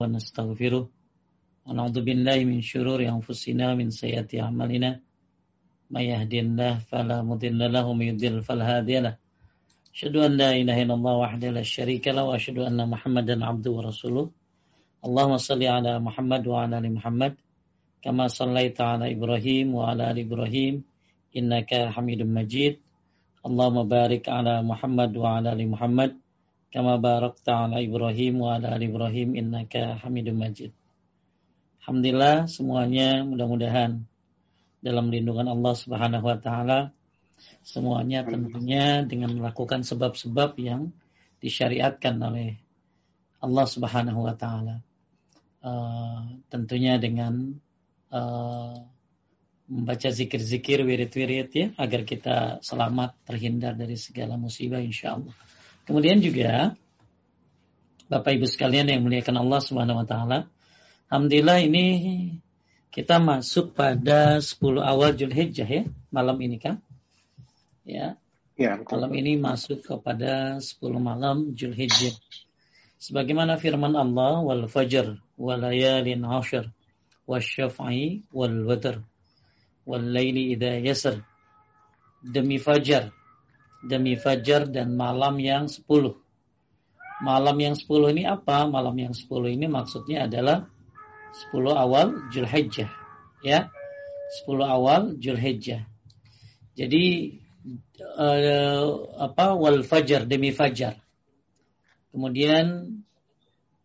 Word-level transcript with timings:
ونستغفره 0.00 0.84
ونعوذ 1.66 1.98
بالله 2.06 2.38
من 2.44 2.60
شرور 2.60 3.00
أنفسنا 3.16 3.66
من 3.80 3.88
سيئات 3.88 4.30
أعمالنا. 4.44 4.90
من 5.90 6.04
يهدي 6.12 6.38
الله 6.44 6.72
فلا 6.92 7.18
مضل 7.24 7.60
له 7.72 7.84
ومن 7.88 8.06
يضلل 8.12 8.44
فلا 8.44 8.64
هادي 8.76 8.96
له. 9.00 9.14
أشهد 9.94 10.16
أن 10.16 10.32
لا 10.36 10.50
إله 10.52 10.76
إلا 10.84 10.94
الله 11.00 11.14
وحده 11.24 11.48
لا 11.56 11.64
شريك 11.64 12.04
له 12.12 12.24
وأشهد 12.28 12.58
أن 12.68 12.78
محمدا 12.92 13.34
عبده 13.48 13.70
ورسوله. 13.72 14.24
اللهم 15.06 15.34
صل 15.48 15.62
على 15.64 15.92
محمد 16.06 16.42
وعلى 16.46 16.74
آل 16.78 16.86
محمد 16.92 17.32
كما 18.04 18.28
صليت 18.28 18.76
على 18.80 19.16
إبراهيم 19.16 19.66
وعلى 19.74 20.02
آل 20.10 20.18
إبراهيم 20.28 20.74
إنك 21.36 21.70
حميد 21.94 22.20
مجيد. 22.22 22.74
اللهم 23.48 23.78
بارك 23.88 24.28
على 24.28 24.54
محمد 24.62 25.16
وعلى 25.16 25.48
آل 25.56 25.62
محمد 25.72 26.10
kama 26.76 27.00
barakta 27.00 27.64
ala 27.64 27.80
Ibrahim 27.80 28.44
wa 28.44 28.60
ala 28.60 28.76
ali 28.76 28.92
Ibrahim 28.92 29.32
innaka 29.32 29.96
Hamidum 30.04 30.36
Majid. 30.36 30.76
Alhamdulillah 31.80 32.52
semuanya 32.52 33.24
mudah-mudahan 33.24 34.04
dalam 34.84 35.08
lindungan 35.08 35.48
Allah 35.48 35.72
Subhanahu 35.72 36.28
wa 36.28 36.36
taala 36.36 36.92
semuanya 37.64 38.28
tentunya 38.28 39.00
dengan 39.08 39.32
melakukan 39.40 39.88
sebab-sebab 39.88 40.52
yang 40.60 40.92
disyariatkan 41.40 42.20
oleh 42.20 42.60
Allah 43.40 43.64
Subhanahu 43.64 44.28
wa 44.28 44.36
taala. 44.36 44.84
Uh, 45.64 46.44
tentunya 46.52 47.00
dengan 47.00 47.56
uh, 48.12 48.84
membaca 49.64 50.12
zikir-zikir 50.12 50.84
wirid-wirid 50.84 51.48
ya 51.56 51.66
agar 51.80 52.04
kita 52.04 52.60
selamat 52.60 53.16
terhindar 53.24 53.72
dari 53.80 53.96
segala 53.96 54.36
musibah 54.36 54.84
insyaallah. 54.84 55.55
Kemudian 55.86 56.18
juga 56.18 56.74
Bapak 58.06 58.38
Ibu 58.38 58.46
sekalian 58.46 58.86
yang 58.90 59.02
muliakan 59.06 59.42
Allah 59.42 59.60
Subhanahu 59.62 60.02
wa 60.02 60.06
taala. 60.06 60.38
Alhamdulillah 61.10 61.62
ini 61.62 61.86
kita 62.90 63.22
masuk 63.22 63.74
pada 63.74 64.42
10 64.42 64.82
awal 64.82 65.14
Zulhijjah 65.14 65.66
ya, 65.66 65.82
malam 66.10 66.38
ini 66.42 66.58
kan? 66.58 66.82
Ya. 67.86 68.18
Ya, 68.56 68.80
malam 68.80 69.12
ini 69.14 69.36
masuk 69.36 69.84
kepada 69.84 70.58
10 70.58 70.80
malam 70.98 71.54
Zulhijjah. 71.54 72.14
Sebagaimana 72.98 73.60
firman 73.60 73.94
Allah 73.94 74.42
wal 74.42 74.66
fajr 74.66 75.22
wal 75.38 75.60
layalin 75.60 76.24
ashar 76.26 76.72
wasyaf'i 77.28 78.24
wal 78.32 78.64
watr 78.64 79.04
wal 79.84 80.02
laili 80.02 80.56
idza 80.56 80.80
yasr 80.80 81.20
demi 82.24 82.56
fajar 82.56 83.12
demi 83.84 84.16
fajar 84.16 84.68
dan 84.70 84.96
malam 84.96 85.36
yang 85.36 85.68
sepuluh. 85.68 86.16
Malam 87.20 87.56
yang 87.56 87.74
sepuluh 87.76 88.12
ini 88.12 88.28
apa? 88.28 88.68
Malam 88.68 88.96
yang 88.96 89.14
sepuluh 89.16 89.48
ini 89.48 89.64
maksudnya 89.68 90.28
adalah 90.28 90.68
sepuluh 91.32 91.72
awal 91.72 92.28
Julhijjah. 92.28 92.92
Ya, 93.40 93.72
sepuluh 94.36 94.68
awal 94.68 95.16
Julhijjah. 95.16 95.88
Jadi 96.76 97.36
uh, 98.20 98.84
apa? 99.16 99.56
Wal 99.56 99.80
fajar 99.80 100.28
demi 100.28 100.52
fajar. 100.52 101.00
Kemudian 102.12 103.00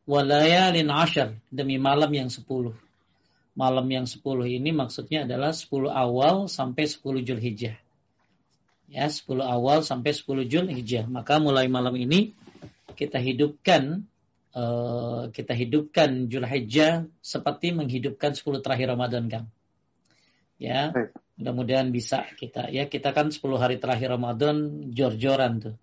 walayalin 0.03 0.92
ashar 0.92 1.39
demi 1.47 1.80
malam 1.80 2.12
yang 2.12 2.28
sepuluh. 2.28 2.75
Malam 3.56 3.88
yang 3.92 4.08
sepuluh 4.08 4.47
ini 4.47 4.72
maksudnya 4.72 5.28
adalah 5.28 5.52
sepuluh 5.52 5.92
awal 5.92 6.47
sampai 6.47 6.88
sepuluh 6.88 7.19
Julhijjah 7.19 7.75
ya 8.92 9.08
10 9.08 9.39
awal 9.39 9.88
sampai 9.88 10.11
10 10.11 10.52
Jul 10.52 10.67
Hijjah. 10.67 11.08
Maka 11.08 11.39
mulai 11.39 11.72
malam 11.72 11.95
ini 11.95 12.36
kita 13.00 13.23
hidupkan 13.23 14.03
uh, 14.52 15.31
kita 15.31 15.56
hidupkan 15.56 16.28
Jul 16.28 16.44
Hijjah 16.44 17.08
seperti 17.23 17.72
menghidupkan 17.72 18.36
10 18.36 18.59
terakhir 18.59 18.92
Ramadan 18.92 19.31
Kang. 19.31 19.47
Ya, 20.62 20.94
mudah-mudahan 21.42 21.89
bisa 21.89 22.22
kita 22.38 22.69
ya 22.69 22.86
kita 22.86 23.16
kan 23.17 23.34
10 23.34 23.42
hari 23.58 23.81
terakhir 23.81 24.13
Ramadan 24.13 24.91
jor-joran 24.94 25.57
tuh. 25.57 25.75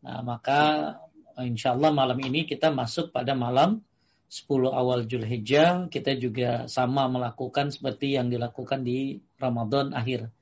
Nah, 0.00 0.22
maka 0.22 0.94
insya 1.42 1.76
Allah 1.76 1.92
malam 1.92 2.16
ini 2.22 2.48
kita 2.48 2.72
masuk 2.72 3.12
pada 3.12 3.36
malam 3.36 3.84
10 4.30 4.46
awal 4.70 5.04
Julhijjah 5.04 5.92
kita 5.92 6.16
juga 6.16 6.64
sama 6.70 7.10
melakukan 7.12 7.74
seperti 7.74 8.16
yang 8.16 8.32
dilakukan 8.32 8.82
di 8.86 9.20
Ramadan 9.36 9.92
akhir 9.92 10.32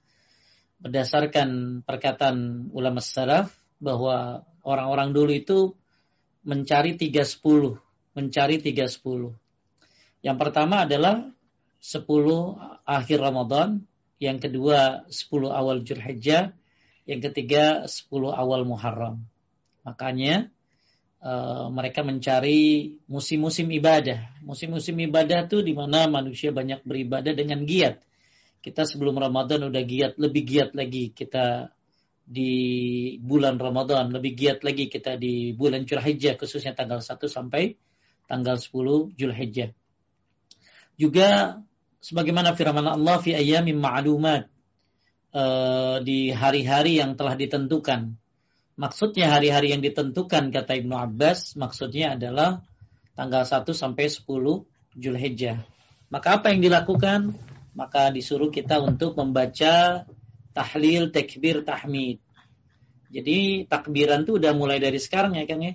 berdasarkan 0.85 1.81
perkataan 1.89 2.69
ulama 2.77 3.01
salaf 3.01 3.57
bahwa 3.81 4.45
orang-orang 4.61 5.17
dulu 5.17 5.33
itu 5.33 5.59
mencari 6.45 7.01
tiga 7.01 7.25
sepuluh, 7.25 7.81
mencari 8.13 8.61
tiga 8.61 8.85
sepuluh. 8.85 9.33
Yang 10.21 10.37
pertama 10.45 10.85
adalah 10.85 11.25
sepuluh 11.81 12.61
akhir 12.85 13.17
Ramadan, 13.17 13.89
yang 14.21 14.37
kedua 14.37 15.09
sepuluh 15.09 15.57
awal 15.57 15.81
Julhijjah, 15.89 16.53
yang 17.09 17.21
ketiga 17.25 17.89
sepuluh 17.89 18.37
awal 18.37 18.69
Muharram. 18.69 19.25
Makanya 19.89 20.53
uh, 21.25 21.73
mereka 21.73 22.05
mencari 22.05 23.01
musim-musim 23.09 23.73
ibadah. 23.73 24.37
Musim-musim 24.45 25.01
ibadah 25.01 25.49
itu 25.49 25.65
di 25.65 25.73
mana 25.73 26.13
manusia 26.13 26.53
banyak 26.53 26.85
beribadah 26.85 27.33
dengan 27.33 27.65
giat 27.65 28.05
kita 28.65 28.89
sebelum 28.89 29.21
Ramadan 29.21 29.69
udah 29.69 29.83
giat, 29.85 30.17
lebih 30.17 30.43
giat 30.49 30.73
lagi 30.73 31.13
kita 31.13 31.69
di 32.25 32.53
bulan 33.21 33.61
Ramadan, 33.61 34.09
lebih 34.09 34.33
giat 34.33 34.65
lagi 34.65 34.89
kita 34.89 35.21
di 35.21 35.53
bulan 35.53 35.85
Julhijjah 35.85 36.41
khususnya 36.41 36.73
tanggal 36.73 37.05
1 37.05 37.21
sampai 37.29 37.77
tanggal 38.25 38.57
10 38.57 39.13
Julhijjah. 39.21 39.77
Juga 40.97 41.61
sebagaimana 42.01 42.57
firman 42.57 42.89
Allah 42.89 43.21
fi 43.21 43.37
ayyamin 43.37 43.77
ma'lumat 43.77 44.49
uh, 45.37 46.01
di 46.01 46.33
hari-hari 46.33 47.05
yang 47.05 47.21
telah 47.21 47.37
ditentukan. 47.37 48.17
Maksudnya 48.81 49.29
hari-hari 49.29 49.77
yang 49.77 49.85
ditentukan 49.85 50.49
kata 50.49 50.81
Ibnu 50.81 50.97
Abbas 50.97 51.61
maksudnya 51.61 52.17
adalah 52.17 52.65
tanggal 53.13 53.45
1 53.45 53.69
sampai 53.77 54.09
10 54.09 54.25
Julhijjah. 54.97 55.61
Maka 56.09 56.41
apa 56.41 56.57
yang 56.57 56.65
dilakukan? 56.65 57.53
Maka 57.75 58.15
disuruh 58.15 58.49
kita 58.49 58.79
untuk 58.79 59.19
membaca 59.19 60.07
tahlil, 60.55 61.11
takbir, 61.11 61.67
tahmid. 61.67 62.23
Jadi 63.11 63.67
takbiran 63.71 64.27
itu 64.27 64.39
udah 64.39 64.55
mulai 64.55 64.83
dari 64.83 64.99
sekarang 64.99 65.39
ya 65.39 65.47
Kang 65.47 65.63
ya. 65.63 65.75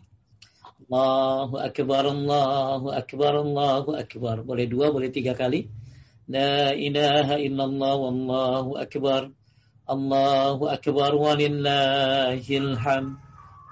Allahu 0.90 1.60
Akbar, 1.60 2.04
Allahu 2.08 2.88
Akbar, 2.92 3.34
Allahu 3.40 3.92
Akbar. 3.96 4.42
Boleh 4.44 4.66
dua, 4.66 4.90
boleh 4.90 5.12
tiga 5.12 5.36
kali. 5.36 5.70
La 6.28 6.76
ilaha 6.76 7.40
illallah, 7.40 7.96
Wallahu 7.96 8.80
Akbar. 8.80 9.32
Allahu 9.88 10.68
Akbar 10.68 11.12
walillahil 11.14 12.74
ham. 12.80 13.20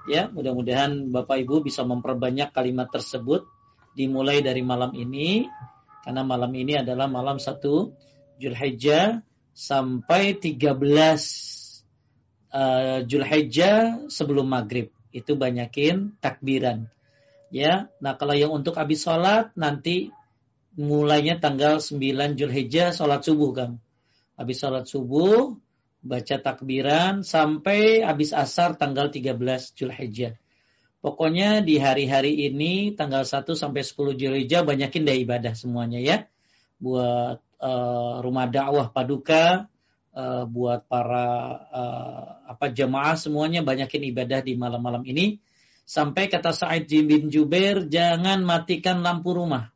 Ya, 0.08 0.32
mudah-mudahan 0.32 1.12
Bapak 1.12 1.44
Ibu 1.44 1.68
bisa 1.68 1.84
memperbanyak 1.84 2.56
kalimat 2.56 2.88
tersebut 2.88 3.44
dimulai 3.92 4.40
dari 4.40 4.64
malam 4.64 4.96
ini 4.96 5.44
karena 6.06 6.24
malam 6.24 6.48
ini 6.56 6.80
adalah 6.80 7.10
malam 7.10 7.36
satu 7.36 7.92
Julhijjah 8.38 9.26
sampai 9.52 10.38
13 10.38 10.64
uh, 12.54 13.00
Julhijjah 13.04 14.06
sebelum 14.08 14.46
maghrib. 14.48 14.94
Itu 15.10 15.34
banyakin 15.34 16.14
takbiran. 16.22 16.86
Ya, 17.48 17.88
nah 17.98 18.14
kalau 18.14 18.36
yang 18.36 18.52
untuk 18.52 18.76
habis 18.76 19.02
sholat 19.02 19.56
nanti 19.56 20.12
mulainya 20.76 21.40
tanggal 21.40 21.80
9 21.80 22.38
Julhijjah 22.38 22.94
sholat 22.94 23.24
subuh 23.24 23.50
kan. 23.56 23.70
Habis 24.38 24.62
sholat 24.62 24.84
subuh 24.86 25.58
baca 26.04 26.36
takbiran 26.38 27.26
sampai 27.26 28.06
habis 28.06 28.30
asar 28.30 28.78
tanggal 28.78 29.10
13 29.10 29.34
Julhijjah. 29.74 30.38
Pokoknya 30.98 31.62
di 31.62 31.78
hari-hari 31.78 32.46
ini 32.50 32.94
tanggal 32.94 33.22
1 33.22 33.48
sampai 33.54 33.82
10 33.82 34.18
Julhijjah 34.18 34.62
banyakin 34.62 35.02
deh 35.08 35.18
ibadah 35.24 35.54
semuanya 35.56 35.98
ya. 35.98 36.28
Buat 36.78 37.42
uh, 37.58 38.22
rumah 38.22 38.46
dakwah 38.50 38.90
paduka 38.90 39.66
uh, 40.14 40.44
buat 40.46 40.86
para 40.86 41.26
uh, 41.70 42.26
apa 42.50 42.70
jemaah 42.72 43.14
semuanya 43.14 43.62
banyakin 43.62 44.08
ibadah 44.10 44.40
di 44.42 44.54
malam-malam 44.58 45.04
ini. 45.06 45.38
Sampai 45.88 46.28
kata 46.28 46.52
Sa'id 46.52 46.84
bin 46.90 47.32
Jubair 47.32 47.88
jangan 47.88 48.44
matikan 48.44 49.00
lampu 49.00 49.32
rumah. 49.32 49.72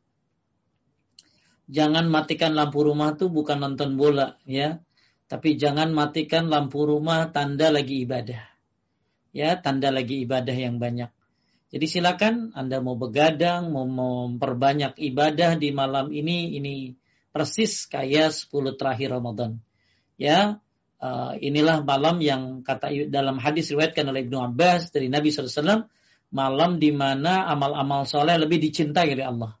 Jangan 1.65 2.05
matikan 2.05 2.53
lampu 2.53 2.85
rumah 2.85 3.17
tuh 3.17 3.33
bukan 3.33 3.57
nonton 3.57 3.97
bola 3.97 4.37
ya. 4.45 4.77
Tapi 5.25 5.57
jangan 5.57 5.89
matikan 5.89 6.53
lampu 6.53 6.85
rumah 6.85 7.33
tanda 7.33 7.73
lagi 7.73 8.05
ibadah. 8.05 8.45
Ya 9.33 9.57
tanda 9.57 9.89
lagi 9.89 10.21
ibadah 10.21 10.53
yang 10.53 10.77
banyak. 10.77 11.09
Jadi 11.73 11.89
silakan 11.89 12.53
Anda 12.53 12.85
mau 12.85 12.93
begadang, 12.93 13.73
mau 13.73 13.89
memperbanyak 13.89 14.93
ibadah 14.93 15.57
di 15.57 15.73
malam 15.73 16.13
ini, 16.13 16.53
ini 16.53 16.93
persis 17.33 17.89
kayak 17.89 18.29
10 18.31 18.77
terakhir 18.77 19.09
Ramadan. 19.09 19.57
Ya, 20.21 20.61
uh, 21.01 21.33
inilah 21.41 21.81
malam 21.81 22.21
yang 22.21 22.61
kata 22.61 22.93
dalam 23.09 23.41
hadis 23.41 23.73
riwayatkan 23.73 24.05
oleh 24.05 24.23
Ibnu 24.29 24.37
Abbas 24.37 24.93
dari 24.93 25.09
Nabi 25.09 25.33
SAW, 25.33 25.89
malam 26.29 26.77
di 26.77 26.93
mana 26.93 27.49
amal-amal 27.49 28.05
soleh 28.05 28.37
lebih 28.37 28.61
dicintai 28.61 29.17
oleh 29.17 29.25
Allah. 29.25 29.51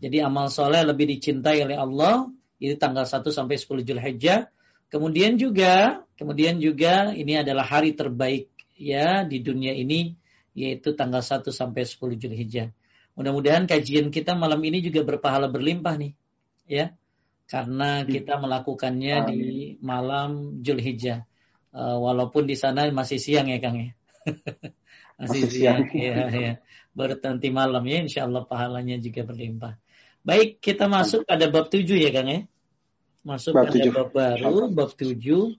Jadi 0.00 0.22
amal 0.24 0.48
soleh 0.48 0.80
lebih 0.86 1.04
dicintai 1.10 1.60
oleh 1.60 1.76
Allah 1.76 2.30
itu 2.56 2.78
tanggal 2.80 3.04
1 3.04 3.20
sampai 3.28 3.56
10 3.60 3.84
Zulhijjah. 3.84 4.48
Kemudian 4.90 5.36
juga, 5.36 6.02
kemudian 6.16 6.58
juga 6.58 7.12
ini 7.12 7.38
adalah 7.38 7.66
hari 7.66 7.92
terbaik 7.92 8.50
ya 8.74 9.22
di 9.28 9.44
dunia 9.44 9.76
ini 9.76 10.16
yaitu 10.56 10.96
tanggal 10.96 11.20
1 11.20 11.46
sampai 11.52 11.84
10 11.84 12.16
Zulhijjah. 12.16 12.72
Mudah-mudahan 13.14 13.68
kajian 13.68 14.08
kita 14.08 14.32
malam 14.32 14.58
ini 14.64 14.80
juga 14.80 15.04
berpahala 15.04 15.52
berlimpah 15.52 15.94
nih. 16.00 16.12
Ya. 16.70 16.96
Karena 17.50 18.06
kita 18.06 18.38
melakukannya 18.38 19.26
di 19.26 19.42
malam 19.82 20.62
Zulhijjah. 20.62 21.26
Uh, 21.74 21.98
walaupun 21.98 22.46
di 22.46 22.54
sana 22.54 22.86
masih 22.94 23.18
siang 23.18 23.50
ya 23.50 23.58
Kang 23.58 23.74
ya. 23.74 23.90
masih, 25.18 25.50
masih 25.50 25.50
siang. 25.50 25.82
ya, 25.90 26.30
ya. 26.30 26.52
Baru 26.94 27.18
nanti 27.18 27.50
malam 27.50 27.82
ya 27.90 28.06
insya 28.06 28.30
Allah 28.30 28.46
pahalanya 28.46 29.02
juga 29.02 29.26
berlimpah. 29.26 29.82
Baik, 30.22 30.62
kita 30.62 30.86
masuk 30.86 31.26
pada 31.26 31.50
bab 31.50 31.66
7 31.66 31.90
ya 31.90 32.14
Kang 32.14 32.30
ya. 32.30 32.40
Masuk 33.26 33.50
bab 33.58 33.66
pada 33.66 33.82
7. 33.82 33.98
bab 33.98 34.08
baru, 34.14 34.70
bab 34.70 34.90
7 34.94 35.58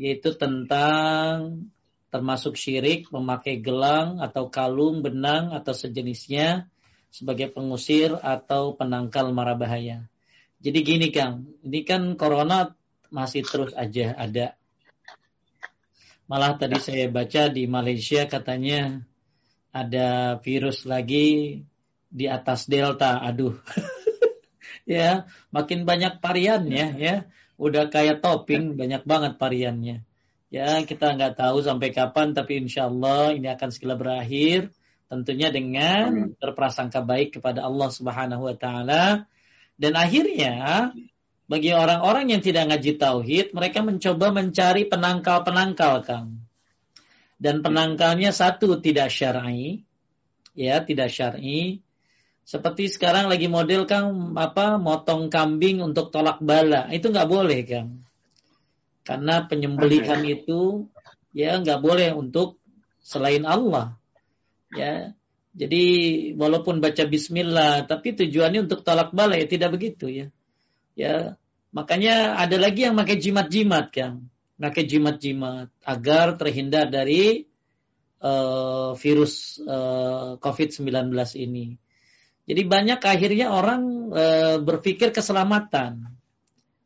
yaitu 0.00 0.36
tentang 0.36 1.68
termasuk 2.12 2.56
syirik 2.56 3.08
memakai 3.08 3.60
gelang 3.64 4.20
atau 4.20 4.52
kalung, 4.52 5.00
benang 5.00 5.56
atau 5.56 5.72
sejenisnya 5.72 6.68
sebagai 7.08 7.48
pengusir 7.52 8.16
atau 8.20 8.76
penangkal 8.76 9.32
mara 9.32 9.56
bahaya. 9.56 10.04
Jadi 10.60 10.78
gini 10.84 11.08
Kang, 11.08 11.48
ini 11.64 11.80
kan 11.88 12.14
corona 12.20 12.76
masih 13.08 13.42
terus 13.42 13.72
aja 13.72 14.12
ada. 14.12 14.54
Malah 16.30 16.60
tadi 16.60 16.78
saya 16.78 17.08
baca 17.10 17.48
di 17.50 17.64
Malaysia 17.66 18.28
katanya 18.28 19.02
ada 19.72 20.38
virus 20.44 20.86
lagi 20.86 21.60
di 22.06 22.26
atas 22.28 22.68
Delta. 22.68 23.18
Aduh. 23.24 23.56
ya, 24.86 25.26
makin 25.50 25.88
banyak 25.88 26.20
variannya 26.20 26.86
ya. 27.00 27.16
Udah 27.56 27.88
kayak 27.88 28.20
topping, 28.20 28.76
banyak 28.76 29.02
banget 29.08 29.40
variannya. 29.40 30.04
Ya, 30.50 30.82
kita 30.84 31.14
nggak 31.16 31.40
tahu 31.40 31.62
sampai 31.64 31.94
kapan, 31.94 32.36
tapi 32.36 32.58
insya 32.62 32.90
Allah 32.90 33.32
ini 33.32 33.46
akan 33.46 33.70
segera 33.70 33.94
berakhir 33.94 34.74
Tentunya 35.10 35.50
dengan 35.50 36.30
berprasangka 36.38 37.02
baik 37.02 37.42
kepada 37.42 37.66
Allah 37.66 37.90
Subhanahu 37.90 38.46
wa 38.46 38.54
taala 38.54 39.26
dan 39.80 39.96
akhirnya 39.96 40.92
bagi 41.48 41.72
orang-orang 41.72 42.36
yang 42.36 42.44
tidak 42.44 42.68
ngaji 42.68 43.00
tauhid, 43.00 43.46
mereka 43.56 43.80
mencoba 43.80 44.30
mencari 44.30 44.86
penangkal-penangkal, 44.86 46.04
Kang. 46.04 46.44
Dan 47.40 47.64
penangkalnya 47.64 48.30
satu 48.30 48.78
tidak 48.78 49.08
syar'i, 49.08 49.80
ya, 50.52 50.84
tidak 50.84 51.08
syar'i. 51.08 51.80
Seperti 52.44 52.92
sekarang 52.92 53.32
lagi 53.32 53.48
model 53.48 53.88
Kang 53.88 54.36
apa 54.36 54.76
motong 54.76 55.32
kambing 55.32 55.80
untuk 55.80 56.12
tolak 56.12 56.38
bala, 56.44 56.92
itu 56.92 57.08
nggak 57.08 57.26
boleh, 57.26 57.60
Kang. 57.64 58.04
Karena 59.02 59.48
penyembelihan 59.48 60.20
itu 60.22 60.86
ya 61.32 61.56
nggak 61.56 61.80
boleh 61.80 62.12
untuk 62.14 62.60
selain 63.00 63.48
Allah 63.48 63.96
ya 64.74 65.14
jadi 65.60 65.84
walaupun 66.40 66.80
baca 66.80 67.04
bismillah 67.04 67.84
tapi 67.84 68.16
tujuannya 68.16 68.64
untuk 68.64 68.80
tolak 68.80 69.12
bala 69.12 69.36
ya 69.36 69.44
tidak 69.44 69.76
begitu 69.76 70.08
ya. 70.08 70.26
Ya 70.96 71.36
makanya 71.76 72.40
ada 72.40 72.56
lagi 72.56 72.88
yang 72.88 72.96
pakai 72.96 73.20
jimat-jimat 73.20 73.92
kan 73.92 74.32
pakai 74.56 74.88
jimat-jimat 74.88 75.68
agar 75.84 76.36
terhindar 76.40 76.88
dari 76.88 77.48
uh, 78.20 78.92
virus 78.96 79.56
uh, 79.64 79.72
eh, 79.72 80.30
COVID-19 80.36 81.16
ini. 81.40 81.80
Jadi 82.44 82.62
banyak 82.68 83.00
akhirnya 83.00 83.48
orang 83.52 84.12
uh, 84.12 84.56
berpikir 84.60 85.16
keselamatan. 85.16 86.12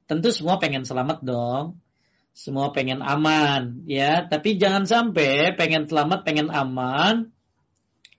Tentu 0.07 0.31
semua 0.31 0.63
pengen 0.63 0.87
selamat 0.87 1.27
dong. 1.27 1.83
Semua 2.31 2.71
pengen 2.71 3.03
aman 3.03 3.83
ya. 3.91 4.23
Tapi 4.23 4.55
jangan 4.55 4.87
sampai 4.87 5.59
pengen 5.59 5.91
selamat 5.91 6.23
pengen 6.23 6.55
aman 6.55 7.34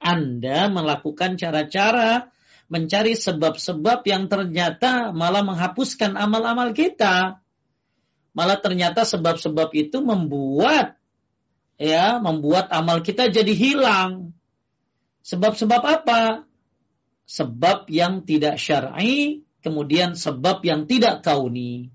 anda 0.05 0.69
melakukan 0.69 1.41
cara-cara 1.41 2.29
mencari 2.69 3.17
sebab-sebab 3.17 4.05
yang 4.05 4.29
ternyata 4.29 5.09
malah 5.09 5.41
menghapuskan 5.41 6.13
amal-amal 6.13 6.77
kita. 6.77 7.41
Malah 8.37 8.59
ternyata 8.61 9.01
sebab-sebab 9.01 9.73
itu 9.73 10.05
membuat 10.05 11.01
ya, 11.81 12.21
membuat 12.21 12.69
amal 12.69 13.01
kita 13.01 13.33
jadi 13.33 13.53
hilang. 13.53 14.35
Sebab-sebab 15.25 15.81
apa? 15.81 16.45
Sebab 17.25 17.89
yang 17.89 18.21
tidak 18.29 18.61
syar'i, 18.61 19.41
kemudian 19.65 20.13
sebab 20.13 20.61
yang 20.61 20.85
tidak 20.85 21.25
kauni. 21.25 21.89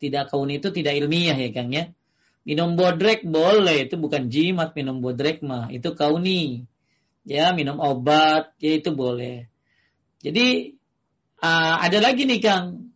Tidak 0.00 0.32
kauni 0.32 0.56
itu 0.64 0.72
tidak 0.72 0.96
ilmiah 0.96 1.36
ya 1.36 1.52
Kang 1.52 1.68
ya. 1.68 1.92
Minum 2.40 2.72
bodrek 2.72 3.20
boleh, 3.20 3.84
itu 3.84 4.00
bukan 4.00 4.32
jimat 4.32 4.72
minum 4.72 5.04
bodrek 5.04 5.44
mah, 5.44 5.68
itu 5.68 5.92
kauni 5.92 6.69
ya 7.30 7.54
minum 7.54 7.78
obat 7.78 8.58
ya 8.58 8.74
itu 8.74 8.90
boleh. 8.90 9.46
Jadi 10.18 10.74
uh, 11.38 11.74
ada 11.78 11.98
lagi 12.02 12.26
nih 12.26 12.42
Kang. 12.42 12.90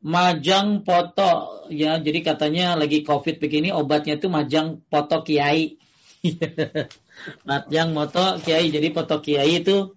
Majang 0.00 0.88
foto 0.88 1.66
ya. 1.68 2.00
Jadi 2.00 2.24
katanya 2.24 2.80
lagi 2.80 3.04
covid 3.04 3.36
begini 3.36 3.68
obatnya 3.68 4.16
itu 4.16 4.32
majang 4.32 4.80
foto 4.88 5.20
kiai. 5.20 5.76
Majang 7.48 7.92
foto 7.92 8.40
kiai. 8.40 8.72
Jadi 8.72 8.88
foto 8.94 9.20
kiai 9.20 9.60
itu 9.60 9.92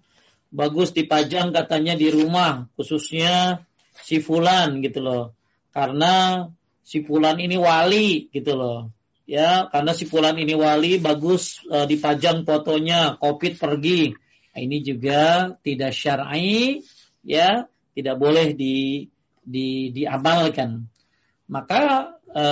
bagus 0.52 0.92
dipajang 0.92 1.56
katanya 1.56 1.96
di 1.96 2.12
rumah 2.12 2.68
khususnya 2.76 3.64
si 4.04 4.20
fulan 4.20 4.84
gitu 4.84 5.00
loh. 5.00 5.24
Karena 5.72 6.44
si 6.84 7.00
fulan 7.00 7.40
ini 7.40 7.56
wali 7.56 8.28
gitu 8.28 8.52
loh 8.52 8.92
ya 9.32 9.72
karena 9.72 9.96
si 9.96 10.04
fulan 10.04 10.36
ini 10.36 10.52
wali 10.52 11.00
bagus 11.00 11.64
e, 11.64 11.88
dipajang 11.88 12.44
fotonya 12.44 13.16
covid 13.16 13.56
pergi. 13.56 14.12
Nah, 14.52 14.60
ini 14.60 14.84
juga 14.84 15.56
tidak 15.64 15.96
syar'i 15.96 16.84
ya 17.24 17.64
tidak 17.96 18.16
boleh 18.20 18.52
di, 18.52 19.08
di 19.40 19.88
diamalkan. 19.96 20.84
Maka 21.48 22.12
e, 22.28 22.44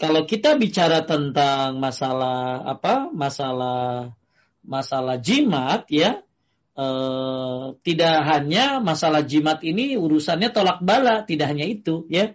kalau 0.00 0.22
kita 0.24 0.56
bicara 0.56 1.04
tentang 1.04 1.76
masalah 1.76 2.64
apa 2.64 3.12
masalah 3.12 4.16
masalah 4.64 5.20
jimat 5.20 5.84
ya 5.92 6.24
e, 6.72 6.86
tidak 7.84 8.16
hanya 8.24 8.80
masalah 8.80 9.20
jimat 9.28 9.60
ini 9.60 10.00
urusannya 10.00 10.48
tolak 10.56 10.80
bala 10.80 11.28
tidak 11.28 11.52
hanya 11.52 11.68
itu 11.68 12.08
ya 12.08 12.32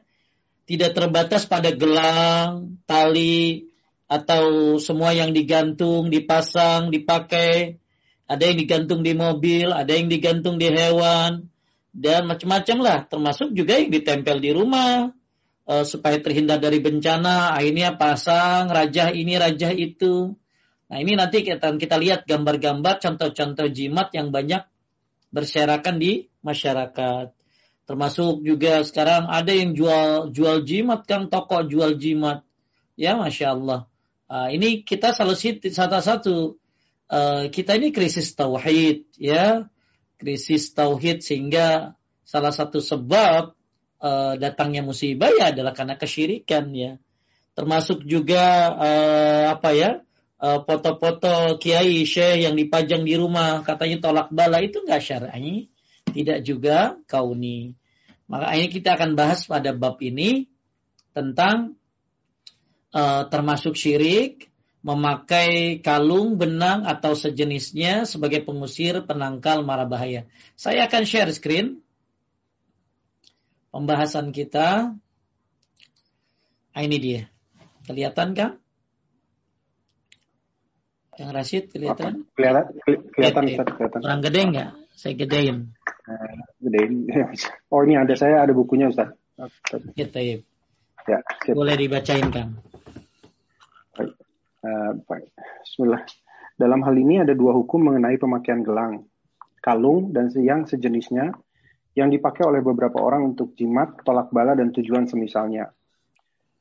tidak 0.63 0.95
terbatas 0.95 1.43
pada 1.43 1.75
gelang, 1.75 2.79
tali, 2.87 3.67
atau 4.07 4.75
semua 4.79 5.11
yang 5.11 5.33
digantung, 5.35 6.07
dipasang, 6.07 6.93
dipakai. 6.93 7.81
Ada 8.23 8.49
yang 8.49 8.57
digantung 8.57 9.01
di 9.03 9.13
mobil, 9.17 9.73
ada 9.75 9.91
yang 9.91 10.07
digantung 10.07 10.55
di 10.55 10.71
hewan, 10.71 11.51
dan 11.91 12.25
macam-macam 12.25 12.77
lah. 12.79 12.99
Termasuk 13.05 13.51
juga 13.51 13.75
yang 13.75 13.91
ditempel 13.91 14.39
di 14.39 14.55
rumah, 14.55 15.11
uh, 15.67 15.83
supaya 15.83 16.17
terhindar 16.23 16.63
dari 16.63 16.79
bencana. 16.79 17.53
Akhirnya 17.59 17.99
pasang 17.99 18.71
rajah 18.71 19.11
ini, 19.11 19.35
rajah 19.35 19.75
itu. 19.75 20.31
Nah 20.87 20.97
ini 21.01 21.19
nanti 21.19 21.43
kita, 21.43 21.75
kita 21.75 21.99
lihat 21.99 22.23
gambar-gambar, 22.23 23.03
contoh-contoh 23.03 23.67
jimat 23.73 24.13
yang 24.15 24.31
banyak 24.31 24.63
berserakan 25.33 25.99
di 25.99 26.29
masyarakat. 26.45 27.42
Termasuk 27.83 28.47
juga 28.47 28.79
sekarang 28.87 29.27
ada 29.27 29.51
yang 29.51 29.75
jual 29.75 30.31
jual 30.31 30.63
jimat 30.63 31.03
kan 31.03 31.27
toko 31.27 31.67
jual 31.67 31.99
jimat. 31.99 32.47
Ya 32.95 33.19
masya 33.19 33.51
Allah. 33.51 33.91
Uh, 34.31 34.47
ini 34.55 34.87
kita 34.87 35.11
salah 35.11 35.35
satu 35.35 35.99
satu 35.99 36.35
uh, 37.11 37.43
kita 37.51 37.75
ini 37.75 37.91
krisis 37.91 38.31
tauhid 38.33 39.05
ya 39.19 39.67
krisis 40.15 40.71
tauhid 40.71 41.19
sehingga 41.19 41.99
salah 42.23 42.55
satu 42.55 42.79
sebab 42.79 43.51
uh, 43.99 44.33
datangnya 44.39 44.79
musibah 44.79 45.29
ya 45.35 45.51
adalah 45.51 45.75
karena 45.75 45.99
kesyirikan 45.99 46.71
ya 46.71 46.97
termasuk 47.53 48.07
juga 48.07 48.73
uh, 48.73 49.45
apa 49.53 49.69
ya 49.75 49.91
foto-foto 50.43 51.55
uh, 51.55 51.55
kiai 51.55 52.03
syekh 52.03 52.43
yang 52.43 52.55
dipajang 52.57 53.07
di 53.07 53.15
rumah 53.15 53.63
katanya 53.63 54.03
tolak 54.03 54.27
bala 54.33 54.59
itu 54.59 54.83
nggak 54.83 55.03
syar'i 55.03 55.71
tidak 56.13 56.45
juga 56.45 56.95
kauni. 57.09 57.75
Maka 58.29 58.55
ini 58.55 58.71
kita 58.71 58.95
akan 58.95 59.17
bahas 59.19 59.45
pada 59.45 59.75
bab 59.75 59.99
ini 59.99 60.47
tentang 61.11 61.75
uh, 62.95 63.27
termasuk 63.27 63.75
syirik, 63.75 64.49
memakai 64.83 65.79
kalung, 65.83 66.39
benang 66.39 66.85
atau 66.85 67.13
sejenisnya 67.13 68.05
sebagai 68.07 68.41
pengusir, 68.45 69.03
penangkal 69.03 69.61
mara 69.65 69.85
bahaya. 69.85 70.29
Saya 70.55 70.87
akan 70.87 71.03
share 71.03 71.31
screen 71.33 71.83
pembahasan 73.73 74.29
kita. 74.29 74.93
Nah, 76.73 76.81
ini 76.81 76.97
dia. 76.97 77.21
Kelihatan 77.85 78.33
kan? 78.33 78.51
Yang 81.13 81.29
Rashid 81.29 81.63
kelihatan? 81.69 82.25
Kelihatan, 82.33 82.65
kelihatan, 83.13 83.43
kelihatan. 83.45 84.01
Kurang 84.01 84.21
gede 84.25 84.41
nggak? 84.49 84.82
Saya 85.03 85.19
gedein. 85.19 85.67
Eh, 86.07 86.39
Daily. 86.63 87.11
Oh 87.75 87.83
ini 87.83 87.99
ada 87.99 88.15
saya 88.15 88.39
ada 88.39 88.55
bukunya 88.55 88.87
Ustaz. 88.87 89.11
Ya, 89.99 91.19
ya 91.43 91.51
Boleh 91.51 91.75
dibacain 91.75 92.31
Kang. 92.31 92.55
Baik. 93.99 94.15
Uh, 94.63 94.95
baik. 95.03 95.27
Bismillah. 95.67 96.07
Dalam 96.55 96.79
hal 96.87 96.95
ini 96.95 97.19
ada 97.19 97.35
dua 97.35 97.51
hukum 97.51 97.83
mengenai 97.91 98.15
pemakaian 98.15 98.63
gelang, 98.63 99.03
kalung, 99.59 100.15
dan 100.15 100.31
yang 100.39 100.63
sejenisnya 100.63 101.35
yang 101.99 102.07
dipakai 102.07 102.47
oleh 102.47 102.63
beberapa 102.63 103.03
orang 103.03 103.35
untuk 103.35 103.59
jimat, 103.59 103.99
tolak 104.07 104.31
bala, 104.31 104.55
dan 104.55 104.71
tujuan 104.71 105.03
semisalnya. 105.03 105.67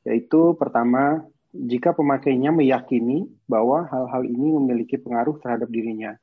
Yaitu 0.03 0.59
pertama, 0.59 1.23
jika 1.55 1.95
pemakainya 1.95 2.51
meyakini 2.51 3.23
bahwa 3.47 3.87
hal-hal 3.87 4.27
ini 4.27 4.51
memiliki 4.51 4.99
pengaruh 4.99 5.39
terhadap 5.39 5.71
dirinya. 5.71 6.19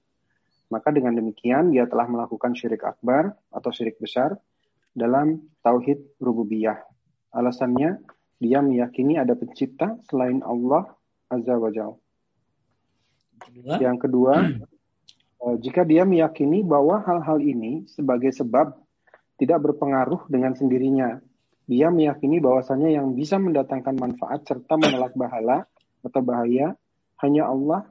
Maka 0.70 0.94
dengan 0.94 1.18
demikian 1.18 1.74
dia 1.74 1.90
telah 1.90 2.06
melakukan 2.06 2.54
syirik 2.54 2.86
akbar 2.86 3.34
atau 3.50 3.70
syirik 3.74 3.98
besar 3.98 4.38
dalam 4.94 5.50
tauhid 5.66 6.18
rububiyah. 6.22 6.78
Alasannya 7.34 7.98
dia 8.38 8.62
meyakini 8.62 9.18
ada 9.18 9.34
pencipta 9.34 9.98
selain 10.06 10.40
Allah 10.46 10.94
Azza 11.30 11.54
wa 11.58 11.70
Jalla. 11.70 11.98
Yang 13.82 13.98
kedua, 14.08 14.34
eh, 15.44 15.56
jika 15.60 15.82
dia 15.82 16.06
meyakini 16.06 16.62
bahwa 16.62 17.02
hal-hal 17.02 17.38
ini 17.42 17.86
sebagai 17.90 18.30
sebab 18.30 18.74
tidak 19.40 19.58
berpengaruh 19.64 20.28
dengan 20.28 20.52
sendirinya, 20.52 21.18
dia 21.70 21.88
meyakini 21.88 22.42
bahwasanya 22.42 22.90
yang 22.90 23.14
bisa 23.14 23.38
mendatangkan 23.38 23.94
manfaat 23.94 24.42
serta 24.42 24.74
menolak 24.74 25.14
bahala 25.14 25.64
atau 26.02 26.20
bahaya 26.24 26.74
hanya 27.22 27.46
Allah 27.46 27.86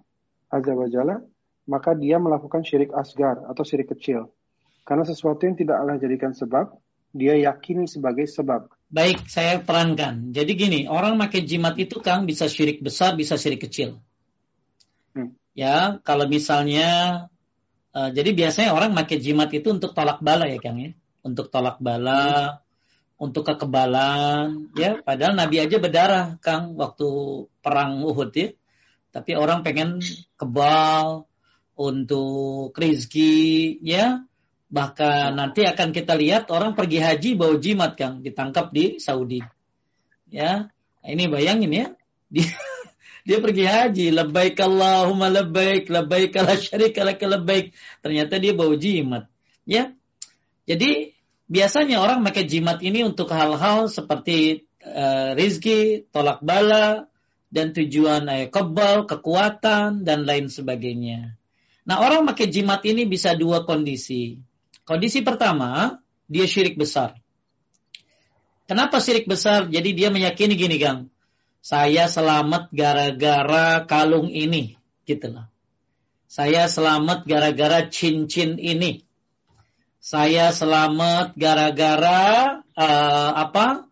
Azza 0.49 0.73
wa 0.73 0.89
Jalla, 0.89 1.21
maka 1.69 1.93
dia 1.93 2.17
melakukan 2.17 2.65
syirik 2.65 2.89
asgar 2.97 3.45
atau 3.45 3.61
syirik 3.61 3.93
kecil. 3.93 4.33
Karena 4.81 5.05
sesuatu 5.05 5.45
yang 5.45 5.53
tidak 5.53 5.77
Allah 5.77 6.01
jadikan 6.01 6.33
sebab, 6.33 6.73
dia 7.13 7.37
yakini 7.37 7.85
sebagai 7.85 8.25
sebab. 8.25 8.73
Baik, 8.89 9.29
saya 9.29 9.61
terangkan. 9.61 10.33
Jadi 10.33 10.51
gini, 10.57 10.79
orang 10.89 11.21
pakai 11.21 11.45
jimat 11.45 11.77
itu 11.77 12.01
Kang 12.01 12.25
bisa 12.25 12.49
syirik 12.49 12.81
besar, 12.81 13.13
bisa 13.13 13.37
syirik 13.37 13.69
kecil. 13.69 14.01
Hmm. 15.13 15.37
Ya, 15.53 16.01
kalau 16.01 16.25
misalnya, 16.25 16.89
uh, 17.93 18.09
jadi 18.09 18.33
biasanya 18.33 18.73
orang 18.73 18.97
pakai 18.97 19.21
jimat 19.21 19.53
itu 19.53 19.69
untuk 19.69 19.93
tolak 19.93 20.25
bala 20.25 20.49
ya 20.49 20.57
Kang 20.57 20.81
ya. 20.81 20.97
Untuk 21.21 21.53
tolak 21.53 21.77
bala, 21.77 22.57
hmm 22.57 22.67
untuk 23.19 23.43
kekebalan 23.43 24.71
ya 24.79 25.03
padahal 25.03 25.35
Nabi 25.35 25.59
aja 25.59 25.75
berdarah 25.75 26.39
Kang 26.39 26.79
waktu 26.79 27.07
perang 27.59 27.99
Uhud 28.07 28.31
ya 28.31 28.55
tapi 29.11 29.35
orang 29.35 29.61
pengen 29.61 29.99
kebal 30.39 31.27
untuk 31.79 32.75
rizki 32.75 33.79
ya 33.79 34.27
bahkan 34.67 35.33
nanti 35.33 35.63
akan 35.63 35.95
kita 35.95 36.13
lihat 36.19 36.51
orang 36.51 36.75
pergi 36.75 36.99
haji 36.99 37.29
bawa 37.39 37.55
jimat 37.57 37.95
Kang 37.95 38.19
ditangkap 38.19 38.75
di 38.75 38.99
Saudi. 38.99 39.39
Ya 40.27 40.69
ini 41.07 41.25
bayangin 41.31 41.71
ya 41.71 41.87
dia 42.35 42.51
dia 43.23 43.37
pergi 43.39 43.65
haji 43.65 44.05
labbaik 44.11 44.59
Allahumma 44.59 45.31
labbaik 45.31 45.87
labbaik 45.87 46.35
la 46.35 46.59
syarika 46.59 47.07
lak 47.07 47.23
labbaik. 47.23 47.71
Ternyata 48.03 48.37
dia 48.37 48.51
bawa 48.51 48.75
jimat 48.75 49.31
ya. 49.63 49.95
Jadi 50.67 51.15
biasanya 51.49 52.03
orang 52.03 52.21
pakai 52.27 52.45
jimat 52.45 52.83
ini 52.83 53.01
untuk 53.01 53.31
hal-hal 53.33 53.89
seperti 53.89 54.69
uh, 54.85 55.33
rizki, 55.33 56.05
tolak 56.13 56.45
bala, 56.45 57.09
dan 57.49 57.73
tujuan 57.73 58.29
eh, 58.29 58.47
kebal, 58.53 59.09
kekuatan, 59.09 60.05
dan 60.05 60.29
lain 60.29 60.53
sebagainya. 60.53 61.38
Nah 61.89 61.97
orang 62.05 62.29
pakai 62.29 62.53
jimat 62.53 62.85
ini 62.85 63.09
bisa 63.09 63.33
dua 63.33 63.65
kondisi. 63.65 64.37
Kondisi 64.85 65.25
pertama, 65.25 65.97
dia 66.29 66.45
syirik 66.45 66.77
besar. 66.77 67.17
Kenapa 68.69 69.01
syirik 69.01 69.25
besar? 69.25 69.65
Jadi 69.73 69.97
dia 69.97 70.13
meyakini 70.13 70.53
gini, 70.53 70.77
Gang. 70.77 71.09
Saya 71.65 72.05
selamat 72.05 72.69
gara-gara 72.69 73.89
kalung 73.89 74.29
ini. 74.29 74.77
Gitu 75.09 75.33
lah. 75.33 75.49
Saya 76.29 76.69
selamat 76.69 77.25
gara-gara 77.25 77.89
cincin 77.89 78.61
ini 78.61 79.09
saya 79.99 80.55
selamat 80.55 81.35
gara-gara 81.35 82.63
uh, 82.63 83.31
apa 83.35 83.83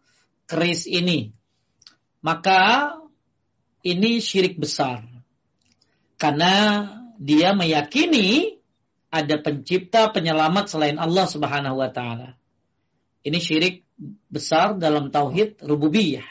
keris 0.48 0.88
ini. 0.88 1.36
Maka 2.24 2.96
ini 3.84 4.24
syirik 4.24 4.56
besar. 4.56 5.04
Karena 6.16 6.88
dia 7.18 7.54
meyakini 7.58 8.58
ada 9.10 9.40
pencipta 9.42 10.10
penyelamat 10.14 10.66
selain 10.70 10.98
Allah 11.02 11.26
Subhanahu 11.26 11.80
wa 11.80 11.90
taala. 11.90 12.38
Ini 13.26 13.40
syirik 13.42 13.84
besar 14.30 14.78
dalam 14.78 15.10
tauhid 15.10 15.60
rububiyah. 15.66 16.26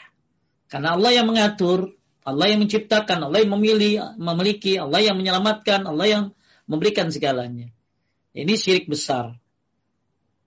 Karena 0.67 0.95
Allah 0.95 1.11
yang 1.13 1.27
mengatur, 1.29 1.95
Allah 2.27 2.47
yang 2.51 2.63
menciptakan, 2.63 3.27
Allah 3.27 3.39
yang 3.43 3.53
memilih, 3.55 3.93
memiliki, 4.19 4.75
Allah 4.75 4.99
yang 4.99 5.15
menyelamatkan, 5.15 5.87
Allah 5.87 6.07
yang 6.07 6.23
memberikan 6.67 7.07
segalanya. 7.07 7.71
Ini 8.35 8.53
syirik 8.55 8.91
besar. 8.91 9.39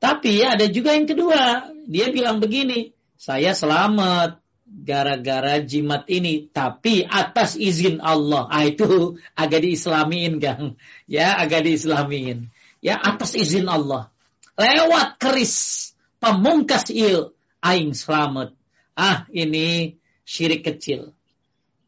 Tapi 0.01 0.41
ada 0.45 0.65
juga 0.69 0.97
yang 0.97 1.05
kedua, 1.05 1.73
dia 1.85 2.09
bilang 2.09 2.41
begini, 2.41 2.97
saya 3.21 3.53
selamat 3.53 4.41
gara-gara 4.71 5.59
jimat 5.59 6.07
ini, 6.07 6.47
tapi 6.47 7.03
atas 7.03 7.59
izin 7.59 7.99
Allah. 7.99 8.47
Ah 8.47 8.62
itu 8.62 9.19
agak 9.35 9.67
diislamin, 9.67 10.39
Kang. 10.39 10.79
Ya, 11.11 11.35
agak 11.35 11.67
diislamin. 11.67 12.55
Ya, 12.79 12.97
atas 12.97 13.35
izin 13.35 13.67
Allah. 13.67 14.15
Lewat 14.55 15.19
keris 15.19 15.91
pemungkas 16.23 16.89
il 16.95 17.35
aing 17.61 17.93
selamat. 17.93 18.55
Ah, 18.95 19.27
ini 19.35 19.99
syirik 20.23 20.62
kecil. 20.62 21.12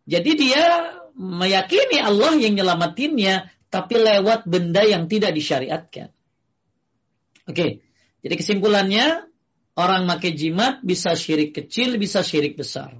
Jadi 0.04 0.30
dia 0.34 0.98
meyakini 1.14 2.02
Allah 2.02 2.34
yang 2.40 2.58
nyelamatinnya, 2.58 3.52
tapi 3.70 3.94
lewat 4.00 4.44
benda 4.48 4.82
yang 4.82 5.06
tidak 5.06 5.32
disyariatkan. 5.32 6.10
Oke. 7.46 7.84
Jadi 8.22 8.34
kesimpulannya, 8.38 9.31
orang 9.78 10.04
pakai 10.08 10.32
jimat 10.36 10.80
bisa 10.84 11.16
syirik 11.16 11.56
kecil, 11.56 11.96
bisa 11.96 12.20
syirik 12.20 12.56
besar. 12.58 12.92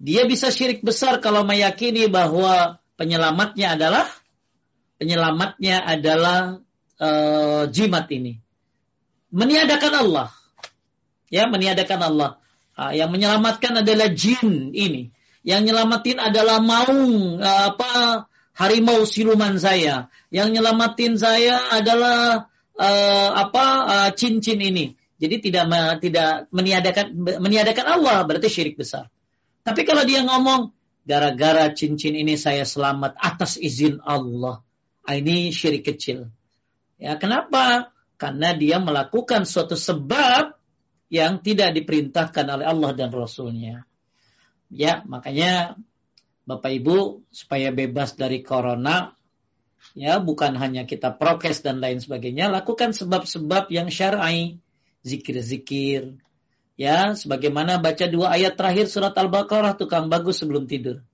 Dia 0.00 0.24
bisa 0.24 0.48
syirik 0.48 0.80
besar 0.80 1.20
kalau 1.20 1.44
meyakini 1.44 2.08
bahwa 2.08 2.80
penyelamatnya 2.96 3.76
adalah 3.76 4.06
penyelamatnya 5.00 5.76
adalah 5.80 6.60
uh, 7.00 7.64
jimat 7.68 8.06
ini. 8.12 8.40
Meniadakan 9.32 9.92
Allah. 9.96 10.28
Ya, 11.32 11.48
meniadakan 11.48 12.00
Allah. 12.00 12.30
Uh, 12.76 12.92
yang 12.92 13.08
menyelamatkan 13.08 13.80
adalah 13.80 14.12
jin 14.12 14.76
ini. 14.76 15.12
Yang 15.40 15.72
nyelamatin 15.72 16.20
adalah 16.20 16.60
maung 16.60 17.40
uh, 17.40 17.72
apa 17.72 17.92
harimau 18.52 19.08
siluman 19.08 19.56
saya. 19.56 20.12
Yang 20.28 20.60
nyelamatin 20.60 21.16
saya 21.16 21.72
adalah 21.72 22.48
uh, 22.76 23.30
apa 23.36 23.64
uh, 23.88 24.10
cincin 24.12 24.60
ini. 24.60 24.99
Jadi 25.20 25.52
tidak 25.52 25.68
tidak 26.00 26.48
meniadakan 26.48 27.12
meniadakan 27.44 27.86
Allah 27.86 28.24
berarti 28.24 28.48
syirik 28.48 28.80
besar. 28.80 29.12
Tapi 29.60 29.84
kalau 29.84 30.08
dia 30.08 30.24
ngomong 30.24 30.72
gara-gara 31.04 31.68
cincin 31.76 32.16
ini 32.16 32.40
saya 32.40 32.64
selamat 32.64 33.20
atas 33.20 33.60
izin 33.60 34.00
Allah, 34.00 34.64
ah, 35.04 35.14
ini 35.14 35.52
syirik 35.52 35.84
kecil. 35.84 36.32
Ya, 36.96 37.20
kenapa? 37.20 37.92
Karena 38.16 38.56
dia 38.56 38.80
melakukan 38.80 39.44
suatu 39.44 39.76
sebab 39.76 40.56
yang 41.12 41.44
tidak 41.44 41.76
diperintahkan 41.76 42.46
oleh 42.48 42.66
Allah 42.68 42.90
dan 42.96 43.12
Rasulnya. 43.12 43.84
Ya, 44.70 45.02
makanya 45.04 45.76
Bapak 46.46 46.70
Ibu 46.70 47.26
supaya 47.32 47.74
bebas 47.74 48.14
dari 48.14 48.40
corona, 48.40 49.16
ya 49.98 50.22
bukan 50.22 50.54
hanya 50.56 50.86
kita 50.86 51.16
prokes 51.16 51.64
dan 51.64 51.82
lain 51.82 51.98
sebagainya, 51.98 52.48
lakukan 52.52 52.94
sebab-sebab 52.94 53.68
yang 53.72 53.90
syar'i, 53.90 54.60
zikir-zikir, 55.06 56.20
ya 56.76 57.12
sebagaimana 57.16 57.80
baca 57.80 58.06
dua 58.08 58.36
ayat 58.36 58.56
terakhir 58.56 58.88
surat 58.88 59.12
Al-Baqarah 59.16 59.76
tukang 59.76 60.08
bagus 60.12 60.40
sebelum 60.40 60.68
tidur. 60.68 61.04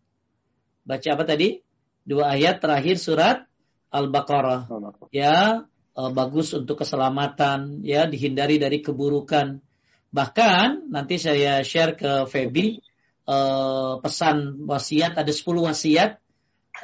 Baca 0.87 1.09
apa 1.13 1.25
tadi? 1.27 1.63
Dua 2.07 2.31
ayat 2.35 2.63
terakhir 2.63 3.03
surat 3.03 3.47
Al-Baqarah. 3.91 4.71
Ya, 5.11 5.67
uh, 5.97 6.11
bagus 6.15 6.55
untuk 6.55 6.83
keselamatan, 6.83 7.83
ya 7.83 8.07
dihindari 8.07 8.63
dari 8.63 8.79
keburukan. 8.85 9.59
Bahkan 10.15 10.93
nanti 10.93 11.19
saya 11.19 11.67
share 11.67 11.99
ke 11.99 12.31
Feby 12.31 12.79
uh, 13.27 13.99
pesan 14.01 14.65
wasiat 14.65 15.19
ada 15.19 15.33
10 15.33 15.43
wasiat 15.67 16.23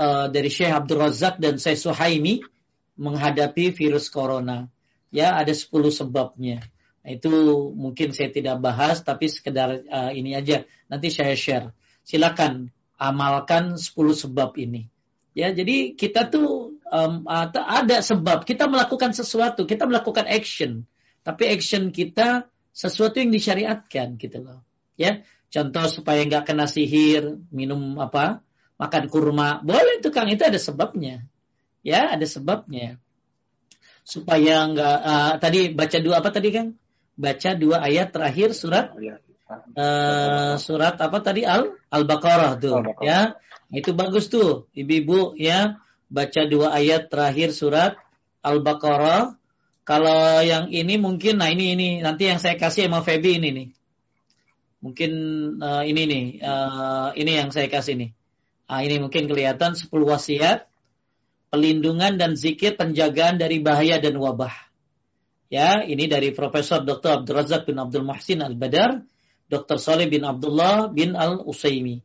uh, 0.03 0.27
dari 0.29 0.51
Syekh 0.51 0.75
Abdul 0.75 1.01
Razak 1.07 1.39
dan 1.39 1.57
Syekh 1.57 1.79
Suhaimi 1.79 2.43
menghadapi 2.99 3.73
virus 3.73 4.11
corona. 4.11 4.69
Ya, 5.13 5.37
ada 5.37 5.53
10 5.53 5.71
sebabnya. 5.93 6.65
Itu 7.03 7.31
mungkin 7.75 8.15
saya 8.15 8.31
tidak 8.31 8.63
bahas, 8.63 9.03
tapi 9.03 9.27
sekedar 9.27 9.83
uh, 9.91 10.11
ini 10.15 10.39
aja. 10.39 10.63
Nanti 10.87 11.11
saya 11.11 11.35
share. 11.35 11.75
Silakan 12.07 12.71
amalkan 12.95 13.75
10 13.75 13.91
sebab 14.15 14.55
ini. 14.63 14.87
Ya, 15.35 15.51
jadi 15.51 15.99
kita 15.99 16.31
tuh 16.31 16.79
um, 16.93 17.25
ada 17.27 18.05
sebab 18.05 18.45
kita 18.45 18.69
melakukan 18.69 19.17
sesuatu, 19.17 19.65
kita 19.65 19.89
melakukan 19.89 20.29
action. 20.29 20.87
tapi 21.23 21.47
action 21.47 21.95
kita 21.95 22.51
sesuatu 22.75 23.23
yang 23.23 23.31
disyariatkan 23.31 24.19
gitu 24.19 24.43
loh. 24.43 24.67
Ya, 24.99 25.23
contoh 25.55 25.87
supaya 25.87 26.27
nggak 26.27 26.51
kena 26.51 26.67
sihir, 26.67 27.39
minum 27.55 27.95
apa, 28.03 28.43
makan 28.75 29.07
kurma, 29.07 29.63
boleh 29.63 30.03
itu 30.03 30.11
Kang 30.11 30.27
itu 30.27 30.43
ada 30.43 30.59
sebabnya. 30.59 31.23
Ya, 31.87 32.11
ada 32.11 32.27
sebabnya. 32.27 32.99
Supaya 34.03 34.67
nggak 34.67 34.99
uh, 34.99 35.33
tadi 35.39 35.71
baca 35.71 35.99
dua 36.03 36.19
apa 36.19 36.35
tadi 36.35 36.51
Kang? 36.51 36.75
Baca 37.13 37.51
dua 37.55 37.85
ayat 37.85 38.11
terakhir 38.11 38.57
surat 38.57 38.97
uh, 38.97 40.57
surat 40.57 40.97
apa 40.97 41.19
tadi? 41.21 41.45
Al 41.45 41.77
al 41.93 42.05
baqarah 42.09 42.57
tuh 42.57 42.81
al 42.81 42.85
-Baqarah. 42.89 43.05
ya. 43.05 43.21
Itu 43.73 43.93
bagus 43.93 44.33
tuh 44.33 44.69
ibu-ibu 44.73 45.37
ya. 45.37 45.81
Baca 46.13 46.43
dua 46.45 46.77
ayat 46.77 47.09
terakhir 47.09 47.53
surat 47.57 47.97
al 48.45 48.61
baqarah 48.61 49.37
kalau 49.83 50.41
yang 50.45 50.73
ini 50.73 50.97
mungkin 50.97 51.41
nah 51.41 51.53
ini 51.53 51.77
ini. 51.77 51.89
Nanti 52.01 52.29
yang 52.29 52.41
saya 52.41 52.57
kasih 52.57 52.89
sama 52.89 53.05
Feby 53.05 53.41
ini 53.41 53.49
nih. 53.53 53.69
Mungkin 54.83 55.13
uh, 55.63 55.85
ini 55.87 56.03
nih 56.09 56.25
uh, 56.43 57.15
ini 57.15 57.33
yang 57.39 57.53
saya 57.53 57.69
kasih 57.69 57.97
nih. 57.97 58.11
Nah, 58.73 58.81
ini 58.81 59.05
mungkin 59.05 59.29
kelihatan 59.29 59.77
10 59.77 59.93
wasiat 59.93 60.65
pelindungan 61.53 62.17
dan 62.17 62.41
zikir 62.41 62.73
penjagaan 62.81 63.37
dari 63.37 63.61
bahaya 63.61 64.01
dan 64.01 64.17
wabah 64.17 64.72
ya 65.53 65.85
ini 65.85 66.09
dari 66.09 66.33
Profesor 66.33 66.81
Dr. 66.81 67.21
Abdul 67.21 67.37
Razak 67.37 67.69
bin 67.69 67.77
Abdul 67.77 68.09
Muhsin 68.09 68.41
Al 68.41 68.57
Badar 68.57 69.05
Dr. 69.53 69.77
Saleh 69.77 70.09
bin 70.09 70.25
Abdullah 70.25 70.89
bin 70.89 71.13
Al 71.13 71.45
Usaimi. 71.45 72.01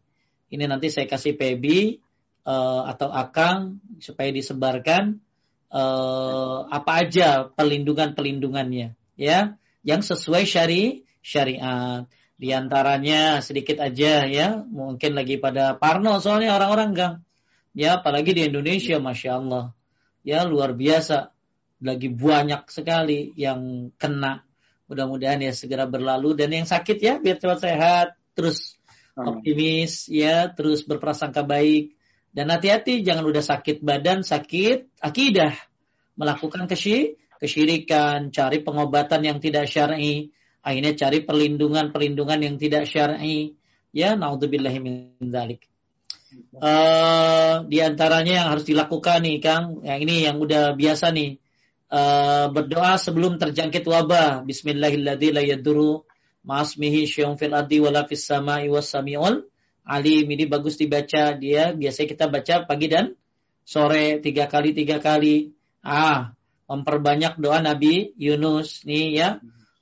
Ini 0.51 0.67
nanti 0.67 0.91
saya 0.91 1.07
kasih 1.07 1.39
PB 1.39 1.63
uh, 1.63 2.51
eh, 2.51 2.81
atau 2.91 3.07
Akang 3.07 3.79
supaya 4.03 4.35
disebarkan 4.35 5.23
uh, 5.71 6.67
apa 6.67 7.07
aja 7.07 7.47
pelindungan-pelindungannya 7.55 8.99
ya 9.15 9.39
yang 9.87 10.01
sesuai 10.03 10.43
syari 10.43 11.07
syariat. 11.23 12.03
Di 12.37 12.53
antaranya 12.53 13.41
sedikit 13.41 13.81
aja 13.81 14.29
ya, 14.29 14.61
mungkin 14.61 15.17
lagi 15.17 15.41
pada 15.41 15.73
Parno 15.73 16.21
soalnya 16.21 16.53
orang-orang 16.53 16.91
gang. 16.93 17.15
Ya, 17.73 17.97
apalagi 17.97 18.37
di 18.37 18.45
Indonesia, 18.45 19.01
masya 19.01 19.41
Allah, 19.41 19.73
ya 20.21 20.45
luar 20.45 20.77
biasa, 20.77 21.33
lagi 21.83 22.09
banyak 22.09 22.69
sekali 22.69 23.33
yang 23.37 23.93
kena. 23.95 24.41
Mudah-mudahan 24.87 25.43
ya 25.43 25.53
segera 25.53 25.85
berlalu. 25.85 26.33
Dan 26.33 26.55
yang 26.55 26.67
sakit 26.67 26.97
ya 26.97 27.13
biar 27.19 27.37
cepat 27.37 27.59
sehat, 27.61 28.07
terus 28.33 28.79
optimis 29.17 30.07
ya, 30.09 30.49
terus 30.53 30.85
berprasangka 30.87 31.43
baik. 31.43 31.93
Dan 32.31 32.53
hati-hati 32.53 33.01
jangan 33.01 33.25
udah 33.25 33.41
sakit 33.41 33.81
badan, 33.81 34.21
sakit 34.21 35.01
akidah. 35.01 35.53
Melakukan 36.17 36.65
kesy 36.65 37.17
kesyirikan, 37.37 38.33
cari 38.33 38.65
pengobatan 38.65 39.21
yang 39.21 39.37
tidak 39.37 39.69
syar'i, 39.69 40.33
akhirnya 40.65 40.97
cari 40.97 41.21
perlindungan-perlindungan 41.21 42.39
yang 42.41 42.55
tidak 42.57 42.89
syar'i. 42.89 43.53
Ya, 43.93 44.17
naudzubillahi 44.17 44.79
min 44.81 45.17
dzalik. 45.21 45.65
Uh, 46.51 47.63
di 47.71 47.79
antaranya 47.79 48.43
yang 48.43 48.47
harus 48.51 48.67
dilakukan 48.67 49.23
nih 49.23 49.39
Kang, 49.39 49.79
yang 49.81 49.99
ini 50.03 50.27
yang 50.27 50.37
udah 50.43 50.75
biasa 50.75 51.15
nih 51.15 51.39
uh, 51.91 52.47
berdoa 52.51 52.99
sebelum 52.99 53.39
terjangkit 53.39 53.83
wabah. 53.87 54.43
Bismillahirrahmanirrahim 54.43 55.35
la 55.35 55.43
yaduru 55.43 56.03
ma'asmihi 56.47 57.07
syai'un 57.07 57.35
fil 57.39 57.55
ardi 57.55 57.79
wala 57.79 58.07
fis 58.07 58.23
sama'i. 58.27 58.67
Ini 58.67 60.45
bagus 60.51 60.75
dibaca 60.75 61.35
dia. 61.35 61.71
Biasanya 61.71 62.07
kita 62.11 62.25
baca 62.27 62.55
pagi 62.67 62.87
dan 62.91 63.15
sore 63.63 64.19
tiga 64.19 64.51
kali 64.51 64.75
tiga 64.75 64.99
kali. 64.99 65.55
Ah, 65.83 66.35
memperbanyak 66.67 67.39
doa 67.39 67.63
Nabi 67.63 68.11
Yunus 68.19 68.83
nih 68.83 69.07
ya 69.15 69.29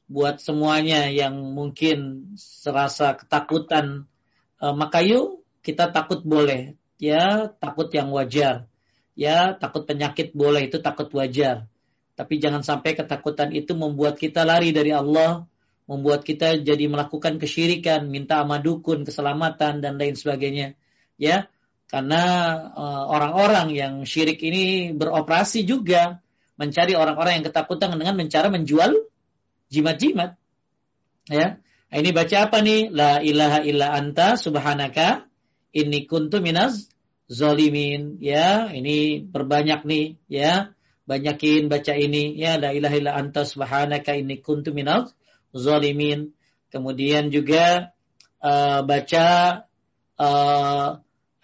buat 0.05 0.38
semuanya 0.38 1.09
yang 1.09 1.33
mungkin 1.33 2.29
serasa 2.38 3.17
ketakutan 3.17 4.06
uh, 4.62 4.73
maka 4.77 5.01
kita 5.65 5.89
takut 5.89 6.21
boleh 6.21 6.77
ya 7.01 7.49
takut 7.58 7.89
yang 7.89 8.13
wajar 8.13 8.69
ya 9.17 9.58
takut 9.58 9.89
penyakit 9.89 10.38
boleh 10.38 10.69
itu 10.69 10.77
takut 10.77 11.10
wajar 11.10 11.65
tapi 12.15 12.39
jangan 12.39 12.63
sampai 12.63 12.95
ketakutan 12.95 13.51
itu 13.51 13.75
membuat 13.75 14.15
kita 14.15 14.47
lari 14.47 14.71
dari 14.71 14.95
Allah, 14.95 15.43
membuat 15.86 16.23
kita 16.23 16.56
jadi 16.63 16.88
melakukan 16.88 17.36
kesyirikan, 17.38 18.08
minta 18.08 18.39
sama 18.39 18.63
dukun, 18.63 19.04
keselamatan 19.04 19.84
dan 19.84 19.99
lain 19.99 20.15
sebagainya. 20.15 20.80
Ya, 21.19 21.51
karena 21.91 22.23
eh, 22.71 23.04
orang-orang 23.12 23.67
uh, 23.71 23.75
yang 23.75 23.93
syirik 24.08 24.39
ini 24.41 24.95
beroperasi 24.95 25.67
juga 25.67 26.23
mencari 26.56 26.95
orang-orang 26.95 27.43
yang 27.43 27.45
ketakutan 27.51 27.99
dengan 27.99 28.15
mencara 28.15 28.47
menjual 28.47 28.95
jimat-jimat. 29.67 30.39
Ya. 31.28 31.60
Ini 31.91 32.12
baca 32.12 32.49
apa 32.49 32.60
nih? 32.60 32.91
La 32.91 33.23
ilaha 33.23 33.63
illa 33.63 33.95
anta 33.95 34.36
subhanaka 34.36 35.28
inni 35.75 36.08
kuntu 36.08 36.39
minaz 36.39 36.88
zolimin. 37.28 38.19
Ya, 38.19 38.71
ini 38.71 39.23
berbanyak 39.23 39.84
nih 39.84 40.06
ya 40.28 40.74
banyakin 41.06 41.70
baca 41.70 41.94
ini 41.94 42.34
ya 42.36 42.58
la 42.58 42.74
ilaha 42.74 42.96
illa 42.98 43.12
anta 43.13 43.46
subhanaka 43.46 44.18
inni 44.18 44.41
kuntu 44.41 44.74
minal 44.74 45.13
zalimin. 45.54 46.34
Kemudian 46.74 47.32
juga 47.32 47.94
uh, 48.44 48.82
baca 48.84 49.26
uh, 50.20 50.88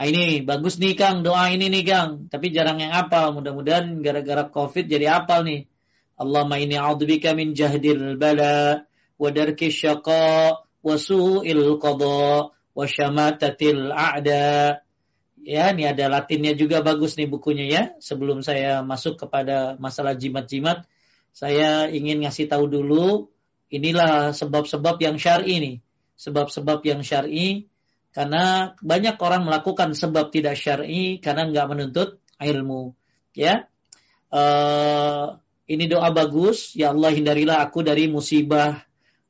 ini 0.01 0.41
bagus 0.41 0.81
nih 0.81 0.97
Kang 0.97 1.21
doa 1.21 1.53
ini 1.53 1.69
nih 1.69 1.85
Kang 1.85 2.09
tapi 2.27 2.49
jarang 2.49 2.81
yang 2.81 2.91
apal 2.91 3.37
mudah-mudahan 3.37 4.01
gara-gara 4.01 4.49
covid 4.49 4.89
jadi 4.89 5.21
apal 5.21 5.45
nih. 5.45 5.69
Allahumma 6.17 6.61
inni 6.61 6.77
a'udzubika 6.77 7.33
min 7.33 7.57
jahdil 7.57 8.17
bala 8.17 8.85
wa 9.17 9.29
darki 9.29 9.73
syaqa 9.73 10.57
wa 10.57 10.93
su'il 10.97 11.77
qada 11.81 12.49
wa 12.49 12.85
syamatatil 12.85 13.89
a'da 13.93 14.81
Ya, 15.41 15.73
ini 15.73 15.89
ada 15.89 16.05
latinnya 16.05 16.53
juga 16.53 16.85
bagus 16.85 17.17
nih 17.17 17.25
bukunya 17.25 17.65
ya. 17.65 17.83
Sebelum 17.97 18.45
saya 18.45 18.85
masuk 18.85 19.17
kepada 19.17 19.73
masalah 19.81 20.13
jimat-jimat, 20.13 20.85
saya 21.33 21.89
ingin 21.89 22.21
ngasih 22.21 22.45
tahu 22.45 22.69
dulu 22.69 23.33
inilah 23.73 24.37
sebab-sebab 24.37 25.01
yang 25.01 25.17
syar'i 25.17 25.57
nih. 25.57 25.75
Sebab-sebab 26.21 26.85
yang 26.85 27.01
syar'i 27.01 27.65
karena 28.13 28.75
banyak 28.83 29.17
orang 29.17 29.47
melakukan 29.47 29.97
sebab 29.97 30.29
tidak 30.29 30.59
syar'i 30.59 31.17
karena 31.17 31.49
nggak 31.49 31.67
menuntut 31.73 32.21
ilmu. 32.37 32.93
Ya, 33.33 33.65
uh, 34.29 35.41
ini 35.65 35.89
doa 35.89 36.13
bagus. 36.13 36.77
Ya 36.77 36.93
Allah 36.93 37.15
hindarilah 37.15 37.65
aku 37.65 37.81
dari 37.81 38.05
musibah, 38.11 38.83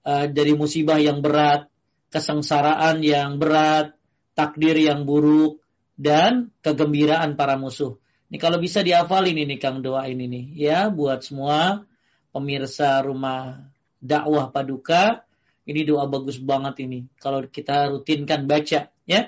uh, 0.03 0.25
dari 0.27 0.57
musibah 0.57 0.99
yang 0.99 1.23
berat, 1.23 1.71
kesengsaraan 2.11 2.99
yang 2.99 3.37
berat, 3.39 3.95
takdir 4.35 4.75
yang 4.75 5.05
buruk, 5.05 5.60
dan 6.01 6.49
kegembiraan 6.65 7.37
para 7.37 7.61
musuh. 7.61 8.01
Ini 8.33 8.41
kalau 8.41 8.57
bisa 8.57 8.81
dihafalin 8.81 9.37
ini 9.37 9.61
Kang 9.61 9.85
doa 9.85 10.09
ini 10.09 10.25
nih 10.25 10.45
ya 10.57 10.89
buat 10.89 11.21
semua 11.21 11.85
pemirsa 12.33 13.05
rumah 13.05 13.69
dakwah 14.01 14.49
paduka. 14.49 15.21
Ini 15.61 15.85
doa 15.85 16.09
bagus 16.09 16.41
banget 16.41 16.81
ini 16.89 17.05
kalau 17.21 17.45
kita 17.45 17.93
rutinkan 17.93 18.49
baca 18.49 18.89
ya. 19.05 19.21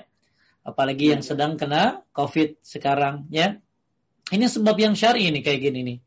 Apalagi 0.66 1.14
yang 1.14 1.22
sedang 1.22 1.54
kena 1.54 2.02
Covid 2.10 2.58
sekarang 2.66 3.30
ya. 3.30 3.62
Ini 4.32 4.48
sebab 4.48 4.74
yang 4.80 4.98
syar'i 4.98 5.30
ini 5.30 5.44
kayak 5.44 5.60
gini 5.62 5.80
nih. 5.84 5.98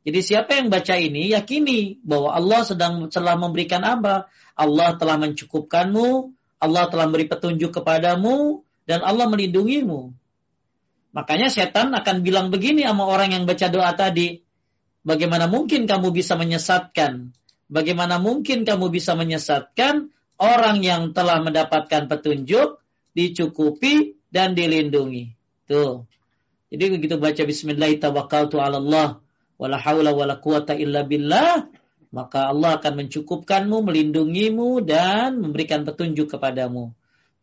Jadi 0.00 0.20
siapa 0.24 0.56
yang 0.56 0.72
baca 0.72 0.96
ini 0.96 1.36
yakini 1.36 2.00
bahwa 2.00 2.32
Allah 2.32 2.64
sedang 2.64 3.04
telah 3.12 3.36
memberikan 3.36 3.84
apa? 3.84 4.32
Allah 4.56 4.96
telah 4.96 5.20
mencukupkanmu, 5.20 6.32
Allah 6.56 6.88
telah 6.88 7.04
memberi 7.04 7.28
petunjuk 7.28 7.68
kepadamu, 7.68 8.64
dan 8.88 9.04
Allah 9.04 9.28
melindungimu. 9.28 10.16
Makanya 11.10 11.50
setan 11.50 11.90
akan 11.90 12.22
bilang 12.22 12.54
begini 12.54 12.86
sama 12.86 13.06
orang 13.06 13.34
yang 13.34 13.44
baca 13.46 13.66
doa 13.66 13.90
tadi. 13.98 14.40
Bagaimana 15.02 15.50
mungkin 15.50 15.88
kamu 15.90 16.14
bisa 16.14 16.38
menyesatkan? 16.38 17.34
Bagaimana 17.70 18.22
mungkin 18.22 18.62
kamu 18.62 18.92
bisa 18.92 19.18
menyesatkan 19.18 20.12
orang 20.38 20.82
yang 20.84 21.10
telah 21.10 21.42
mendapatkan 21.42 22.06
petunjuk, 22.06 22.78
dicukupi, 23.16 24.18
dan 24.30 24.54
dilindungi. 24.54 25.34
Tuh. 25.66 26.06
Jadi 26.70 26.84
begitu 26.94 27.18
baca 27.18 27.42
bismillah 27.42 27.90
tawakkaltu 27.98 28.62
ala 28.62 28.78
Allah 28.78 29.08
wala 29.58 29.76
haula 29.76 30.14
quwata 30.38 30.78
illa 30.78 31.02
billah 31.02 31.66
maka 32.10 32.50
Allah 32.50 32.78
akan 32.78 33.06
mencukupkanmu, 33.06 33.86
melindungimu 33.86 34.82
dan 34.82 35.38
memberikan 35.38 35.86
petunjuk 35.86 36.26
kepadamu. 36.26 36.90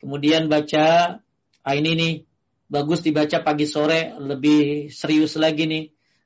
Kemudian 0.03 0.51
baca 0.51 1.19
ah 1.63 1.75
ini 1.75 1.91
nih 1.95 2.13
bagus 2.67 2.99
dibaca 3.03 3.39
pagi 3.43 3.65
sore 3.67 4.15
lebih 4.19 4.91
serius 4.91 5.39
lagi 5.39 5.65
nih. 5.67 5.86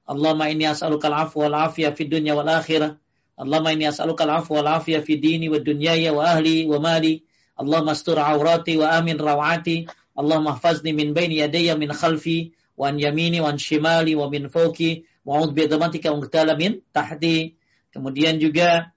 Allahumma 0.10 0.50
inni 0.50 0.66
as'aluka 0.68 1.08
al-afwa 1.08 1.48
wal 1.48 1.58
afiyah 1.70 1.94
fid 1.94 2.10
dunya 2.10 2.34
wal 2.34 2.50
akhirah. 2.50 2.98
Allahumma 3.38 3.72
inni 3.72 3.88
as'aluka 3.88 4.26
al-afwa 4.26 4.60
wal 4.60 4.70
afiyah 4.82 5.06
fid 5.06 5.22
dini 5.22 5.48
wad 5.48 5.64
dunyaya 5.64 6.12
wa 6.12 6.26
ahli 6.36 6.66
wa 6.68 6.82
mali. 6.82 7.24
Allahumma 7.56 7.94
astur 7.94 8.18
awrati 8.18 8.76
wa 8.82 8.92
amin 8.98 9.22
rawati. 9.22 9.86
Allahumma 10.18 10.58
hafazni 10.58 10.92
min 10.92 11.14
baini 11.14 11.40
yadayya 11.40 11.78
min 11.78 11.94
khalfi 11.94 12.52
wa 12.76 12.90
an 12.90 13.00
yamini 13.00 13.40
wa 13.40 13.54
an 13.54 13.62
shimali 13.62 14.18
wa 14.18 14.28
min 14.28 14.50
fawki 14.50 15.06
wa 15.24 15.40
a'udzu 15.40 15.54
bi 15.56 15.70
dhamatika 15.70 16.12
min 16.58 16.82
tahti. 16.92 17.56
Kemudian 17.94 18.42
juga 18.42 18.92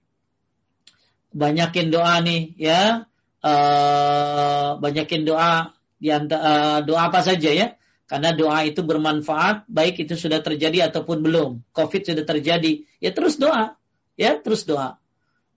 banyakin 1.35 1.91
doa 1.91 2.23
nih 2.23 2.55
ya 2.57 3.11
uh, 3.43 4.79
banyakin 4.79 5.27
doa 5.27 5.74
di 6.05 6.13
antara 6.13 6.45
uh, 6.45 6.79
doa 6.85 7.09
apa 7.09 7.25
saja 7.25 7.49
ya? 7.49 7.81
Karena 8.05 8.37
doa 8.37 8.61
itu 8.69 8.85
bermanfaat 8.85 9.65
baik 9.65 10.05
itu 10.05 10.21
sudah 10.21 10.45
terjadi 10.45 10.93
ataupun 10.93 11.25
belum. 11.25 11.65
Covid 11.73 12.05
sudah 12.05 12.29
terjadi. 12.29 12.85
Ya 13.01 13.17
terus 13.17 13.41
doa. 13.41 13.81
Ya 14.21 14.37
terus 14.37 14.69
doa. 14.69 15.01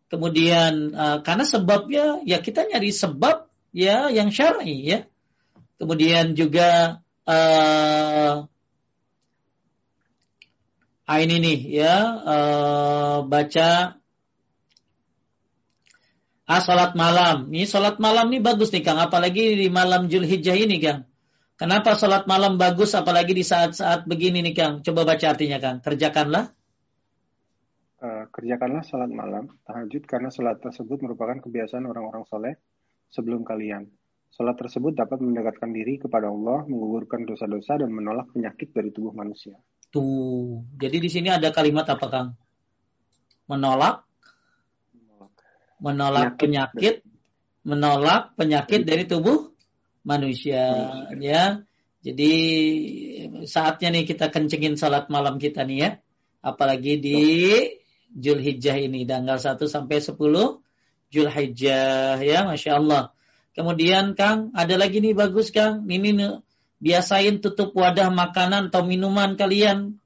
Kemudian 0.07 0.95
uh, 0.95 1.19
karena 1.19 1.43
sebabnya 1.43 2.23
ya 2.23 2.39
kita 2.39 2.63
nyari 2.63 2.95
sebab 2.95 3.51
ya 3.75 4.07
yang 4.07 4.31
syar'i 4.31 4.87
ya. 4.87 4.99
Kemudian 5.75 6.39
juga 6.39 7.03
uh, 7.27 8.47
ah 11.07 11.19
ini 11.19 11.35
nih 11.43 11.59
ya 11.83 11.95
uh, 12.23 13.17
baca 13.27 13.99
Ah, 16.47 16.63
salat 16.63 16.95
malam. 16.95 17.51
Ini 17.51 17.67
salat 17.67 17.99
malam 17.99 18.31
ini 18.31 18.39
bagus 18.39 18.71
nih 18.71 18.79
Kang, 18.79 18.95
apalagi 19.03 19.59
di 19.59 19.67
malam 19.67 20.07
Julhijjah 20.07 20.55
ini 20.55 20.79
Kang. 20.79 21.03
Kenapa 21.59 21.99
salat 21.99 22.23
malam 22.23 22.55
bagus 22.55 22.95
apalagi 22.95 23.35
di 23.35 23.43
saat-saat 23.43 24.07
begini 24.07 24.39
nih 24.39 24.55
Kang? 24.55 24.73
Coba 24.79 25.03
baca 25.03 25.27
artinya 25.27 25.59
Kang. 25.59 25.83
Kerjakanlah. 25.83 26.55
Uh, 27.99 28.31
kerjakanlah 28.31 28.79
salat 28.87 29.11
malam, 29.11 29.59
tahajud 29.67 30.07
karena 30.07 30.31
salat 30.31 30.63
tersebut 30.63 31.03
merupakan 31.03 31.35
kebiasaan 31.35 31.83
orang-orang 31.83 32.23
soleh 32.31 32.55
sebelum 33.11 33.43
kalian. 33.43 33.91
Salat 34.31 34.55
tersebut 34.55 34.95
dapat 34.95 35.19
mendekatkan 35.19 35.75
diri 35.75 35.99
kepada 35.99 36.31
Allah, 36.31 36.63
menggugurkan 36.63 37.27
dosa-dosa 37.27 37.75
dan 37.75 37.91
menolak 37.91 38.31
penyakit 38.31 38.71
dari 38.71 38.95
tubuh 38.95 39.11
manusia. 39.11 39.59
Tuh, 39.91 40.63
jadi 40.79 40.95
di 40.95 41.11
sini 41.11 41.27
ada 41.27 41.51
kalimat 41.51 41.83
apa 41.91 42.07
Kang? 42.07 42.39
Menolak 43.51 44.06
menolak 45.77 46.37
penyakit, 46.41 47.05
menolak 47.65 48.33
penyakit 48.37 48.85
dari 48.85 49.05
tubuh 49.05 49.53
manusia 50.07 50.89
ya. 51.17 51.61
Jadi 52.01 52.33
saatnya 53.43 53.91
nih 53.91 54.05
kita 54.07 54.31
kencengin 54.31 54.79
salat 54.79 55.11
malam 55.11 55.41
kita 55.41 55.67
nih 55.67 55.77
ya. 55.77 55.89
Apalagi 56.39 57.01
di 57.01 57.19
Julhijjah 58.13 58.79
ini 58.79 59.03
tanggal 59.03 59.35
1 59.35 59.59
sampai 59.67 59.99
10 59.99 60.15
Julhijjah 61.11 62.19
ya 62.23 62.39
Masya 62.47 62.71
Allah. 62.79 63.11
Kemudian 63.51 64.13
Kang 64.13 64.53
ada 64.53 64.77
lagi 64.77 65.01
nih 65.01 65.17
bagus 65.17 65.49
Kang. 65.49 65.83
Ini 65.89 66.13
nih, 66.13 66.39
biasain 66.77 67.41
tutup 67.41 67.73
wadah 67.73 68.13
makanan 68.13 68.69
atau 68.69 68.85
minuman 68.85 69.33
kalian 69.33 69.97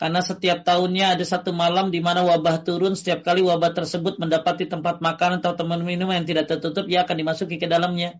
karena 0.00 0.24
setiap 0.24 0.64
tahunnya 0.64 1.12
ada 1.12 1.24
satu 1.28 1.52
malam 1.52 1.92
di 1.92 2.00
mana 2.00 2.24
wabah 2.24 2.64
turun, 2.64 2.96
setiap 2.96 3.20
kali 3.20 3.44
wabah 3.44 3.76
tersebut 3.76 4.16
mendapati 4.16 4.64
tempat 4.64 5.04
makan 5.04 5.44
atau 5.44 5.52
teman 5.52 5.84
minum 5.84 6.08
yang 6.08 6.24
tidak 6.24 6.48
tertutup, 6.48 6.88
ia 6.88 7.04
akan 7.04 7.20
dimasuki 7.20 7.60
ke 7.60 7.68
dalamnya. 7.68 8.16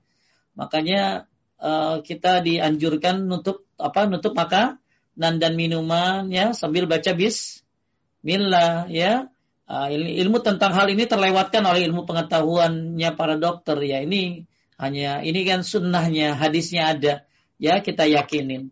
Makanya 0.60 1.24
uh, 1.56 2.04
kita 2.04 2.44
dianjurkan 2.44 3.24
nutup 3.24 3.64
apa 3.80 4.04
nutup 4.04 4.36
makanan 4.36 5.40
dan 5.40 5.56
minuman 5.56 6.28
ya 6.28 6.52
sambil 6.52 6.84
baca 6.84 7.16
bismillah 7.16 8.84
ya. 8.92 9.32
Uh, 9.64 9.88
ilmu 9.96 10.44
tentang 10.44 10.76
hal 10.76 10.84
ini 10.92 11.08
terlewatkan 11.08 11.64
oleh 11.64 11.88
ilmu 11.88 12.04
pengetahuannya 12.04 13.10
para 13.16 13.40
dokter 13.40 13.80
ya. 13.80 14.04
Ini 14.04 14.44
hanya 14.76 15.24
ini 15.24 15.48
kan 15.48 15.64
sunnahnya, 15.64 16.36
hadisnya 16.36 16.92
ada 16.92 17.24
ya 17.56 17.80
kita 17.80 18.04
yakinin. 18.04 18.68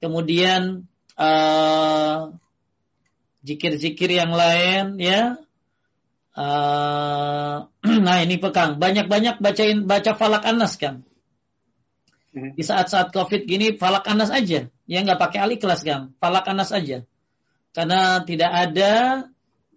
Kemudian 0.00 0.88
uh, 1.18 2.32
zikir-zikir 3.42 4.10
yang 4.14 4.32
lain 4.32 4.96
ya. 5.02 5.36
Uh, 6.38 7.66
nah 8.06 8.22
ini 8.22 8.38
pekang 8.38 8.78
banyak-banyak 8.78 9.42
bacain 9.42 9.84
baca 9.84 10.14
falak 10.14 10.46
anas 10.46 10.78
kan. 10.78 11.02
Hmm. 12.30 12.54
Di 12.54 12.62
saat-saat 12.62 13.10
covid 13.10 13.44
gini 13.50 13.74
falak 13.74 14.06
anas 14.06 14.30
aja, 14.30 14.70
ya 14.86 14.98
nggak 15.02 15.18
pakai 15.18 15.38
alih 15.42 15.58
kelas 15.58 15.82
kan, 15.82 16.14
falak 16.22 16.46
anas 16.46 16.70
aja. 16.70 17.02
Karena 17.74 18.22
tidak 18.22 18.50
ada 18.54 18.92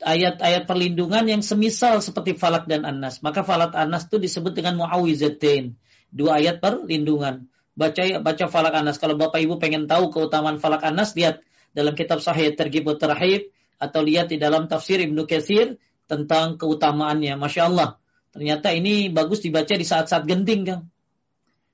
ayat-ayat 0.02 0.66
perlindungan 0.66 1.26
yang 1.30 1.42
semisal 1.42 2.02
seperti 2.02 2.38
falak 2.38 2.70
dan 2.70 2.86
anas. 2.86 3.22
Maka 3.26 3.42
falak 3.42 3.74
anas 3.74 4.06
itu 4.06 4.22
disebut 4.22 4.54
dengan 4.54 4.78
muawizatain, 4.78 5.78
dua 6.14 6.42
ayat 6.42 6.62
perlindungan 6.62 7.51
baca 7.76 8.04
baca 8.20 8.46
falak 8.48 8.74
anas. 8.76 9.00
Kalau 9.00 9.16
Bapak 9.16 9.40
Ibu 9.40 9.58
pengen 9.58 9.88
tahu 9.88 10.12
keutamaan 10.12 10.60
falak 10.60 10.84
anas, 10.84 11.16
lihat 11.16 11.44
dalam 11.72 11.96
kitab 11.96 12.20
Sahih 12.20 12.52
Tergib 12.56 12.88
Terhib 13.00 13.52
atau 13.82 14.02
lihat 14.06 14.30
di 14.30 14.38
dalam 14.38 14.70
tafsir 14.70 15.02
Ibnu 15.02 15.26
Katsir 15.26 15.82
tentang 16.06 16.60
keutamaannya. 16.60 17.40
Masya 17.40 17.72
Allah. 17.72 17.98
Ternyata 18.32 18.72
ini 18.72 19.12
bagus 19.12 19.44
dibaca 19.44 19.76
di 19.76 19.84
saat-saat 19.84 20.24
genting, 20.24 20.64
Kang. 20.64 20.84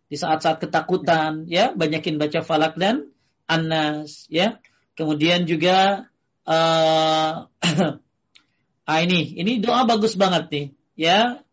Di 0.07 0.15
saat-saat 0.15 0.63
ketakutan, 0.63 1.45
ya, 1.45 1.75
banyakin 1.75 2.17
baca 2.17 2.41
falak 2.41 2.79
dan 2.79 3.11
anas, 3.45 4.25
ya. 4.31 4.57
Kemudian 4.97 5.45
juga 5.45 6.09
uh, 6.47 7.45
ah 8.89 8.99
ini, 9.03 9.37
ini 9.37 9.61
doa 9.61 9.85
bagus 9.85 10.17
banget 10.17 10.49
nih, 10.49 10.65
ya. 10.97 11.43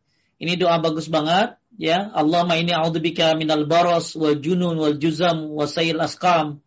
Ini 0.41 0.57
doa 0.57 0.81
bagus 0.81 1.13
banget 1.13 1.57
ya 1.79 2.11
Allahumma 2.15 2.59
inni 2.59 2.75
a'udzubika 2.75 3.35
minal 3.39 3.67
baros 3.67 4.15
wal 4.15 4.39
junun 4.39 4.79
wal 4.79 4.97
juzam 4.99 5.51
wa 5.51 5.67
sayil 5.67 5.99
askam 6.01 6.63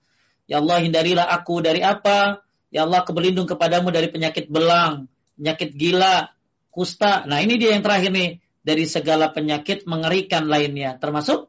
ya 0.48 0.60
Allah 0.64 0.84
hindarilah 0.84 1.28
aku 1.28 1.60
dari 1.64 1.84
apa? 1.84 2.44
Ya 2.68 2.84
Allah 2.84 3.04
keberlindung 3.08 3.48
kepadamu 3.48 3.92
dari 3.96 4.12
penyakit 4.12 4.52
belang 4.52 5.08
penyakit 5.38 5.78
gila 5.78 6.34
kusta. 6.74 7.30
Nah 7.30 7.40
ini 7.40 7.62
dia 7.62 7.78
yang 7.78 7.86
terakhir 7.86 8.12
nih. 8.12 8.42
Dari 8.68 8.84
segala 8.84 9.32
penyakit 9.32 9.88
mengerikan 9.88 10.44
lainnya. 10.52 11.00
Termasuk 11.00 11.48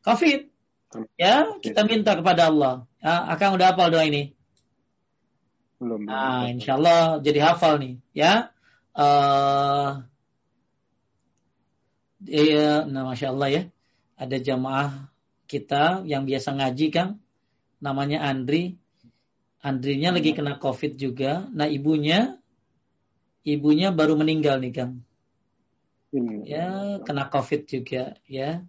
covid. 0.00 0.48
Ya 1.20 1.44
kita 1.60 1.84
minta 1.84 2.16
kepada 2.16 2.48
Allah. 2.48 2.88
Ya, 3.04 3.28
akan 3.36 3.60
udah 3.60 3.66
hafal 3.76 3.92
doa 3.92 4.08
ini? 4.08 4.32
Belum. 5.76 6.08
Nah 6.08 6.48
insyaallah 6.48 7.20
jadi 7.20 7.52
hafal 7.52 7.76
nih. 7.76 7.94
Ya 8.16 8.48
uh, 8.96 10.08
Iya, 12.24 12.88
nah 12.88 13.04
masya 13.04 13.32
Allah 13.36 13.48
ya. 13.52 13.62
Ada 14.16 14.36
jamaah 14.40 15.12
kita 15.44 16.06
yang 16.08 16.24
biasa 16.24 16.56
ngaji 16.56 16.86
kan, 16.88 17.08
namanya 17.84 18.24
Andri. 18.24 18.80
Andrinya 19.64 20.12
lagi 20.12 20.36
kena 20.36 20.60
COVID 20.60 20.96
juga. 21.00 21.48
Nah 21.52 21.68
ibunya, 21.68 22.36
ibunya 23.44 23.92
baru 23.92 24.16
meninggal 24.16 24.60
nih 24.60 24.72
kan. 24.72 24.90
Ya, 26.46 27.00
kena 27.02 27.28
COVID 27.32 27.66
juga 27.66 28.16
ya. 28.28 28.62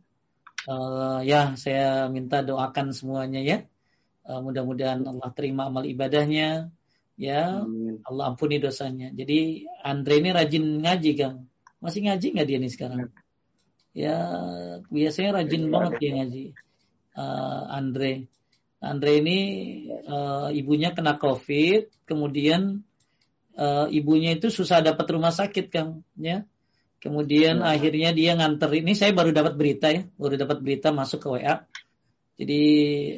Uh, 0.66 1.22
ya, 1.22 1.54
saya 1.60 2.10
minta 2.10 2.42
doakan 2.42 2.90
semuanya 2.90 3.44
ya. 3.44 3.58
Uh, 4.26 4.42
mudah-mudahan 4.42 5.06
Allah 5.06 5.30
terima 5.36 5.70
amal 5.70 5.86
ibadahnya. 5.86 6.74
Ya, 7.16 7.64
Allah 8.04 8.24
ampuni 8.28 8.60
dosanya. 8.60 9.14
Jadi 9.16 9.64
Andre 9.86 10.20
ini 10.20 10.30
rajin 10.36 10.84
ngaji 10.84 11.12
kan. 11.16 11.48
Masih 11.80 12.04
ngaji 12.04 12.28
nggak 12.34 12.48
dia 12.50 12.58
nih 12.60 12.72
sekarang? 12.72 13.00
Ya 13.96 14.18
biasanya 14.92 15.42
rajin 15.42 15.72
banget 15.72 15.94
dia 16.04 16.12
ngaji 16.20 16.46
uh, 17.16 17.64
Andre. 17.72 18.28
Andre 18.84 19.12
ini 19.24 19.40
uh, 20.06 20.52
ibunya 20.52 20.92
kena 20.92 21.16
COVID 21.18 22.06
kemudian 22.06 22.84
uh, 23.56 23.88
ibunya 23.90 24.36
itu 24.36 24.52
susah 24.52 24.84
dapat 24.84 25.08
rumah 25.10 25.32
sakit 25.32 25.72
kan 25.72 26.04
ya. 26.20 26.44
Kemudian 27.00 27.64
ya. 27.64 27.72
akhirnya 27.72 28.12
dia 28.12 28.36
nganter 28.36 28.70
ini 28.76 28.94
saya 28.94 29.16
baru 29.16 29.32
dapat 29.32 29.56
berita 29.56 29.90
ya 29.90 30.04
baru 30.20 30.36
dapat 30.36 30.60
berita 30.60 30.92
masuk 30.92 31.24
ke 31.24 31.28
WA 31.32 31.64
jadi 32.36 32.62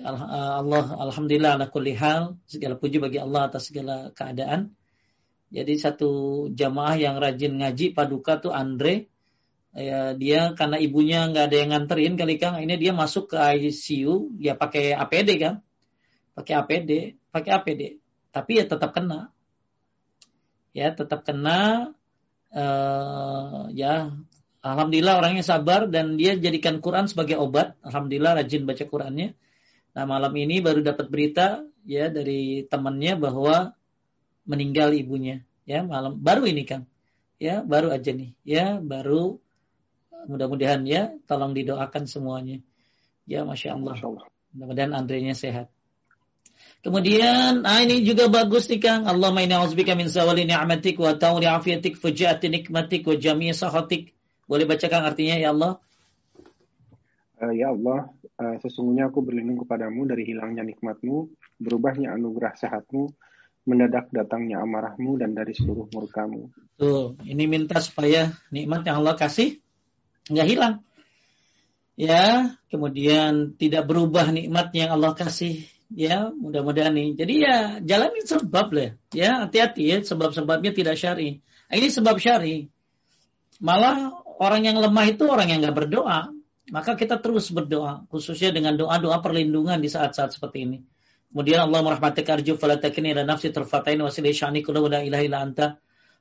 Allah 0.05 0.93
alhamdulillah 0.93 1.57
ala 1.57 1.65
kulli 1.73 1.97
hal 1.97 2.37
segala 2.45 2.77
puji 2.77 3.01
bagi 3.01 3.17
Allah 3.17 3.49
atas 3.49 3.73
segala 3.73 4.13
keadaan. 4.13 4.77
Jadi 5.49 5.73
satu 5.79 6.09
jamaah 6.53 6.93
yang 7.01 7.17
rajin 7.17 7.57
ngaji 7.57 7.97
paduka 7.97 8.37
tuh 8.37 8.53
Andre 8.53 9.09
ya 9.77 10.17
dia 10.17 10.57
karena 10.57 10.81
ibunya 10.81 11.29
nggak 11.29 11.45
ada 11.53 11.57
yang 11.61 11.69
nganterin 11.69 12.17
kali 12.17 12.41
kang. 12.41 12.57
Ini 12.57 12.73
dia 12.81 12.91
masuk 12.97 13.29
ke 13.31 13.37
ICU 13.37 14.41
ya 14.41 14.57
pakai 14.57 14.97
APD 14.97 15.29
kan 15.37 15.61
pakai 16.33 16.53
APD 16.57 16.91
pakai 17.29 17.51
APD 17.53 17.81
tapi 18.33 18.51
ya 18.57 18.65
tetap 18.65 18.91
kena. 18.93 19.29
Ya 20.73 20.93
tetap 20.93 21.25
kena 21.25 21.93
uh, 22.53 23.69
ya 23.73 24.13
alhamdulillah 24.61 25.17
orangnya 25.17 25.45
sabar 25.45 25.89
dan 25.89 26.17
dia 26.17 26.37
jadikan 26.37 26.81
Quran 26.81 27.05
sebagai 27.05 27.37
obat. 27.37 27.77
Alhamdulillah 27.85 28.41
rajin 28.41 28.65
baca 28.65 28.85
Qurannya. 28.85 29.37
Nah 29.93 30.05
malam 30.05 30.33
ini 30.37 30.61
baru 30.61 30.81
dapat 30.85 31.09
berita 31.09 31.65
ya 31.85 32.09
dari 32.13 32.65
temannya 32.69 33.17
bahwa 33.17 33.73
meninggal 34.45 34.93
ibunya. 34.93 35.41
Ya 35.65 35.81
malam 35.81 36.21
baru 36.21 36.45
ini 36.45 36.65
Kang. 36.65 36.85
Ya 37.41 37.65
baru 37.65 37.89
aja 37.89 38.13
nih. 38.13 38.37
Ya 38.45 38.77
baru 38.77 39.41
mudah-mudahan 40.25 40.81
ya 40.89 41.13
tolong 41.29 41.53
didoakan 41.53 42.09
semuanya 42.09 42.57
ya 43.29 43.45
masya 43.45 43.77
Allah 43.77 44.25
mudah-mudahan 44.57 44.97
Andrenya 44.97 45.37
sehat 45.37 45.69
Kemudian, 46.85 47.65
ah 47.65 47.81
ini 47.81 48.05
juga 48.05 48.29
bagus 48.29 48.69
nih 48.69 48.79
Kang. 48.79 49.09
Allahumma 49.09 49.41
inna 49.41 49.59
a'udzubika 49.59 49.97
min 49.97 50.07
zawali 50.07 50.45
ni'matik 50.45 51.01
wa 51.01 51.17
tawri 51.17 51.49
afiatik 51.49 51.97
fujati 51.97 52.53
nikmatik 52.53 53.03
wa 53.03 53.17
jami'i 53.17 53.51
sahatik. 53.51 54.13
Boleh 54.45 54.69
baca 54.69 54.85
Kang 54.87 55.03
artinya 55.03 55.35
ya 55.35 55.51
Allah? 55.51 55.81
Uh, 57.37 57.53
ya 57.53 57.73
Allah, 57.73 58.09
uh, 58.39 58.55
sesungguhnya 58.61 59.09
aku 59.09 59.19
berlindung 59.19 59.61
kepadamu 59.61 60.05
dari 60.09 60.25
hilangnya 60.25 60.63
nikmatmu, 60.63 61.29
berubahnya 61.59 62.13
anugerah 62.15 62.55
sehatmu, 62.57 63.13
mendadak 63.67 64.09
datangnya 64.09 64.63
amarahmu 64.63 65.19
dan 65.19 65.35
dari 65.35 65.53
seluruh 65.53 65.91
murkamu. 65.91 66.49
Tuh, 66.79 67.19
ini 67.27 67.45
minta 67.51 67.83
supaya 67.83 68.31
nikmat 68.49 68.87
yang 68.87 69.03
Allah 69.03 69.19
kasih 69.19 69.59
nggak 70.31 70.47
hilang. 70.47 70.75
Ya, 71.97 72.53
kemudian 72.69 73.57
tidak 73.57 73.89
berubah 73.89 74.29
nikmat 74.29 74.69
yang 74.77 74.93
Allah 74.93 75.17
kasih 75.17 75.65
ya 75.91 76.29
mudah-mudahan 76.29 76.93
nih. 76.93 77.09
Jadi 77.17 77.33
ya 77.41 77.57
jalanin 77.81 78.25
sebab 78.27 78.67
lah 78.69 78.89
ya 79.15 79.47
hati-hati 79.47 79.83
ya 79.87 79.97
sebab-sebabnya 80.03 80.71
tidak 80.75 80.95
syari. 80.99 81.41
Nah, 81.67 81.75
ini 81.75 81.87
sebab 81.89 82.15
syari. 82.21 82.69
Malah 83.57 84.13
orang 84.37 84.69
yang 84.69 84.77
lemah 84.77 85.05
itu 85.09 85.25
orang 85.25 85.49
yang 85.49 85.65
nggak 85.65 85.75
berdoa. 85.75 86.29
Maka 86.67 86.99
kita 86.99 87.23
terus 87.23 87.47
berdoa, 87.47 88.03
khususnya 88.11 88.51
dengan 88.51 88.75
doa-doa 88.75 89.23
perlindungan 89.23 89.79
di 89.79 89.87
saat-saat 89.87 90.35
seperti 90.35 90.67
ini. 90.67 90.77
Kemudian 91.31 91.63
Allah 91.63 91.79
merahmati 91.79 92.27
arju 92.27 92.59
falatakini 92.59 93.15
ila 93.15 93.23
nafsi 93.23 93.55
terfatain 93.55 93.99
wa 94.03 94.11
silai 94.11 94.35
sya'ni 94.35 94.67
kullu 94.67 94.91
la 94.91 94.99
ilaha 94.99 95.23
anta. 95.39 95.67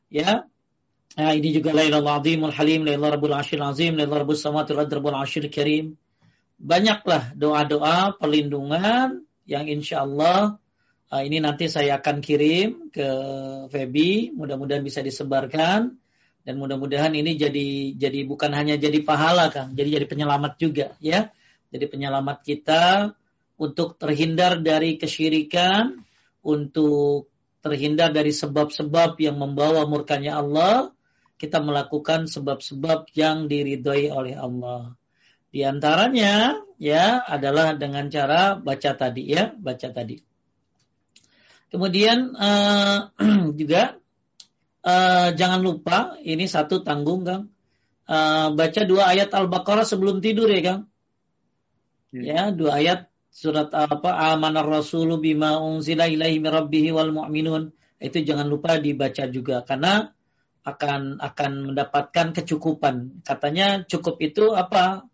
Ya. 0.06 0.46
Nah, 1.14 1.32
ini 1.32 1.54
juga 1.54 1.70
la 1.70 1.86
ilaha 1.86 2.18
azimul 2.18 2.52
halim, 2.52 2.82
la 2.82 2.98
ilaha 2.98 3.14
rabbul 3.16 3.36
ashir 3.38 3.62
azim, 3.62 3.94
la 3.94 4.04
ilaha 4.04 4.26
rabbus 4.26 4.42
samawati 4.42 4.74
wal 4.74 4.90
rabbul 4.90 5.16
ashir 5.16 5.46
karim. 5.46 5.94
Banyaklah 6.58 7.32
doa-doa 7.38 8.18
perlindungan 8.18 9.22
yang 9.46 9.70
insya 9.70 10.02
Allah 10.02 10.58
uh, 11.12 11.22
ini 11.22 11.38
nanti 11.38 11.70
saya 11.70 12.02
akan 12.02 12.18
kirim 12.18 12.90
ke 12.90 13.08
Febi, 13.70 14.34
mudah-mudahan 14.34 14.82
bisa 14.82 15.00
disebarkan 15.00 15.94
dan 16.46 16.54
mudah-mudahan 16.62 17.10
ini 17.14 17.34
jadi 17.34 17.98
jadi 17.98 18.22
bukan 18.26 18.54
hanya 18.54 18.78
jadi 18.78 19.02
pahala 19.02 19.50
Kang, 19.50 19.74
jadi 19.74 20.00
jadi 20.00 20.06
penyelamat 20.06 20.52
juga 20.58 20.94
ya. 21.02 21.30
Jadi 21.74 21.90
penyelamat 21.90 22.38
kita 22.46 23.12
untuk 23.58 23.98
terhindar 23.98 24.62
dari 24.62 24.94
kesyirikan, 24.96 25.98
untuk 26.46 27.26
terhindar 27.60 28.14
dari 28.14 28.30
sebab-sebab 28.30 29.18
yang 29.18 29.36
membawa 29.42 29.82
murkanya 29.90 30.38
Allah, 30.38 30.94
kita 31.36 31.60
melakukan 31.60 32.28
sebab-sebab 32.28 33.12
yang 33.12 33.48
diridhoi 33.48 34.08
oleh 34.08 34.34
Allah. 34.36 34.96
Di 35.52 35.64
antaranya 35.64 36.56
ya 36.80 37.20
adalah 37.24 37.76
dengan 37.76 38.08
cara 38.08 38.56
baca 38.56 38.90
tadi 38.96 39.32
ya, 39.32 39.52
baca 39.52 39.88
tadi. 39.92 40.16
Kemudian 41.68 42.32
uh, 42.32 43.12
juga 43.60 44.00
uh, 44.80 45.28
jangan 45.36 45.60
lupa 45.60 46.16
ini 46.24 46.48
satu 46.48 46.80
tanggung 46.80 47.26
Kang. 47.26 47.52
Uh, 48.06 48.54
baca 48.54 48.86
dua 48.86 49.10
ayat 49.12 49.34
Al-Baqarah 49.34 49.84
sebelum 49.84 50.24
tidur 50.24 50.48
ya 50.48 50.62
Kang. 50.64 50.82
Hmm. 52.14 52.22
Ya, 52.24 52.48
dua 52.54 52.80
ayat 52.80 53.10
surat 53.28 53.68
apa 53.76 54.32
amanar 54.32 54.64
rasulu 54.64 55.20
bima 55.20 55.60
unzila 55.60 56.08
ilaihi 56.08 56.40
rabbih 56.40 56.96
wal 56.96 57.12
mu'minun. 57.12 57.76
Itu 58.00 58.24
jangan 58.24 58.48
lupa 58.48 58.80
dibaca 58.80 59.28
juga 59.28 59.60
karena 59.66 60.15
akan 60.66 61.22
akan 61.22 61.52
mendapatkan 61.72 62.34
kecukupan. 62.34 63.22
Katanya 63.22 63.86
cukup 63.86 64.18
itu 64.18 64.50
apa? 64.52 65.06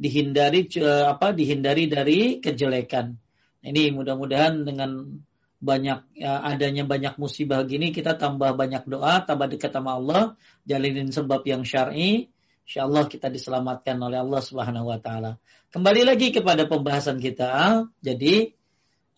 dihindari 0.00 0.64
eh, 0.80 1.04
apa 1.04 1.36
dihindari 1.36 1.84
dari 1.84 2.20
kejelekan. 2.40 3.20
Ini 3.60 3.92
mudah-mudahan 3.92 4.64
dengan 4.64 5.20
banyak 5.60 6.16
ya, 6.16 6.40
adanya 6.40 6.88
banyak 6.88 7.20
musibah 7.20 7.60
gini 7.68 7.92
kita 7.92 8.16
tambah 8.16 8.56
banyak 8.56 8.88
doa, 8.88 9.20
tambah 9.20 9.52
dekat 9.52 9.76
sama 9.76 10.00
Allah, 10.00 10.40
jalinin 10.64 11.12
sebab 11.12 11.44
yang 11.44 11.68
syar'i, 11.68 12.32
insyaallah 12.64 13.12
kita 13.12 13.28
diselamatkan 13.28 14.00
oleh 14.00 14.24
Allah 14.24 14.40
Subhanahu 14.40 14.88
wa 14.88 14.96
taala. 14.96 15.36
Kembali 15.68 16.08
lagi 16.08 16.32
kepada 16.32 16.64
pembahasan 16.64 17.20
kita. 17.20 17.84
Jadi 18.00 18.56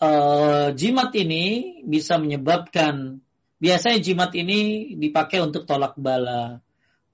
uh, 0.02 0.74
jimat 0.74 1.14
ini 1.14 1.78
bisa 1.86 2.18
menyebabkan 2.18 3.22
biasanya 3.62 4.02
jimat 4.02 4.34
ini 4.34 4.92
dipakai 4.98 5.38
untuk 5.38 5.70
tolak 5.70 5.94
bala. 5.94 6.58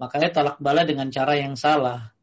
Makanya 0.01 0.33
tolak 0.33 0.57
bala 0.57 0.89
dengan 0.89 1.13
cara 1.13 1.37
yang 1.37 1.61
salah 1.61 2.17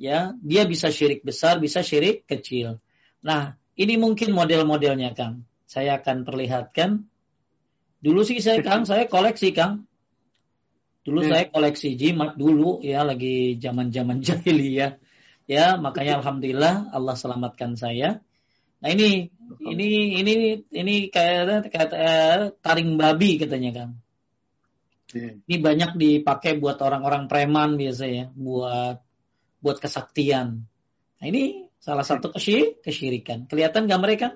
ya 0.00 0.36
dia 0.40 0.64
bisa 0.64 0.88
syirik 0.88 1.24
besar, 1.24 1.60
bisa 1.60 1.84
syirik 1.84 2.24
kecil. 2.24 2.80
Nah, 3.24 3.56
ini 3.76 4.00
mungkin 4.00 4.32
model-modelnya 4.32 5.12
Kang. 5.12 5.44
Saya 5.66 5.98
akan 6.00 6.22
perlihatkan. 6.22 7.04
Dulu 8.00 8.22
sih 8.22 8.38
saya 8.38 8.62
Kang, 8.62 8.88
saya 8.88 9.10
koleksi 9.10 9.52
Kang. 9.52 9.84
Dulu 11.02 11.26
hmm. 11.26 11.30
saya 11.32 11.44
koleksi 11.50 11.94
jimat 11.98 12.38
dulu 12.38 12.80
ya 12.80 13.02
lagi 13.02 13.58
zaman-zaman 13.60 14.22
jahiliyah. 14.26 15.00
Ya, 15.46 15.78
makanya 15.78 16.18
alhamdulillah 16.22 16.90
Allah 16.90 17.14
selamatkan 17.14 17.78
saya. 17.78 18.18
Nah, 18.82 18.88
ini 18.90 19.30
ini 19.62 20.18
ini 20.20 20.34
ini 20.70 20.94
kayak 21.08 21.70
kayak 21.70 21.90
eh, 21.94 22.38
taring 22.60 22.98
babi 22.98 23.38
katanya 23.38 23.70
Kang. 23.72 23.92
Hmm. 25.14 25.40
Ini 25.46 25.56
banyak 25.62 25.90
dipakai 25.94 26.58
buat 26.58 26.82
orang-orang 26.82 27.30
preman 27.30 27.78
biasanya, 27.78 28.34
buat 28.34 28.98
buat 29.62 29.78
kesaktian. 29.78 30.66
Nah, 31.16 31.26
ini 31.26 31.70
salah 31.78 32.02
satu 32.02 32.34
kesyir, 32.34 32.82
kesyirikan. 32.82 33.46
Kelihatan 33.46 33.86
gak 33.86 34.02
mereka? 34.02 34.28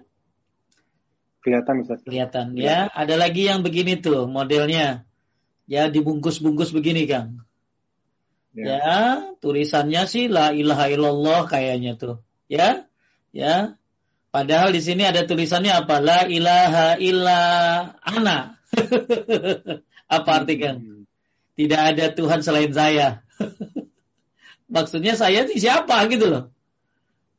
Kelihatan, 1.42 1.82
Ustaz. 1.82 2.00
Kelihatan, 2.06 2.54
ya. 2.54 2.86
Ada 2.92 3.16
lagi 3.18 3.48
yang 3.48 3.66
begini 3.66 3.98
tuh 3.98 4.28
modelnya. 4.30 5.08
Ya, 5.70 5.86
dibungkus-bungkus 5.86 6.74
begini, 6.74 7.06
Kang. 7.06 7.46
Ya. 8.50 8.66
ya, 8.66 8.98
tulisannya 9.38 10.10
sih 10.10 10.26
la 10.26 10.50
ilaha 10.50 10.90
illallah 10.90 11.46
kayaknya 11.46 11.94
tuh. 11.94 12.18
Ya, 12.50 12.90
ya. 13.30 13.78
Padahal 14.30 14.70
di 14.70 14.78
sini 14.78 15.02
ada 15.02 15.26
tulisannya 15.26 15.74
apa? 15.74 15.98
La 15.98 16.26
ilaha 16.30 16.96
illa 17.02 17.40
ana. 18.02 18.54
apa 20.16 20.30
artinya? 20.30 20.78
Hmm. 20.78 21.06
Tidak 21.58 21.80
ada 21.80 22.14
Tuhan 22.14 22.40
selain 22.40 22.70
saya. 22.70 23.26
maksudnya 24.70 25.18
saya 25.18 25.44
ini 25.44 25.58
siapa 25.58 25.98
gitu 26.08 26.30
loh. 26.30 26.44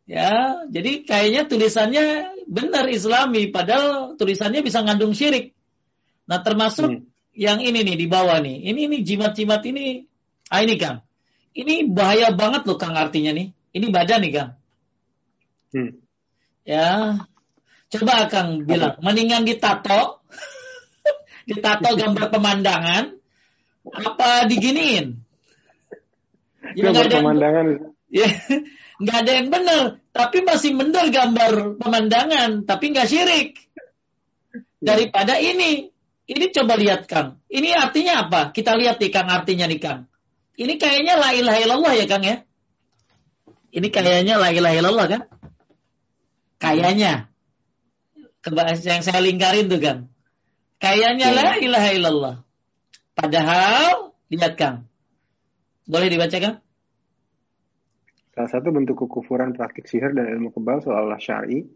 Ya, 0.06 0.68
jadi 0.68 1.08
kayaknya 1.08 1.48
tulisannya 1.48 2.06
benar 2.44 2.92
Islami, 2.92 3.48
padahal 3.48 4.20
tulisannya 4.20 4.60
bisa 4.60 4.84
ngandung 4.84 5.16
syirik. 5.16 5.56
Nah, 6.28 6.44
termasuk 6.44 6.92
hmm. 6.92 7.08
yang 7.32 7.64
ini 7.64 7.88
nih 7.88 7.96
di 7.96 8.08
bawah 8.12 8.44
nih. 8.44 8.68
Ini 8.76 8.92
nih 8.92 9.02
jimat-jimat 9.08 9.64
ini. 9.72 10.04
Ah 10.52 10.60
ini 10.60 10.76
Kang. 10.76 11.08
Ini 11.56 11.88
bahaya 11.88 12.36
banget 12.36 12.68
loh 12.68 12.76
Kang 12.76 13.00
artinya 13.00 13.32
nih. 13.32 13.56
Ini 13.72 13.88
badan 13.88 14.20
nih 14.20 14.32
Kang. 14.36 14.52
Hmm. 15.72 16.01
Ya. 16.64 17.20
Coba 17.92 18.32
Kang 18.32 18.64
bilang, 18.64 18.98
mendingan 19.04 19.44
ditato. 19.44 20.24
ditato 21.50 21.98
gambar 21.98 22.32
pemandangan 22.32 23.22
apa 23.90 24.46
diginiin? 24.46 25.18
Ya, 26.78 26.94
gambar 26.94 27.06
ada 27.10 27.18
pemandangan. 27.18 27.66
ya, 28.22 28.30
nggak 29.02 29.18
ada 29.26 29.32
yang 29.32 29.50
benar, 29.50 29.82
tapi 30.14 30.46
masih 30.46 30.78
benar 30.78 31.10
gambar 31.10 31.82
pemandangan, 31.82 32.64
tapi 32.70 32.94
nggak 32.94 33.10
syirik. 33.10 33.58
Daripada 34.82 35.38
ini, 35.38 35.94
ini 36.26 36.46
coba 36.54 36.74
lihat 36.78 37.06
Kang. 37.06 37.42
Ini 37.50 37.70
artinya 37.78 38.26
apa? 38.26 38.50
Kita 38.50 38.74
lihat 38.78 38.98
nih 38.98 39.12
Kang 39.14 39.30
artinya 39.30 39.70
nih 39.70 39.82
Kang. 39.82 40.10
Ini 40.58 40.74
kayaknya 40.78 41.18
la 41.18 41.30
ilaha 41.38 41.58
illallah 41.62 41.94
ya 41.98 42.06
Kang 42.10 42.24
ya. 42.26 42.42
Ini 43.72 43.88
kayaknya 43.94 44.42
la 44.42 44.50
ilaha 44.50 44.76
illallah 44.78 45.08
kan? 45.10 45.22
Kayaknya. 46.62 47.34
Yang 48.86 49.02
saya 49.10 49.22
lingkarin 49.26 49.66
tuh 49.66 49.82
Kang. 49.82 50.00
Kayaknya 50.78 51.28
ya. 51.30 51.38
la 51.38 51.50
ilaha 51.58 51.90
illallah. 51.94 52.36
Padahal, 53.18 54.14
lihat 54.30 54.54
Kang. 54.58 54.86
Boleh 55.90 56.08
dibacakan? 56.10 56.62
Salah 58.32 58.50
satu 58.50 58.72
bentuk 58.72 58.96
kekufuran 58.96 59.58
praktik 59.58 59.90
sihir 59.90 60.14
dan 60.16 60.30
ilmu 60.38 60.56
kebal 60.56 60.80
seolah 60.80 61.20
syar'i 61.20 61.68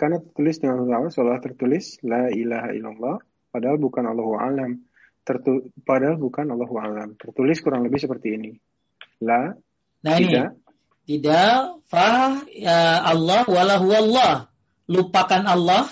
karena 0.00 0.16
tertulis 0.16 0.56
dengan 0.56 0.80
ulama 0.80 1.12
seolah 1.12 1.44
tertulis 1.44 2.00
la 2.00 2.32
ilaha 2.32 2.72
illallah 2.72 3.16
padahal 3.52 3.76
bukan 3.76 4.08
Allahu 4.08 4.32
alam 4.40 4.80
Tertu 5.20 5.68
padahal 5.84 6.16
bukan 6.16 6.48
Allah 6.48 6.70
alam. 6.80 7.08
Tertulis 7.14 7.60
kurang 7.60 7.84
lebih 7.84 8.00
seperti 8.00 8.40
ini. 8.40 8.50
La 9.20 9.52
Nah 10.00 10.16
ini 10.16 10.32
tidak 10.32 10.59
tidak 11.10 11.82
fa 11.90 12.38
ya 12.54 13.02
Allah 13.02 13.42
wala 13.50 13.82
Allah. 13.82 14.46
Lupakan 14.86 15.42
Allah 15.42 15.90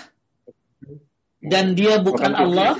dan 1.43 1.75
dia 1.75 1.99
bukan 1.99 2.31
Allah. 2.31 2.79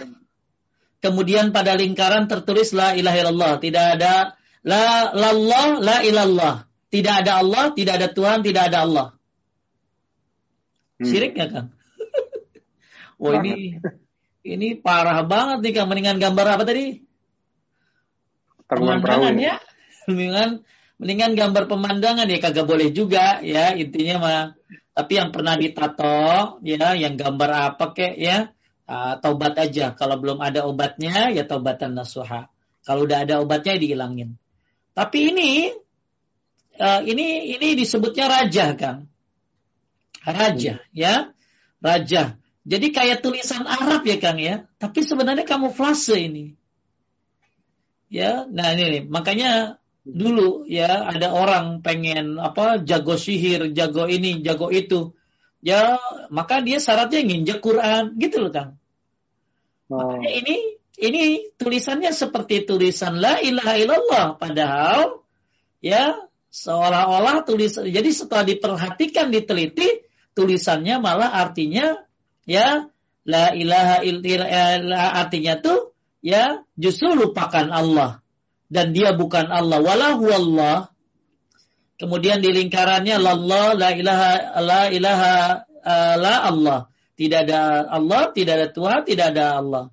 Kemudian 1.03 1.51
pada 1.51 1.75
lingkaran 1.75 2.31
tertulis 2.31 2.71
la 2.71 2.95
ilaha 2.95 3.17
illallah. 3.19 3.53
Tidak 3.59 3.85
ada 3.99 4.39
la 4.63 5.11
lallah 5.11 5.83
la 5.83 5.97
ilallah. 5.99 6.55
Tidak 6.89 7.13
ada 7.23 7.43
Allah, 7.43 7.75
tidak 7.75 7.99
ada 7.99 8.07
Tuhan, 8.07 8.39
tidak 8.41 8.71
ada 8.71 8.87
Allah. 8.87 9.07
Hmm. 10.95 11.07
Syirik 11.11 11.35
nggak 11.35 11.49
kan? 11.51 11.65
Wah 13.21 13.43
ini 13.43 13.83
ini 14.47 14.67
parah 14.79 15.27
banget 15.27 15.59
nih 15.59 15.73
kan. 15.75 15.85
Mendingan 15.91 16.23
gambar 16.23 16.55
apa 16.55 16.63
tadi? 16.63 17.03
Perahu 18.63 19.27
ini. 19.27 19.43
ya. 19.43 19.59
Mendingan 20.07 20.63
mendingan 20.99 21.33
gambar 21.33 21.71
pemandangan 21.71 22.27
ya 22.27 22.37
kagak 22.43 22.67
boleh 22.67 22.91
juga 22.91 23.39
ya 23.39 23.73
intinya 23.73 24.15
mah. 24.19 24.45
Tapi 24.93 25.15
yang 25.15 25.31
pernah 25.31 25.55
ditato 25.55 26.59
ya, 26.59 26.91
yang 26.91 27.15
gambar 27.15 27.71
apa 27.71 27.95
kek 27.95 28.19
ya, 28.19 28.51
ah, 28.83 29.15
taubat 29.15 29.55
aja. 29.55 29.95
Kalau 29.95 30.19
belum 30.19 30.43
ada 30.43 30.67
obatnya 30.67 31.31
ya 31.31 31.47
taubatan 31.47 31.95
nasuha. 31.95 32.51
Kalau 32.83 33.07
udah 33.07 33.23
ada 33.23 33.39
obatnya 33.39 33.79
dihilangin. 33.79 34.35
Tapi 34.91 35.31
ini 35.31 35.71
eh, 36.75 37.01
ini 37.07 37.55
ini 37.55 37.67
disebutnya 37.79 38.27
raja 38.27 38.75
kan. 38.75 39.07
Raja 40.27 40.83
ya. 40.91 41.31
Raja. 41.79 42.35
Jadi 42.67 42.87
kayak 42.91 43.23
tulisan 43.23 43.63
Arab 43.63 44.03
ya 44.03 44.19
Kang 44.19 44.35
ya. 44.35 44.67
Tapi 44.83 44.99
sebenarnya 45.07 45.47
kamuflase 45.47 46.19
ini. 46.19 46.59
Ya, 48.09 48.43
nah 48.49 48.73
ini 48.73 48.83
nih. 48.99 49.03
makanya 49.05 49.79
dulu 50.13 50.65
ya 50.65 51.09
ada 51.09 51.33
orang 51.33 51.85
pengen 51.85 52.41
apa 52.41 52.81
jago 52.81 53.15
sihir, 53.15 53.71
jago 53.73 54.09
ini, 54.09 54.41
jago 54.41 54.69
itu. 54.73 55.13
Ya, 55.59 55.99
maka 56.31 56.63
dia 56.63 56.79
syaratnya 56.79 57.19
nginjek 57.19 57.59
Quran 57.59 58.15
gitu 58.15 58.39
loh 58.39 58.51
Kang. 58.51 58.79
Oh, 59.89 59.99
Makanya 59.99 60.31
ini 60.39 60.55
ini 60.99 61.23
tulisannya 61.55 62.11
seperti 62.11 62.67
tulisan 62.67 63.17
la 63.17 63.39
ilaha 63.39 63.73
illallah 63.79 64.25
padahal 64.35 65.23
ya 65.79 66.19
seolah-olah 66.51 67.47
tulis 67.47 67.79
jadi 67.79 68.09
setelah 68.11 68.43
diperhatikan 68.43 69.31
diteliti 69.31 70.03
tulisannya 70.35 70.99
malah 70.99 71.33
artinya 71.39 72.03
ya 72.43 72.91
la 73.23 73.55
ilaha 73.55 74.03
illallah 74.03 75.07
artinya 75.23 75.57
tuh 75.63 75.95
ya 76.19 76.61
justru 76.75 77.15
lupakan 77.15 77.71
Allah 77.71 78.18
dan 78.69 78.93
dia 78.95 79.11
bukan 79.17 79.49
Allah. 79.49 79.81
Walahu 79.81 80.25
Allah 80.29 80.77
kemudian 81.99 82.39
di 82.39 82.53
lingkarannya 82.53 83.19
lallah 83.19 83.75
la 83.75 83.89
ilaha 83.91 84.31
la 84.63 84.81
ilaha 84.93 85.33
eh, 85.65 86.15
la 86.15 86.35
Allah. 86.47 86.79
Tidak 87.19 87.39
ada 87.49 87.83
Allah 87.91 88.31
tidak 88.31 88.53
ada 88.55 88.67
Tuhan 88.71 88.99
tidak 89.03 89.35
ada 89.35 89.45
Allah. 89.59 89.85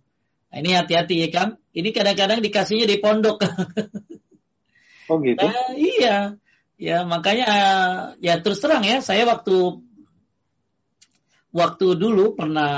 Nah, 0.53 0.57
ini 0.63 0.71
hati-hati 0.77 1.27
ya 1.27 1.29
Kang. 1.35 1.59
Ini 1.75 1.91
kadang-kadang 1.91 2.39
dikasihnya 2.45 2.87
di 2.87 2.99
pondok. 3.03 3.43
Oh 5.07 5.23
gitu. 5.23 5.39
Nah, 5.39 5.71
iya. 5.79 6.35
Ya 6.77 7.07
makanya 7.07 7.47
eh, 7.47 7.95
ya 8.27 8.35
terus 8.43 8.59
terang 8.59 8.83
ya 8.83 8.99
saya 8.99 9.23
waktu 9.23 9.87
waktu 11.57 11.87
dulu 11.97 12.37
pernah 12.37 12.71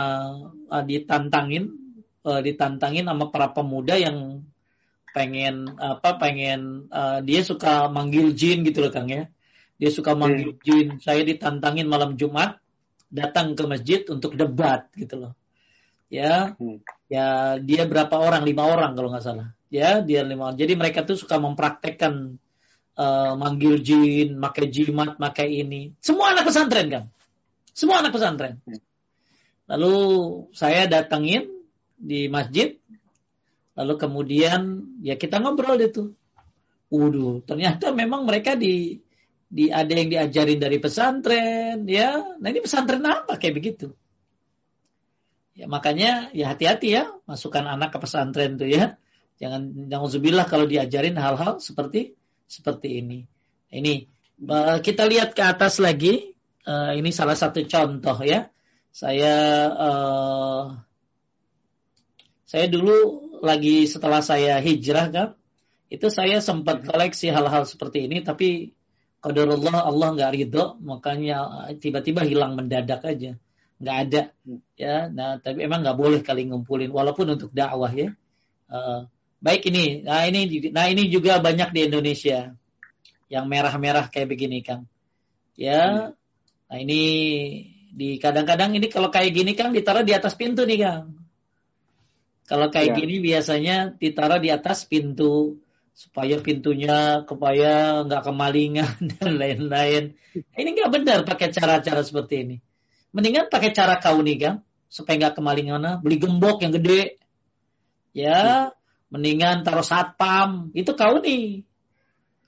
uh, 0.70 0.84
ditantangin 0.86 1.74
uh, 2.22 2.38
ditantangin 2.38 3.10
sama 3.10 3.34
para 3.34 3.50
pemuda 3.50 3.98
yang 3.98 4.46
pengen 5.18 5.74
apa 5.82 6.14
pengen 6.22 6.86
uh, 6.94 7.18
dia 7.26 7.42
suka 7.42 7.90
manggil 7.90 8.30
jin 8.38 8.62
gitu 8.62 8.86
loh 8.86 8.94
Kang 8.94 9.10
ya. 9.10 9.26
Dia 9.82 9.90
suka 9.90 10.14
manggil 10.14 10.54
jin. 10.62 11.02
Saya 11.02 11.26
ditantangin 11.26 11.90
malam 11.90 12.14
Jumat 12.14 12.62
datang 13.10 13.58
ke 13.58 13.66
masjid 13.66 14.06
untuk 14.06 14.38
debat 14.38 14.86
gitu 14.94 15.18
loh. 15.18 15.32
Ya, 16.08 16.54
Hmm. 16.56 16.80
ya 17.10 17.58
dia 17.60 17.84
berapa 17.84 18.14
orang? 18.16 18.46
Lima 18.46 18.64
orang 18.70 18.94
kalau 18.94 19.10
nggak 19.10 19.26
salah. 19.26 19.52
Ya, 19.68 20.00
dia 20.00 20.24
lima. 20.24 20.56
Jadi 20.56 20.78
mereka 20.78 21.04
tuh 21.04 21.20
suka 21.20 21.36
mempraktekkan 21.36 22.40
uh, 22.96 23.32
manggil 23.36 23.84
jin, 23.84 24.40
pakai 24.40 24.72
jimat, 24.72 25.20
pakai 25.20 25.60
ini. 25.60 25.92
Semua 26.00 26.32
anak 26.32 26.48
pesantren 26.48 26.88
kan. 26.88 27.04
Semua 27.76 28.00
anak 28.00 28.16
pesantren. 28.16 28.64
Lalu 29.68 29.94
saya 30.56 30.88
datangin 30.88 31.52
di 32.00 32.32
masjid. 32.32 32.80
Lalu 33.78 33.94
kemudian 33.94 34.82
ya 35.06 35.14
kita 35.14 35.38
ngobrol 35.38 35.78
itu. 35.78 36.10
Waduh, 36.90 37.46
ternyata 37.46 37.94
memang 37.94 38.26
mereka 38.26 38.58
di 38.58 38.98
di 39.48 39.70
ada 39.70 39.88
yang 39.88 40.10
diajarin 40.10 40.58
dari 40.58 40.82
pesantren 40.82 41.86
ya. 41.86 42.36
Nah 42.42 42.48
ini 42.50 42.58
pesantren 42.58 43.06
apa 43.06 43.38
kayak 43.38 43.54
begitu? 43.54 43.94
Ya 45.54 45.70
makanya 45.70 46.34
ya 46.34 46.50
hati-hati 46.50 46.88
ya 46.90 47.06
masukkan 47.24 47.64
anak 47.70 47.94
ke 47.94 47.98
pesantren 48.02 48.58
tuh 48.58 48.66
ya. 48.66 48.98
Jangan 49.38 49.86
jangan 49.86 50.08
zubillah 50.10 50.46
kalau 50.50 50.66
diajarin 50.66 51.14
hal-hal 51.14 51.62
seperti 51.62 52.18
seperti 52.50 52.98
ini. 52.98 53.30
Ini 53.70 53.94
eh, 54.42 54.78
kita 54.82 55.06
lihat 55.06 55.38
ke 55.38 55.42
atas 55.46 55.78
lagi. 55.78 56.34
Eh, 56.66 56.92
ini 56.98 57.14
salah 57.14 57.38
satu 57.38 57.62
contoh 57.62 58.18
ya. 58.26 58.50
Saya 58.90 59.34
eh, 59.70 60.64
saya 62.48 62.66
dulu 62.66 63.27
lagi 63.42 63.86
setelah 63.88 64.22
saya 64.22 64.58
hijrah 64.62 65.06
kan, 65.10 65.28
itu 65.88 66.06
saya 66.12 66.38
sempat 66.44 66.84
koleksi 66.84 67.32
hal-hal 67.32 67.64
seperti 67.64 68.06
ini, 68.06 68.20
tapi 68.20 68.76
qadarullah 69.24 69.88
Allah 69.88 70.08
nggak 70.14 70.32
ridho, 70.36 70.76
makanya 70.84 71.68
tiba-tiba 71.80 72.22
hilang 72.22 72.54
mendadak 72.54 73.02
aja, 73.02 73.34
nggak 73.80 73.96
ada. 74.06 74.22
Ya, 74.76 75.08
nah 75.10 75.40
tapi 75.42 75.64
emang 75.64 75.82
nggak 75.82 75.98
boleh 75.98 76.20
kali 76.22 76.46
ngumpulin, 76.46 76.92
walaupun 76.92 77.34
untuk 77.34 77.50
dakwah 77.50 77.90
ya. 77.90 78.14
Eh, 78.68 79.00
baik 79.40 79.66
ini, 79.72 80.06
nah 80.06 80.28
ini, 80.28 80.70
nah 80.70 80.86
ini 80.86 81.08
juga 81.10 81.40
banyak 81.40 81.72
di 81.74 81.80
Indonesia 81.88 82.52
yang 83.32 83.44
merah-merah 83.48 84.12
kayak 84.12 84.28
begini 84.28 84.62
kan. 84.62 84.86
Ya, 85.58 86.14
nah 86.70 86.78
ini 86.78 87.02
di 87.90 88.20
kadang-kadang 88.22 88.78
ini 88.78 88.86
kalau 88.86 89.10
kayak 89.10 89.34
gini 89.34 89.58
kan 89.58 89.74
ditaruh 89.74 90.06
di 90.06 90.14
atas 90.14 90.38
pintu 90.38 90.62
nih 90.62 90.78
kang. 90.86 91.17
Kalau 92.48 92.72
kayak 92.72 92.96
Ya. 92.96 92.98
gini 93.04 93.20
biasanya 93.20 93.76
ditaruh 94.00 94.40
di 94.40 94.48
atas 94.48 94.88
pintu 94.88 95.60
supaya 95.92 96.40
pintunya 96.40 97.26
supaya 97.28 98.00
nggak 98.08 98.22
kemalingan 98.24 98.96
dan 99.20 99.36
lain-lain. 99.36 100.16
Ini 100.32 100.68
nggak 100.72 100.90
benar 100.96 101.18
pakai 101.28 101.52
cara-cara 101.52 102.00
seperti 102.00 102.34
ini. 102.48 102.56
Mendingan 103.12 103.52
pakai 103.52 103.76
cara 103.76 104.00
kau 104.00 104.16
nih 104.24 104.36
kang 104.40 104.58
supaya 104.88 105.28
nggak 105.28 105.36
kemalingan. 105.36 105.80
nah, 105.84 105.96
Beli 106.00 106.16
gembok 106.16 106.64
yang 106.64 106.72
gede. 106.72 107.20
Ya, 108.16 108.72
mendingan 109.12 109.60
taruh 109.60 109.84
satpam. 109.84 110.72
Itu 110.72 110.96
kau 110.96 111.20
nih. 111.20 111.68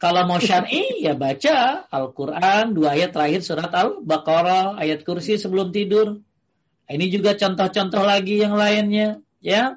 Kalau 0.00 0.24
mau 0.24 0.40
syar'i 0.40 0.96
ya 1.04 1.12
baca 1.12 1.84
Al-Quran 1.92 2.72
dua 2.72 2.96
ayat 2.96 3.12
terakhir 3.12 3.44
surat 3.44 3.68
Al-Baqarah 3.68 4.80
ayat 4.80 5.04
kursi 5.04 5.36
sebelum 5.36 5.76
tidur. 5.76 6.24
Ini 6.88 7.06
juga 7.12 7.36
contoh-contoh 7.36 8.00
lagi 8.00 8.40
yang 8.40 8.56
lainnya 8.56 9.20
ya. 9.44 9.76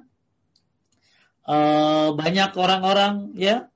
Eh, 1.44 2.08
banyak 2.16 2.56
orang-orang 2.56 3.36
ya. 3.36 3.68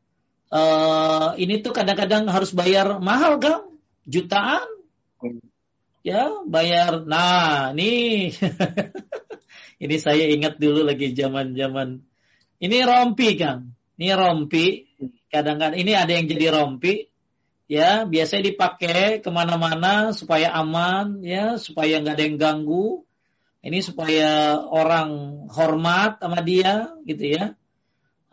Eh, 0.47 1.27
ini 1.43 1.59
tuh 1.59 1.75
kadang-kadang 1.75 2.23
harus 2.31 2.55
bayar 2.55 3.03
mahal 3.03 3.43
kan 3.43 3.67
jutaan. 4.07 4.63
Ya 5.99 6.31
bayar. 6.47 7.03
Nah 7.03 7.75
nih 7.75 8.31
ini 9.83 9.95
saya 9.99 10.31
ingat 10.31 10.55
dulu 10.55 10.87
lagi 10.87 11.11
zaman-zaman. 11.11 11.99
Ini 12.63 12.77
rompi 12.87 13.35
kan 13.35 13.75
ini 13.99 14.13
rompi. 14.15 14.65
Kadang-kadang 15.27 15.75
ini 15.75 15.91
ada 15.91 16.11
yang 16.15 16.31
jadi 16.31 16.47
rompi. 16.55 17.11
Ya 17.67 18.07
biasanya 18.07 18.55
dipakai 18.55 19.19
ke 19.19 19.27
mana-mana 19.27 20.15
supaya 20.15 20.55
aman 20.55 21.19
ya 21.19 21.59
supaya 21.59 21.99
nggak 21.99 22.15
ada 22.15 22.23
yang 22.23 22.37
ganggu. 22.39 23.03
Ini 23.59 23.83
supaya 23.83 24.55
orang 24.63 25.43
hormat 25.51 26.23
sama 26.23 26.39
dia 26.39 26.87
gitu 27.03 27.35
ya 27.35 27.57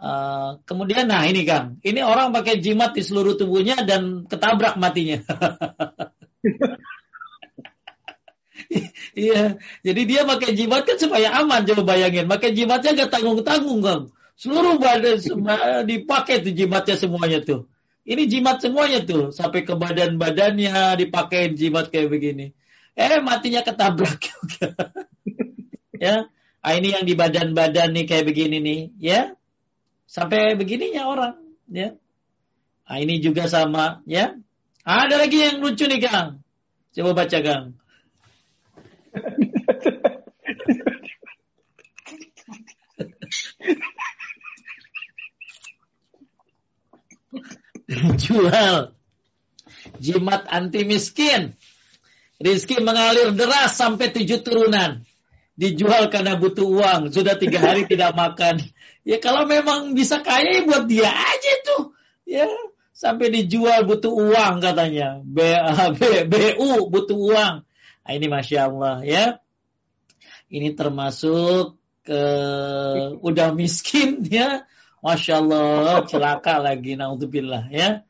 Uh, 0.05 0.61
kemudian 0.69 1.09
nah 1.09 1.25
ini 1.25 1.49
kang 1.49 1.81
ini 1.81 2.05
orang 2.05 2.29
pakai 2.29 2.61
jimat 2.61 2.93
di 2.93 3.01
seluruh 3.01 3.41
tubuhnya 3.41 3.89
dan 3.89 4.29
ketabrak 4.29 4.77
matinya 4.77 5.25
Iya, 9.15 9.63
jadi 9.87 10.03
dia 10.03 10.23
pakai 10.27 10.59
jimat 10.59 10.83
kan 10.83 10.99
supaya 10.99 11.31
aman. 11.39 11.63
Coba 11.63 11.95
bayangin, 11.95 12.27
pakai 12.27 12.51
jimatnya 12.51 13.07
gak 13.07 13.13
tanggung-tanggung 13.15 13.81
kang. 13.87 14.03
Seluruh 14.35 14.83
badan 14.83 15.23
dipakai 15.87 16.43
tuh 16.43 16.51
jimatnya 16.51 16.99
semuanya 16.99 17.39
tuh. 17.39 17.71
Ini 18.03 18.27
jimat 18.27 18.59
semuanya 18.59 19.07
tuh, 19.07 19.31
sampai 19.31 19.63
ke 19.63 19.79
badan-badannya 19.79 20.99
dipakai 20.99 21.55
jimat 21.55 21.89
kayak 21.89 22.11
begini. 22.11 22.51
Eh 22.99 23.23
matinya 23.23 23.63
ketabrak 23.63 24.27
ya, 26.05 26.27
Ah, 26.65 26.73
ini 26.81 26.97
yang 26.97 27.05
di 27.05 27.13
badan-badan 27.13 27.93
nih 27.93 28.05
kayak 28.09 28.25
begini 28.25 28.57
nih, 28.59 28.81
ya. 28.97 29.21
Sampai 30.05 30.55
begininya 30.55 31.09
orang, 31.09 31.37
ya. 31.69 31.97
Ah, 32.85 33.01
ini 33.01 33.21
juga 33.21 33.49
sama, 33.49 34.05
ya. 34.05 34.37
Ah, 34.85 35.09
ada 35.09 35.17
lagi 35.17 35.41
yang 35.41 35.65
lucu 35.65 35.89
nih, 35.89 36.01
Kang. 36.05 36.45
Coba 36.93 37.25
baca, 37.25 37.39
Kang. 37.41 37.73
Jual 48.21 48.93
jimat 50.01 50.43
anti 50.49 50.85
miskin. 50.85 51.57
Rizki 52.43 52.83
mengalir 52.83 53.33
deras 53.33 53.79
sampai 53.79 54.11
tujuh 54.11 54.43
turunan 54.43 55.07
dijual 55.55 56.11
karena 56.11 56.35
butuh 56.35 56.67
uang, 56.67 57.15
sudah 57.15 57.39
tiga 57.39 57.63
hari 57.63 57.87
tidak 57.91 58.15
makan. 58.15 58.63
Ya 59.07 59.23
kalau 59.23 59.47
memang 59.47 59.95
bisa 59.95 60.21
kaya 60.21 60.61
ya 60.61 60.63
buat 60.67 60.85
dia 60.91 61.11
aja 61.11 61.53
tuh. 61.65 61.95
Ya 62.25 62.49
sampai 62.95 63.29
dijual 63.31 63.85
butuh 63.85 64.11
uang 64.11 64.63
katanya. 64.63 65.21
B, 65.23 65.43
B, 65.99 66.03
BU 66.31 66.89
butuh 66.89 67.19
uang. 67.19 67.55
Nah, 68.05 68.13
ini 68.13 68.27
masya 68.29 68.71
Allah 68.71 68.97
ya. 69.03 69.25
Ini 70.53 70.77
termasuk 70.77 71.81
ke 72.05 72.23
udah 73.19 73.53
miskin 73.57 74.23
ya. 74.29 74.69
Masya 75.05 75.45
Allah 75.45 76.01
celaka 76.09 76.57
lagi 76.65 76.97
naudzubillah 76.97 77.69
ya. 77.69 78.09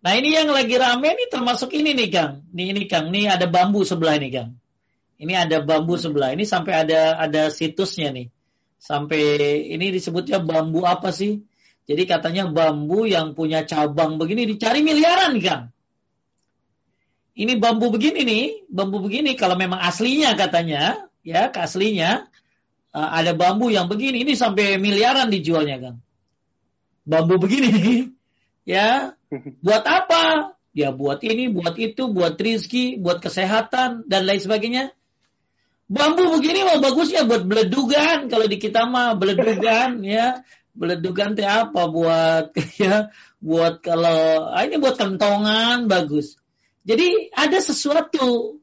Nah 0.00 0.12
ini 0.16 0.32
yang 0.32 0.48
lagi 0.48 0.78
rame 0.80 1.12
nih 1.12 1.28
termasuk 1.28 1.74
ini 1.76 1.92
nih 1.92 2.08
Kang. 2.08 2.32
Nih 2.54 2.72
ini 2.72 2.88
Kang, 2.88 3.12
nih 3.12 3.34
ada 3.34 3.44
bambu 3.50 3.84
sebelah 3.84 4.16
ini 4.16 4.32
Kang. 4.32 4.56
Ini 5.20 5.36
ada 5.36 5.60
bambu 5.60 6.00
sebelah. 6.00 6.32
Ini 6.32 6.48
sampai 6.48 6.88
ada 6.88 7.20
ada 7.20 7.52
situsnya 7.52 8.08
nih. 8.08 8.32
Sampai 8.80 9.20
ini 9.68 9.92
disebutnya 9.92 10.40
bambu 10.40 10.88
apa 10.88 11.12
sih? 11.12 11.44
Jadi 11.84 12.08
katanya 12.08 12.48
bambu 12.48 13.04
yang 13.04 13.36
punya 13.36 13.68
cabang 13.68 14.16
begini 14.16 14.48
dicari 14.48 14.80
miliaran, 14.80 15.36
Kang. 15.44 15.74
Ini 17.36 17.60
bambu 17.60 17.92
begini 17.92 18.24
nih, 18.24 18.44
bambu 18.72 19.04
begini 19.04 19.36
kalau 19.36 19.60
memang 19.60 19.82
aslinya 19.82 20.38
katanya, 20.38 21.10
ya, 21.26 21.52
aslinya 21.52 22.30
uh, 22.94 23.10
ada 23.10 23.34
bambu 23.34 23.74
yang 23.74 23.90
begini, 23.90 24.22
ini 24.22 24.38
sampai 24.38 24.78
miliaran 24.78 25.28
dijualnya, 25.28 25.76
Kang. 25.82 25.98
Bambu 27.04 27.42
begini 27.42 28.08
ya, 28.68 29.18
buat 29.60 29.84
apa? 29.84 30.54
Ya 30.70 30.94
buat 30.94 31.20
ini, 31.26 31.50
buat 31.50 31.74
itu, 31.74 32.06
buat 32.06 32.38
rizki, 32.38 33.02
buat 33.02 33.18
kesehatan 33.18 34.06
dan 34.06 34.22
lain 34.24 34.38
sebagainya. 34.38 34.94
Bambu 35.90 36.38
begini 36.38 36.62
mah 36.62 36.78
bagusnya 36.78 37.26
buat 37.26 37.42
beledugan 37.42 38.30
kalau 38.30 38.46
di 38.46 38.62
kita 38.62 38.86
mah 38.86 39.18
beledugan 39.18 40.00
ya. 40.06 40.46
Beledugan 40.70 41.34
teh 41.34 41.42
apa 41.42 41.90
buat 41.90 42.54
ya 42.82 43.10
buat 43.42 43.82
kalau 43.82 44.54
ah, 44.54 44.62
ini 44.62 44.78
buat 44.78 44.94
kentongan 44.94 45.90
bagus. 45.90 46.38
Jadi 46.86 47.34
ada 47.34 47.58
sesuatu 47.58 48.62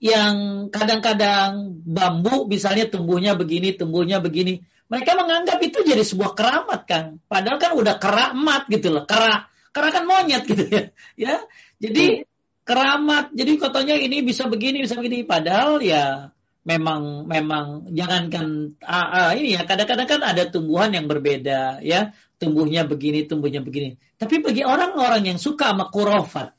yang 0.00 0.66
kadang-kadang 0.72 1.76
bambu 1.84 2.48
misalnya 2.48 2.88
tumbuhnya 2.88 3.36
begini, 3.36 3.76
tumbuhnya 3.76 4.24
begini. 4.24 4.64
Mereka 4.88 5.12
menganggap 5.12 5.60
itu 5.60 5.84
jadi 5.84 6.00
sebuah 6.00 6.32
keramat 6.32 6.80
kan. 6.88 7.04
Padahal 7.28 7.60
kan 7.60 7.76
udah 7.76 8.00
keramat 8.00 8.64
gitu 8.72 8.88
loh. 8.88 9.04
Kera, 9.04 9.44
kera 9.76 9.92
kan 9.92 10.08
monyet 10.08 10.48
gitu 10.48 10.64
ya. 10.64 10.82
ya. 11.20 11.34
Jadi 11.76 12.24
keramat. 12.68 13.32
Jadi 13.32 13.56
katanya 13.56 13.96
ini 13.96 14.20
bisa 14.20 14.44
begini, 14.44 14.84
bisa 14.84 15.00
begini. 15.00 15.24
Padahal 15.24 15.80
ya 15.80 16.28
memang 16.68 17.24
memang 17.24 17.88
jangankan 17.96 18.76
ah, 18.84 19.08
ah, 19.08 19.30
ini 19.32 19.56
ya 19.56 19.64
kadang-kadang 19.64 20.04
kan 20.04 20.20
ada 20.20 20.44
tumbuhan 20.52 20.92
yang 20.92 21.08
berbeda 21.08 21.80
ya. 21.80 22.12
Tumbuhnya 22.36 22.84
begini 22.84 23.24
tumbuhnya 23.24 23.64
begini. 23.64 23.96
Tapi 24.20 24.44
bagi 24.44 24.62
orang-orang 24.68 25.24
yang 25.32 25.38
suka 25.40 25.72
sama 25.72 25.88
kurofat 25.88 26.58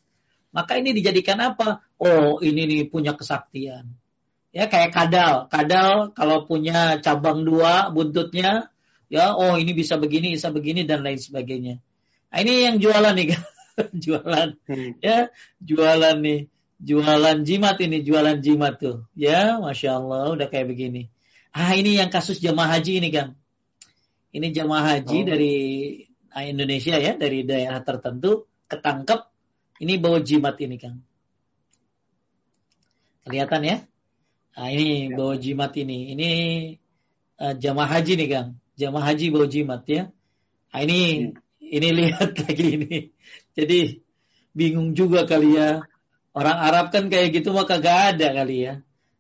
maka 0.50 0.82
ini 0.82 0.98
dijadikan 0.98 1.38
apa? 1.38 1.86
Oh 2.02 2.42
ini 2.42 2.66
nih 2.66 2.82
punya 2.90 3.14
kesaktian. 3.14 3.94
Ya 4.50 4.66
kayak 4.66 4.92
kadal. 4.98 5.46
Kadal 5.46 6.10
kalau 6.18 6.50
punya 6.50 6.98
cabang 7.06 7.46
dua 7.46 7.94
buntutnya 7.94 8.74
ya 9.10 9.34
oh 9.38 9.58
ini 9.58 9.74
bisa 9.78 9.98
begini 10.02 10.34
bisa 10.34 10.50
begini 10.50 10.90
dan 10.90 11.06
lain 11.06 11.22
sebagainya. 11.22 11.78
Nah, 12.30 12.38
ini 12.42 12.54
yang 12.66 12.78
jualan 12.82 13.14
nih 13.14 13.28
jualan. 14.04 14.50
Hmm. 14.68 14.92
ya 15.00 15.30
jualan 15.64 16.18
nih. 16.20 16.42
Jualan 16.80 17.44
jimat 17.44 17.76
ini 17.84 18.00
jualan 18.08 18.40
jimat 18.40 18.80
tuh. 18.80 19.04
Ya 19.12 19.60
masya 19.60 20.00
Allah 20.00 20.32
udah 20.32 20.48
kayak 20.48 20.72
begini. 20.72 21.12
Ah 21.52 21.76
ini 21.76 22.00
yang 22.00 22.08
kasus 22.08 22.40
jamaah 22.40 22.80
haji 22.80 23.04
ini 23.04 23.10
kan 23.12 23.36
ini 24.30 24.54
jamaah 24.54 24.96
haji 24.96 25.18
oh. 25.22 25.26
dari 25.26 25.56
ah, 26.30 26.46
Indonesia 26.46 26.96
ya 27.02 27.18
dari 27.18 27.44
daerah 27.44 27.82
tertentu 27.82 28.46
ketangkep. 28.70 29.28
Ini 29.80 29.96
bawa 29.96 30.20
jimat 30.20 30.60
ini 30.60 30.76
kan 30.76 31.00
kelihatan 33.24 33.62
ya? 33.64 33.78
Nah, 34.58 34.70
ini 34.74 35.08
ya. 35.08 35.16
bawa 35.16 35.34
jimat 35.40 35.72
ini. 35.78 36.18
Ini 36.18 36.30
uh, 37.40 37.54
jamaah 37.56 37.90
haji 37.96 38.14
nih 38.20 38.28
kang. 38.28 38.50
Jamaah 38.76 39.06
haji 39.14 39.26
bawa 39.32 39.46
jimat 39.48 39.82
ya. 39.88 40.12
Nah, 40.74 40.80
ini 40.84 41.00
hmm. 41.32 41.40
ini 41.64 41.88
lihat 42.04 42.30
lagi 42.36 42.66
ini 42.76 42.98
jadi 43.66 43.82
bingung 44.56 44.96
juga 44.96 45.28
kali 45.28 45.60
ya. 45.60 45.84
Orang 46.36 46.58
Arab 46.62 46.94
kan 46.94 47.10
kayak 47.10 47.42
gitu 47.42 47.52
mah 47.52 47.66
kagak 47.66 48.16
ada 48.16 48.28
kali 48.32 48.58
ya. 48.70 48.74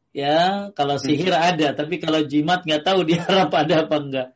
Ya, 0.09 0.73
kalau 0.73 0.97
sihir 0.97 1.29
ada, 1.29 1.77
tapi 1.77 2.01
kalau 2.01 2.25
jimat 2.25 2.65
nggak 2.65 2.81
tahu 2.81 3.05
di 3.05 3.13
Arab 3.29 3.53
ada 3.53 3.85
apa 3.85 3.95
enggak. 4.01 4.27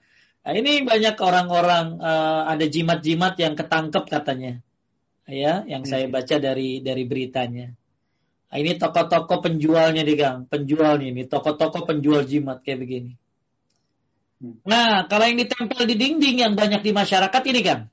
Nah, 0.43 0.54
ini 0.54 0.84
banyak 0.84 1.16
orang-orang 1.18 2.04
uh, 2.04 2.43
ada 2.51 2.66
jimat-jimat 2.68 3.34
yang 3.39 3.56
ketangkep 3.56 4.06
katanya. 4.12 4.60
Ya, 5.24 5.64
yang 5.64 5.88
saya 5.88 6.12
hmm. 6.12 6.14
baca 6.14 6.36
dari 6.36 6.84
dari 6.84 7.04
beritanya. 7.08 7.72
Nah, 8.51 8.58
ini 8.60 8.76
toko-toko 8.76 9.39
penjualnya 9.39 10.04
nih 10.04 10.18
Kang, 10.20 10.45
penjualnya 10.45 11.10
ini, 11.10 11.24
toko-toko 11.26 11.88
penjual 11.88 12.28
jimat 12.28 12.60
kayak 12.62 12.80
begini. 12.84 13.12
Hmm. 14.43 14.60
Nah, 14.68 15.08
kalau 15.08 15.26
yang 15.26 15.39
ditempel 15.39 15.88
di 15.88 15.95
dinding 15.95 16.38
yang 16.43 16.54
banyak 16.54 16.84
di 16.84 16.91
masyarakat 16.91 17.43
ini 17.49 17.62
kan, 17.64 17.88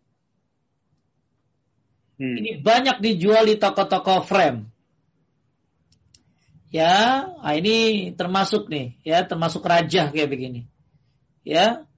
Hmm. 2.21 2.37
Ini 2.37 2.61
banyak 2.61 3.01
dijual 3.01 3.49
di 3.49 3.57
toko-toko 3.57 4.21
frame. 4.29 4.69
Ya, 6.69 7.27
nah 7.41 7.55
ini 7.57 8.13
termasuk 8.15 8.69
nih, 8.69 8.95
ya 9.03 9.25
termasuk 9.25 9.65
raja 9.65 10.13
kayak 10.13 10.29
begini. 10.29 10.69
Ya, 11.43 11.89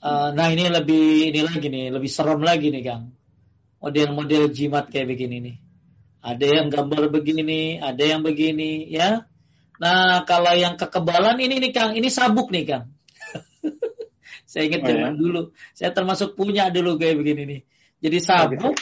uh, 0.00 0.34
nah 0.34 0.48
ini 0.50 0.66
lebih 0.72 1.30
ini 1.30 1.40
lagi 1.44 1.68
nih, 1.68 1.92
lebih 1.92 2.10
serem 2.10 2.40
lagi 2.42 2.72
nih 2.72 2.82
Kang. 2.82 3.14
Model-model 3.78 4.50
jimat 4.50 4.90
kayak 4.90 5.14
begini 5.14 5.36
nih. 5.38 5.56
Ada 6.18 6.46
yang 6.50 6.66
gambar 6.72 7.14
begini, 7.14 7.78
ada 7.78 8.02
yang 8.02 8.26
begini, 8.26 8.90
ya. 8.90 9.28
Nah, 9.78 10.26
kalau 10.26 10.50
yang 10.58 10.74
kekebalan 10.74 11.38
ini 11.38 11.62
nih 11.62 11.70
Kang, 11.70 11.94
ini 11.94 12.10
sabuk 12.10 12.50
nih 12.50 12.64
Kang. 12.66 12.90
saya 14.50 14.66
ingat 14.66 14.82
oh, 14.82 14.86
zaman 14.90 15.14
ya? 15.14 15.20
dulu, 15.20 15.42
saya 15.78 15.90
termasuk 15.94 16.34
punya 16.34 16.74
dulu 16.74 16.98
kayak 16.98 17.22
begini 17.22 17.42
nih. 17.46 17.60
Jadi 17.98 18.18
sabuk. 18.22 18.78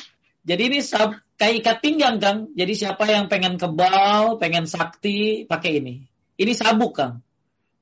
Jadi 0.47 0.63
ini 0.71 0.79
sab, 0.79 1.19
kayak 1.35 1.55
ikat 1.65 1.77
pinggang 1.83 2.17
Kang. 2.23 2.55
Jadi 2.55 2.73
siapa 2.79 3.03
yang 3.11 3.27
pengen 3.27 3.59
kebal, 3.59 4.39
pengen 4.39 4.71
sakti, 4.71 5.43
pakai 5.49 5.83
ini. 5.83 6.07
Ini 6.39 6.53
sabuk 6.55 6.95
Kang. 6.95 7.25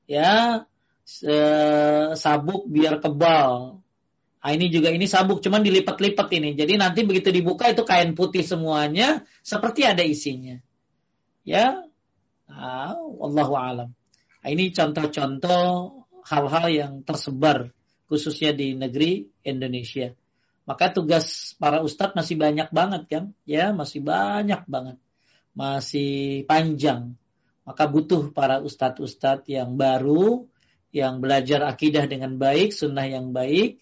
Ya, 0.09 0.65
sabuk 2.17 2.65
biar 2.65 2.97
kebal. 2.97 3.81
Nah, 4.45 4.53
ini 4.53 4.69
juga 4.69 4.93
ini 4.93 5.09
sabuk, 5.09 5.41
cuman 5.41 5.65
dilipat-lipat 5.65 6.29
ini. 6.37 6.53
Jadi 6.53 6.77
nanti 6.77 7.01
begitu 7.01 7.33
dibuka 7.33 7.65
itu 7.65 7.81
kain 7.81 8.13
putih 8.13 8.45
semuanya, 8.45 9.25
seperti 9.41 9.89
ada 9.89 10.05
isinya. 10.05 10.61
Ya, 11.41 11.81
nah, 12.45 12.93
Allah 12.97 13.49
alam. 13.49 13.89
Nah, 14.41 14.49
ini 14.53 14.69
contoh-contoh 14.69 15.65
hal-hal 16.29 16.65
yang 16.69 16.93
tersebar 17.01 17.73
khususnya 18.05 18.53
di 18.53 18.77
negeri 18.77 19.25
Indonesia. 19.41 20.13
Maka 20.65 20.89
tugas 20.89 21.53
para 21.61 21.85
ustadz 21.85 22.17
masih 22.17 22.41
banyak 22.41 22.69
banget 22.73 23.03
kan? 23.05 23.23
Ya, 23.45 23.69
masih 23.69 24.01
banyak 24.01 24.65
banget. 24.65 24.97
Masih 25.53 26.41
panjang. 26.49 27.13
Maka 27.65 27.85
butuh 27.89 28.29
para 28.33 28.61
ustadz-ustadz 28.61 29.49
yang 29.49 29.77
baru, 29.77 30.45
yang 30.93 31.21
belajar 31.21 31.65
akidah 31.65 32.05
dengan 32.05 32.37
baik, 32.37 32.73
sunnah 32.73 33.05
yang 33.05 33.33
baik. 33.33 33.81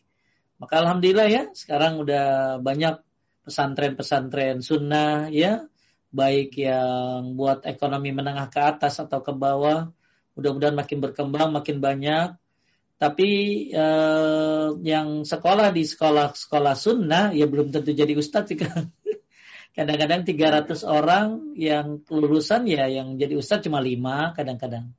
Maka 0.60 0.84
alhamdulillah 0.84 1.28
ya, 1.28 1.44
sekarang 1.52 2.00
udah 2.00 2.60
banyak 2.64 3.00
pesantren-pesantren 3.44 4.64
sunnah 4.64 5.28
ya, 5.28 5.68
baik 6.16 6.56
yang 6.56 7.36
buat 7.36 7.68
ekonomi 7.68 8.16
menengah 8.16 8.48
ke 8.48 8.60
atas 8.60 9.04
atau 9.04 9.20
ke 9.20 9.36
bawah. 9.36 9.92
Mudah-mudahan 10.36 10.80
makin 10.80 11.00
berkembang, 11.04 11.52
makin 11.52 11.84
banyak 11.84 12.40
tapi 12.98 13.30
eh, 13.74 14.68
yang 14.82 15.28
sekolah 15.28 15.70
di 15.76 15.84
sekolah-sekolah 15.84 16.76
sunnah 16.78 17.36
ya 17.36 17.46
belum 17.46 17.74
tentu 17.74 17.92
jadi 17.92 18.14
ustadz. 18.16 18.56
Kadang-kadang 19.76 20.22
300 20.22 20.86
orang 20.86 21.58
yang 21.58 22.06
kelulusan 22.06 22.70
ya 22.70 22.86
yang 22.86 23.18
jadi 23.18 23.34
ustadz 23.38 23.66
cuma 23.66 23.82
lima 23.82 24.30
kadang-kadang. 24.38 24.94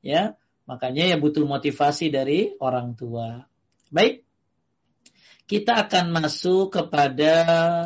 Ya, 0.00 0.40
Makanya 0.66 1.14
ya 1.14 1.16
butuh 1.16 1.46
motivasi 1.46 2.10
dari 2.10 2.50
orang 2.58 2.98
tua. 2.98 3.46
Baik, 3.86 4.26
kita 5.46 5.86
akan 5.86 6.10
masuk 6.10 6.74
kepada 6.74 7.32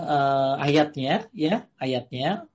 uh, 0.00 0.54
ayatnya, 0.64 1.28
ya 1.36 1.68
ayatnya. 1.76 2.48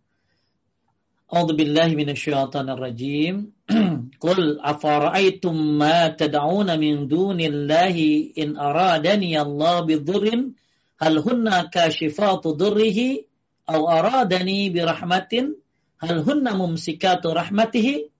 A'udzubillahi 1.29 1.93
minasyaitonirrajim. 1.93 3.53
Qul 4.23 4.61
afara'aytum 4.61 5.55
ma 5.81 6.13
tad'una 6.13 6.77
min 6.77 7.09
dunillahi 7.09 8.37
in 8.37 8.53
aradani 8.57 9.33
Allah 9.33 9.81
bidhurrin 9.85 10.53
hal 11.01 11.15
hunna 11.25 11.67
kashifatu 11.73 12.53
dhurrihi 12.53 13.25
aw 13.65 13.81
aradani 13.89 14.69
birahmatin 14.69 15.57
hal 15.97 16.21
hunna 16.21 16.53
mumsikatu 16.53 17.33
rahmatihi 17.33 18.13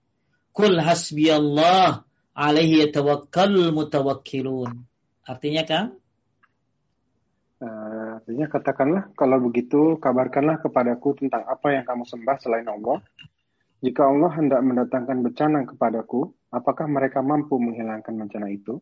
Kul 0.56 0.80
hasbiyallah 0.80 2.08
alaihi 2.32 2.88
yatawakkalul 2.88 3.76
mutawakkilun. 3.76 4.88
Artinya 5.28 5.68
kan? 5.68 5.92
Artinya 7.60 8.48
katakanlah 8.48 9.12
kalau 9.12 9.36
begitu 9.44 10.00
kabarkanlah 10.00 10.56
kepadaku 10.64 11.12
tentang 11.20 11.44
apa 11.44 11.76
yang 11.76 11.84
kamu 11.84 12.08
sembah 12.08 12.36
selain 12.40 12.68
Allah. 12.72 13.04
Jika 13.84 14.08
Allah 14.08 14.32
hendak 14.32 14.60
mendatangkan 14.64 15.20
bencana 15.20 15.68
kepadaku, 15.68 16.32
apakah 16.48 16.88
mereka 16.88 17.20
mampu 17.20 17.60
menghilangkan 17.60 18.16
bencana 18.16 18.48
itu? 18.48 18.80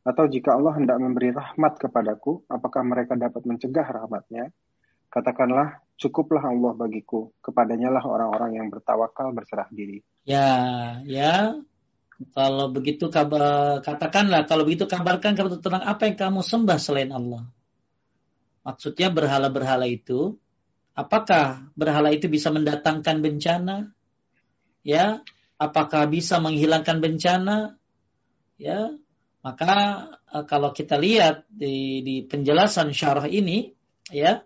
Atau 0.00 0.32
jika 0.32 0.56
Allah 0.56 0.80
hendak 0.80 0.96
memberi 0.96 1.28
rahmat 1.28 1.76
kepadaku, 1.76 2.48
apakah 2.48 2.80
mereka 2.80 3.20
dapat 3.20 3.44
mencegah 3.44 3.84
rahmatnya? 3.84 4.48
Katakanlah, 5.12 5.84
cukuplah 6.00 6.40
Allah 6.40 6.72
bagiku, 6.72 7.36
kepadanya 7.44 7.92
lah 7.92 8.00
orang-orang 8.08 8.56
yang 8.56 8.66
bertawakal 8.72 9.28
berserah 9.36 9.68
diri. 9.68 10.00
Ya, 10.24 10.96
ya. 11.04 11.60
Kalau 12.36 12.68
begitu 12.68 13.08
katakanlah 13.08 14.44
kalau 14.44 14.68
begitu 14.68 14.84
kabarkan 14.84 15.32
kepada 15.32 15.56
tentang 15.56 15.84
apa 15.84 16.04
yang 16.04 16.16
kamu 16.20 16.40
sembah 16.44 16.78
selain 16.80 17.10
Allah. 17.16 17.48
Maksudnya 18.60 19.08
berhala-berhala 19.08 19.88
itu, 19.88 20.36
apakah 20.92 21.72
berhala 21.72 22.12
itu 22.12 22.28
bisa 22.28 22.52
mendatangkan 22.52 23.24
bencana? 23.24 23.88
Ya, 24.80 25.20
apakah 25.60 26.08
bisa 26.08 26.40
menghilangkan 26.40 27.04
bencana? 27.04 27.76
Ya, 28.56 28.92
maka 29.40 29.72
eh, 30.32 30.44
kalau 30.48 30.72
kita 30.72 31.00
lihat 31.00 31.48
di, 31.48 32.00
di 32.04 32.16
penjelasan 32.24 32.92
syarah 32.92 33.28
ini, 33.28 33.72
ya, 34.12 34.44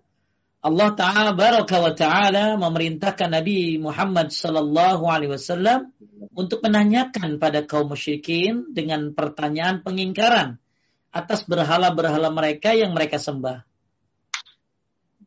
Allah 0.65 0.97
Ta'ala 0.97 1.37
baraka 1.37 1.77
wa 1.77 1.93
ta'ala 1.93 2.57
memerintahkan 2.57 3.29
Nabi 3.29 3.77
Muhammad 3.77 4.33
sallallahu 4.33 5.05
alaihi 5.05 5.37
wasallam 5.37 5.93
untuk 6.33 6.65
menanyakan 6.65 7.37
pada 7.37 7.69
kaum 7.69 7.93
musyrikin 7.93 8.73
dengan 8.73 9.13
pertanyaan 9.13 9.85
pengingkaran 9.85 10.57
atas 11.13 11.45
berhala-berhala 11.45 12.33
mereka 12.33 12.73
yang 12.73 12.97
mereka 12.97 13.21
sembah. 13.21 13.61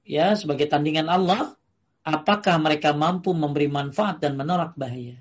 Ya, 0.08 0.34
sebagai 0.34 0.66
tandingan 0.66 1.05
Allah, 1.05 1.57
apakah 2.08 2.55
mereka 2.64 2.95
mampu 2.95 3.36
memberi 3.36 3.68
manfaat 3.68 4.24
dan 4.24 4.39
menolak 4.39 4.80
bahaya? 4.80 5.20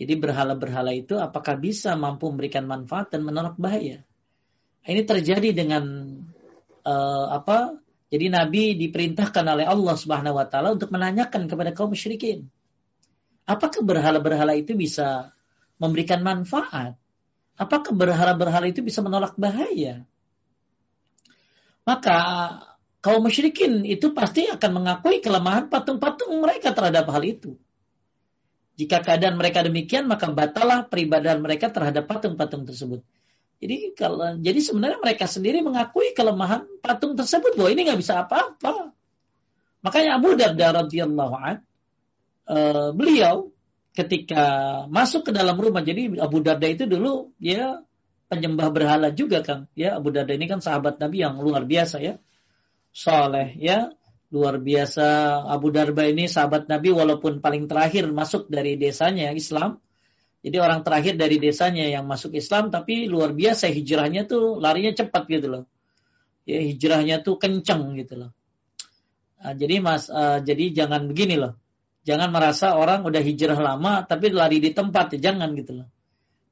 Jadi 0.00 0.16
berhala-berhala 0.16 0.96
itu 0.96 1.20
apakah 1.20 1.60
bisa 1.60 1.92
mampu 1.92 2.32
memberikan 2.32 2.64
manfaat 2.64 3.12
dan 3.12 3.20
menolak 3.20 3.60
bahaya? 3.60 4.00
Ini 4.80 5.04
terjadi 5.04 5.52
dengan 5.52 5.84
uh, 6.88 7.26
apa? 7.36 7.76
Jadi 8.08 8.32
Nabi 8.32 8.80
diperintahkan 8.80 9.44
oleh 9.44 9.68
Allah 9.68 9.94
Subhanahu 10.00 10.40
wa 10.40 10.48
taala 10.48 10.72
untuk 10.72 10.88
menanyakan 10.88 11.44
kepada 11.44 11.76
kaum 11.76 11.92
musyrikin. 11.92 12.48
Apakah 13.44 13.84
berhala-berhala 13.84 14.56
itu 14.56 14.72
bisa 14.72 15.36
memberikan 15.76 16.24
manfaat? 16.24 16.96
Apakah 17.60 17.92
berhala-berhala 17.92 18.72
itu 18.72 18.80
bisa 18.80 19.04
menolak 19.04 19.36
bahaya? 19.36 20.08
Maka 21.84 22.16
kaum 23.00 23.24
musyrikin 23.24 23.84
itu 23.88 24.12
pasti 24.12 24.48
akan 24.48 24.70
mengakui 24.80 25.24
kelemahan 25.24 25.72
patung-patung 25.72 26.40
mereka 26.40 26.76
terhadap 26.76 27.08
hal 27.08 27.24
itu. 27.24 27.56
Jika 28.76 29.04
keadaan 29.04 29.36
mereka 29.36 29.60
demikian, 29.60 30.08
maka 30.08 30.28
batalah 30.32 30.88
peribadahan 30.88 31.40
mereka 31.44 31.68
terhadap 31.68 32.08
patung-patung 32.08 32.64
tersebut. 32.64 33.04
Jadi 33.60 33.92
kalau 33.92 34.40
jadi 34.40 34.56
sebenarnya 34.56 35.04
mereka 35.04 35.28
sendiri 35.28 35.60
mengakui 35.60 36.16
kelemahan 36.16 36.64
patung 36.80 37.12
tersebut 37.12 37.60
bahwa 37.60 37.68
ini 37.68 37.84
nggak 37.84 38.00
bisa 38.00 38.24
apa-apa. 38.24 38.96
Makanya 39.84 40.16
Abu 40.16 40.32
Darda 40.32 40.84
radhiyallahu 40.84 41.34
an 41.36 41.56
uh, 42.48 42.88
beliau 42.96 43.52
ketika 43.92 44.44
masuk 44.88 45.28
ke 45.28 45.32
dalam 45.36 45.60
rumah 45.60 45.84
jadi 45.84 46.08
Abu 46.24 46.40
Darda 46.40 46.64
itu 46.72 46.88
dulu 46.88 47.36
ya 47.36 47.84
penyembah 48.32 48.72
berhala 48.72 49.12
juga 49.12 49.44
kan 49.44 49.68
ya 49.76 50.00
Abu 50.00 50.08
Darda 50.08 50.32
ini 50.32 50.48
kan 50.48 50.64
sahabat 50.64 50.96
Nabi 50.96 51.20
yang 51.20 51.36
luar 51.36 51.68
biasa 51.68 52.00
ya 52.00 52.16
soleh 52.90 53.54
ya 53.56 53.90
luar 54.30 54.62
biasa 54.62 55.40
Abu 55.50 55.74
Darda 55.74 56.06
ini 56.06 56.30
sahabat 56.30 56.70
Nabi 56.70 56.94
walaupun 56.94 57.42
paling 57.42 57.66
terakhir 57.66 58.06
masuk 58.10 58.46
dari 58.46 58.78
desanya 58.78 59.34
Islam 59.34 59.82
jadi 60.40 60.56
orang 60.56 60.80
terakhir 60.80 61.20
dari 61.20 61.36
desanya 61.36 61.84
yang 61.84 62.08
masuk 62.08 62.32
Islam 62.32 62.72
tapi 62.72 63.04
luar 63.04 63.36
biasa 63.36 63.68
hijrahnya 63.68 64.24
tuh 64.24 64.56
larinya 64.56 64.96
cepat 64.96 65.28
gitu 65.28 65.52
loh. 65.52 65.64
Ya 66.48 66.64
hijrahnya 66.64 67.20
tuh 67.20 67.36
kenceng 67.36 67.92
gitu 68.00 68.24
loh. 68.24 68.32
Nah, 69.40 69.52
jadi 69.52 69.84
Mas 69.84 70.08
uh, 70.08 70.40
jadi 70.40 70.72
jangan 70.72 71.04
begini 71.12 71.36
loh. 71.36 71.60
Jangan 72.08 72.32
merasa 72.32 72.80
orang 72.80 73.04
udah 73.04 73.20
hijrah 73.20 73.60
lama 73.60 74.00
tapi 74.08 74.32
lari 74.32 74.64
di 74.64 74.72
tempat 74.72 75.20
ya 75.20 75.28
jangan 75.32 75.52
gitu 75.52 75.84
loh. 75.84 75.88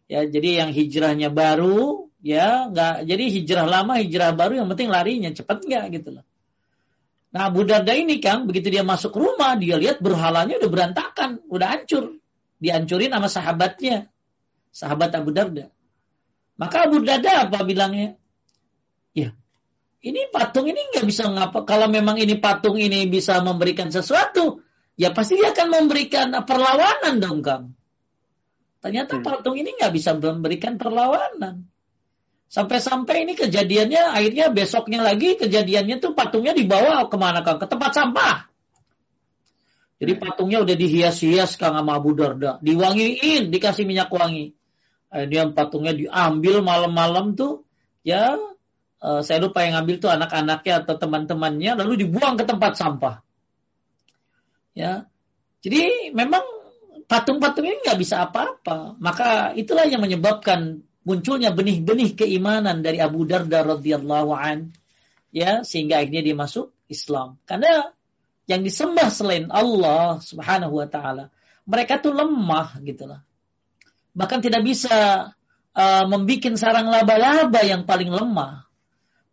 Ya 0.04 0.20
jadi 0.28 0.64
yang 0.64 0.70
hijrahnya 0.76 1.32
baru 1.32 2.07
ya 2.18 2.70
nggak 2.70 3.06
jadi 3.06 3.24
hijrah 3.30 3.66
lama 3.66 3.98
hijrah 4.02 4.34
baru 4.34 4.62
yang 4.64 4.68
penting 4.70 4.90
larinya 4.90 5.30
cepat 5.30 5.62
nggak 5.62 5.84
gitu 5.98 6.08
loh. 6.18 6.24
Nah 7.28 7.52
Abu 7.52 7.62
Darda 7.68 7.92
ini 7.92 8.18
kan 8.18 8.48
begitu 8.48 8.72
dia 8.72 8.82
masuk 8.82 9.12
rumah 9.14 9.54
dia 9.60 9.76
lihat 9.76 10.00
berhalanya 10.00 10.56
udah 10.58 10.70
berantakan, 10.70 11.44
udah 11.46 11.66
hancur 11.68 12.18
dihancurin 12.58 13.14
sama 13.14 13.28
sahabatnya, 13.30 14.10
sahabat 14.74 15.14
Abu 15.14 15.30
Darda. 15.30 15.70
Maka 16.58 16.90
Abu 16.90 17.04
Darda 17.06 17.46
apa 17.46 17.62
bilangnya? 17.62 18.18
Ya, 19.14 19.30
ini 20.02 20.26
patung 20.30 20.66
ini 20.66 20.78
nggak 20.94 21.06
bisa 21.06 21.30
ngapa. 21.30 21.62
Kalau 21.62 21.86
memang 21.86 22.18
ini 22.18 22.38
patung 22.38 22.78
ini 22.78 23.06
bisa 23.06 23.38
memberikan 23.42 23.90
sesuatu, 23.94 24.62
ya 24.98 25.14
pasti 25.14 25.38
dia 25.38 25.54
akan 25.54 25.68
memberikan 25.70 26.34
perlawanan 26.42 27.22
dong, 27.22 27.40
Kang. 27.46 27.78
Ternyata 28.78 29.18
hmm. 29.18 29.24
patung 29.26 29.54
ini 29.58 29.74
nggak 29.74 29.92
bisa 29.94 30.14
memberikan 30.18 30.78
perlawanan. 30.78 31.66
Sampai-sampai 32.48 33.28
ini 33.28 33.36
kejadiannya 33.36 34.08
akhirnya 34.08 34.48
besoknya 34.48 35.04
lagi 35.04 35.36
kejadiannya 35.36 36.00
tuh 36.00 36.16
patungnya 36.16 36.56
dibawa 36.56 37.04
ke 37.12 37.16
mana 37.20 37.44
Kang? 37.44 37.60
Ke 37.60 37.68
tempat 37.68 37.92
sampah. 37.92 38.48
Jadi 40.00 40.16
patungnya 40.16 40.64
udah 40.64 40.72
dihias-hias 40.72 41.60
Kang 41.60 41.76
sama 41.76 42.00
Abu 42.00 42.16
Darda. 42.16 42.56
Diwangiin, 42.64 43.52
dikasih 43.52 43.84
minyak 43.84 44.08
wangi. 44.08 44.56
Dia 45.12 45.44
patungnya 45.52 45.92
diambil 45.92 46.64
malam-malam 46.64 47.36
tuh. 47.36 47.68
Ya, 48.00 48.40
uh, 49.04 49.20
saya 49.20 49.44
lupa 49.44 49.68
yang 49.68 49.76
ngambil 49.76 49.96
tuh 50.00 50.08
anak-anaknya 50.08 50.86
atau 50.86 50.94
teman-temannya. 50.96 51.76
Lalu 51.84 52.08
dibuang 52.08 52.40
ke 52.40 52.48
tempat 52.48 52.80
sampah. 52.80 53.20
Ya, 54.72 55.10
jadi 55.60 56.14
memang 56.14 56.46
patung-patung 57.10 57.66
ini 57.66 57.82
nggak 57.82 57.98
bisa 57.98 58.24
apa-apa. 58.24 58.96
Maka 59.02 59.52
itulah 59.58 59.84
yang 59.84 60.00
menyebabkan 60.00 60.86
munculnya 61.06 61.54
benih-benih 61.54 62.18
keimanan 62.18 62.82
dari 62.82 62.98
Abu 62.98 63.26
Darda 63.28 63.62
radhiyallahu 63.62 64.30
an. 64.34 64.72
Ya, 65.28 65.60
sehingga 65.62 66.00
akhirnya 66.00 66.24
dia 66.24 66.36
masuk 66.36 66.72
Islam. 66.88 67.36
Karena 67.44 67.92
yang 68.48 68.64
disembah 68.64 69.12
selain 69.12 69.52
Allah 69.52 70.24
Subhanahu 70.24 70.80
wa 70.80 70.88
taala, 70.88 71.28
mereka 71.68 72.00
tuh 72.00 72.16
lemah 72.16 72.80
gitu 72.80 73.04
lah. 73.04 73.20
Bahkan 74.16 74.40
tidak 74.40 74.64
bisa 74.64 75.30
uh, 75.76 76.04
membuat 76.08 76.56
sarang 76.56 76.88
laba-laba 76.88 77.60
yang 77.60 77.84
paling 77.84 78.08
lemah. 78.08 78.64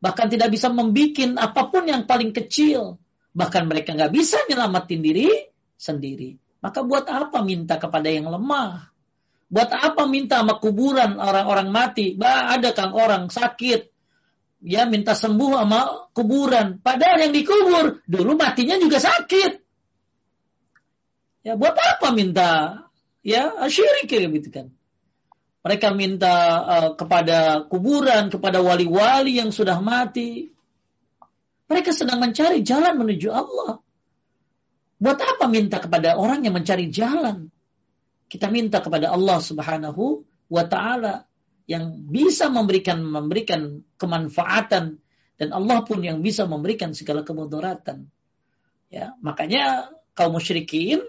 Bahkan 0.04 0.28
tidak 0.30 0.52
bisa 0.52 0.68
membuat 0.70 1.40
apa 1.40 1.62
pun 1.72 1.88
yang 1.88 2.04
paling 2.04 2.36
kecil. 2.36 3.00
Bahkan 3.32 3.72
mereka 3.72 3.96
nggak 3.96 4.14
bisa 4.14 4.38
nyelamatin 4.52 5.00
diri 5.00 5.32
sendiri. 5.80 6.36
Maka 6.60 6.84
buat 6.84 7.08
apa 7.08 7.40
minta 7.42 7.80
kepada 7.80 8.12
yang 8.12 8.28
lemah? 8.30 8.95
Buat 9.56 9.72
apa 9.72 10.04
minta 10.04 10.44
sama 10.44 10.60
kuburan 10.60 11.16
orang-orang 11.16 11.72
mati? 11.72 12.12
Bah, 12.20 12.52
ada 12.52 12.76
kang 12.76 12.92
orang 12.92 13.32
sakit, 13.32 13.88
ya 14.60 14.84
minta 14.84 15.16
sembuh 15.16 15.64
sama 15.64 16.12
kuburan. 16.12 16.84
Padahal 16.84 17.24
yang 17.24 17.32
dikubur 17.32 18.04
dulu 18.04 18.36
matinya 18.36 18.76
juga 18.76 19.00
sakit. 19.00 19.64
Ya 21.48 21.56
buat 21.56 21.72
apa 21.72 22.12
minta 22.12 22.84
ya 23.24 23.56
syirik 23.72 24.12
ya 24.12 24.28
gitu 24.28 24.50
kan. 24.52 24.76
Mereka 25.64 25.88
minta 25.96 26.36
uh, 26.62 26.90
kepada 27.00 27.64
kuburan, 27.72 28.28
kepada 28.28 28.60
wali-wali 28.60 29.40
yang 29.40 29.56
sudah 29.56 29.80
mati. 29.80 30.52
Mereka 31.72 31.96
sedang 31.96 32.20
mencari 32.20 32.60
jalan 32.60 33.00
menuju 33.00 33.32
Allah. 33.32 33.80
Buat 35.00 35.20
apa 35.24 35.48
minta 35.48 35.80
kepada 35.80 36.20
orang 36.20 36.44
yang 36.44 36.54
mencari 36.54 36.92
jalan? 36.92 37.55
Kita 38.36 38.52
minta 38.52 38.84
kepada 38.84 39.16
Allah 39.16 39.40
Subhanahu 39.40 40.28
wa 40.52 40.64
taala 40.68 41.24
yang 41.72 42.04
bisa 42.12 42.52
memberikan 42.52 43.00
memberikan 43.00 43.80
kemanfaatan 43.96 45.00
dan 45.40 45.50
Allah 45.56 45.88
pun 45.88 46.04
yang 46.04 46.20
bisa 46.20 46.44
memberikan 46.44 46.92
segala 46.92 47.24
kemudaratan. 47.24 48.12
Ya, 48.92 49.16
makanya 49.24 49.88
kaum 50.20 50.36
musyrikin 50.36 51.00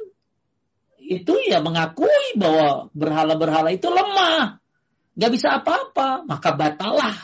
itu 1.03 1.35
ya 1.51 1.59
mengakui 1.63 2.39
bahwa 2.39 2.95
berhala-berhala 2.95 3.75
itu 3.75 3.87
lemah, 3.91 4.63
nggak 5.15 5.33
bisa 5.35 5.63
apa-apa, 5.63 6.27
maka 6.27 6.55
batalah 6.55 7.15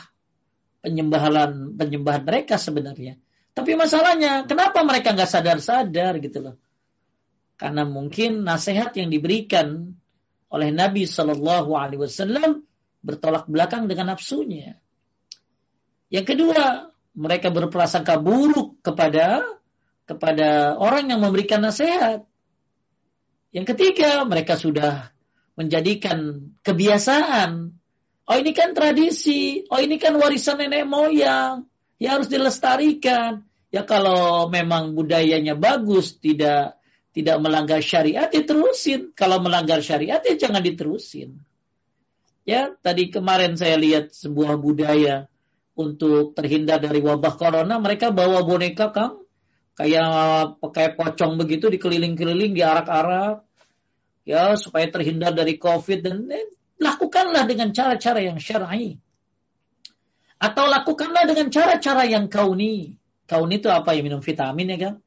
penyembahan 0.83 1.75
penyembahan 1.79 2.23
mereka 2.27 2.59
sebenarnya. 2.59 3.19
Tapi 3.55 3.79
masalahnya, 3.79 4.43
kenapa 4.47 4.83
mereka 4.83 5.15
nggak 5.15 5.31
sadar-sadar 5.31 6.19
gitu 6.19 6.39
loh? 6.43 6.55
Karena 7.55 7.85
mungkin 7.85 8.43
nasihat 8.43 8.93
yang 8.97 9.13
diberikan 9.13 9.93
oleh 10.53 10.69
Nabi 10.69 11.09
Shallallahu 11.09 11.73
Alaihi 11.73 12.01
Wasallam 12.01 12.65
bertolak 13.01 13.49
belakang 13.49 13.89
dengan 13.89 14.13
nafsunya. 14.13 14.77
Yang 16.13 16.37
kedua, 16.37 16.93
mereka 17.17 17.49
berprasangka 17.49 18.21
buruk 18.21 18.81
kepada 18.85 19.41
kepada 20.05 20.77
orang 20.77 21.09
yang 21.09 21.19
memberikan 21.23 21.63
nasihat. 21.63 22.25
Yang 23.53 23.65
ketiga, 23.73 24.25
mereka 24.25 24.57
sudah 24.57 25.13
menjadikan 25.53 26.49
kebiasaan. 26.65 27.73
Oh 28.23 28.37
ini 28.39 28.51
kan 28.55 28.73
tradisi, 28.73 29.67
oh 29.67 29.77
ini 29.77 29.99
kan 29.99 30.15
warisan 30.15 30.57
nenek 30.57 30.87
moyang, 30.87 31.67
ya 31.99 32.17
harus 32.17 32.31
dilestarikan. 32.31 33.45
Ya 33.73 33.83
kalau 33.83 34.47
memang 34.53 34.93
budayanya 34.93 35.57
bagus, 35.57 36.17
tidak 36.21 36.77
tidak 37.13 37.37
melanggar 37.39 37.79
syariat, 37.79 38.27
diterusin. 38.27 39.13
Kalau 39.13 39.37
melanggar 39.37 39.79
syariat, 39.85 40.19
ya 40.25 40.33
jangan 40.33 40.65
diterusin. 40.65 41.37
Ya, 42.43 42.73
tadi 42.81 43.13
kemarin 43.13 43.55
saya 43.55 43.77
lihat 43.77 44.11
sebuah 44.11 44.57
budaya 44.59 45.29
untuk 45.77 46.33
terhindar 46.33 46.81
dari 46.81 46.99
wabah 46.99 47.37
corona, 47.37 47.77
mereka 47.77 48.09
bawa 48.09 48.41
boneka, 48.43 48.89
Kang, 48.89 49.23
kayak 49.77 50.57
pakai 50.59 50.97
pocong 50.97 51.37
begitu 51.37 51.69
dikeliling-keliling 51.69 52.57
diarak-arak. 52.57 53.45
Ya 54.23 54.55
supaya 54.55 54.87
terhindar 54.87 55.35
dari 55.35 55.59
covid 55.59 55.99
dan 55.99 56.31
eh, 56.31 56.47
lakukanlah 56.79 57.43
dengan 57.43 57.75
cara-cara 57.75 58.23
yang 58.23 58.39
syar'i. 58.39 58.95
Atau 60.39 60.63
lakukanlah 60.63 61.27
dengan 61.27 61.51
cara-cara 61.51 62.07
yang 62.07 62.31
kauni. 62.31 62.95
Kauni 63.27 63.59
itu 63.59 63.67
apa? 63.67 63.91
Ya 63.91 63.99
minum 63.99 64.23
vitamin 64.23 64.71
ya 64.75 64.77
kan 64.79 65.02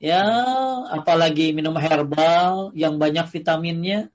ya 0.00 0.24
apalagi 0.88 1.52
minum 1.52 1.76
herbal 1.76 2.72
yang 2.72 2.96
banyak 2.96 3.28
vitaminnya 3.28 4.08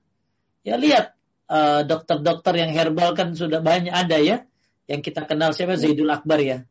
ya 0.66 0.74
lihat 0.74 1.14
eh, 1.46 1.80
dokter-dokter 1.86 2.58
yang 2.58 2.74
herbal 2.74 3.14
kan 3.14 3.32
sudah 3.32 3.62
banyak 3.62 3.94
ada 3.94 4.18
ya 4.18 4.42
yang 4.90 5.00
kita 5.00 5.22
kenal 5.24 5.54
siapa 5.54 5.78
Zaidul 5.78 6.10
Akbar 6.10 6.42
ya 6.42 6.66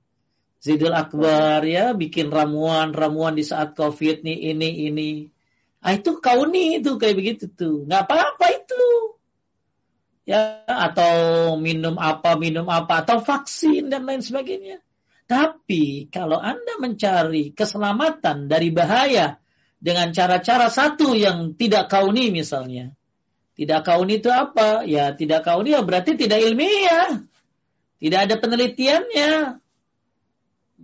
Zidul 0.66 0.98
Akbar 0.98 1.62
ya 1.62 1.94
bikin 1.94 2.34
ramuan-ramuan 2.34 3.38
di 3.38 3.46
saat 3.46 3.78
COVID 3.78 4.26
nih 4.26 4.50
ini 4.50 4.90
ini. 4.90 5.12
Ah 5.86 5.94
itu 5.94 6.18
kauni 6.18 6.82
itu 6.82 6.98
kayak 6.98 7.16
begitu 7.22 7.46
tuh. 7.54 7.86
nggak 7.86 8.10
apa-apa 8.10 8.46
itu. 8.50 8.86
Ya 10.26 10.66
atau 10.66 11.14
minum 11.62 12.02
apa 12.02 12.34
minum 12.34 12.66
apa 12.66 13.06
atau 13.06 13.22
vaksin 13.22 13.94
dan 13.94 14.10
lain 14.10 14.26
sebagainya. 14.26 14.82
Tapi 15.26 16.08
kalau 16.14 16.38
Anda 16.38 16.78
mencari 16.78 17.52
keselamatan 17.58 18.46
dari 18.46 18.70
bahaya 18.70 19.42
dengan 19.82 20.14
cara-cara 20.14 20.70
satu 20.70 21.18
yang 21.18 21.58
tidak 21.58 21.90
kauni 21.90 22.30
misalnya. 22.30 22.94
Tidak 23.56 23.82
kauni 23.88 24.20
itu 24.22 24.30
apa? 24.30 24.86
Ya 24.86 25.16
tidak 25.16 25.48
kauni 25.48 25.74
ya 25.74 25.82
berarti 25.82 26.14
tidak 26.20 26.44
ilmiah. 26.44 27.26
Tidak 27.98 28.20
ada 28.20 28.36
penelitiannya 28.38 29.64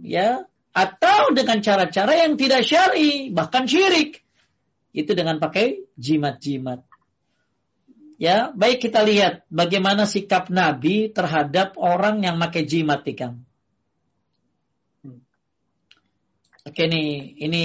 ya 0.01 0.47
atau 0.71 1.35
dengan 1.35 1.59
cara-cara 1.59 2.15
yang 2.15 2.39
tidak 2.39 2.63
syar'i 2.63 3.27
bahkan 3.29 3.67
syirik 3.67 4.23
itu 4.95 5.11
dengan 5.11 5.35
pakai 5.43 5.83
jimat-jimat 5.99 6.83
ya 8.15 8.55
baik 8.55 8.87
kita 8.87 9.03
lihat 9.03 9.43
bagaimana 9.51 10.07
sikap 10.07 10.47
Nabi 10.47 11.11
terhadap 11.11 11.75
orang 11.75 12.23
yang 12.23 12.39
pakai 12.39 12.63
jimat 12.63 13.03
ikam 13.03 13.43
oke 16.67 16.83
nih 16.85 17.37
ini 17.41 17.63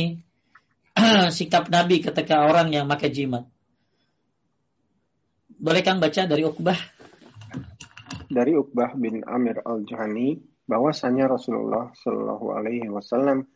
sikap 1.36 1.68
Nabi 1.68 2.01
ketika 2.01 2.47
orang 2.47 2.72
yang 2.72 2.86
pakai 2.88 3.11
jimat 3.12 3.44
boleh 5.57 5.82
Kang 5.82 5.99
baca 5.99 6.22
dari 6.28 6.44
Uqbah 6.44 6.78
dari 8.30 8.53
Uqbah 8.59 8.99
bin 8.99 9.22
Amir 9.24 9.62
al-Juhani 9.62 10.57
bahwasanya 10.66 11.30
Rasulullah 11.30 11.94
Shallallahu 11.94 12.47
Alaihi 12.53 12.90
Wasallam 12.90 13.47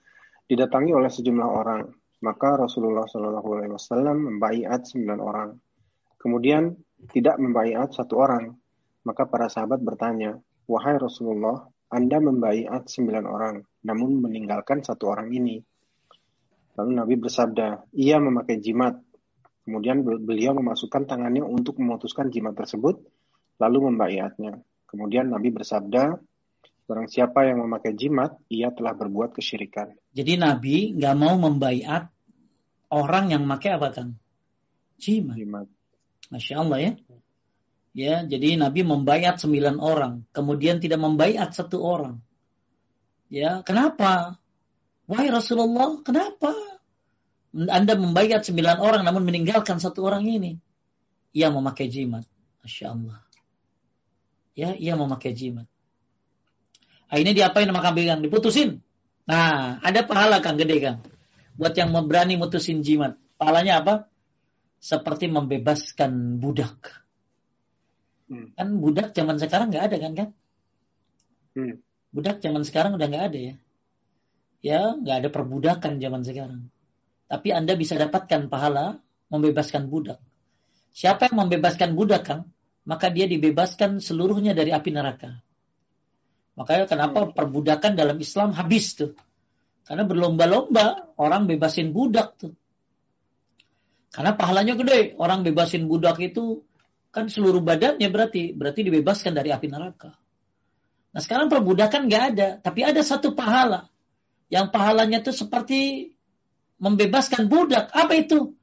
didatangi 0.46 0.94
oleh 0.94 1.10
sejumlah 1.10 1.48
orang. 1.50 1.82
Maka 2.20 2.58
Rasulullah 2.58 3.06
Shallallahu 3.06 3.48
Alaihi 3.58 3.72
Wasallam 3.74 4.16
membaiat 4.30 4.86
sembilan 4.86 5.20
orang. 5.20 5.50
Kemudian 6.20 6.70
tidak 7.10 7.36
membaiat 7.42 7.90
satu 7.96 8.14
orang. 8.18 8.54
Maka 9.00 9.24
para 9.24 9.48
sahabat 9.48 9.80
bertanya, 9.80 10.36
wahai 10.68 11.00
Rasulullah, 11.00 11.64
Anda 11.88 12.20
membaiat 12.20 12.92
sembilan 12.92 13.24
orang, 13.24 13.56
namun 13.84 14.20
meninggalkan 14.20 14.84
satu 14.84 15.12
orang 15.12 15.32
ini. 15.32 15.60
Lalu 16.76 16.90
Nabi 16.96 17.14
bersabda, 17.20 17.92
ia 17.96 18.16
memakai 18.20 18.60
jimat. 18.60 18.96
Kemudian 19.64 20.02
beliau 20.02 20.56
memasukkan 20.56 21.06
tangannya 21.06 21.44
untuk 21.44 21.78
memutuskan 21.78 22.32
jimat 22.32 22.56
tersebut, 22.56 22.98
lalu 23.60 23.92
membaiatnya. 23.92 24.58
Kemudian 24.88 25.30
Nabi 25.30 25.54
bersabda, 25.54 26.18
Barang 26.90 27.06
siapa 27.06 27.46
yang 27.46 27.62
memakai 27.62 27.94
jimat, 27.94 28.34
ia 28.50 28.74
telah 28.74 28.98
berbuat 28.98 29.30
kesyirikan. 29.30 29.94
Jadi 30.10 30.34
Nabi 30.34 30.90
nggak 30.98 31.14
mau 31.14 31.38
membaiat 31.38 32.10
orang 32.90 33.30
yang 33.30 33.46
memakai 33.46 33.78
apa 33.78 33.94
kan? 33.94 34.18
Jimat. 34.98 35.38
jimat. 35.38 35.66
Masya 36.34 36.54
Allah 36.58 36.78
ya. 36.82 36.92
Ya, 37.94 38.14
jadi 38.26 38.58
Nabi 38.58 38.82
membaiat 38.82 39.38
sembilan 39.38 39.78
orang, 39.78 40.26
kemudian 40.34 40.82
tidak 40.82 40.98
membaiat 40.98 41.54
satu 41.54 41.78
orang. 41.78 42.18
Ya, 43.30 43.62
kenapa? 43.62 44.42
Wahai 45.06 45.30
Rasulullah, 45.30 46.02
kenapa? 46.02 46.50
Anda 47.54 47.94
membaiat 47.94 48.42
sembilan 48.42 48.82
orang 48.82 49.02
namun 49.06 49.22
meninggalkan 49.22 49.78
satu 49.78 50.02
orang 50.02 50.26
ini. 50.26 50.58
Ia 51.34 51.50
memakai 51.54 51.86
jimat. 51.86 52.26
Masya 52.62 52.86
Allah. 52.90 53.18
Ya, 54.58 54.74
ia 54.74 54.98
memakai 54.98 55.30
jimat. 55.30 55.70
Nah, 57.10 57.18
ini 57.18 57.30
diapain 57.34 57.66
sama 57.70 57.82
kambing 57.82 58.10
yang 58.10 58.22
diputusin. 58.22 58.82
Nah, 59.26 59.78
ada 59.82 60.02
pahala 60.06 60.42
kan 60.42 60.58
gede 60.58 60.78
kan. 60.82 60.96
Buat 61.54 61.74
yang 61.78 61.94
berani 62.06 62.34
mutusin 62.34 62.82
jimat. 62.82 63.18
Pahalanya 63.38 63.82
apa? 63.82 63.94
Seperti 64.82 65.30
membebaskan 65.30 66.38
budak. 66.38 67.02
Hmm. 68.30 68.54
Kan 68.54 68.78
budak 68.78 69.10
zaman 69.10 69.38
sekarang 69.42 69.74
nggak 69.74 69.90
ada 69.90 69.96
kan 69.98 70.12
kan? 70.14 70.28
Hmm. 71.58 71.82
Budak 72.10 72.42
zaman 72.42 72.66
sekarang 72.66 72.98
udah 72.98 73.06
nggak 73.06 73.24
ada 73.30 73.38
ya. 73.38 73.54
Ya, 74.60 74.82
nggak 74.92 75.16
ada 75.24 75.28
perbudakan 75.32 76.02
zaman 76.02 76.22
sekarang. 76.26 76.68
Tapi 77.30 77.48
Anda 77.54 77.78
bisa 77.78 77.94
dapatkan 77.96 78.50
pahala 78.50 78.98
membebaskan 79.30 79.86
budak. 79.86 80.18
Siapa 80.90 81.30
yang 81.30 81.46
membebaskan 81.46 81.94
budak 81.94 82.22
kan? 82.26 82.40
Maka 82.82 83.08
dia 83.14 83.30
dibebaskan 83.30 84.02
seluruhnya 84.02 84.50
dari 84.52 84.74
api 84.74 84.90
neraka. 84.90 85.38
Makanya 86.58 86.90
kenapa 86.90 87.24
hmm. 87.24 87.32
perbudakan 87.32 87.92
dalam 87.94 88.18
Islam 88.18 88.50
habis 88.52 88.98
tuh. 88.98 89.14
Karena 89.86 90.04
berlomba-lomba 90.04 91.14
orang 91.16 91.46
bebasin 91.46 91.94
budak 91.94 92.36
tuh. 92.36 92.52
Karena 94.10 94.34
pahalanya 94.34 94.74
gede. 94.74 95.14
Orang 95.16 95.46
bebasin 95.46 95.86
budak 95.86 96.18
itu 96.18 96.66
kan 97.14 97.30
seluruh 97.30 97.62
badannya 97.62 98.06
berarti 98.10 98.54
berarti 98.54 98.80
dibebaskan 98.86 99.38
dari 99.38 99.54
api 99.54 99.66
neraka. 99.70 100.14
Nah 101.10 101.20
sekarang 101.20 101.50
perbudakan 101.50 102.06
nggak 102.06 102.24
ada, 102.34 102.48
tapi 102.62 102.86
ada 102.86 103.02
satu 103.02 103.34
pahala. 103.34 103.90
Yang 104.50 104.66
pahalanya 104.74 105.18
tuh 105.22 105.34
seperti 105.34 106.12
membebaskan 106.78 107.46
budak. 107.46 107.90
Apa 107.90 108.18
itu? 108.18 108.54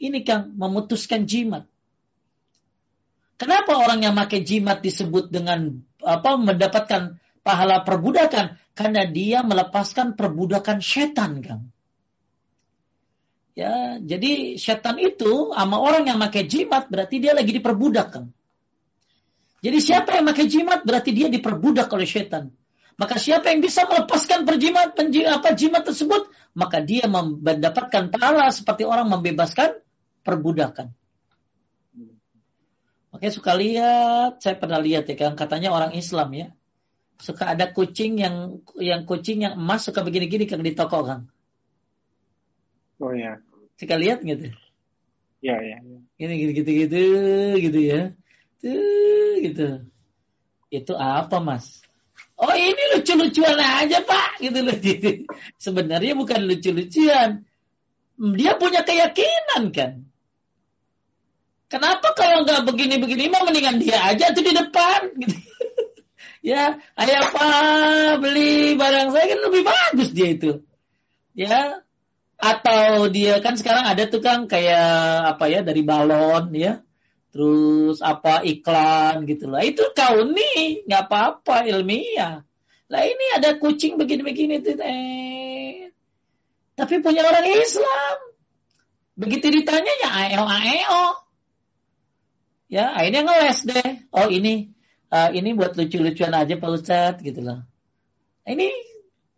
Ini 0.00 0.24
Kang, 0.24 0.56
memutuskan 0.56 1.28
jimat. 1.28 1.68
Kenapa 3.40 3.76
orang 3.76 4.04
yang 4.04 4.16
pakai 4.16 4.44
jimat 4.44 4.84
disebut 4.84 5.32
dengan 5.32 5.80
apa 6.04 6.36
mendapatkan 6.36 7.20
pahala 7.40 7.84
perbudakan 7.84 8.60
karena 8.76 9.08
dia 9.08 9.40
melepaskan 9.40 10.16
perbudakan 10.16 10.84
setan 10.84 11.40
kan. 11.40 11.60
Ya, 13.56 14.00
jadi 14.00 14.56
setan 14.56 14.96
itu 14.96 15.52
sama 15.52 15.76
orang 15.76 16.08
yang 16.08 16.16
pakai 16.20 16.48
jimat 16.48 16.88
berarti 16.88 17.20
dia 17.20 17.36
lagi 17.36 17.52
diperbudak 17.52 18.08
kan. 18.08 18.24
Jadi 19.60 19.78
siapa 19.80 20.16
yang 20.16 20.24
pakai 20.28 20.46
jimat 20.48 20.80
berarti 20.84 21.12
dia 21.12 21.28
diperbudak 21.28 21.92
oleh 21.92 22.08
setan. 22.08 22.52
Maka 22.96 23.16
siapa 23.16 23.48
yang 23.48 23.64
bisa 23.64 23.88
melepaskan 23.88 24.44
perjimat 24.44 24.92
apa 24.96 25.48
jimat 25.56 25.84
tersebut, 25.84 26.28
maka 26.52 26.84
dia 26.84 27.08
mendapatkan 27.08 28.12
pahala 28.12 28.52
seperti 28.52 28.84
orang 28.84 29.08
membebaskan 29.08 29.80
perbudakan. 30.20 30.92
Makanya 33.10 33.32
suka 33.32 33.52
lihat, 33.56 34.32
saya 34.44 34.54
pernah 34.60 34.78
lihat 34.78 35.08
ya 35.08 35.16
kan, 35.16 35.32
katanya 35.32 35.72
orang 35.72 35.96
Islam 35.96 36.28
ya, 36.36 36.48
suka 37.20 37.52
ada 37.52 37.68
kucing 37.72 38.20
yang 38.20 38.64
yang 38.76 39.04
kucing 39.04 39.44
yang 39.44 39.56
emas 39.56 39.84
suka 39.84 40.00
begini-gini 40.00 40.48
kan 40.48 40.60
di 40.60 40.72
toko 40.72 41.04
kan. 41.04 41.20
Oh 43.00 43.12
ya. 43.16 43.40
Suka 43.80 43.96
lihat 43.96 44.20
gitu. 44.24 44.52
Ya 45.40 45.56
ya. 45.56 45.80
Ini 46.20 46.34
gitu-gitu 46.36 46.70
gitu 46.84 47.02
gitu 47.56 47.80
ya. 47.80 48.00
Tuh 48.60 49.34
gitu. 49.40 49.68
Itu 50.70 50.94
apa 50.94 51.40
mas? 51.40 51.80
Oh 52.40 52.56
ini 52.56 52.96
lucu-lucuan 52.96 53.60
aja 53.60 54.00
pak 54.00 54.40
gitu 54.40 54.64
loh. 54.64 54.76
Sebenarnya 55.64 56.16
bukan 56.16 56.48
lucu-lucuan. 56.48 57.44
Dia 58.20 58.52
punya 58.56 58.84
keyakinan 58.84 59.72
kan. 59.72 59.92
Kenapa 61.70 62.12
kalau 62.18 62.42
nggak 62.42 62.66
begini-begini 62.66 63.30
mah 63.30 63.46
mendingan 63.46 63.78
dia 63.78 63.96
aja 64.10 64.34
tuh 64.34 64.42
di 64.42 64.52
depan 64.52 65.00
gitu. 65.22 65.38
ya, 66.50 66.82
ayah 66.98 67.24
pak 67.30 68.18
beli 68.18 68.74
barang 68.74 69.14
saya 69.14 69.26
kan 69.30 69.40
lebih 69.46 69.62
bagus 69.62 70.08
dia 70.10 70.28
itu. 70.34 70.52
Ya, 71.30 71.86
atau 72.40 73.06
dia 73.06 73.38
kan 73.38 73.54
sekarang 73.54 73.86
ada 73.86 74.02
tuh 74.10 74.18
kan 74.18 74.50
kayak 74.50 75.36
apa 75.36 75.46
ya 75.46 75.60
dari 75.62 75.86
balon 75.86 76.50
ya, 76.58 76.82
terus 77.30 78.02
apa 78.02 78.42
iklan 78.42 79.26
gitu 79.26 79.50
lah. 79.50 79.62
Itu 79.62 79.90
kau 79.94 80.26
nih 80.26 80.86
nggak 80.86 81.02
apa-apa 81.06 81.66
ilmiah. 81.70 82.42
Lah 82.90 83.02
ini 83.06 83.26
ada 83.38 83.54
kucing 83.58 83.96
begini-begini. 83.96 84.60
Eh. 84.66 85.90
Tapi 86.74 86.94
punya 87.02 87.22
orang 87.22 87.46
Islam. 87.46 88.16
Begitu 89.14 89.46
ditanya 89.52 89.92
ya 90.02 90.10
aeo 90.26 90.44
aeo 90.48 91.30
ya 92.70 92.94
akhirnya 92.94 93.26
ngeles 93.26 93.58
deh 93.66 93.88
oh 94.14 94.30
ini 94.30 94.70
uh, 95.10 95.34
ini 95.34 95.50
buat 95.58 95.74
lucu-lucuan 95.74 96.32
aja 96.32 96.54
Pak 96.54 96.70
Ustadz 96.70 97.20
gitu 97.26 97.42
loh 97.42 97.66
ini 98.46 98.70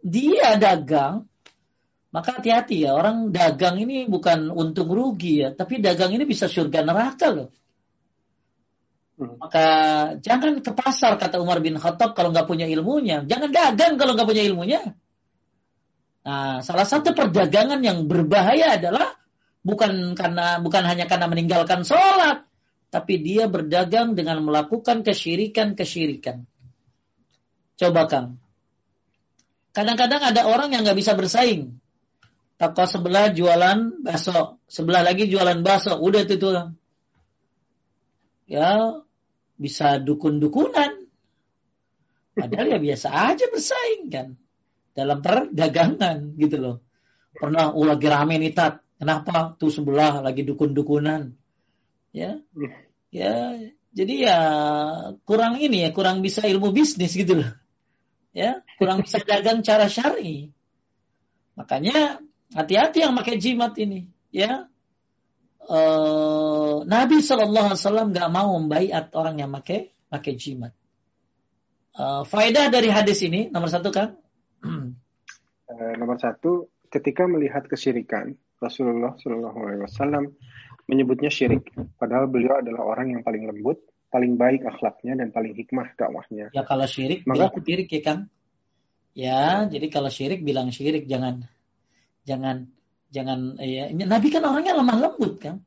dia 0.04 0.60
dagang 0.60 1.24
maka 2.12 2.36
hati-hati 2.36 2.84
ya 2.84 2.92
orang 2.92 3.32
dagang 3.32 3.80
ini 3.80 4.04
bukan 4.04 4.52
untung 4.52 4.92
rugi 4.92 5.48
ya 5.48 5.56
tapi 5.56 5.80
dagang 5.80 6.12
ini 6.12 6.28
bisa 6.28 6.44
surga 6.44 6.84
neraka 6.84 7.32
loh. 7.32 7.48
Maka 9.40 9.66
jangan 10.22 10.62
ke 10.62 10.72
pasar 10.74 11.18
kata 11.18 11.38
Umar 11.42 11.62
bin 11.62 11.78
Khattab 11.78 12.14
kalau 12.14 12.30
nggak 12.30 12.46
punya 12.46 12.66
ilmunya 12.68 13.26
jangan 13.26 13.50
dagang 13.50 13.94
kalau 14.00 14.14
nggak 14.14 14.28
punya 14.28 14.44
ilmunya 14.46 14.80
nah 16.22 16.62
salah 16.62 16.86
satu 16.86 17.14
perdagangan 17.14 17.82
yang 17.82 18.06
berbahaya 18.06 18.78
adalah 18.78 19.18
bukan 19.66 20.14
karena 20.14 20.62
bukan 20.62 20.82
hanya 20.86 21.10
karena 21.10 21.26
meninggalkan 21.26 21.82
sholat 21.82 22.46
tapi 22.92 23.24
dia 23.24 23.48
berdagang 23.48 24.12
dengan 24.12 24.44
melakukan 24.44 25.00
kesyirikan-kesyirikan. 25.00 26.44
Coba 27.80 28.04
Kang. 28.04 28.36
Kadang-kadang 29.72 30.20
ada 30.20 30.44
orang 30.44 30.76
yang 30.76 30.84
nggak 30.84 31.00
bisa 31.00 31.16
bersaing. 31.16 31.80
Toko 32.60 32.84
sebelah 32.84 33.32
jualan 33.32 34.04
bakso, 34.04 34.60
sebelah 34.68 35.00
lagi 35.00 35.24
jualan 35.24 35.64
bakso, 35.64 35.96
udah 35.96 36.20
itu 36.20 36.36
tuh. 36.36 36.76
Ya, 38.44 39.00
bisa 39.62 40.02
dukun-dukunan. 40.02 41.06
Padahal 42.34 42.66
ya 42.74 42.78
biasa 42.82 43.08
aja 43.14 43.46
bersaing 43.46 44.10
kan. 44.10 44.34
Dalam 44.92 45.22
perdagangan 45.22 46.34
gitu 46.34 46.58
loh. 46.58 46.76
Pernah 47.32 47.70
oh 47.78 47.86
lagi 47.86 48.10
rame 48.10 48.42
nih 48.42 48.50
tat. 48.50 48.82
Kenapa? 48.98 49.54
Tuh 49.54 49.70
sebelah 49.70 50.18
lagi 50.18 50.42
dukun-dukunan 50.42 51.38
ya 52.12 52.38
ya 53.08 53.56
jadi 53.92 54.14
ya 54.28 54.38
kurang 55.24 55.56
ini 55.56 55.88
ya 55.88 55.90
kurang 55.96 56.20
bisa 56.20 56.44
ilmu 56.44 56.70
bisnis 56.76 57.16
gitu 57.16 57.40
loh 57.40 57.50
ya 58.36 58.60
kurang 58.76 59.02
bisa 59.02 59.18
dagang 59.28 59.64
cara 59.64 59.88
syari 59.88 60.52
makanya 61.56 62.20
hati-hati 62.52 63.04
yang 63.04 63.16
pakai 63.16 63.40
jimat 63.40 63.72
ini 63.80 64.12
ya 64.28 64.68
uh, 65.68 66.82
Nabi 66.86 67.18
Shallallahu 67.22 67.66
Alaihi 67.74 67.80
Wasallam 67.82 68.08
nggak 68.14 68.30
mau 68.32 68.56
membaiat 68.58 69.12
orang 69.14 69.38
yang 69.38 69.50
pakai 69.52 69.92
pakai 70.08 70.32
jimat 70.38 70.72
uh, 71.98 72.24
faedah 72.26 72.70
dari 72.72 72.88
hadis 72.88 73.22
ini 73.26 73.50
nomor 73.52 73.68
satu 73.68 73.90
kan 73.92 74.16
uh, 74.64 75.94
nomor 76.00 76.18
satu 76.18 76.72
ketika 76.92 77.24
melihat 77.24 77.64
kesyirikan 77.68 78.36
Rasulullah 78.62 79.18
Shallallahu 79.18 79.58
Alaihi 79.58 79.82
Wasallam 79.82 80.24
menyebutnya 80.86 81.30
syirik. 81.30 81.70
Padahal 81.98 82.30
beliau 82.30 82.62
adalah 82.62 82.86
orang 82.86 83.18
yang 83.18 83.22
paling 83.26 83.46
lembut, 83.46 83.82
paling 84.12 84.38
baik 84.38 84.62
akhlaknya 84.66 85.18
dan 85.18 85.34
paling 85.34 85.56
hikmah 85.56 85.94
dakwahnya. 85.98 86.54
Ya 86.54 86.62
kalau 86.62 86.86
syirik 86.86 87.26
Maka, 87.26 87.50
bilang 87.50 87.64
syirik 87.64 87.88
ya 87.90 88.00
Kang. 88.02 88.20
Ya, 89.12 89.68
jadi 89.68 89.86
kalau 89.92 90.08
syirik 90.08 90.40
bilang 90.40 90.72
syirik 90.72 91.04
jangan 91.04 91.44
jangan 92.24 92.72
jangan 93.12 93.60
ya 93.60 93.92
Nabi 93.92 94.32
kan 94.32 94.42
orangnya 94.48 94.72
lemah 94.80 94.96
lembut 94.98 95.34
kan. 95.38 95.60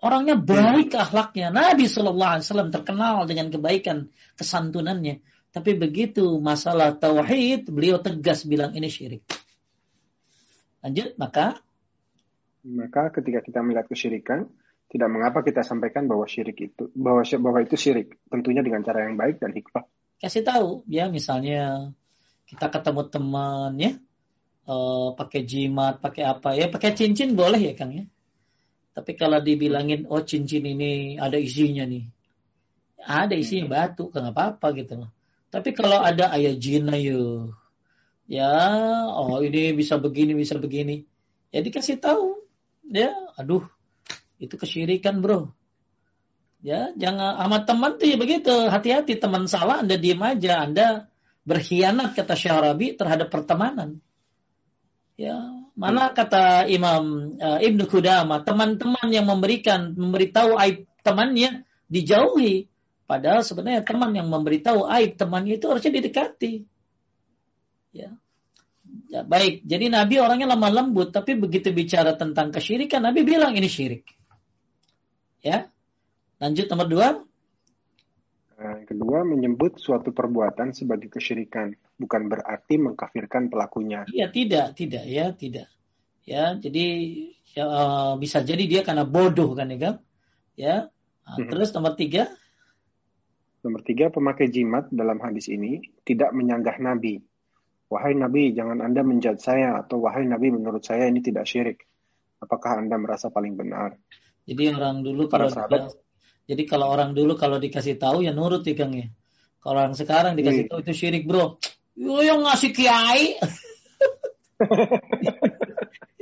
Orangnya 0.00 0.36
baik 0.36 0.92
akhlaknya. 0.92 1.48
Nabi 1.48 1.88
Shallallahu 1.88 2.32
Alaihi 2.36 2.44
Wasallam 2.44 2.70
terkenal 2.72 3.24
dengan 3.24 3.48
kebaikan 3.48 4.12
kesantunannya. 4.36 5.24
Tapi 5.56 5.72
begitu 5.72 6.36
masalah 6.36 6.92
tauhid, 7.00 7.72
beliau 7.72 7.96
tegas 7.96 8.44
bilang 8.44 8.76
ini 8.76 8.92
syirik. 8.92 9.24
Lanjut, 10.84 11.16
maka 11.16 11.64
maka 12.66 13.14
ketika 13.14 13.40
kita 13.40 13.62
melihat 13.64 13.88
kesyirikan, 13.88 14.50
tidak 14.92 15.08
mengapa 15.08 15.40
kita 15.40 15.64
sampaikan 15.64 16.04
bahwa 16.10 16.28
syirik 16.28 16.60
itu 16.60 16.92
bahwa 16.92 17.24
bahwa 17.24 17.58
itu 17.64 17.74
syirik, 17.78 18.20
tentunya 18.28 18.60
dengan 18.60 18.84
cara 18.84 19.08
yang 19.08 19.16
baik 19.16 19.40
dan 19.40 19.56
hikmah. 19.56 19.88
Kasih 20.20 20.44
tahu, 20.44 20.84
ya 20.92 21.08
misalnya 21.08 21.90
kita 22.44 22.68
ketemu 22.68 23.02
teman 23.08 23.72
ya, 23.80 23.96
uh, 24.66 25.14
pakai 25.14 25.46
jimat, 25.46 26.02
pakai 26.02 26.26
apa? 26.26 26.58
Ya, 26.58 26.66
pakai 26.68 26.92
cincin 26.92 27.38
boleh 27.38 27.62
ya 27.62 27.72
Kang 27.78 27.94
ya. 27.94 28.04
Tapi 28.92 29.12
kalau 29.14 29.38
dibilangin 29.40 30.08
oh 30.10 30.24
cincin 30.24 30.64
ini 30.66 31.20
ada 31.20 31.36
isinya 31.36 31.84
nih, 31.84 32.08
ada 33.04 33.36
isinya 33.36 33.68
batu, 33.68 34.08
kan 34.08 34.32
apa-apa 34.32 34.72
gitu 34.74 35.04
loh. 35.04 35.10
Tapi 35.52 35.72
kalau 35.76 36.00
ada 36.00 36.32
ayat 36.32 36.58
jin 36.58 36.88
ayo, 36.90 37.52
ya, 38.26 38.50
oh 39.12 39.40
ini 39.44 39.76
bisa 39.76 40.00
begini, 40.00 40.32
bisa 40.32 40.56
begini, 40.56 41.04
ya 41.52 41.60
dikasih 41.60 42.00
tahu. 42.00 42.40
Ya 42.86 43.12
aduh 43.34 43.66
itu 44.38 44.54
kesyirikan 44.54 45.20
bro. 45.20 45.50
Ya 46.64 46.94
jangan 46.96 47.36
amat 47.46 47.62
teman 47.68 47.92
tuh 48.00 48.06
ya 48.08 48.16
begitu. 48.16 48.54
Hati-hati 48.70 49.18
teman 49.18 49.44
salah 49.50 49.82
anda 49.82 49.98
diem 49.98 50.22
aja. 50.22 50.62
Anda 50.64 51.10
berkhianat 51.44 52.14
kata 52.14 52.34
Syarabi 52.38 52.94
terhadap 52.94 53.28
pertemanan 53.28 54.00
ya. 55.16 55.36
Mana 55.76 56.08
kata 56.12 56.64
Imam 56.72 57.36
uh, 57.36 57.60
Ibnu 57.60 57.84
Qudama 57.84 58.40
teman-teman 58.40 59.08
yang 59.12 59.28
memberikan 59.28 59.92
memberitahu 59.92 60.56
aib 60.56 60.88
temannya 61.04 61.68
dijauhi. 61.92 62.68
Padahal 63.06 63.44
sebenarnya 63.44 63.84
teman 63.84 64.16
yang 64.16 64.32
memberitahu 64.32 64.88
aib 64.88 65.20
temannya 65.20 65.60
itu 65.60 65.66
harusnya 65.68 65.92
didekati. 65.92 66.64
Ya. 67.92 68.16
Ya, 69.06 69.22
baik, 69.22 69.62
jadi 69.62 69.86
Nabi 69.86 70.18
orangnya 70.18 70.50
lemah 70.50 70.72
lembut, 70.82 71.14
tapi 71.14 71.38
begitu 71.38 71.70
bicara 71.70 72.18
tentang 72.18 72.50
kesyirikan, 72.50 73.06
Nabi 73.06 73.22
bilang 73.22 73.54
ini 73.54 73.70
syirik. 73.70 74.02
Ya, 75.46 75.70
lanjut 76.42 76.66
nomor 76.66 76.86
dua. 76.90 77.08
Nah, 78.56 78.80
kedua, 78.88 79.20
menyebut 79.20 79.76
suatu 79.76 80.16
perbuatan 80.16 80.72
sebagai 80.72 81.12
kesyirikan, 81.12 81.76
bukan 82.00 82.32
berarti 82.32 82.80
mengkafirkan 82.80 83.52
pelakunya. 83.52 84.08
Iya, 84.08 84.32
tidak, 84.32 84.72
tidak, 84.72 85.04
ya, 85.04 85.26
tidak. 85.36 85.68
Ya, 86.26 86.56
jadi 86.56 86.86
ya, 87.52 87.64
uh, 87.68 88.12
bisa 88.16 88.40
jadi 88.42 88.64
dia 88.64 88.80
karena 88.82 89.04
bodoh 89.04 89.52
kan, 89.52 89.68
ya, 89.68 89.78
kan? 89.78 89.94
Ya, 90.56 90.76
nah, 91.22 91.36
hmm. 91.36 91.48
terus 91.52 91.70
nomor 91.76 91.94
tiga. 92.00 92.32
Nomor 93.60 93.84
tiga, 93.84 94.08
pemakai 94.08 94.48
jimat 94.48 94.88
dalam 94.88 95.20
hadis 95.20 95.52
ini 95.52 95.84
tidak 96.08 96.32
menyanggah 96.32 96.80
Nabi, 96.80 97.20
Wahai 97.86 98.18
Nabi, 98.18 98.50
jangan 98.50 98.82
Anda 98.82 99.06
menjat 99.06 99.38
saya, 99.38 99.78
atau 99.78 100.02
wahai 100.02 100.26
Nabi, 100.26 100.50
menurut 100.50 100.82
saya 100.82 101.06
ini 101.06 101.22
tidak 101.22 101.46
syirik. 101.46 101.86
Apakah 102.42 102.82
Anda 102.82 102.98
merasa 102.98 103.30
paling 103.30 103.54
benar? 103.54 103.94
Jadi 104.42 104.74
orang 104.74 105.06
dulu 105.06 105.30
kalau 105.30 105.46
sahabat, 105.46 105.94
jadi 106.46 106.62
kalau 106.62 106.86
orang 106.94 107.10
dulu 107.10 107.34
kalau 107.34 107.58
dikasih 107.58 107.98
tahu 107.98 108.22
ya 108.22 108.30
nurut 108.30 108.62
ya 108.62 108.78
Kang 108.78 108.94
ya. 108.94 109.10
Kalau 109.58 109.82
orang 109.82 109.98
sekarang 109.98 110.38
dikasih 110.38 110.64
iya. 110.66 110.70
tahu 110.70 110.78
itu 110.86 110.94
syirik, 110.94 111.26
Bro. 111.26 111.58
Yo 111.98 112.22
yang 112.22 112.46
ngasih 112.46 112.70
kiai. 112.70 113.34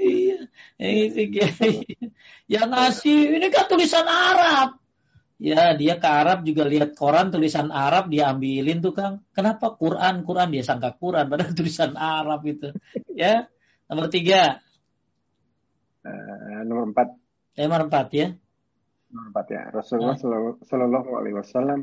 iya, 0.01 0.49
ini 0.81 1.25
kiai. 1.29 1.85
Yang 2.49 2.69
ngasih 2.73 3.19
ini 3.37 3.47
kan 3.53 3.69
tulisan 3.69 4.09
Arab. 4.09 4.81
Ya, 5.37 5.77
dia 5.77 6.01
ke 6.01 6.09
Arab 6.09 6.49
juga 6.49 6.65
lihat 6.65 6.97
koran 6.97 7.29
tulisan 7.29 7.69
Arab 7.69 8.09
dia 8.09 8.33
ambilin 8.33 8.81
tuh 8.81 8.97
Kang. 8.97 9.21
Kenapa 9.37 9.77
Quran 9.77 10.25
Quran 10.25 10.49
dia 10.49 10.65
sangka 10.65 10.97
Quran 10.97 11.29
padahal 11.29 11.53
tulisan 11.59 12.01
Arab 12.01 12.49
itu. 12.49 12.73
Ya, 13.13 13.53
nomor 13.93 14.09
tiga. 14.09 14.65
Uh, 16.01 16.65
nomor 16.65 16.89
empat. 16.89 17.13
Eh, 17.61 17.69
nomor 17.69 17.93
empat 17.93 18.09
ya. 18.17 18.29
Empat 19.15 19.47
ya. 19.47 19.63
Rasulullah 19.71 20.19
nah. 20.19 20.59
Shallallahu 20.67 21.11
Alaihi 21.15 21.37
Wasallam. 21.39 21.81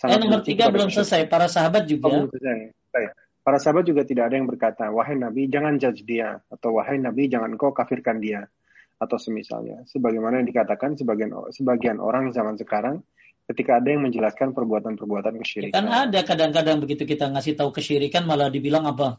Eh, 0.00 0.16
nomor 0.16 0.40
tiga 0.40 0.72
belum 0.72 0.88
selesai. 0.88 1.28
Para 1.28 1.44
sahabat 1.44 1.84
juga. 1.84 2.08
Oh, 2.08 2.12
belum 2.24 2.32
selesai. 2.32 2.72
Baik. 2.88 3.10
Para 3.40 3.56
sahabat 3.60 3.84
juga 3.88 4.04
tidak 4.04 4.32
ada 4.32 4.34
yang 4.36 4.48
berkata, 4.48 4.92
wahai 4.92 5.16
Nabi 5.16 5.48
jangan 5.48 5.80
judge 5.80 6.04
dia, 6.04 6.40
atau 6.52 6.76
wahai 6.76 7.00
Nabi 7.00 7.28
jangan 7.28 7.56
kau 7.56 7.72
kafirkan 7.72 8.20
dia, 8.20 8.44
atau 9.00 9.16
semisalnya. 9.16 9.84
Sebagaimana 9.88 10.44
yang 10.44 10.48
dikatakan 10.48 10.96
sebagian 11.00 11.32
sebagian 11.48 12.04
orang 12.04 12.36
zaman 12.36 12.60
sekarang, 12.60 13.00
ketika 13.48 13.80
ada 13.80 13.88
yang 13.96 14.04
menjelaskan 14.04 14.52
perbuatan-perbuatan 14.52 15.40
kesyirikan. 15.40 15.72
kan 15.72 15.88
ada 15.88 16.20
kadang-kadang 16.20 16.84
begitu 16.84 17.08
kita 17.08 17.32
ngasih 17.32 17.56
tahu 17.56 17.72
kesyirikan 17.72 18.28
malah 18.28 18.52
dibilang 18.52 18.84
apa? 18.84 19.16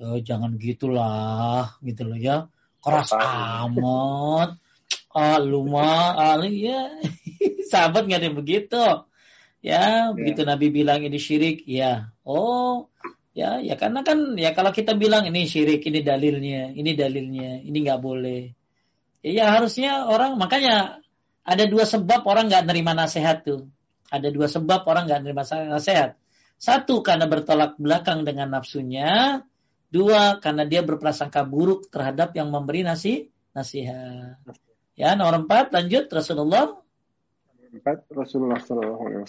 Oh, 0.00 0.16
jangan 0.22 0.54
gitulah, 0.56 1.74
gitu 1.82 2.06
loh 2.06 2.16
ya. 2.16 2.46
Keras 2.80 3.12
amat. 3.12 4.56
Ah, 5.10 5.42
lu 5.42 5.66
mah, 5.66 6.14
ah, 6.14 6.38
ya. 6.46 6.94
Sahabat 7.70 8.06
nggak 8.06 8.20
ada 8.22 8.30
begitu. 8.30 8.82
Ya, 9.60 9.82
ya, 9.82 10.16
begitu 10.16 10.46
Nabi 10.46 10.70
bilang 10.70 11.02
ini 11.02 11.18
syirik, 11.18 11.66
ya. 11.66 12.14
Oh, 12.22 12.88
ya, 13.34 13.58
ya 13.58 13.74
karena 13.74 14.06
kan 14.06 14.38
ya 14.38 14.54
kalau 14.54 14.70
kita 14.70 14.94
bilang 14.94 15.26
ini 15.26 15.50
syirik, 15.50 15.82
ini 15.82 16.00
dalilnya, 16.00 16.70
ini 16.72 16.94
dalilnya, 16.94 17.60
ini 17.60 17.76
nggak 17.82 18.00
boleh. 18.00 18.54
Ya, 19.20 19.30
ya 19.42 19.44
harusnya 19.58 20.06
orang 20.06 20.38
makanya 20.38 21.02
ada 21.42 21.64
dua 21.66 21.84
sebab 21.84 22.24
orang 22.24 22.46
nggak 22.46 22.64
nerima 22.70 22.94
nasihat 22.94 23.42
tuh. 23.42 23.66
Ada 24.14 24.30
dua 24.30 24.46
sebab 24.46 24.86
orang 24.86 25.10
nggak 25.10 25.20
nerima 25.26 25.42
nasihat. 25.44 26.16
Satu 26.54 27.02
karena 27.02 27.26
bertolak 27.26 27.76
belakang 27.82 28.22
dengan 28.22 28.54
nafsunya. 28.54 29.42
Dua 29.90 30.38
karena 30.38 30.62
dia 30.70 30.86
berprasangka 30.86 31.42
buruk 31.42 31.90
terhadap 31.90 32.30
yang 32.38 32.54
memberi 32.54 32.86
nasi 32.86 33.26
nasihat. 33.50 34.38
Ya 35.00 35.16
nomor 35.16 35.48
empat 35.48 35.72
lanjut 35.72 36.12
Rasulullah. 36.12 36.76
Empat 37.72 38.04
Rasulullah 38.12 38.60
SAW 38.60 39.24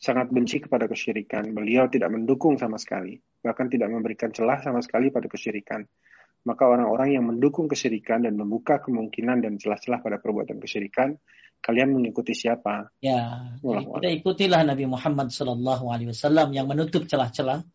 sangat 0.00 0.26
benci 0.32 0.64
kepada 0.64 0.88
kesyirikan. 0.88 1.52
Beliau 1.52 1.90
tidak 1.92 2.08
mendukung 2.08 2.56
sama 2.56 2.80
sekali, 2.80 3.20
bahkan 3.44 3.68
tidak 3.68 3.92
memberikan 3.92 4.32
celah 4.32 4.62
sama 4.64 4.80
sekali 4.80 5.12
pada 5.12 5.28
kesyirikan 5.28 5.84
maka 6.48 6.64
orang-orang 6.64 7.18
yang 7.18 7.24
mendukung 7.28 7.66
kesyirikan 7.66 8.22
dan 8.22 8.38
membuka 8.38 8.78
kemungkinan 8.78 9.44
dan 9.44 9.60
celah-celah 9.60 10.00
pada 10.00 10.16
perbuatan 10.16 10.56
kesyirikan, 10.62 11.12
kalian 11.60 11.92
mengikuti 11.92 12.32
siapa? 12.32 12.88
Ya, 13.02 13.52
kita 13.60 14.08
ikutilah 14.22 14.62
Nabi 14.62 14.86
Muhammad 14.86 15.34
Sallallahu 15.34 15.90
Alaihi 15.90 16.14
Wasallam 16.14 16.54
yang 16.54 16.70
menutup 16.70 17.04
celah-celah 17.04 17.66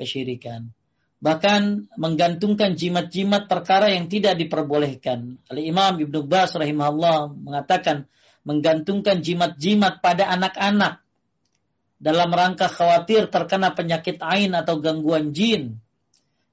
kesyirikan. 0.00 0.72
Bahkan 1.16 1.92
menggantungkan 1.96 2.76
jimat-jimat 2.76 3.48
perkara 3.48 3.88
yang 3.88 4.06
tidak 4.12 4.36
diperbolehkan. 4.36 5.40
Al 5.48 5.58
Imam 5.64 5.96
Ibnu 5.96 6.28
Bas 6.28 6.52
rahimahullah 6.52 7.32
mengatakan 7.32 8.04
menggantungkan 8.44 9.24
jimat-jimat 9.24 10.04
pada 10.04 10.28
anak-anak 10.30 11.00
dalam 11.96 12.28
rangka 12.28 12.68
khawatir 12.68 13.32
terkena 13.32 13.72
penyakit 13.72 14.20
ain 14.20 14.52
atau 14.52 14.76
gangguan 14.78 15.32
jin 15.32 15.80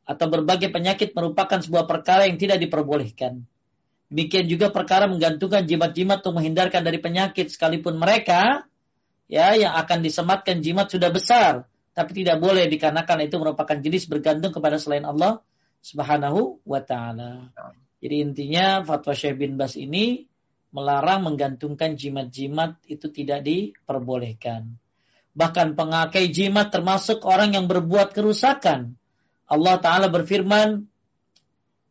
atau 0.08 0.26
berbagai 0.32 0.72
penyakit 0.72 1.12
merupakan 1.12 1.60
sebuah 1.60 1.84
perkara 1.88 2.28
yang 2.28 2.40
tidak 2.40 2.64
diperbolehkan. 2.64 3.44
Demikian 4.08 4.48
juga 4.48 4.72
perkara 4.72 5.10
menggantungkan 5.12 5.68
jimat-jimat 5.68 6.24
untuk 6.24 6.40
menghindarkan 6.40 6.86
dari 6.86 7.00
penyakit 7.04 7.52
sekalipun 7.52 8.00
mereka 8.00 8.64
ya 9.28 9.58
yang 9.58 9.74
akan 9.76 10.06
disematkan 10.06 10.62
jimat 10.62 10.92
sudah 10.92 11.10
besar 11.10 11.66
tapi 11.94 12.26
tidak 12.26 12.42
boleh 12.42 12.66
dikarenakan 12.70 13.26
itu 13.26 13.38
merupakan 13.38 13.78
jenis 13.78 14.10
bergantung 14.10 14.50
kepada 14.50 14.82
selain 14.82 15.06
Allah 15.06 15.42
Subhanahu 15.80 16.62
wa 16.66 16.82
taala. 16.82 17.54
Jadi 18.04 18.16
intinya 18.20 18.84
fatwa 18.84 19.14
Syekh 19.16 19.40
bin 19.40 19.56
Bas 19.56 19.80
ini 19.80 20.28
melarang 20.74 21.30
menggantungkan 21.30 21.96
jimat-jimat 21.96 22.82
itu 22.90 23.08
tidak 23.14 23.46
diperbolehkan. 23.46 24.76
Bahkan 25.34 25.78
pengakai 25.78 26.30
jimat 26.34 26.74
termasuk 26.74 27.26
orang 27.26 27.58
yang 27.58 27.66
berbuat 27.70 28.14
kerusakan 28.14 28.98
Allah 29.54 29.76
Ta'ala 29.80 30.08
berfirman, 30.10 30.88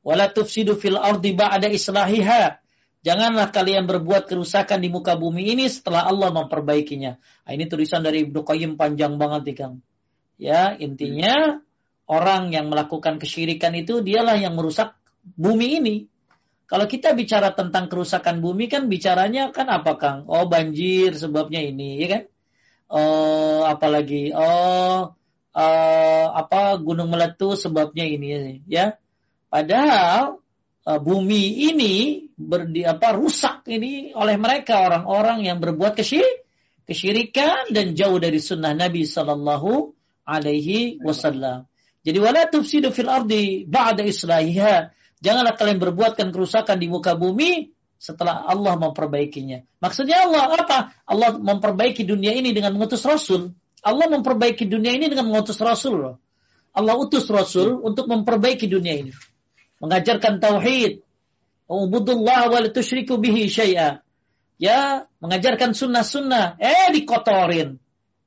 Wala 0.03 0.27
tufsidu 0.35 0.75
fil 0.75 0.99
ardi 0.99 1.31
ba'da 1.31 1.71
islahiha. 1.71 2.59
Janganlah 3.07 3.55
kalian 3.55 3.87
berbuat 3.87 4.27
kerusakan 4.27 4.83
di 4.83 4.91
muka 4.91 5.15
bumi 5.15 5.55
ini 5.55 5.71
setelah 5.71 6.07
Allah 6.11 6.35
memperbaikinya. 6.35 7.19
Nah, 7.19 7.53
ini 7.55 7.71
tulisan 7.71 8.03
dari 8.03 8.27
Ibnu 8.27 8.43
Qayyim 8.43 8.75
panjang 8.75 9.15
banget 9.19 9.43
nih 9.47 9.57
Kang. 9.59 9.75
Ya, 10.37 10.75
intinya 10.77 11.61
orang 12.09 12.53
yang 12.53 12.69
melakukan 12.69 13.17
kesyirikan 13.17 13.73
itu 13.79 14.05
dialah 14.05 14.37
yang 14.37 14.59
merusak 14.59 14.97
bumi 15.23 15.81
ini. 15.81 15.97
Kalau 16.67 16.89
kita 16.89 17.13
bicara 17.13 17.53
tentang 17.53 17.93
kerusakan 17.93 18.41
bumi 18.41 18.69
kan 18.69 18.89
bicaranya 18.89 19.53
kan 19.53 19.69
apa 19.69 19.93
Kang? 20.01 20.25
Oh 20.25 20.49
banjir 20.49 21.13
sebabnya 21.13 21.61
ini, 21.61 22.01
ya 22.01 22.09
kan? 22.09 22.23
Oh 22.93 23.65
apalagi 23.69 24.33
oh 24.33 25.13
uh, 25.53 26.27
apa 26.33 26.81
gunung 26.81 27.13
meletus 27.13 27.69
sebabnya 27.69 28.09
ini 28.09 28.61
ya. 28.69 28.97
Padahal 29.53 30.41
uh, 30.89 31.01
bumi 31.01 31.73
ini 31.73 32.27
berdi 32.35 32.89
apa 32.89 33.15
rusak 33.15 33.69
ini 33.69 34.17
oleh 34.17 34.41
mereka 34.41 34.89
orang-orang 34.89 35.45
yang 35.45 35.61
berbuat 35.61 35.93
kesyirik, 35.93 36.49
kesyirikan 36.89 37.69
dan 37.71 37.93
jauh 37.93 38.17
dari 38.17 38.41
sunnah 38.41 38.73
Nabi 38.73 39.05
Sallallahu 39.05 39.93
Alaihi 40.27 41.03
Wasallam. 41.03 41.67
Jadi 42.03 42.19
wala 42.19 42.51
tufsidu 42.51 42.91
fil 42.91 43.11
ardi 43.11 43.63
ba'da 43.67 44.03
islahiha. 44.03 44.91
Janganlah 45.23 45.55
kalian 45.55 45.79
berbuatkan 45.79 46.35
kerusakan 46.35 46.83
di 46.83 46.91
muka 46.91 47.15
bumi 47.15 47.71
setelah 48.03 48.43
Allah 48.43 48.75
memperbaikinya. 48.75 49.63
Maksudnya 49.79 50.27
Allah 50.27 50.59
apa? 50.59 50.79
Allah 51.07 51.39
memperbaiki 51.39 52.03
dunia 52.03 52.35
ini 52.35 52.51
dengan 52.51 52.75
mengutus 52.75 53.07
Rasul. 53.07 53.55
Allah 53.87 54.11
memperbaiki 54.11 54.67
dunia 54.67 54.99
ini 54.99 55.07
dengan 55.07 55.31
mengutus 55.31 55.63
Rasul. 55.63 56.19
Allah 56.75 56.95
utus 56.99 57.31
Rasul 57.31 57.79
untuk 57.79 58.11
memperbaiki 58.11 58.67
dunia 58.67 58.99
ini. 58.99 59.15
Mengajarkan 59.79 60.43
tauhid. 60.43 61.07
Ubudullah 61.71 62.51
wa 62.51 62.59
tusyriku 62.67 63.23
bihi 63.23 63.47
syai'a. 63.47 64.03
Ya, 64.59 65.07
mengajarkan 65.23 65.75
sunnah-sunnah. 65.75 66.59
Eh, 66.59 66.91
dikotorin. 66.99 67.79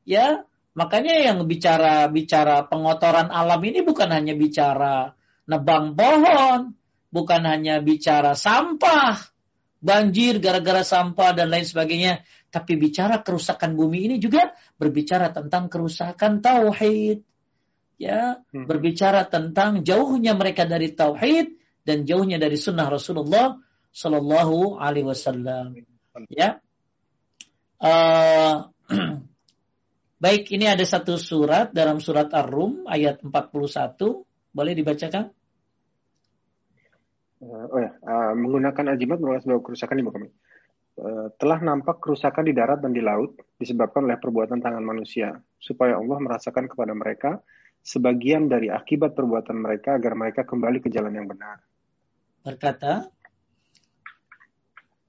Ya, 0.07 0.47
makanya 0.75 1.15
yang 1.23 1.41
bicara 1.47 2.05
bicara 2.11 2.67
pengotoran 2.67 3.31
alam 3.31 3.63
ini 3.63 3.81
bukan 3.81 4.11
hanya 4.11 4.35
bicara 4.35 5.15
nebang 5.47 5.95
pohon, 5.95 6.75
bukan 7.09 7.41
hanya 7.47 7.79
bicara 7.79 8.35
sampah, 8.35 9.15
banjir 9.79 10.43
gara-gara 10.43 10.83
sampah 10.83 11.31
dan 11.31 11.53
lain 11.53 11.63
sebagainya, 11.63 12.27
tapi 12.51 12.75
bicara 12.75 13.21
kerusakan 13.23 13.77
bumi 13.77 14.11
ini 14.11 14.15
juga 14.19 14.51
berbicara 14.75 15.31
tentang 15.31 15.71
kerusakan 15.71 16.43
tauhid. 16.43 17.23
Ya, 17.95 18.43
hmm. 18.51 18.67
berbicara 18.67 19.23
tentang 19.31 19.87
jauhnya 19.87 20.35
mereka 20.35 20.67
dari 20.67 20.91
tauhid 20.91 21.55
dan 21.87 22.03
jauhnya 22.03 22.35
dari 22.35 22.59
sunnah 22.59 22.91
Rasulullah 22.91 23.55
Shallallahu 23.95 24.75
Alaihi 24.75 25.07
Wasallam. 25.07 25.79
Ya, 26.27 26.59
uh, 27.79 28.67
baik 30.19 30.51
ini 30.51 30.65
ada 30.69 30.83
satu 30.83 31.19
surat 31.19 31.71
dalam 31.71 31.99
surat 32.03 32.31
Ar-Rum 32.31 32.87
ayat 32.87 33.23
41 33.23 33.99
boleh 34.55 34.73
dibacakan? 34.75 35.25
Uh, 37.45 37.65
oh 37.69 37.79
ya, 37.83 37.91
uh, 38.01 38.33
menggunakan 38.33 38.95
ajimat 38.95 39.19
merupakan 39.19 39.43
sebuah 39.43 39.61
kerusakan 39.61 39.95
di 39.99 40.05
bumi. 40.07 40.29
Eh, 40.95 41.27
telah 41.35 41.59
nampak 41.59 41.99
kerusakan 41.99 42.47
di 42.47 42.55
darat 42.55 42.79
dan 42.79 42.95
di 42.95 43.03
laut 43.03 43.35
disebabkan 43.59 44.07
oleh 44.07 44.15
perbuatan 44.15 44.63
tangan 44.63 44.79
manusia, 44.79 45.35
supaya 45.59 45.99
Allah 45.99 46.23
merasakan 46.23 46.71
kepada 46.71 46.95
mereka 46.95 47.43
sebagian 47.83 48.47
dari 48.47 48.71
akibat 48.71 49.11
perbuatan 49.11 49.59
mereka 49.59 49.99
agar 49.99 50.15
mereka 50.15 50.47
kembali 50.47 50.79
ke 50.79 50.87
jalan 50.87 51.11
yang 51.11 51.27
benar. 51.27 51.59
Berkata, 52.47 53.11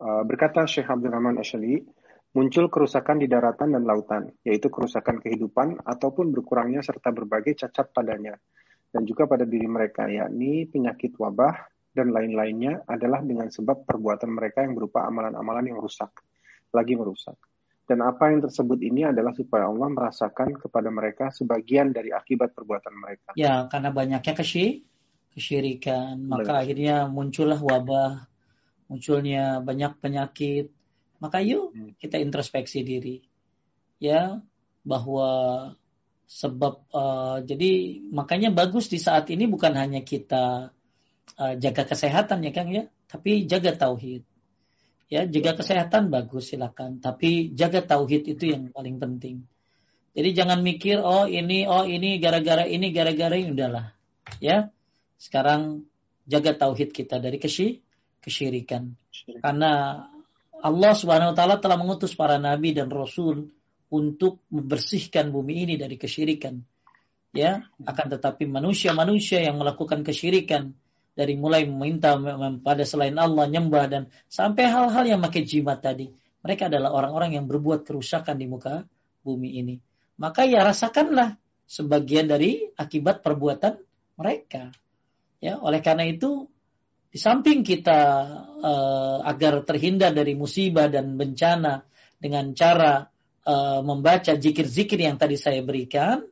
uh, 0.02 0.22
berkata 0.26 0.66
Syekh 0.66 0.90
Abdul 0.90 1.14
Rahman 1.14 1.38
Ashali, 1.38 1.86
muncul 2.36 2.68
kerusakan 2.68 3.16
di 3.16 3.32
daratan 3.32 3.72
dan 3.72 3.88
lautan, 3.88 4.28
yaitu 4.44 4.68
kerusakan 4.68 5.24
kehidupan 5.24 5.80
ataupun 5.80 6.36
berkurangnya 6.36 6.84
serta 6.84 7.08
berbagai 7.08 7.64
cacat 7.64 7.96
padanya, 7.96 8.36
dan 8.92 9.08
juga 9.08 9.24
pada 9.24 9.48
diri 9.48 9.64
mereka, 9.64 10.04
yakni 10.04 10.68
penyakit 10.68 11.16
wabah, 11.16 11.64
dan 11.96 12.12
lain-lainnya 12.12 12.84
adalah 12.84 13.24
dengan 13.24 13.48
sebab 13.48 13.88
perbuatan 13.88 14.28
mereka 14.28 14.60
yang 14.60 14.76
berupa 14.76 15.08
amalan-amalan 15.08 15.72
yang 15.72 15.80
rusak, 15.80 16.12
lagi 16.76 16.92
merusak. 16.92 17.40
Dan 17.88 18.04
apa 18.04 18.28
yang 18.28 18.44
tersebut 18.44 18.84
ini 18.84 19.08
adalah 19.08 19.32
supaya 19.32 19.70
Allah 19.72 19.88
merasakan 19.88 20.60
kepada 20.60 20.92
mereka 20.92 21.32
sebagian 21.32 21.94
dari 21.94 22.12
akibat 22.12 22.52
perbuatan 22.52 22.92
mereka. 23.00 23.32
Ya, 23.32 23.64
karena 23.72 23.94
banyaknya 23.94 24.36
kesy 24.36 24.84
kesyirikan, 25.32 26.20
maka 26.28 26.52
Benar. 26.52 26.62
akhirnya 26.66 26.96
muncullah 27.08 27.60
wabah, 27.60 28.28
munculnya 28.92 29.64
banyak 29.64 29.92
penyakit. 30.04 30.75
Maka 31.18 31.40
yuk 31.40 31.72
hmm. 31.72 31.92
kita 32.00 32.20
introspeksi 32.20 32.84
diri. 32.84 33.24
Ya, 33.96 34.44
bahwa 34.84 35.30
sebab 36.28 36.84
uh, 36.92 37.40
jadi 37.40 38.02
makanya 38.12 38.52
bagus 38.52 38.92
di 38.92 39.00
saat 39.00 39.30
ini 39.32 39.48
bukan 39.48 39.72
hanya 39.72 40.04
kita 40.04 40.74
uh, 41.40 41.54
jaga 41.56 41.88
kesehatan 41.88 42.44
ya 42.44 42.52
Kang 42.52 42.68
ya, 42.68 42.86
tapi 43.08 43.48
jaga 43.48 43.72
tauhid. 43.72 44.22
Ya, 45.06 45.22
jaga 45.22 45.54
kesehatan 45.54 46.10
bagus 46.10 46.50
silakan, 46.50 46.98
tapi 46.98 47.54
jaga 47.54 47.80
tauhid 47.80 48.26
itu 48.26 48.52
yang 48.52 48.74
paling 48.74 48.98
penting. 48.98 49.46
Jadi 50.16 50.32
jangan 50.32 50.64
mikir 50.64 50.96
oh 51.04 51.28
ini 51.28 51.68
oh 51.68 51.84
ini 51.84 52.16
gara-gara 52.16 52.64
ini 52.64 52.88
gara-gara 52.88 53.36
ini 53.36 53.52
udahlah. 53.52 53.92
Ya. 54.40 54.72
Sekarang 55.20 55.84
jaga 56.24 56.56
tauhid 56.56 56.96
kita 56.96 57.20
dari 57.20 57.36
kesy 57.36 57.84
kesyirikan. 58.24 58.96
Karena 59.44 60.02
Allah 60.60 60.92
Subhanahu 60.96 61.32
wa 61.32 61.36
taala 61.36 61.56
telah 61.60 61.76
mengutus 61.76 62.16
para 62.16 62.40
nabi 62.40 62.72
dan 62.72 62.88
rasul 62.88 63.52
untuk 63.92 64.42
membersihkan 64.50 65.30
bumi 65.30 65.68
ini 65.68 65.74
dari 65.78 65.96
kesyirikan. 66.00 66.58
Ya, 67.36 67.68
akan 67.84 68.06
tetapi 68.16 68.48
manusia-manusia 68.48 69.44
yang 69.44 69.60
melakukan 69.60 70.00
kesyirikan 70.00 70.72
dari 71.12 71.36
mulai 71.36 71.68
meminta 71.68 72.16
pada 72.64 72.84
selain 72.84 73.16
Allah 73.20 73.44
nyembah 73.44 73.84
dan 73.88 74.02
sampai 74.28 74.64
hal-hal 74.68 75.04
yang 75.04 75.20
pakai 75.20 75.44
jimat 75.44 75.84
tadi. 75.84 76.08
Mereka 76.40 76.72
adalah 76.72 76.96
orang-orang 76.96 77.36
yang 77.36 77.44
berbuat 77.44 77.84
kerusakan 77.84 78.40
di 78.40 78.46
muka 78.48 78.88
bumi 79.20 79.60
ini. 79.60 79.76
Maka 80.16 80.48
ya 80.48 80.64
rasakanlah 80.64 81.36
sebagian 81.68 82.30
dari 82.30 82.72
akibat 82.78 83.20
perbuatan 83.20 83.76
mereka. 84.16 84.72
Ya, 85.42 85.60
oleh 85.60 85.84
karena 85.84 86.08
itu 86.08 86.48
di 87.16 87.18
samping 87.24 87.64
kita 87.64 88.28
uh, 88.60 89.24
agar 89.24 89.64
terhindar 89.64 90.12
dari 90.12 90.36
musibah 90.36 90.92
dan 90.92 91.16
bencana 91.16 91.80
dengan 92.20 92.52
cara 92.52 93.08
uh, 93.48 93.80
membaca 93.80 94.36
zikir-zikir 94.36 95.00
yang 95.00 95.16
tadi 95.16 95.40
saya 95.40 95.64
berikan, 95.64 96.28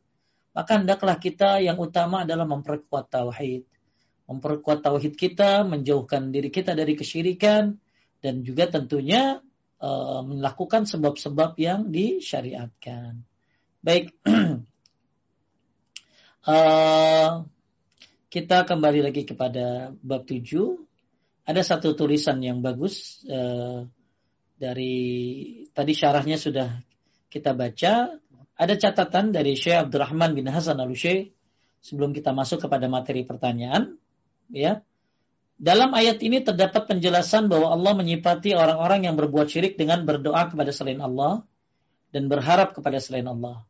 maka 0.53 0.76
hendaklah 0.76 1.16
kita 1.16 1.64
yang 1.64 1.80
utama 1.80 2.28
adalah 2.28 2.45
memperkuat 2.45 3.09
tauhid 3.09 3.64
memperkuat 4.24 4.85
tauhid 4.85 5.16
kita, 5.20 5.64
menjauhkan 5.64 6.32
diri 6.32 6.49
kita 6.49 6.72
dari 6.72 6.97
kesyirikan, 6.97 7.76
dan 8.24 8.41
juga 8.41 8.68
tentunya 8.68 9.41
uh, 9.80 10.20
melakukan 10.24 10.89
sebab-sebab 10.89 11.61
yang 11.61 11.93
disyariatkan. 11.93 13.20
Baik, 13.85 14.16
uh, 16.49 17.45
kita 18.35 18.66
kembali 18.66 19.07
lagi 19.07 19.22
kepada 19.22 19.95
bab 20.03 20.26
7. 20.26 20.43
Ada 21.47 21.62
satu 21.62 21.95
tulisan 21.95 22.43
yang 22.43 22.66
bagus 22.66 23.22
uh, 23.30 23.87
dari 24.59 24.97
tadi 25.70 25.95
syarahnya 25.95 26.35
sudah 26.35 26.82
kita 27.30 27.55
baca. 27.55 28.11
Ada 28.59 28.74
catatan 28.74 29.30
dari 29.30 29.55
Syekh 29.55 29.87
Abdurrahman 29.87 30.35
bin 30.35 30.51
Hasan 30.51 30.82
al 30.82 30.91
sebelum 31.78 32.11
kita 32.11 32.35
masuk 32.35 32.66
kepada 32.66 32.91
materi 32.91 33.22
pertanyaan 33.22 34.03
ya. 34.51 34.82
Dalam 35.55 35.95
ayat 35.95 36.18
ini 36.18 36.43
terdapat 36.43 36.91
penjelasan 36.91 37.47
bahwa 37.47 37.70
Allah 37.70 37.95
menyifati 37.95 38.59
orang-orang 38.59 39.07
yang 39.07 39.14
berbuat 39.14 39.47
syirik 39.47 39.78
dengan 39.78 40.03
berdoa 40.03 40.51
kepada 40.51 40.74
selain 40.74 40.99
Allah 40.99 41.47
dan 42.11 42.26
berharap 42.26 42.74
kepada 42.74 42.99
selain 42.99 43.30
Allah. 43.30 43.62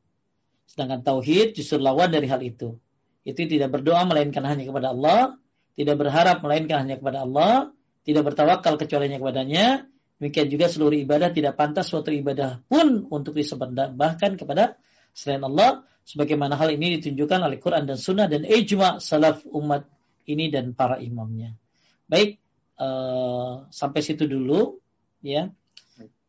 Sedangkan 0.64 1.04
tauhid 1.04 1.52
justru 1.52 1.76
lawan 1.76 2.08
dari 2.08 2.24
hal 2.32 2.40
itu. 2.40 2.80
Itu 3.24 3.48
tidak 3.48 3.72
berdoa 3.72 4.04
melainkan 4.04 4.44
hanya 4.44 4.68
kepada 4.68 4.92
Allah, 4.92 5.40
tidak 5.74 5.96
berharap 5.96 6.44
melainkan 6.44 6.84
hanya 6.84 7.00
kepada 7.00 7.24
Allah, 7.24 7.72
tidak 8.04 8.22
bertawakal 8.30 8.76
kecuali 8.76 9.08
hanya 9.08 9.18
kepadanya. 9.18 9.66
Demikian 10.20 10.46
juga 10.52 10.70
seluruh 10.70 10.94
ibadah 10.94 11.34
tidak 11.34 11.58
pantas 11.58 11.90
suatu 11.90 12.12
ibadah 12.14 12.62
pun 12.70 13.08
untuk 13.10 13.34
disembahkan 13.34 14.38
kepada 14.38 14.78
selain 15.16 15.42
Allah. 15.42 15.82
Sebagaimana 16.04 16.60
hal 16.60 16.76
ini 16.76 17.00
ditunjukkan 17.00 17.48
oleh 17.48 17.56
Quran 17.56 17.88
dan 17.88 17.96
Sunnah 17.96 18.28
dan 18.28 18.44
ijma 18.44 19.00
salaf 19.00 19.40
umat 19.48 19.88
ini 20.28 20.52
dan 20.52 20.76
para 20.76 21.00
imamnya. 21.00 21.56
Baik, 22.04 22.36
uh, 22.76 23.64
sampai 23.72 24.00
situ 24.04 24.28
dulu 24.28 24.84
ya. 25.24 25.48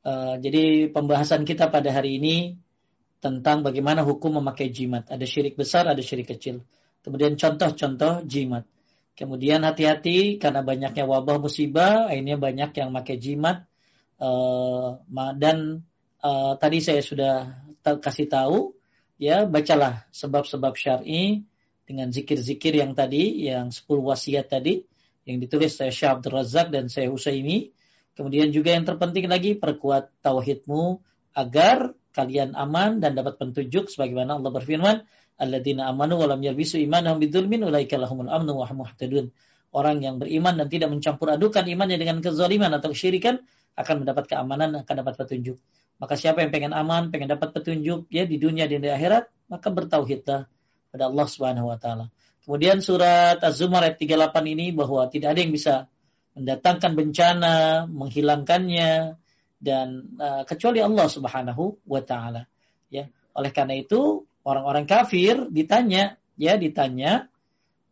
Uh, 0.05 0.39
jadi 0.39 0.87
pembahasan 0.95 1.43
kita 1.43 1.67
pada 1.67 1.91
hari 1.91 2.23
ini 2.23 2.55
tentang 3.19 3.65
bagaimana 3.65 4.05
hukum 4.07 4.39
memakai 4.39 4.71
jimat. 4.71 5.09
Ada 5.11 5.27
syirik 5.27 5.59
besar, 5.59 5.89
ada 5.91 5.99
syirik 5.99 6.31
kecil. 6.31 6.63
Kemudian 7.05 7.37
contoh-contoh 7.37 8.25
jimat. 8.25 8.65
Kemudian 9.13 9.61
hati-hati 9.61 10.41
karena 10.41 10.65
banyaknya 10.65 11.05
wabah 11.05 11.37
musibah, 11.37 12.09
akhirnya 12.09 12.41
banyak 12.41 12.73
yang 12.73 12.89
memakai 12.89 13.21
jimat. 13.21 13.69
Uh, 14.17 14.97
dan 15.37 15.85
uh, 16.25 16.57
tadi 16.57 16.81
saya 16.81 17.05
sudah 17.05 17.61
kasih 18.01 18.25
tahu, 18.25 18.73
ya 19.21 19.45
bacalah 19.45 20.09
sebab-sebab 20.09 20.73
syar'i 20.73 21.45
dengan 21.85 22.09
zikir-zikir 22.09 22.81
yang 22.81 22.97
tadi, 22.97 23.45
yang 23.45 23.69
10 23.69 23.85
wasiat 24.01 24.49
tadi, 24.49 24.81
yang 25.29 25.37
ditulis 25.37 25.77
saya 25.77 25.93
Syah 25.93 26.17
Abdul 26.17 26.41
Razak 26.41 26.73
dan 26.73 26.89
saya 26.89 27.13
Husaini. 27.13 27.69
Kemudian 28.17 28.49
juga 28.49 28.73
yang 28.73 28.83
terpenting 28.89 29.29
lagi, 29.29 29.53
perkuat 29.53 30.09
tauhidmu 30.25 31.05
agar 31.37 31.93
kalian 32.15 32.57
aman 32.57 33.03
dan 33.03 33.13
dapat 33.13 33.37
petunjuk 33.37 33.91
sebagaimana 33.91 34.39
Allah 34.39 34.51
berfirman, 34.55 34.97
alladzina 35.35 35.91
amanu 35.91 36.19
wa 36.19 36.31
lam 36.35 36.41
yalbisu 36.41 36.79
imanahum 36.79 37.19
bidzulmin 37.19 37.63
ulaika 37.63 37.99
lahumul 37.99 38.31
amnu 38.31 38.55
wa 38.55 38.67
muhtadun. 38.71 39.31
Orang 39.75 39.99
yang 39.99 40.23
beriman 40.23 40.55
dan 40.55 40.71
tidak 40.71 40.87
mencampur 40.87 41.27
adukan 41.35 41.67
imannya 41.67 41.99
dengan 41.99 42.23
kezaliman 42.23 42.71
atau 42.79 42.95
kesyirikan 42.95 43.43
akan 43.75 44.07
mendapat 44.07 44.31
keamanan, 44.31 44.71
akan 44.87 44.95
dapat 45.03 45.13
petunjuk. 45.19 45.59
Maka 45.99 46.15
siapa 46.15 46.43
yang 46.43 46.51
pengen 46.51 46.71
aman, 46.71 47.11
pengen 47.11 47.27
dapat 47.27 47.51
petunjuk 47.51 48.07
ya 48.07 48.23
di 48.23 48.39
dunia 48.39 48.67
dan 48.71 48.79
di 48.79 48.87
akhirat, 48.87 49.27
maka 49.51 49.67
bertauhidlah 49.71 50.47
pada 50.95 51.03
Allah 51.11 51.27
Subhanahu 51.27 51.67
wa 51.71 51.75
taala. 51.79 52.07
Kemudian 52.43 52.79
surat 52.79 53.41
Az-Zumar 53.41 53.83
ayat 53.83 53.99
38 53.99 54.53
ini 54.53 54.71
bahwa 54.71 55.07
tidak 55.11 55.35
ada 55.35 55.39
yang 55.41 55.51
bisa 55.51 55.75
mendatangkan 56.35 56.91
bencana, 56.93 57.55
menghilangkannya 57.89 59.17
dan 59.59 59.87
uh, 60.19 60.43
kecuali 60.43 60.83
Allah 60.83 61.07
Subhanahu 61.07 61.83
wa 61.87 62.01
taala. 62.03 62.47
Ya. 62.91 63.07
Oleh 63.35 63.51
karena 63.55 63.75
itu 63.79 64.23
orang-orang 64.45 64.85
kafir 64.85 65.49
ditanya 65.49 66.21
ya 66.37 66.55
ditanya 66.55 67.27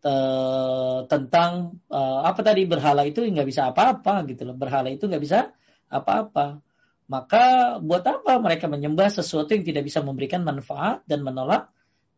uh, 0.05 1.03
tentang 1.09 1.81
uh, 1.89 2.21
apa 2.23 2.39
tadi 2.45 2.69
berhala 2.69 3.03
itu 3.09 3.25
nggak 3.25 3.49
bisa 3.49 3.73
apa-apa 3.73 4.23
gitu 4.29 4.45
loh. 4.45 4.55
Berhala 4.55 4.93
itu 4.93 5.09
nggak 5.09 5.23
bisa 5.23 5.51
apa-apa. 5.89 6.61
Maka 7.09 7.77
buat 7.83 8.05
apa 8.05 8.39
mereka 8.39 8.71
menyembah 8.71 9.11
sesuatu 9.11 9.51
yang 9.51 9.65
tidak 9.67 9.83
bisa 9.83 9.99
memberikan 9.99 10.45
manfaat 10.45 11.03
dan 11.09 11.25
menolak 11.25 11.67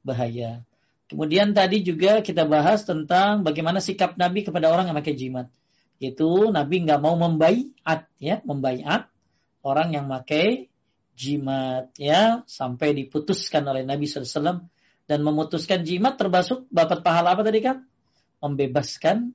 bahaya. 0.06 0.62
Kemudian 1.06 1.54
tadi 1.54 1.82
juga 1.86 2.22
kita 2.22 2.46
bahas 2.46 2.86
tentang 2.86 3.46
bagaimana 3.46 3.82
sikap 3.82 4.18
Nabi 4.18 4.46
kepada 4.46 4.70
orang 4.70 4.90
yang 4.90 4.98
pakai 4.98 5.16
jimat. 5.18 5.48
Itu 5.98 6.50
Nabi 6.50 6.86
nggak 6.86 7.02
mau 7.02 7.16
membaiat 7.18 8.10
ya, 8.18 8.42
membaiat 8.46 9.10
orang 9.66 9.94
yang 9.94 10.06
pakai 10.10 10.70
jimat 11.16 11.96
ya 11.96 12.44
sampai 12.44 12.92
diputuskan 12.92 13.64
oleh 13.66 13.88
Nabi 13.88 14.06
SAW 14.06 14.68
dan 15.08 15.20
memutuskan 15.24 15.82
jimat 15.88 16.20
termasuk 16.20 16.68
dapat 16.68 17.02
pahala 17.02 17.34
apa 17.34 17.42
tadi 17.48 17.64
kan? 17.64 17.88
Membebaskan 18.44 19.32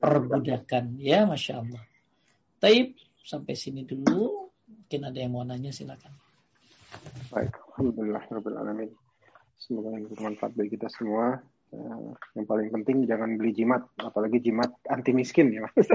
perbudakan 0.00 0.96
ya, 0.96 1.28
masya 1.28 1.60
Allah. 1.60 1.82
Taib 2.58 2.96
sampai 3.20 3.54
sini 3.54 3.84
dulu. 3.84 4.48
Mungkin 4.66 5.00
ada 5.06 5.18
yang 5.20 5.32
mau 5.36 5.46
nanya 5.46 5.70
silakan. 5.70 6.10
Baik, 7.30 7.54
alhamdulillah, 7.76 8.22
alamin. 8.58 8.90
Semoga 9.60 9.94
bermanfaat 9.94 10.52
bagi 10.56 10.74
kita 10.74 10.90
semua. 10.90 11.38
Uh, 11.70 12.10
yang 12.34 12.46
paling 12.50 12.66
penting 12.74 13.06
jangan 13.06 13.38
beli 13.38 13.54
jimat, 13.54 13.86
apalagi 14.02 14.42
jimat 14.42 14.74
anti 14.90 15.14
miskin 15.14 15.54
ya. 15.54 15.70
Oke. 15.70 15.86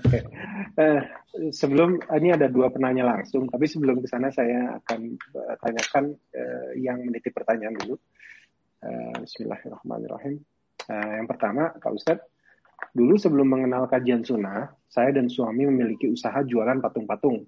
okay. 0.00 0.22
Uh, 0.80 1.04
sebelum 1.52 2.00
ini 2.16 2.32
ada 2.32 2.48
dua 2.48 2.72
penanya 2.72 3.04
langsung, 3.04 3.44
tapi 3.52 3.68
sebelum 3.68 4.00
ke 4.00 4.08
sana 4.08 4.32
saya 4.32 4.80
akan 4.80 5.00
uh, 5.36 5.54
tanyakan 5.60 6.16
uh, 6.32 6.70
yang 6.80 7.04
menitip 7.04 7.36
pertanyaan 7.36 7.76
dulu. 7.84 8.00
Uh, 8.80 9.28
Bismillahirrahmanirrahim. 9.28 10.40
Uh, 10.88 11.12
yang 11.20 11.28
pertama, 11.28 11.76
Kak 11.76 11.92
Ustadz, 11.92 12.24
dulu 12.96 13.20
sebelum 13.20 13.44
mengenal 13.44 13.92
kajian 13.92 14.24
sunnah, 14.24 14.72
saya 14.88 15.12
dan 15.12 15.28
suami 15.28 15.68
memiliki 15.68 16.08
usaha 16.08 16.40
jualan 16.40 16.80
patung-patung 16.80 17.44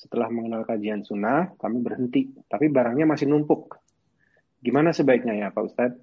setelah 0.00 0.32
mengenal 0.32 0.64
kajian 0.64 1.04
sunnah, 1.04 1.52
kami 1.60 1.84
berhenti, 1.84 2.32
tapi 2.48 2.72
barangnya 2.72 3.04
masih 3.04 3.28
numpuk. 3.28 3.76
Gimana 4.60 4.92
sebaiknya 4.92 5.34
ya 5.36 5.48
Pak 5.48 5.64
Ustadz? 5.64 6.00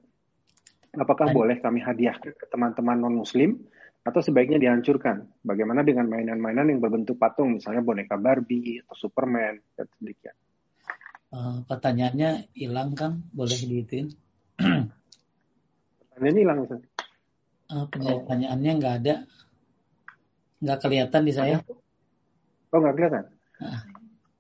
Apakah 0.97 1.29
boleh 1.29 1.61
kami 1.61 1.77
hadiahkan 1.77 2.33
ke 2.33 2.45
teman-teman 2.49 2.97
non-muslim 2.97 3.61
atau 4.01 4.17
sebaiknya 4.17 4.57
dihancurkan? 4.57 5.29
Bagaimana 5.45 5.85
dengan 5.85 6.09
mainan-mainan 6.09 6.73
yang 6.73 6.81
berbentuk 6.81 7.21
patung, 7.21 7.61
misalnya 7.61 7.85
boneka 7.85 8.17
Barbie 8.17 8.81
atau 8.81 8.97
Superman, 8.97 9.61
dan 9.77 9.85
sedikit? 10.01 10.33
Uh, 11.29 11.61
pertanyaannya 11.69 12.49
hilang 12.57 12.97
kan? 12.97 13.21
Boleh 13.29 13.61
diituin? 13.61 14.09
Pertanyaan 16.17 16.37
hilang 16.41 16.57
Ustaz. 16.65 16.81
Uh, 17.69 17.85
pertanyaannya 17.93 18.71
nggak 18.81 18.95
ada. 19.05 19.15
Nggak 20.65 20.79
kelihatan 20.81 21.21
di 21.29 21.33
saya. 21.35 21.61
Oh, 22.73 22.79
nggak 22.81 22.95
kelihatan? 22.97 23.25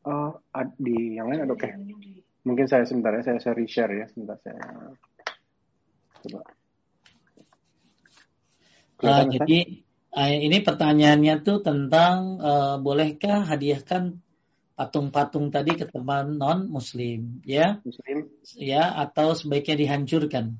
Oh, 0.09 0.41
di 0.81 1.21
yang 1.21 1.29
lain 1.29 1.45
ada 1.45 1.53
oke. 1.53 1.61
Okay. 1.61 2.16
Mungkin 2.47 2.65
saya 2.71 2.87
sebentar 2.87 3.11
ya, 3.11 3.21
saya, 3.27 3.43
saya 3.43 3.59
share 3.67 3.91
ya, 3.91 4.05
sebentar 4.07 4.39
saya 4.39 4.63
coba. 6.23 6.39
Uh, 8.97 9.23
jadi 9.29 9.59
ini 10.41 10.57
pertanyaannya 10.65 11.45
tuh 11.45 11.61
tentang 11.61 12.41
uh, 12.41 12.75
bolehkah 12.81 13.45
hadiahkan 13.45 14.17
patung-patung 14.73 15.53
tadi 15.53 15.77
ke 15.77 15.85
teman 15.85 16.41
non 16.41 16.65
muslim 16.71 17.43
ya? 17.45 17.77
Muslim. 17.85 18.25
Ya 18.57 18.89
atau 18.95 19.37
sebaiknya 19.37 19.77
dihancurkan? 19.77 20.57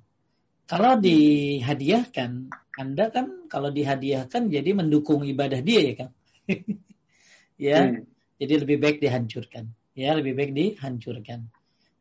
Kalau 0.67 0.99
dihadiahkan 0.99 2.51
anda 2.77 3.09
kan 3.09 3.49
kalau 3.49 3.73
dihadiahkan 3.73 4.53
jadi 4.53 4.69
mendukung 4.77 5.25
ibadah 5.25 5.63
dia 5.65 5.81
ya 5.81 5.93
kan? 6.05 6.11
Ya 7.57 7.89
hmm. 7.89 8.05
jadi 8.37 8.53
lebih 8.61 8.77
baik 8.77 8.97
dihancurkan 9.01 9.73
ya 9.97 10.13
lebih 10.13 10.37
baik 10.37 10.53
dihancurkan 10.53 11.49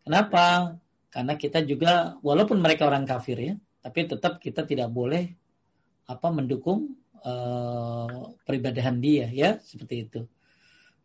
kenapa 0.06 0.78
karena 1.10 1.34
kita 1.34 1.66
juga 1.66 2.14
walaupun 2.22 2.62
mereka 2.62 2.86
orang 2.86 3.02
kafir 3.04 3.36
ya 3.42 3.54
tapi 3.82 4.06
tetap 4.06 4.38
kita 4.38 4.62
tidak 4.62 4.88
boleh 4.94 5.34
apa 6.06 6.28
mendukung 6.30 6.94
uh, 7.26 8.30
peribadahan 8.46 9.02
dia 9.02 9.26
ya 9.34 9.58
seperti 9.58 10.06
itu 10.06 10.20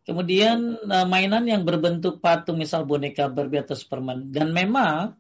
Kemudian 0.02 0.82
uh, 0.90 1.06
mainan 1.06 1.46
yang 1.46 1.62
berbentuk 1.62 2.26
patung 2.26 2.58
misal 2.58 2.90
boneka 2.90 3.30
Barbie 3.30 3.62
atau 3.62 3.78
Superman 3.78 4.34
dan 4.34 4.50
memang 4.50 5.14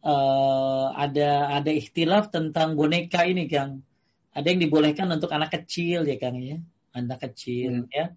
uh, 0.00 0.86
ada 0.96 1.52
ada 1.60 1.68
ikhtilaf 1.68 2.32
tentang 2.32 2.72
boneka 2.72 3.28
ini 3.28 3.44
Kang. 3.44 3.84
Ada 4.32 4.56
yang 4.56 4.60
dibolehkan 4.64 5.12
untuk 5.12 5.28
anak 5.36 5.52
kecil 5.52 6.08
ya 6.08 6.16
Kang 6.16 6.40
ya, 6.40 6.56
anak 6.96 7.28
kecil 7.28 7.84
hmm. 7.84 7.92
ya. 7.92 8.16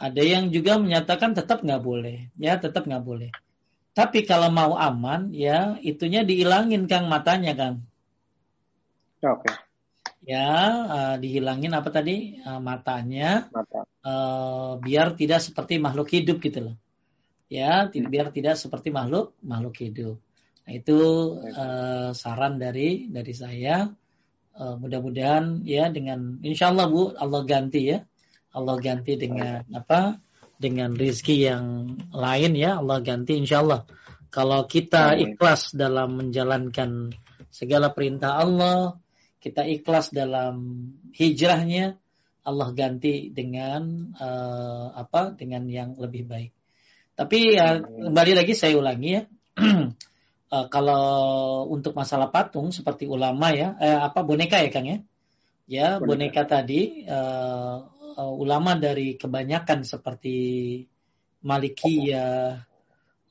Ada 0.00 0.22
yang 0.24 0.48
juga 0.48 0.80
menyatakan 0.80 1.36
tetap 1.36 1.60
nggak 1.60 1.82
boleh, 1.84 2.32
ya 2.40 2.56
tetap 2.56 2.88
nggak 2.88 3.04
boleh. 3.04 3.28
Tapi 3.90 4.22
kalau 4.22 4.48
mau 4.54 4.78
aman 4.78 5.34
ya 5.34 5.76
itunya 5.82 6.22
dihilangin 6.22 6.86
Kang 6.86 7.10
matanya 7.10 7.52
Kang. 7.58 7.76
Oke. 9.20 9.44
Okay 9.48 9.54
ya 10.20 10.48
uh, 10.86 11.14
dihilangin 11.16 11.72
apa 11.72 11.88
tadi 11.88 12.36
uh, 12.44 12.60
matanya 12.60 13.48
Mata. 13.48 13.88
uh, 14.04 14.76
biar 14.76 15.16
tidak 15.16 15.40
seperti 15.40 15.80
makhluk 15.80 16.12
hidup 16.12 16.38
gitu 16.44 16.70
loh 16.70 16.76
ya 17.48 17.88
hmm. 17.88 18.08
biar 18.12 18.28
tidak 18.30 18.60
seperti 18.60 18.92
makhluk 18.92 19.32
makhluk 19.40 19.80
hidup 19.80 20.20
nah, 20.68 20.72
itu 20.76 20.98
uh, 21.40 22.12
saran 22.12 22.60
dari 22.60 23.08
dari 23.08 23.32
saya 23.32 23.88
uh, 24.60 24.74
mudah-mudahan 24.76 25.64
ya 25.64 25.88
dengan 25.88 26.36
insya 26.44 26.68
Allah 26.68 26.86
bu 26.92 27.16
Allah 27.16 27.40
ganti 27.48 27.88
ya 27.88 28.04
Allah 28.52 28.76
ganti 28.76 29.16
dengan 29.16 29.64
apa 29.72 30.20
dengan 30.60 30.92
rizki 30.92 31.40
yang 31.40 31.96
lain 32.12 32.52
ya 32.52 32.84
Allah 32.84 33.00
ganti 33.00 33.40
insya 33.40 33.64
Allah 33.64 33.88
kalau 34.28 34.68
kita 34.68 35.16
ikhlas 35.16 35.72
dalam 35.72 36.20
menjalankan 36.20 37.16
segala 37.48 37.90
perintah 37.96 38.36
Allah 38.38 39.00
kita 39.40 39.64
ikhlas 39.64 40.12
dalam 40.12 40.84
hijrahnya, 41.16 41.96
Allah 42.44 42.68
ganti 42.76 43.32
dengan 43.32 44.12
uh, 44.12 44.92
apa? 44.92 45.32
Dengan 45.32 45.64
yang 45.64 45.96
lebih 45.96 46.28
baik. 46.28 46.52
Tapi 47.16 47.56
ya 47.56 47.80
kembali 47.80 48.32
lagi 48.36 48.52
saya 48.52 48.76
ulangi 48.76 49.16
ya. 49.16 49.22
uh, 49.56 49.88
kalau 50.74 51.04
untuk 51.72 51.96
masalah 51.96 52.28
patung 52.28 52.68
seperti 52.68 53.08
ulama 53.08 53.48
ya, 53.56 53.80
eh, 53.80 53.96
apa 53.96 54.20
boneka 54.20 54.60
ya 54.60 54.68
Kang 54.68 54.88
ya? 54.88 54.98
Ya 55.64 55.88
boneka, 55.96 56.44
boneka 56.44 56.60
tadi 56.60 57.08
uh, 57.08 57.80
uh, 58.20 58.32
ulama 58.36 58.76
dari 58.76 59.16
kebanyakan 59.16 59.80
seperti 59.88 60.36
Malikiyah, 61.40 62.60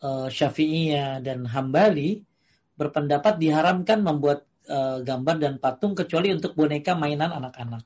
uh, 0.01 0.27
Syafi'iyah 0.33 1.21
dan 1.21 1.45
Hambali 1.45 2.25
berpendapat 2.73 3.37
diharamkan 3.37 4.01
membuat 4.01 4.49
uh, 4.65 5.05
gambar 5.05 5.35
dan 5.37 5.53
patung 5.61 5.93
kecuali 5.93 6.33
untuk 6.33 6.57
boneka 6.57 6.97
mainan 6.97 7.29
anak-anak. 7.29 7.85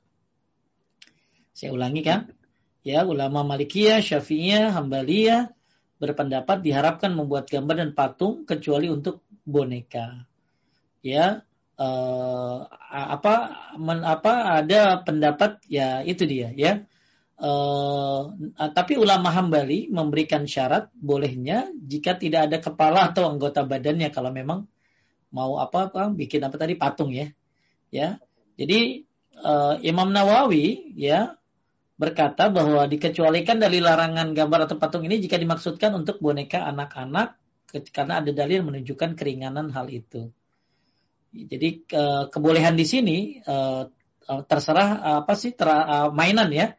Saya 1.52 1.76
ulangi 1.76 2.02
kan? 2.02 2.32
Ya, 2.84 3.04
ulama 3.04 3.44
Malikiyah, 3.44 4.00
Syafi'iyah, 4.00 4.72
Hambaliyah 4.72 5.52
berpendapat 6.00 6.64
diharapkan 6.64 7.16
membuat 7.16 7.48
gambar 7.48 7.76
dan 7.80 7.92
patung 7.96 8.44
kecuali 8.44 8.92
untuk 8.92 9.24
boneka. 9.44 10.28
Ya, 11.04 11.44
uh, 11.80 12.58
apa 12.92 13.36
men, 13.80 14.04
apa 14.04 14.64
ada 14.64 15.00
pendapat 15.04 15.64
ya 15.68 16.04
itu 16.04 16.24
dia 16.28 16.52
ya. 16.56 16.84
Uh, 17.44 18.32
tapi 18.72 18.96
ulama 18.96 19.28
Hambali 19.28 19.92
memberikan 19.92 20.48
syarat 20.48 20.88
bolehnya 20.96 21.68
jika 21.76 22.16
tidak 22.16 22.48
ada 22.48 22.58
kepala 22.64 23.12
atau 23.12 23.28
anggota 23.28 23.68
badannya 23.68 24.08
kalau 24.16 24.32
memang 24.32 24.64
mau 25.28 25.60
apa 25.60 25.92
apa 25.92 26.08
bikin 26.08 26.40
apa 26.48 26.56
tadi 26.56 26.80
patung 26.80 27.12
ya. 27.12 27.36
Ya. 27.92 28.24
Jadi 28.56 29.04
uh, 29.44 29.76
Imam 29.84 30.08
Nawawi 30.16 30.96
ya 30.96 31.36
berkata 32.00 32.48
bahwa 32.48 32.88
dikecualikan 32.88 33.60
dari 33.60 33.84
larangan 33.84 34.32
gambar 34.32 34.72
atau 34.72 34.80
patung 34.80 35.04
ini 35.04 35.20
jika 35.20 35.36
dimaksudkan 35.36 35.92
untuk 36.00 36.24
boneka 36.24 36.64
anak-anak 36.64 37.36
karena 37.92 38.24
ada 38.24 38.32
dalil 38.32 38.64
menunjukkan 38.64 39.20
keringanan 39.20 39.68
hal 39.76 39.92
itu. 39.92 40.32
Jadi 41.36 41.84
ke, 41.92 42.32
kebolehan 42.32 42.80
di 42.80 42.86
sini 42.88 43.18
terserah 44.24 45.20
apa 45.26 45.34
sih 45.36 45.52
ter, 45.58 45.68
mainan 46.14 46.48
ya 46.54 46.78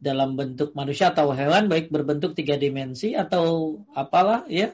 dalam 0.00 0.34
bentuk 0.34 0.72
manusia 0.72 1.12
atau 1.12 1.30
hewan 1.36 1.68
baik 1.68 1.92
berbentuk 1.92 2.32
tiga 2.32 2.56
dimensi 2.56 3.12
atau 3.12 3.76
apalah 3.92 4.48
ya 4.48 4.72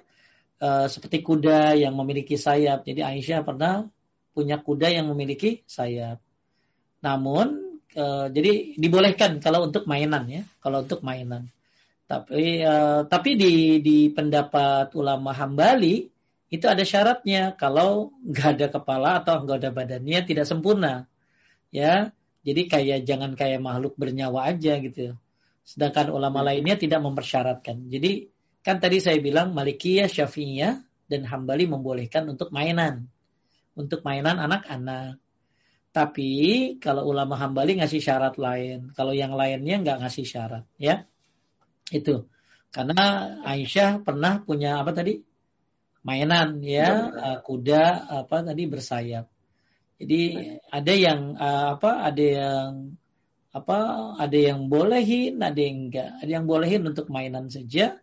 uh, 0.63 0.87
seperti 0.87 1.21
kuda 1.27 1.75
yang 1.77 1.99
memiliki 1.99 2.39
sayap. 2.39 2.87
Jadi 2.87 3.03
Aisyah 3.03 3.43
pernah 3.43 3.85
punya 4.31 4.63
kuda 4.63 4.89
yang 4.95 5.11
memiliki 5.11 5.67
sayap. 5.67 6.23
Namun 7.03 7.81
uh, 7.99 8.31
jadi 8.31 8.79
dibolehkan 8.79 9.43
kalau 9.43 9.67
untuk 9.67 9.85
mainan 9.91 10.25
ya, 10.31 10.43
kalau 10.63 10.87
untuk 10.87 11.03
mainan. 11.03 11.51
Tapi 12.07 12.63
uh, 12.63 13.03
tapi 13.11 13.35
di 13.35 13.83
di 13.83 13.99
pendapat 14.15 14.95
ulama 14.95 15.35
Hambali 15.35 16.07
itu 16.47 16.67
ada 16.71 16.87
syaratnya 16.87 17.59
kalau 17.59 18.15
nggak 18.23 18.49
ada 18.57 18.67
kepala 18.71 19.11
atau 19.19 19.43
nggak 19.43 19.59
ada 19.59 19.71
badannya 19.75 20.19
tidak 20.23 20.47
sempurna. 20.47 21.11
Ya, 21.75 22.15
jadi 22.47 22.63
kayak 22.71 22.99
jangan 23.03 23.35
kayak 23.35 23.59
makhluk 23.59 23.99
bernyawa 23.99 24.55
aja 24.55 24.79
gitu. 24.79 25.19
Sedangkan 25.67 26.15
ulama 26.15 26.47
lainnya 26.47 26.79
tidak 26.79 27.03
mempersyaratkan. 27.03 27.91
Jadi 27.91 28.31
Kan 28.67 28.83
tadi 28.83 28.99
saya 28.99 29.23
bilang 29.23 29.55
Malikiyah, 29.55 30.11
Syafi'iyah, 30.11 30.83
dan 31.07 31.23
Hambali 31.23 31.71
membolehkan 31.71 32.27
untuk 32.27 32.51
mainan. 32.51 33.07
Untuk 33.79 34.03
mainan 34.03 34.43
anak-anak. 34.43 35.23
Tapi 35.95 36.31
kalau 36.83 37.07
ulama 37.07 37.39
Hambali 37.39 37.79
ngasih 37.79 38.03
syarat 38.03 38.35
lain. 38.35 38.91
Kalau 38.99 39.15
yang 39.15 39.39
lainnya 39.39 39.79
nggak 39.79 40.03
ngasih 40.03 40.27
syarat. 40.27 40.67
ya 40.83 41.07
Itu. 41.95 42.27
Karena 42.75 43.39
Aisyah 43.47 44.03
pernah 44.03 44.43
punya 44.43 44.83
apa 44.83 44.91
tadi? 44.91 45.23
Mainan 46.03 46.59
ya, 46.59 47.07
uh, 47.07 47.39
kuda 47.47 48.11
apa 48.27 48.43
tadi 48.43 48.67
bersayap. 48.67 49.31
Jadi 49.97 50.21
ada 50.69 50.93
yang 50.93 51.35
uh, 51.41 51.81
apa? 51.81 52.05
Ada 52.13 52.25
yang 52.25 52.69
apa? 53.57 53.79
Ada 54.21 54.39
yang 54.53 54.69
bolehin, 54.69 55.41
ada 55.41 55.57
yang 55.57 55.89
enggak. 55.89 56.21
Ada 56.21 56.31
yang 56.37 56.45
bolehin 56.45 56.85
untuk 56.85 57.09
mainan 57.09 57.49
saja, 57.49 57.97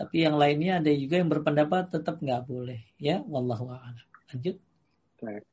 tapi 0.00 0.24
yang 0.24 0.40
lainnya 0.40 0.80
ada 0.80 0.88
juga 0.96 1.20
yang 1.20 1.28
berpendapat 1.28 1.92
tetap 1.92 2.24
nggak 2.24 2.48
boleh. 2.48 2.80
Ya, 2.96 3.20
wallahu 3.24 3.68
a'lam. 3.68 4.06
Lanjut. 4.32 4.56
Baik. 5.20 5.44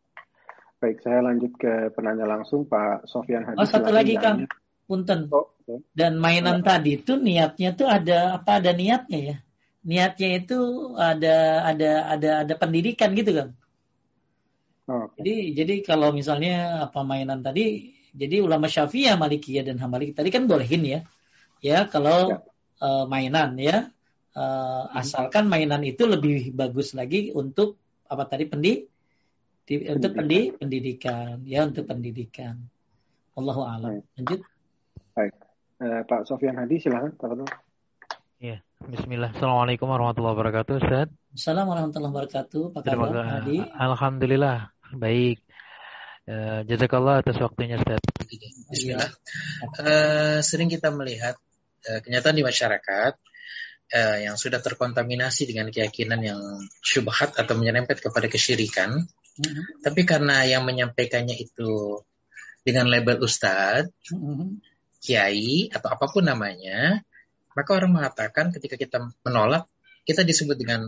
Baik, 0.83 0.99
saya 0.99 1.23
lanjut 1.23 1.51
ke 1.55 1.95
penanya 1.95 2.27
langsung 2.27 2.67
Pak 2.67 3.07
Sofian 3.07 3.47
Hadi. 3.47 3.55
Oh, 3.55 3.67
satu 3.67 3.91
lagi 3.91 4.19
Kang. 4.19 4.43
Punten. 4.83 5.31
Oh, 5.31 5.55
okay. 5.63 5.79
Dan 5.95 6.19
mainan 6.19 6.59
oh. 6.59 6.65
tadi 6.67 6.99
itu 6.99 7.15
niatnya 7.15 7.71
tuh 7.71 7.87
ada 7.87 8.35
apa 8.35 8.59
ada 8.59 8.75
niatnya 8.75 9.19
ya? 9.19 9.35
Niatnya 9.87 10.29
itu 10.43 10.59
ada 10.99 11.63
ada 11.71 11.91
ada 12.11 12.31
ada 12.43 12.53
pendidikan 12.59 13.15
gitu 13.15 13.31
kan? 13.31 13.55
Oh, 14.93 15.09
okay. 15.09 15.17
Jadi 15.25 15.35
jadi 15.57 15.75
kalau 15.81 16.13
misalnya 16.13 16.85
apa 16.85 17.01
mainan 17.01 17.41
tadi, 17.41 17.97
jadi 18.13 18.45
ulama 18.45 18.69
Syafi'iyah, 18.69 19.17
Malikiyah 19.17 19.65
dan 19.65 19.81
Hambali 19.81 20.13
tadi 20.13 20.29
kan 20.29 20.45
bolehin 20.45 20.85
ya. 20.85 20.99
Ya, 21.65 21.89
kalau 21.89 22.37
ya. 22.37 22.39
Uh, 22.83 23.05
mainan 23.07 23.55
ya 23.55 23.89
uh, 24.37 24.83
asalkan 24.93 25.49
mainan 25.49 25.81
itu 25.85 26.05
lebih 26.05 26.53
bagus 26.53 26.93
lagi 26.97 27.31
untuk 27.33 27.77
apa 28.09 28.27
tadi 28.27 28.45
pendi 28.49 28.73
di, 29.63 29.73
pendidikan. 29.79 29.95
untuk 29.95 30.11
pendi 30.13 30.39
pendidikan 30.51 31.35
ya 31.47 31.63
untuk 31.63 31.87
pendidikan 31.87 32.59
Allahu 33.39 33.61
a'lam 33.63 34.03
lanjut 34.19 34.43
baik 35.15 35.33
uh, 35.79 36.01
Pak 36.03 36.27
Sofian 36.27 36.59
Hadi 36.59 36.83
silakan 36.83 37.15
Pak 37.15 37.63
Iya, 38.43 38.59
Bismillah. 38.83 39.31
Assalamualaikum 39.31 39.87
warahmatullahi 39.87 40.35
wabarakatuh, 40.35 40.83
Ustaz. 40.83 41.07
Assalamualaikum 41.31 41.95
warahmatullahi 41.95 42.11
wabarakatuh, 42.11 42.61
Pak 42.75 42.81
Kabar, 42.83 43.23
Hadi. 43.23 43.63
Alhamdulillah, 43.71 44.72
baik. 44.95 45.41
Uh, 46.23 46.63
jazakallah 46.63 47.19
atas 47.19 47.35
waktunya, 47.43 47.75
Ustaz. 47.75 47.99
Bismillah. 48.71 49.11
Uh, 49.75 50.39
sering 50.39 50.71
kita 50.71 50.87
melihat 50.95 51.35
uh, 51.91 51.99
kenyataan 51.99 52.39
di 52.39 52.45
masyarakat 52.47 53.13
uh, 53.91 54.17
yang 54.23 54.35
sudah 54.39 54.63
terkontaminasi 54.63 55.49
dengan 55.49 55.67
keyakinan 55.67 56.23
yang 56.23 56.41
syubhat 56.79 57.35
atau 57.35 57.53
menyerempet 57.59 57.99
kepada 57.99 58.31
kesyirikan. 58.31 59.03
Mm-hmm. 59.33 59.83
Tapi 59.83 60.01
karena 60.07 60.47
yang 60.47 60.63
menyampaikannya 60.63 61.35
itu 61.35 61.99
dengan 62.63 62.87
label 62.87 63.19
ustadz, 63.19 63.91
mm-hmm. 64.13 64.63
kiai 65.03 65.67
atau 65.75 65.91
apa 65.91 66.05
pun 66.07 66.23
namanya, 66.23 67.03
maka 67.53 67.69
orang 67.75 67.99
mengatakan 67.99 68.55
ketika 68.55 68.79
kita 68.79 68.97
menolak, 69.27 69.67
kita 70.07 70.23
disebut 70.23 70.55
dengan 70.55 70.87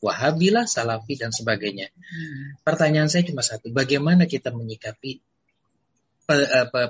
wahabilah, 0.00 0.64
salafi 0.64 1.16
dan 1.20 1.30
sebagainya. 1.30 1.92
Hmm. 1.92 2.56
Pertanyaan 2.64 3.12
saya 3.12 3.24
cuma 3.28 3.44
satu, 3.44 3.68
bagaimana 3.72 4.24
kita 4.24 4.52
menyikapi 4.52 5.20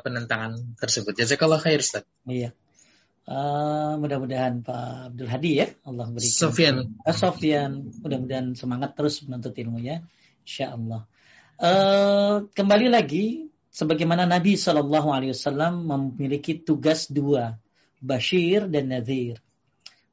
penentangan 0.02 0.76
tersebut? 0.78 1.16
Jazakallah 1.18 1.58
khair 1.58 1.82
Ustaz. 1.82 2.06
Iya. 2.24 2.54
Uh, 3.30 3.94
mudah-mudahan 4.02 4.66
Pak 4.66 5.14
Abdul 5.14 5.30
Hadi 5.30 5.62
ya 5.62 5.70
Allah 5.86 6.10
berikan. 6.10 6.34
Sofian. 6.34 6.76
Uh, 7.06 7.14
Sofian, 7.14 7.70
mudah-mudahan 8.02 8.58
semangat 8.58 8.98
terus 8.98 9.22
menuntut 9.22 9.54
ilmu 9.54 9.78
ya, 9.78 10.02
Insya 10.42 10.74
Allah. 10.74 11.06
Uh, 11.60 12.50
kembali 12.50 12.90
lagi, 12.90 13.46
sebagaimana 13.70 14.26
Nabi 14.26 14.58
Shallallahu 14.58 15.14
Alaihi 15.14 15.30
Wasallam 15.36 15.86
memiliki 15.86 16.58
tugas 16.58 17.06
dua, 17.06 17.54
Bashir 18.02 18.66
dan 18.66 18.90
Nazir. 18.90 19.38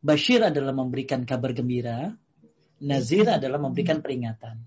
Bashir 0.03 0.45
adalah 0.45 0.75
memberikan 0.77 1.25
kabar 1.25 1.57
gembira, 1.57 2.13
Nazir 2.83 3.25
adalah 3.25 3.57
memberikan 3.57 4.01
peringatan. 4.01 4.61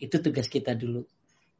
Itu 0.00 0.20
tugas 0.20 0.48
kita 0.48 0.76
dulu. 0.76 1.04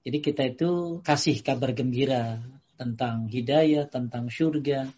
Jadi 0.01 0.19
kita 0.25 0.43
itu 0.49 1.01
kasih 1.05 1.45
kabar 1.45 1.77
gembira 1.77 2.41
tentang 2.81 3.29
hidayah, 3.29 3.85
tentang 3.89 4.33
surga, 4.33 4.89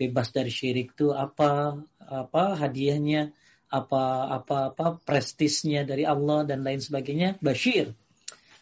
bebas 0.00 0.32
dari 0.32 0.48
syirik 0.48 0.96
itu 0.96 1.12
apa 1.12 1.76
apa 2.00 2.44
hadiahnya, 2.56 3.36
apa 3.68 4.32
apa 4.32 4.72
apa 4.72 4.86
prestisnya 5.04 5.84
dari 5.84 6.08
Allah 6.08 6.48
dan 6.48 6.64
lain 6.64 6.80
sebagainya. 6.80 7.36
Bashir 7.44 7.92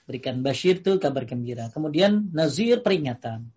Berikan 0.05 0.44
basyir 0.44 0.84
itu 0.84 1.01
kabar 1.01 1.24
gembira. 1.24 1.72
Kemudian 1.72 2.28
nazir 2.36 2.84
peringatan. 2.84 3.48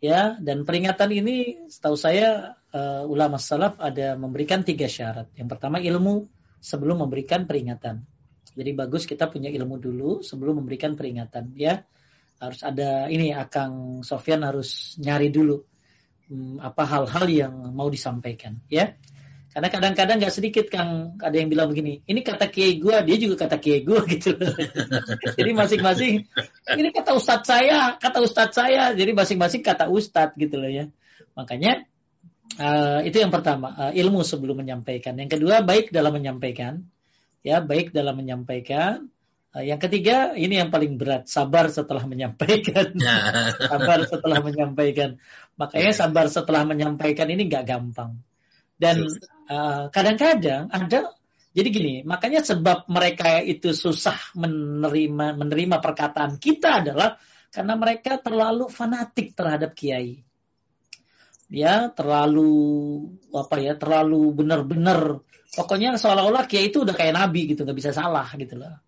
Ya, 0.00 0.36
dan 0.36 0.68
peringatan 0.68 1.12
ini 1.16 1.64
setahu 1.68 1.96
saya 1.96 2.60
uh, 2.76 3.08
ulama 3.08 3.40
salaf 3.40 3.80
ada 3.80 4.16
memberikan 4.20 4.60
tiga 4.64 4.84
syarat. 4.84 5.28
Yang 5.36 5.56
pertama 5.56 5.80
ilmu 5.80 6.28
sebelum 6.64 7.04
memberikan 7.04 7.44
peringatan. 7.44 8.08
Jadi 8.56 8.70
bagus 8.72 9.04
kita 9.04 9.28
punya 9.28 9.52
ilmu 9.52 9.76
dulu 9.76 10.24
sebelum 10.24 10.64
memberikan 10.64 10.96
peringatan 10.96 11.52
ya. 11.52 11.84
Harus 12.40 12.64
ada 12.64 13.12
ini 13.12 13.36
Akang 13.36 14.00
Sofyan 14.00 14.40
harus 14.42 14.96
nyari 14.96 15.28
dulu 15.28 15.60
hmm, 16.32 16.64
apa 16.64 16.82
hal-hal 16.88 17.26
yang 17.28 17.54
mau 17.76 17.92
disampaikan 17.92 18.64
ya. 18.72 18.96
Karena 19.54 19.70
kadang-kadang 19.70 20.18
nggak 20.18 20.34
sedikit 20.34 20.66
Kang 20.66 21.14
ada 21.22 21.36
yang 21.38 21.46
bilang 21.46 21.70
begini, 21.70 22.02
ini 22.10 22.26
kata 22.26 22.50
kiai 22.50 22.74
gue, 22.82 22.96
dia 23.06 23.16
juga 23.22 23.46
kata 23.46 23.62
kiai 23.62 23.86
gue 23.86 24.02
gitu. 24.18 24.34
jadi 25.38 25.50
masing-masing, 25.54 26.26
ini 26.74 26.90
kata 26.90 27.14
ustadz 27.14 27.54
saya, 27.54 27.94
kata 28.02 28.18
ustadz 28.18 28.58
saya, 28.58 28.98
jadi 28.98 29.14
masing-masing 29.14 29.62
kata 29.62 29.86
ustadz 29.86 30.34
gitu 30.34 30.58
loh 30.58 30.66
ya. 30.66 30.90
Makanya 31.38 31.86
uh, 32.58 33.00
itu 33.06 33.16
yang 33.20 33.32
pertama, 33.32 33.74
uh, 33.74 33.92
ilmu 33.92 34.22
sebelum 34.22 34.60
menyampaikan. 34.60 35.14
Yang 35.18 35.40
kedua 35.40 35.62
baik 35.62 35.90
dalam 35.90 36.14
menyampaikan, 36.14 36.84
ya 37.42 37.62
baik 37.64 37.90
dalam 37.90 38.18
menyampaikan. 38.18 39.10
Uh, 39.54 39.62
yang 39.62 39.78
ketiga 39.78 40.34
ini 40.34 40.58
yang 40.58 40.74
paling 40.74 40.98
berat, 40.98 41.30
sabar 41.30 41.70
setelah 41.70 42.02
menyampaikan. 42.06 42.94
sabar 43.70 44.02
setelah 44.06 44.42
menyampaikan. 44.42 45.22
Makanya 45.54 45.92
sabar 45.94 46.26
setelah 46.26 46.66
menyampaikan 46.66 47.30
ini 47.30 47.46
nggak 47.46 47.64
gampang. 47.66 48.18
Dan 48.74 49.06
Eh, 49.44 49.84
kadang-kadang 49.92 50.72
uh, 50.72 50.76
ada 50.88 51.12
jadi 51.52 51.68
gini, 51.68 51.94
makanya 52.00 52.40
sebab 52.40 52.88
mereka 52.88 53.44
itu 53.44 53.76
susah 53.76 54.16
menerima 54.32 55.36
menerima 55.36 55.76
perkataan 55.84 56.40
kita 56.40 56.80
adalah 56.80 57.20
karena 57.52 57.76
mereka 57.76 58.16
terlalu 58.24 58.72
fanatik 58.72 59.36
terhadap 59.36 59.76
kiai. 59.76 60.24
Ya, 61.54 61.86
terlalu 61.94 62.50
apa 63.30 63.62
ya, 63.62 63.78
terlalu 63.78 64.34
benar-benar 64.34 65.22
pokoknya 65.54 65.94
seolah-olah 65.94 66.50
kiai 66.50 66.74
itu 66.74 66.82
udah 66.82 66.98
kayak 66.98 67.14
nabi 67.14 67.46
gitu, 67.54 67.62
nggak 67.62 67.78
bisa 67.78 67.94
salah 67.94 68.26
gitu 68.34 68.58
loh. 68.58 68.82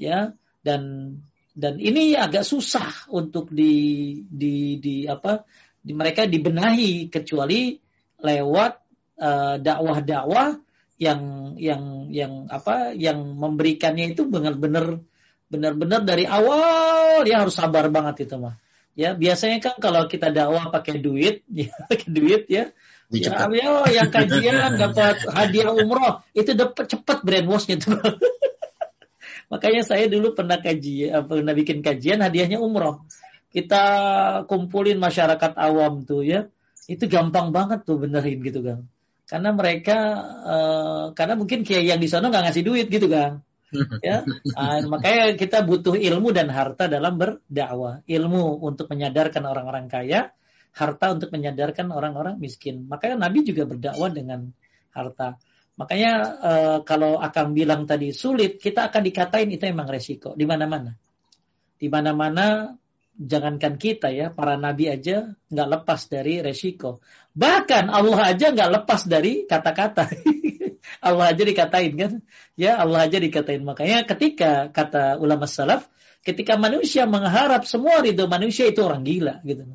Ya, 0.00 0.32
dan 0.64 1.12
dan 1.52 1.76
ini 1.76 2.16
agak 2.16 2.48
susah 2.48 3.12
untuk 3.12 3.52
di 3.52 4.16
di 4.24 4.80
di 4.80 5.04
apa 5.04 5.44
di 5.84 5.92
mereka 5.92 6.24
dibenahi 6.24 7.12
kecuali 7.12 7.76
lewat 8.16 8.86
Eh, 9.16 9.56
dakwah-dakwah 9.64 10.60
yang 11.00 11.20
yang 11.56 12.12
yang 12.12 12.52
apa 12.52 12.92
yang 12.92 13.32
memberikannya 13.32 14.12
itu 14.12 14.28
benar-benar 14.28 15.00
benar-benar 15.48 16.04
dari 16.04 16.28
awal 16.28 17.24
ya 17.24 17.40
harus 17.40 17.56
sabar 17.56 17.88
banget 17.88 18.28
itu 18.28 18.36
mah. 18.36 18.60
Ya, 18.96 19.12
biasanya 19.12 19.60
kan 19.60 19.76
kalau 19.76 20.08
kita 20.08 20.32
dakwah 20.32 20.72
pakai 20.72 20.96
duit, 20.98 21.44
ya 21.52 21.68
pakai 21.86 22.08
duit 22.08 22.48
ya. 22.48 22.72
Ya, 23.06 23.46
ya, 23.54 23.86
yang 24.02 24.10
kajian 24.10 24.82
dapat 24.82 25.30
hadiah 25.30 25.70
umroh 25.70 26.26
itu 26.34 26.58
dapat 26.58 26.90
cepat 26.90 27.22
brainwashnya 27.22 27.78
tuh. 27.78 27.94
Makanya 29.52 29.86
saya 29.86 30.10
dulu 30.10 30.34
pernah 30.34 30.58
kaji, 30.58 31.14
pernah 31.30 31.54
bikin 31.54 31.86
kajian 31.86 32.18
hadiahnya 32.18 32.58
umroh. 32.58 33.06
Kita 33.54 33.84
kumpulin 34.50 34.98
masyarakat 34.98 35.54
awam 35.54 36.02
tuh 36.02 36.26
ya, 36.26 36.50
itu 36.90 37.06
gampang 37.06 37.54
banget 37.54 37.86
tuh 37.86 38.02
benerin 38.02 38.42
gitu 38.42 38.58
kan 38.66 38.90
karena 39.26 39.50
mereka 39.50 39.98
uh, 40.46 41.04
karena 41.18 41.34
mungkin 41.34 41.66
kiai 41.66 41.90
yang 41.90 41.98
di 41.98 42.06
sana 42.06 42.30
nggak 42.30 42.46
ngasih 42.46 42.62
duit 42.62 42.86
gitu 42.86 43.10
kan 43.10 43.42
ya. 44.02 44.22
Uh, 44.54 44.86
makanya 44.86 45.34
kita 45.34 45.62
butuh 45.66 45.98
ilmu 45.98 46.30
dan 46.30 46.48
harta 46.50 46.86
dalam 46.86 47.18
berdakwah. 47.18 48.02
Ilmu 48.06 48.62
untuk 48.62 48.86
menyadarkan 48.90 49.42
orang-orang 49.42 49.86
kaya 49.90 50.30
harta 50.76 51.06
untuk 51.16 51.32
menyadarkan 51.32 51.88
orang-orang 51.88 52.36
miskin. 52.36 52.84
Makanya 52.84 53.26
Nabi 53.26 53.48
juga 53.48 53.64
berdakwah 53.64 54.12
dengan 54.12 54.52
harta. 54.92 55.40
Makanya 55.76 56.12
uh, 56.40 56.78
kalau 56.84 57.16
akan 57.20 57.52
bilang 57.56 57.88
tadi 57.88 58.12
sulit 58.12 58.60
kita 58.60 58.92
akan 58.92 59.02
dikatain 59.04 59.48
itu 59.48 59.64
emang 59.64 59.88
resiko. 59.88 60.36
Di 60.36 60.44
mana-mana. 60.44 60.92
Di 61.76 61.88
mana-mana 61.88 62.72
jangankan 63.16 63.80
kita 63.80 64.12
ya, 64.12 64.28
para 64.28 64.60
nabi 64.60 64.92
aja 64.92 65.32
nggak 65.48 65.68
lepas 65.80 66.00
dari 66.12 66.44
resiko. 66.44 67.00
Bahkan 67.32 67.88
Allah 67.88 68.32
aja 68.36 68.52
nggak 68.52 68.70
lepas 68.80 69.00
dari 69.08 69.48
kata-kata. 69.48 70.04
Allah 71.00 71.32
aja 71.32 71.42
dikatain 71.42 71.92
kan, 71.96 72.12
ya 72.54 72.80
Allah 72.80 73.08
aja 73.08 73.18
dikatain. 73.20 73.62
Makanya 73.62 74.04
ketika 74.08 74.68
kata 74.70 75.20
ulama 75.20 75.44
salaf, 75.48 75.88
ketika 76.26 76.58
manusia 76.58 77.06
mengharap 77.06 77.62
semua 77.64 78.02
ridho 78.02 78.26
manusia 78.26 78.66
itu 78.66 78.82
orang 78.82 79.06
gila 79.06 79.40
gitu. 79.46 79.66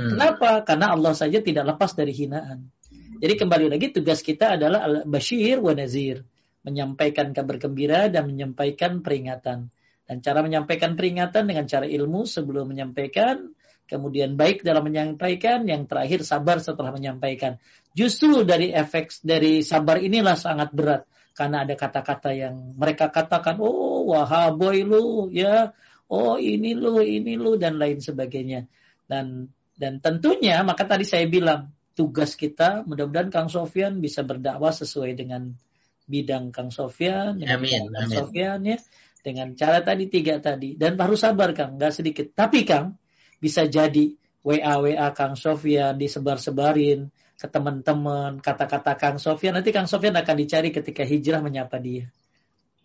Hmm. 0.00 0.16
Kenapa? 0.16 0.64
Karena 0.64 0.96
Allah 0.96 1.12
saja 1.12 1.44
tidak 1.44 1.76
lepas 1.76 1.92
dari 1.92 2.16
hinaan. 2.16 2.72
Jadi 3.20 3.36
kembali 3.36 3.68
lagi 3.68 3.92
tugas 3.92 4.24
kita 4.24 4.56
adalah 4.56 4.88
al-bashir 4.88 5.60
wa 5.60 5.76
nazir, 5.76 6.24
menyampaikan 6.64 7.36
kabar 7.36 7.60
gembira 7.60 8.08
dan 8.08 8.32
menyampaikan 8.32 9.04
peringatan. 9.04 9.68
Dan 10.08 10.16
cara 10.24 10.40
menyampaikan 10.40 10.96
peringatan 10.96 11.46
dengan 11.46 11.68
cara 11.68 11.84
ilmu 11.84 12.24
sebelum 12.24 12.72
menyampaikan, 12.72 13.52
kemudian 13.86 14.40
baik 14.40 14.64
dalam 14.64 14.88
menyampaikan, 14.88 15.68
yang 15.68 15.84
terakhir 15.84 16.24
sabar 16.24 16.58
setelah 16.64 16.96
menyampaikan. 16.96 17.60
Justru 17.90 18.46
dari 18.46 18.70
efek 18.70 19.22
dari 19.26 19.66
sabar 19.66 19.98
inilah 19.98 20.38
sangat 20.38 20.70
berat. 20.70 21.02
Karena 21.34 21.64
ada 21.64 21.74
kata-kata 21.74 22.30
yang 22.36 22.76
mereka 22.76 23.08
katakan, 23.08 23.58
oh 23.62 24.12
wahaboy 24.12 24.84
lu, 24.84 25.30
ya, 25.32 25.72
oh 26.10 26.36
ini 26.36 26.76
lu, 26.76 27.00
ini 27.00 27.38
lu 27.38 27.56
dan 27.56 27.80
lain 27.80 28.02
sebagainya. 28.02 28.66
Dan 29.08 29.50
dan 29.74 29.98
tentunya 30.04 30.60
maka 30.60 30.84
tadi 30.84 31.08
saya 31.08 31.24
bilang 31.24 31.72
tugas 31.96 32.36
kita 32.36 32.84
mudah-mudahan 32.84 33.32
Kang 33.32 33.48
Sofyan 33.48 33.98
bisa 33.98 34.20
berdakwah 34.20 34.70
sesuai 34.70 35.16
dengan 35.16 35.56
bidang 36.04 36.52
Kang 36.52 36.68
dengan 36.70 37.58
amin, 37.58 37.88
Kang 37.88 38.06
amin. 38.06 38.14
Sofyan 38.14 38.60
ya. 38.66 38.78
Dengan 39.20 39.52
cara 39.52 39.84
tadi 39.84 40.08
tiga 40.08 40.40
tadi. 40.40 40.74
Dan 40.80 40.96
baru 40.96 41.14
sabar 41.14 41.52
Kang. 41.52 41.76
Nggak 41.76 41.92
sedikit. 41.92 42.26
Tapi 42.32 42.64
Kang 42.64 42.96
bisa 43.40 43.64
jadi 43.68 44.16
WA 44.40 44.80
WA 44.80 45.08
Kang 45.12 45.36
Sofian 45.36 46.00
disebar-sebarin 46.00 47.12
ke 47.40 47.48
teman-teman 47.48 48.44
kata-kata 48.44 49.00
Kang 49.00 49.16
Sofian 49.16 49.56
nanti 49.56 49.72
Kang 49.72 49.88
Sofian 49.88 50.12
akan 50.12 50.36
dicari 50.36 50.68
ketika 50.68 51.08
hijrah 51.08 51.40
menyapa 51.40 51.80
dia 51.80 52.12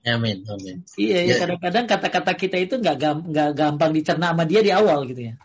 Amin, 0.05 0.45
amin. 0.45 0.85
Iya, 1.01 1.19
ya. 1.25 1.35
kadang-kadang 1.41 1.89
kata-kata 1.89 2.37
kita 2.37 2.61
itu 2.61 2.77
nggak 2.77 3.25
nggak 3.25 3.49
gampang 3.57 3.89
dicerna 3.89 4.37
sama 4.37 4.45
dia 4.45 4.61
di 4.61 4.69
awal 4.69 5.09
gitu 5.09 5.33
ya. 5.33 5.35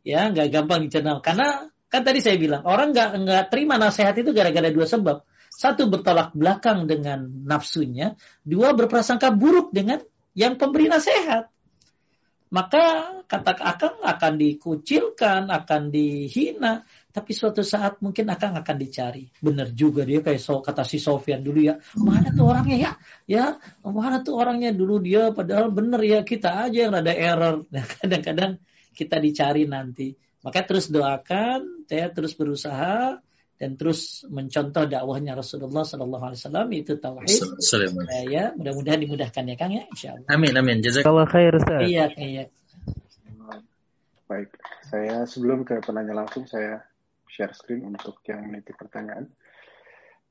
Ya, 0.00 0.32
nggak 0.32 0.48
gampang 0.48 0.80
dicerna 0.88 1.20
karena 1.20 1.68
kan 1.92 2.02
tadi 2.08 2.24
saya 2.24 2.40
bilang 2.40 2.64
orang 2.64 2.96
nggak 2.96 3.10
nggak 3.20 3.44
terima 3.52 3.76
nasihat 3.76 4.16
itu 4.16 4.32
gara-gara 4.32 4.72
dua 4.72 4.88
sebab. 4.88 5.28
Satu 5.52 5.92
bertolak 5.92 6.32
belakang 6.32 6.88
dengan 6.88 7.28
nafsunya, 7.44 8.16
dua 8.48 8.72
berprasangka 8.72 9.28
buruk 9.28 9.76
dengan 9.76 10.00
yang 10.32 10.56
pemberi 10.56 10.88
nasihat. 10.88 11.52
Maka 12.48 13.12
kata 13.28 13.60
Akang 13.60 14.00
akan 14.00 14.40
dikucilkan, 14.40 15.52
akan 15.52 15.92
dihina, 15.92 16.88
tapi 17.08 17.32
suatu 17.32 17.64
saat 17.64 18.04
mungkin 18.04 18.28
Akang 18.28 18.52
akan 18.54 18.76
dicari. 18.76 19.26
Benar 19.40 19.72
juga 19.72 20.04
dia 20.04 20.20
kayak 20.20 20.38
so, 20.38 20.60
kata 20.60 20.84
si 20.84 21.00
Sofian 21.00 21.40
dulu 21.40 21.64
ya, 21.64 21.80
mana 21.96 22.28
tuh 22.30 22.46
orangnya 22.46 22.76
ya? 22.76 22.92
Ya, 23.24 23.44
mana 23.80 24.20
tuh 24.20 24.36
orangnya 24.36 24.76
dulu 24.76 25.00
dia 25.00 25.32
padahal 25.32 25.72
benar 25.72 26.04
ya 26.04 26.20
kita 26.20 26.68
aja 26.68 26.88
yang 26.88 26.94
ada 26.94 27.12
error. 27.12 27.64
Nah, 27.74 27.84
kadang-kadang 27.84 28.58
kita 28.92 29.22
dicari 29.22 29.64
nanti. 29.64 30.12
Maka 30.42 30.62
terus 30.64 30.90
doakan, 30.90 31.86
ya 31.90 32.10
terus 32.10 32.34
berusaha 32.38 33.18
dan 33.58 33.70
terus 33.74 34.22
mencontoh 34.30 34.86
dakwahnya 34.86 35.34
Rasulullah 35.34 35.82
Sallallahu 35.82 36.24
Alaihi 36.30 36.40
Wasallam 36.40 36.68
itu 36.74 36.92
tauhid. 36.94 37.42
Ya, 38.06 38.22
ya 38.26 38.44
mudah-mudahan 38.54 39.02
dimudahkan 39.02 39.42
ya 39.50 39.56
Kang 39.58 39.74
ya, 39.74 39.84
Insya 39.90 40.14
Allah. 40.14 40.28
Amin 40.30 40.54
amin. 40.54 40.78
Jazakallah 40.78 41.26
khair 41.26 41.58
Ustaz. 41.58 41.82
Iya 41.90 42.06
iya. 42.14 42.44
Baik, 44.28 44.52
saya 44.86 45.24
sebelum 45.24 45.64
ke 45.64 45.80
penanya 45.82 46.12
langsung 46.12 46.44
saya 46.44 46.87
share 47.28 47.54
screen 47.54 47.84
untuk 47.86 48.24
yang 48.26 48.48
meniti 48.48 48.72
pertanyaan. 48.74 49.28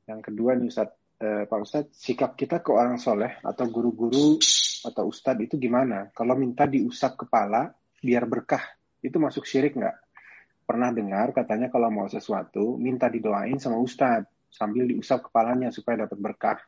Yang 0.07 0.21
kedua 0.31 0.57
nih 0.57 0.67
Ustaz, 0.67 0.89
eh, 1.21 1.43
Pak 1.45 1.59
Ustadz, 1.61 1.95
sikap 1.95 2.33
kita 2.35 2.59
ke 2.65 2.73
orang 2.73 2.97
soleh 2.97 3.39
atau 3.41 3.65
guru-guru 3.69 4.41
atau 4.85 5.09
ustadz 5.09 5.43
itu 5.43 5.57
gimana? 5.57 6.13
Kalau 6.13 6.37
minta 6.37 6.69
diusap 6.69 7.25
kepala 7.25 7.73
biar 7.99 8.29
berkah, 8.29 8.61
itu 9.01 9.17
masuk 9.17 9.43
syirik 9.43 9.75
nggak? 9.75 9.97
Pernah 10.67 10.91
dengar 10.91 11.31
katanya 11.31 11.71
kalau 11.71 11.89
mau 11.91 12.07
sesuatu, 12.11 12.75
minta 12.75 13.07
didoain 13.07 13.57
sama 13.57 13.79
ustadz 13.79 14.29
sambil 14.51 14.87
diusap 14.87 15.27
kepalanya 15.27 15.73
supaya 15.75 16.07
dapat 16.07 16.19
berkah 16.19 16.59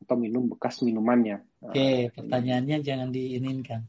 atau 0.00 0.16
minum 0.16 0.48
bekas 0.48 0.80
minumannya. 0.80 1.44
Oke, 1.60 2.08
pertanyaannya 2.16 2.76
jangan 2.80 3.08
diinginkan. 3.12 3.84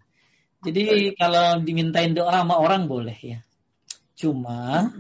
Jadi 0.62 1.16
kalau 1.18 1.58
dimintain 1.64 2.14
doa 2.14 2.44
sama 2.44 2.62
orang 2.62 2.86
boleh 2.86 3.18
ya. 3.18 3.40
Cuma 4.14 4.92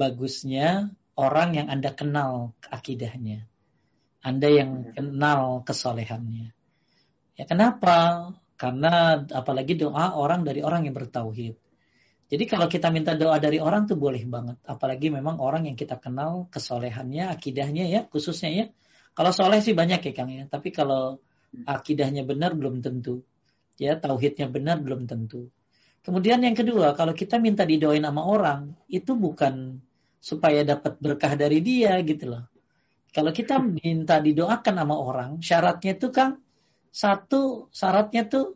bagusnya 0.00 0.88
orang 1.20 1.52
yang 1.52 1.68
Anda 1.68 1.92
kenal 1.92 2.56
akidahnya. 2.72 3.44
Anda 4.24 4.48
yang 4.48 4.96
kenal 4.96 5.60
kesolehannya. 5.68 6.56
Ya 7.36 7.44
kenapa? 7.44 8.32
Karena 8.56 9.24
apalagi 9.28 9.76
doa 9.76 10.16
orang 10.16 10.44
dari 10.44 10.64
orang 10.64 10.88
yang 10.88 10.96
bertauhid. 10.96 11.56
Jadi 12.30 12.44
kalau 12.46 12.70
kita 12.70 12.92
minta 12.94 13.16
doa 13.16 13.40
dari 13.42 13.58
orang 13.58 13.88
tuh 13.88 13.96
boleh 13.96 14.22
banget. 14.28 14.60
Apalagi 14.64 15.10
memang 15.10 15.40
orang 15.40 15.66
yang 15.68 15.76
kita 15.76 15.98
kenal 15.98 16.46
kesolehannya, 16.52 17.32
akidahnya 17.32 17.88
ya, 17.90 18.00
khususnya 18.06 18.50
ya. 18.52 18.66
Kalau 19.16 19.34
soleh 19.34 19.58
sih 19.64 19.74
banyak 19.74 20.00
ya 20.00 20.12
Kang 20.14 20.30
ya. 20.30 20.44
Tapi 20.46 20.70
kalau 20.70 21.18
akidahnya 21.66 22.22
benar 22.22 22.54
belum 22.54 22.84
tentu. 22.84 23.26
Ya, 23.80 23.96
tauhidnya 23.96 24.46
benar 24.46 24.78
belum 24.84 25.08
tentu. 25.08 25.48
Kemudian 26.04 26.44
yang 26.44 26.54
kedua, 26.54 26.92
kalau 26.92 27.16
kita 27.16 27.40
minta 27.40 27.64
didoain 27.64 28.04
sama 28.04 28.24
orang, 28.24 28.76
itu 28.86 29.16
bukan 29.16 29.80
supaya 30.20 30.60
dapat 30.62 31.00
berkah 31.00 31.32
dari 31.34 31.64
dia 31.64 31.96
gitu 32.04 32.36
loh. 32.36 32.44
Kalau 33.10 33.34
kita 33.34 33.58
minta 33.58 34.22
didoakan 34.22 34.74
sama 34.76 34.94
orang, 34.94 35.30
syaratnya 35.42 35.98
itu 35.98 36.14
kan 36.14 36.38
satu 36.94 37.66
syaratnya 37.74 38.28
tuh 38.30 38.54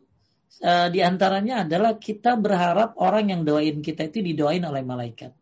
e, 0.63 0.71
di 0.95 1.03
antaranya 1.03 1.67
adalah 1.67 1.99
kita 1.99 2.39
berharap 2.39 2.95
orang 2.95 3.35
yang 3.35 3.41
doain 3.43 3.83
kita 3.83 4.07
itu 4.07 4.23
didoain 4.23 4.63
oleh 4.63 4.85
malaikat. 4.85 5.35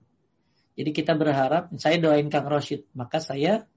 Jadi 0.73 0.89
kita 0.89 1.13
berharap, 1.13 1.69
saya 1.77 2.01
doain 2.01 2.25
Kang 2.33 2.49
Roshid, 2.49 2.89
maka 2.97 3.21
saya 3.21 3.69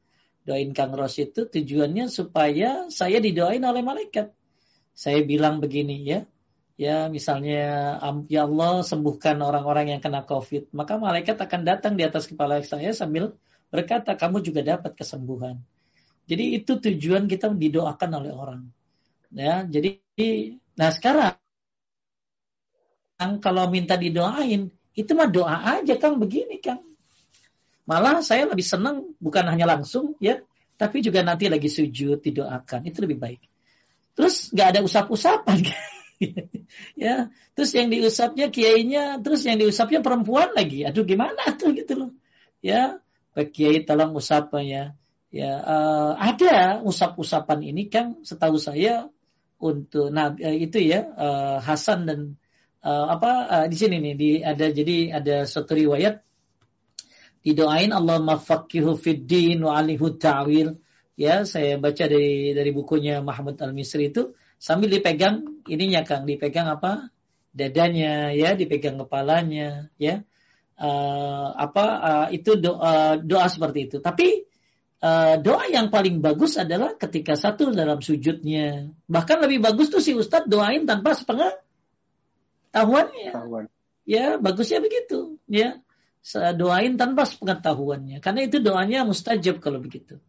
doain 0.49 0.73
Kang 0.73 0.97
Roshid 0.97 1.37
itu 1.37 1.45
tujuannya 1.45 2.09
supaya 2.09 2.89
saya 2.89 3.21
didoain 3.21 3.61
oleh 3.61 3.85
malaikat. 3.85 4.33
Saya 4.97 5.21
bilang 5.21 5.61
begini 5.61 6.01
ya, 6.09 6.25
ya 6.77 7.09
misalnya 7.09 7.97
ya 8.29 8.45
Allah 8.45 8.85
sembuhkan 8.85 9.41
orang-orang 9.41 9.97
yang 9.97 10.01
kena 10.05 10.23
COVID, 10.29 10.77
maka 10.77 11.01
malaikat 11.01 11.41
akan 11.41 11.61
datang 11.65 11.97
di 11.97 12.05
atas 12.05 12.29
kepala 12.29 12.61
saya 12.61 12.93
sambil 12.93 13.33
berkata 13.73 14.13
kamu 14.15 14.45
juga 14.45 14.61
dapat 14.63 14.93
kesembuhan. 14.93 15.59
Jadi 16.29 16.61
itu 16.61 16.77
tujuan 16.77 17.27
kita 17.27 17.51
didoakan 17.51 18.11
oleh 18.23 18.33
orang. 18.33 18.61
Ya, 19.33 19.65
jadi 19.67 19.99
nah 20.77 20.93
sekarang 20.93 21.41
kalau 23.41 23.73
minta 23.73 23.97
didoain 23.97 24.71
itu 24.93 25.11
mah 25.17 25.29
doa 25.29 25.81
aja 25.81 25.97
Kang 25.97 26.21
begini 26.21 26.61
Kang. 26.61 26.85
Malah 27.87 28.21
saya 28.21 28.51
lebih 28.51 28.67
senang 28.67 29.15
bukan 29.23 29.47
hanya 29.47 29.65
langsung 29.65 30.19
ya, 30.19 30.43
tapi 30.77 31.01
juga 31.01 31.23
nanti 31.23 31.49
lagi 31.49 31.71
sujud 31.71 32.21
didoakan 32.21 32.85
itu 32.85 32.99
lebih 33.01 33.17
baik. 33.17 33.41
Terus 34.17 34.51
nggak 34.53 34.69
ada 34.77 34.81
usap-usapan 34.83 35.59
ya, 37.05 37.29
terus 37.53 37.71
yang 37.77 37.93
diusapnya 37.93 38.49
kiainya, 38.49 39.21
terus 39.21 39.45
yang 39.45 39.61
diusapnya 39.61 40.01
perempuan 40.01 40.53
lagi. 40.57 40.85
Aduh 40.89 41.05
gimana 41.05 41.53
tuh 41.57 41.77
gitu 41.77 41.93
loh. 41.97 42.11
Ya, 42.65 43.01
Pak 43.37 43.53
Kiai 43.53 43.85
tolong 43.85 44.17
usap 44.17 44.53
ya. 44.65 44.97
Uh, 45.37 46.17
ada 46.17 46.81
usap-usapan 46.81 47.61
ini 47.61 47.93
kan 47.93 48.25
setahu 48.25 48.57
saya 48.57 49.13
untuk 49.61 50.13
nah 50.13 50.33
itu 50.37 50.81
ya 50.81 51.05
uh, 51.13 51.59
Hasan 51.61 52.09
dan 52.09 52.21
uh, 52.85 53.07
apa 53.13 53.33
uh, 53.49 53.67
di 53.69 53.77
sini 53.77 54.01
nih 54.01 54.15
di 54.17 54.31
ada 54.41 54.67
jadi 54.69 54.97
ada 55.17 55.37
satu 55.49 55.77
riwayat 55.77 56.21
didoain 57.41 57.93
Allah 57.93 58.21
mafakihu 58.21 58.97
fiddin 58.97 59.65
wa 59.65 59.77
alihu 59.77 60.17
ta'wil 60.17 60.77
ya 61.17 61.49
saya 61.49 61.81
baca 61.81 62.05
dari 62.05 62.53
dari 62.53 62.71
bukunya 62.73 63.25
Mahmud 63.25 63.57
Al 63.61 63.73
Misri 63.73 64.13
itu 64.13 64.37
sambil 64.57 64.89
dipegang 64.89 65.61
ininya 65.69 66.03
Kang 66.03 66.25
dipegang 66.25 66.67
apa 66.67 67.13
dadanya 67.57 68.37
ya 68.37 68.53
dipegang 68.53 69.01
kepalanya 69.01 69.89
ya 69.97 70.21
uh, 70.81 71.53
apa 71.57 71.85
uh, 72.01 72.29
itu 72.33 72.57
doa 72.61 73.17
doa 73.21 73.49
seperti 73.49 73.81
itu. 73.91 74.01
Tapi 74.05 74.45
uh, 75.01 75.37
doa 75.41 75.67
yang 75.73 75.91
paling 75.91 76.21
bagus 76.21 76.59
adalah 76.61 76.95
ketika 76.97 77.37
satu 77.37 77.73
dalam 77.73 78.03
sujudnya. 78.05 78.91
Bahkan 79.09 79.41
lebih 79.45 79.61
bagus 79.65 79.91
tuh 79.91 80.01
si 80.05 80.15
ustadz 80.15 80.49
doain 80.49 80.85
tanpa 80.85 81.15
sepengetahuannya. 81.17 83.33
Tahuan. 83.33 83.69
Ya, 84.07 84.39
bagusnya 84.39 84.79
begitu. 84.79 85.43
Ya, 85.51 85.83
doain 86.55 86.95
tanpa 86.95 87.27
sepengetahuannya. 87.27 88.23
Karena 88.23 88.47
itu 88.47 88.63
doanya 88.63 89.03
mustajab 89.03 89.59
kalau 89.59 89.83
begitu. 89.83 90.23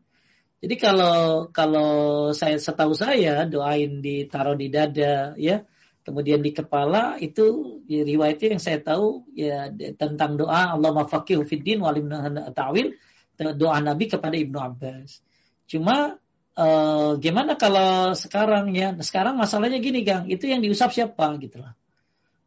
Jadi 0.58 0.76
kalau 0.82 1.48
kalau 1.54 1.92
saya 2.34 2.58
setahu 2.58 2.98
saya 2.98 3.46
doain 3.46 4.02
ditaruh 4.02 4.58
di 4.58 4.68
dada 4.74 5.38
ya 5.38 5.62
Kemudian 6.08 6.40
di 6.40 6.56
kepala 6.56 7.20
itu 7.20 7.84
di 7.84 8.00
riwayatnya 8.00 8.56
yang 8.56 8.64
saya 8.64 8.80
tahu 8.80 9.28
ya 9.36 9.68
tentang 10.00 10.40
doa 10.40 10.72
Allah 10.72 10.96
mafaqihu 10.96 11.44
fiddin 11.44 11.84
walim 11.84 12.08
ta'wil 12.56 12.96
doa 13.36 13.78
Nabi 13.84 14.08
kepada 14.08 14.40
Ibnu 14.40 14.56
Abbas. 14.56 15.20
Cuma 15.68 16.16
eh, 16.56 17.12
gimana 17.20 17.60
kalau 17.60 18.16
sekarang 18.16 18.72
ya? 18.72 18.96
Sekarang 19.04 19.36
masalahnya 19.36 19.84
gini, 19.84 20.08
Gang, 20.08 20.32
itu 20.32 20.48
yang 20.48 20.64
diusap 20.64 20.96
siapa 20.96 21.28
gitu 21.44 21.60
loh. 21.60 21.76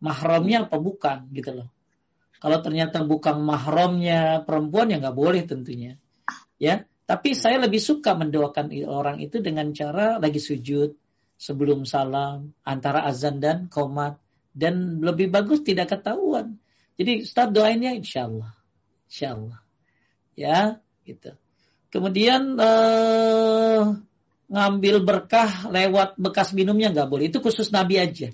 Mahramnya 0.01 0.65
apa 0.65 0.81
bukan 0.81 1.28
gitu 1.28 1.61
loh. 1.61 1.69
Kalau 2.41 2.65
ternyata 2.65 3.05
bukan 3.05 3.45
mahramnya 3.45 4.41
perempuan 4.49 4.89
ya 4.89 5.05
nggak 5.05 5.12
boleh 5.20 5.45
tentunya. 5.45 6.01
Ya, 6.57 6.89
tapi 7.11 7.35
saya 7.35 7.59
lebih 7.59 7.82
suka 7.82 8.15
mendoakan 8.15 8.70
orang 8.87 9.19
itu 9.19 9.43
dengan 9.43 9.74
cara 9.74 10.23
lagi 10.23 10.39
sujud, 10.39 10.95
sebelum 11.35 11.82
salam, 11.82 12.55
antara 12.62 13.03
azan 13.03 13.43
dan 13.43 13.66
komat. 13.66 14.23
Dan 14.55 15.03
lebih 15.03 15.27
bagus 15.27 15.66
tidak 15.66 15.91
ketahuan. 15.91 16.62
Jadi 16.95 17.27
start 17.27 17.51
doainnya 17.51 17.91
insya 17.99 18.31
Allah. 18.31 18.55
Insya 19.11 19.28
Allah. 19.35 19.61
Ya, 20.39 20.59
gitu. 21.03 21.35
Kemudian 21.91 22.55
eh, 22.62 23.82
ngambil 24.47 24.97
berkah 25.03 25.66
lewat 25.66 26.15
bekas 26.15 26.55
minumnya 26.55 26.95
nggak 26.95 27.11
boleh. 27.11 27.27
Itu 27.27 27.43
khusus 27.43 27.74
Nabi 27.74 27.99
aja. 27.99 28.31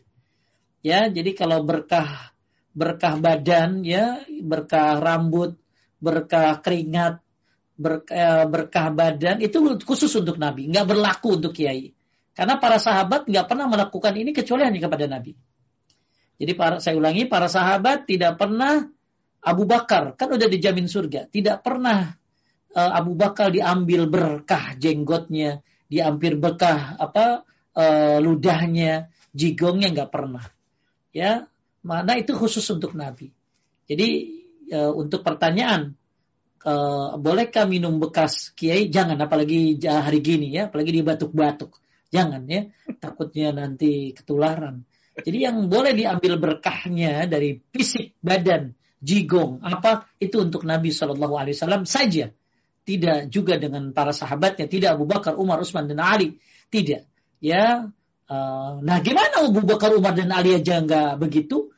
Ya, 0.85 1.09
jadi 1.09 1.33
kalau 1.33 1.65
berkah 1.65 2.37
berkah 2.77 3.17
badan, 3.17 3.89
ya 3.89 4.21
berkah 4.45 5.01
rambut, 5.01 5.57
berkah 5.97 6.61
keringat, 6.61 7.25
berkah, 7.77 8.17
eh, 8.17 8.45
berkah 8.49 8.89
badan 8.91 9.45
itu 9.45 9.61
khusus 9.85 10.11
untuk 10.17 10.41
Nabi, 10.41 10.73
nggak 10.73 10.87
berlaku 10.89 11.37
untuk 11.37 11.53
kiai. 11.53 11.93
Karena 12.37 12.61
para 12.61 12.77
sahabat 12.77 13.29
nggak 13.29 13.47
pernah 13.49 13.69
melakukan 13.69 14.13
ini 14.17 14.33
kecuali 14.33 14.65
hanya 14.69 14.81
kepada 14.81 15.09
Nabi. 15.09 15.33
Jadi 16.37 16.53
para, 16.53 16.77
saya 16.85 17.01
ulangi, 17.01 17.25
para 17.25 17.49
sahabat 17.49 18.05
tidak 18.05 18.37
pernah 18.37 18.85
Abu 19.41 19.65
Bakar 19.65 20.19
kan 20.19 20.29
udah 20.29 20.49
dijamin 20.51 20.85
surga, 20.85 21.33
tidak 21.33 21.65
pernah 21.65 22.13
uh, 22.77 22.93
Abu 22.93 23.17
Bakar 23.17 23.49
diambil 23.55 24.05
berkah 24.05 24.77
jenggotnya, 24.77 25.65
diambil 25.89 26.37
berkah 26.37 27.01
apa 27.01 27.49
uh, 27.73 28.19
ludahnya, 28.21 29.09
jigongnya 29.33 29.97
nggak 29.97 30.11
pernah. 30.13 30.45
Ya, 31.17 31.49
mana 31.81 32.21
itu 32.21 32.37
khusus 32.37 32.69
untuk 32.69 32.93
Nabi. 32.93 33.33
Jadi 33.89 34.09
uh, 34.77 34.93
untuk 34.93 35.25
pertanyaan 35.25 35.97
uh, 36.67 37.15
bolehkah 37.17 37.65
minum 37.71 38.03
bekas 38.03 38.51
kiai? 38.59 38.91
Jangan, 38.91 39.15
apalagi 39.23 39.79
hari 39.87 40.19
gini 40.19 40.51
ya, 40.51 40.67
apalagi 40.67 40.91
di 40.91 41.03
batuk-batuk. 41.07 41.79
Jangan 42.11 42.43
ya, 42.51 42.67
takutnya 42.99 43.55
nanti 43.55 44.11
ketularan. 44.11 44.83
Jadi 45.17 45.39
yang 45.49 45.71
boleh 45.71 45.97
diambil 45.97 46.37
berkahnya 46.37 47.25
dari 47.31 47.57
fisik 47.73 48.19
badan, 48.21 48.77
jigong, 49.01 49.65
apa 49.65 50.11
itu 50.21 50.43
untuk 50.43 50.69
Nabi 50.69 50.93
Shallallahu 50.93 51.35
Alaihi 51.41 51.57
Wasallam 51.57 51.89
saja. 51.89 52.35
Tidak 52.87 53.33
juga 53.33 53.59
dengan 53.59 53.91
para 53.91 54.15
sahabatnya, 54.15 54.71
tidak 54.71 54.95
Abu 54.95 55.09
Bakar, 55.11 55.35
Umar, 55.35 55.59
Utsman 55.59 55.91
dan 55.91 55.99
Ali, 55.99 56.39
tidak. 56.71 57.09
Ya, 57.43 57.91
uh, 58.31 58.73
nah 58.83 58.99
gimana 59.03 59.43
Abu 59.43 59.65
Bakar, 59.65 59.91
Umar 59.97 60.15
dan 60.15 60.31
Ali 60.31 60.55
aja 60.55 60.85
nggak 60.85 61.19
begitu? 61.19 61.75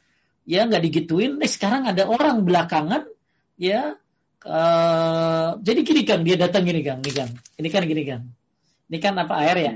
ya 0.49 0.65
nggak 0.65 0.83
digituin. 0.89 1.37
Eh 1.45 1.51
sekarang 1.53 1.85
ada 1.85 2.09
orang 2.09 2.49
belakangan 2.49 3.05
ya 3.61 4.01
uh, 4.45 5.59
jadi 5.63 5.81
gini 5.83 6.03
kang 6.07 6.23
dia 6.23 6.37
datang 6.39 6.63
gini 6.67 6.85
kang, 6.85 7.03
ini 7.03 7.13
kang, 7.15 7.31
ini 7.59 7.69
kan 7.73 7.83
gini 7.87 8.03
kang, 8.07 8.23
ini 8.93 8.99
kan 9.03 9.15
apa 9.19 9.35
air 9.43 9.57
ya? 9.59 9.73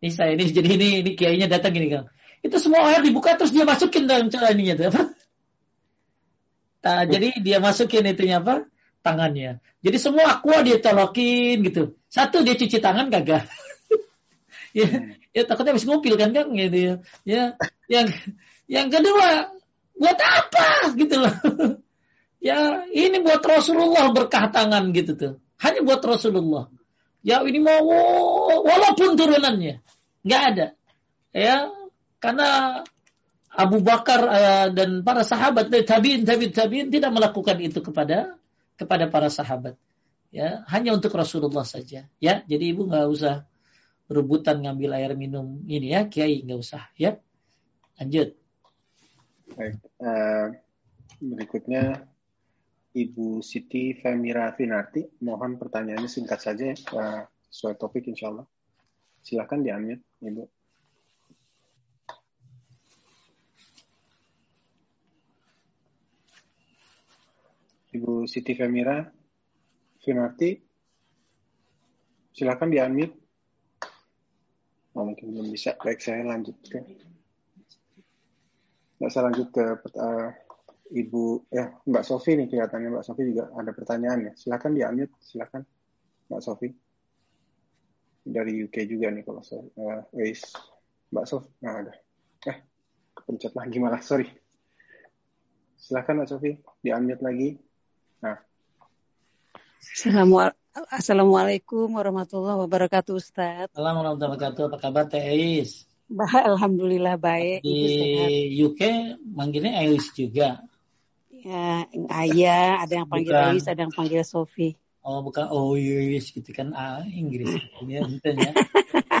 Ini 0.00 0.10
saya 0.14 0.32
ini 0.32 0.44
jadi 0.48 0.68
ini 0.68 0.88
ini 1.04 1.10
kiainya 1.16 1.46
datang 1.50 1.76
gini 1.76 1.90
kang. 1.92 2.06
Itu 2.40 2.56
semua 2.56 2.88
air 2.88 3.04
dibuka 3.04 3.36
terus 3.36 3.52
dia 3.52 3.68
masukin 3.68 4.08
dalam 4.08 4.32
cara 4.32 4.52
ininya 4.56 4.74
tuh 4.76 4.86
apa? 4.88 5.02
Nah, 6.80 7.04
jadi 7.04 7.36
dia 7.44 7.60
masukin 7.60 8.08
itunya 8.08 8.40
apa? 8.40 8.64
Tangannya. 9.04 9.60
Jadi 9.84 9.96
semua 10.00 10.40
aqua 10.40 10.64
dia 10.64 10.80
colokin 10.80 11.60
gitu. 11.64 11.96
Satu 12.08 12.40
dia 12.40 12.56
cuci 12.56 12.80
tangan 12.80 13.12
kagak. 13.12 13.44
ya, 14.78 14.88
ya 15.36 15.42
takutnya 15.44 15.76
habis 15.76 15.84
ngupil 15.84 16.16
kan 16.16 16.32
kan 16.32 16.48
gitu 16.52 16.78
ya. 16.80 16.94
ya. 17.28 17.44
Yang 17.88 18.08
yang 18.68 18.88
kedua 18.88 19.52
buat 20.00 20.16
apa 20.16 20.96
gitu 20.96 21.16
loh. 21.20 21.34
ya 22.40 22.88
ini 22.90 23.20
buat 23.20 23.44
Rasulullah 23.44 24.10
berkah 24.10 24.50
tangan 24.50 24.90
gitu 24.96 25.12
tuh. 25.14 25.34
Hanya 25.60 25.84
buat 25.84 26.00
Rasulullah. 26.00 26.72
Ya 27.20 27.44
ini 27.44 27.60
mau 27.60 27.84
walaupun 28.64 29.14
turunannya 29.14 29.84
nggak 30.24 30.42
ada. 30.56 30.66
Ya 31.30 31.68
karena 32.20 32.80
Abu 33.50 33.82
Bakar 33.82 34.20
uh, 34.24 34.66
dan 34.70 35.02
para 35.02 35.26
sahabat 35.26 35.68
dari 35.68 35.82
tabiin 35.82 36.22
tabiin 36.22 36.52
tabiin 36.54 36.88
tidak 36.88 37.10
melakukan 37.10 37.58
itu 37.58 37.82
kepada 37.82 38.38
kepada 38.78 39.10
para 39.10 39.26
sahabat 39.26 39.74
ya 40.30 40.62
hanya 40.70 40.94
untuk 40.94 41.10
Rasulullah 41.18 41.66
saja 41.66 42.06
ya 42.22 42.34
jadi 42.46 42.64
ibu 42.70 42.86
nggak 42.86 43.06
usah 43.10 43.44
rebutan 44.06 44.62
ngambil 44.62 44.94
air 44.94 45.12
minum 45.18 45.66
ini 45.66 45.90
ya 45.90 46.06
kiai 46.06 46.46
nggak 46.46 46.60
usah 46.62 46.86
ya 46.94 47.18
lanjut 47.98 48.38
baik 49.58 49.82
uh, 49.98 50.54
berikutnya 51.18 52.06
Ibu 52.90 53.38
Siti 53.38 53.94
Femira 53.94 54.50
Finarti 54.54 55.06
mohon 55.22 55.54
pertanyaannya 55.54 56.10
singkat 56.10 56.42
saja 56.42 56.74
uh, 56.94 57.22
sesuai 57.50 57.78
topik 57.78 58.10
insya 58.10 58.34
Allah 58.34 58.46
silakan 59.22 59.62
diambil 59.62 59.98
Ibu 60.22 60.42
Ibu 67.90 68.22
Siti 68.30 68.54
Femira 68.54 69.02
Finarti. 69.98 70.54
Silakan 72.30 72.70
di 72.70 72.78
unmute. 72.78 73.18
Oh, 74.94 75.02
mungkin 75.02 75.34
belum 75.34 75.50
bisa. 75.50 75.74
Baik, 75.74 75.98
saya 75.98 76.22
lanjut 76.22 76.54
ke. 76.70 76.78
Nggak 78.96 79.10
saya 79.10 79.22
lanjut 79.26 79.48
ke 79.50 79.64
uh, 79.98 80.30
Ibu, 80.90 81.46
ya 81.54 81.70
Mbak 81.86 82.02
Sofi 82.02 82.34
nih 82.34 82.50
kelihatannya 82.50 82.90
Mbak 82.90 83.06
Sofi 83.06 83.22
juga 83.30 83.46
ada 83.54 83.70
pertanyaan 83.70 84.18
ya. 84.26 84.32
Silakan 84.34 84.74
di 84.74 84.82
unmute, 84.82 85.14
silakan 85.22 85.62
Mbak 86.26 86.42
Sofi. 86.42 86.68
Dari 88.20 88.52
UK 88.66 88.76
juga 88.90 89.08
nih 89.14 89.22
kalau 89.22 89.42
saya. 89.46 89.62
Uh, 89.78 90.02
Mbak 91.14 91.26
Sofi, 91.30 91.50
nah 91.62 91.78
ada. 91.78 91.94
Eh, 92.46 92.58
kepencet 93.14 93.54
lagi 93.54 93.78
malah, 93.78 94.02
sorry. 94.02 94.26
Silakan 95.78 96.22
Mbak 96.22 96.28
Sofi, 96.28 96.50
di 96.82 96.90
unmute 96.90 97.22
lagi. 97.22 97.48
Nah, 98.20 98.36
Assalamualaikum 100.90 101.88
warahmatullahi 101.90 102.62
wabarakatuh 102.62 103.14
Ustaz. 103.16 103.70
Assalamualaikum 103.72 104.22
warahmatullahi 104.22 104.38
wabarakatuh. 104.38 104.62
Apa 104.70 104.78
kabar 104.78 105.04
Teh 105.08 105.24
Ais? 105.24 105.86
Alhamdulillah 106.10 107.16
baik. 107.16 107.62
Di 107.62 108.54
UK 108.58 108.82
manggilnya 109.30 109.78
Ais 109.78 110.10
juga. 110.14 110.62
Ya, 111.40 111.88
ayah, 112.20 112.84
ada 112.84 112.92
yang 113.00 113.08
panggil 113.08 113.32
bukan. 113.32 113.52
Ais, 113.56 113.64
ada 113.64 113.80
yang 113.88 113.94
panggil 113.94 114.22
Sofi. 114.24 114.76
Oh, 115.00 115.24
bukan 115.24 115.48
Ais 115.48 116.28
gitu 116.28 116.50
kan 116.52 116.76
ah, 116.76 117.04
Inggris. 117.08 117.48
Ini 117.84 118.04
ya. 118.04 118.52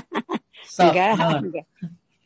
so, 0.76 0.84
enggak, 0.88 1.16
enggak. 1.16 1.66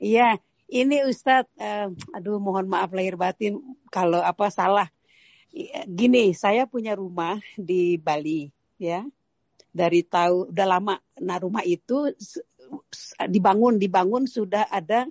Iya, 0.02 0.36
ini 0.68 1.06
Ustadz, 1.06 1.48
uh, 1.56 1.88
aduh 2.12 2.42
mohon 2.42 2.66
maaf 2.66 2.90
lahir 2.90 3.14
batin 3.14 3.62
kalau 3.88 4.18
apa 4.20 4.50
salah 4.50 4.90
Iya, 5.54 5.86
gini, 5.86 6.34
saya 6.34 6.66
punya 6.66 6.98
rumah 6.98 7.38
di 7.54 7.94
Bali, 7.94 8.50
ya. 8.74 9.06
Dari 9.70 10.02
tahu 10.02 10.50
udah 10.50 10.66
lama. 10.66 10.98
Nah, 11.22 11.38
rumah 11.38 11.62
itu 11.62 12.10
dibangun, 13.30 13.78
dibangun 13.78 14.26
sudah 14.26 14.66
ada 14.66 15.06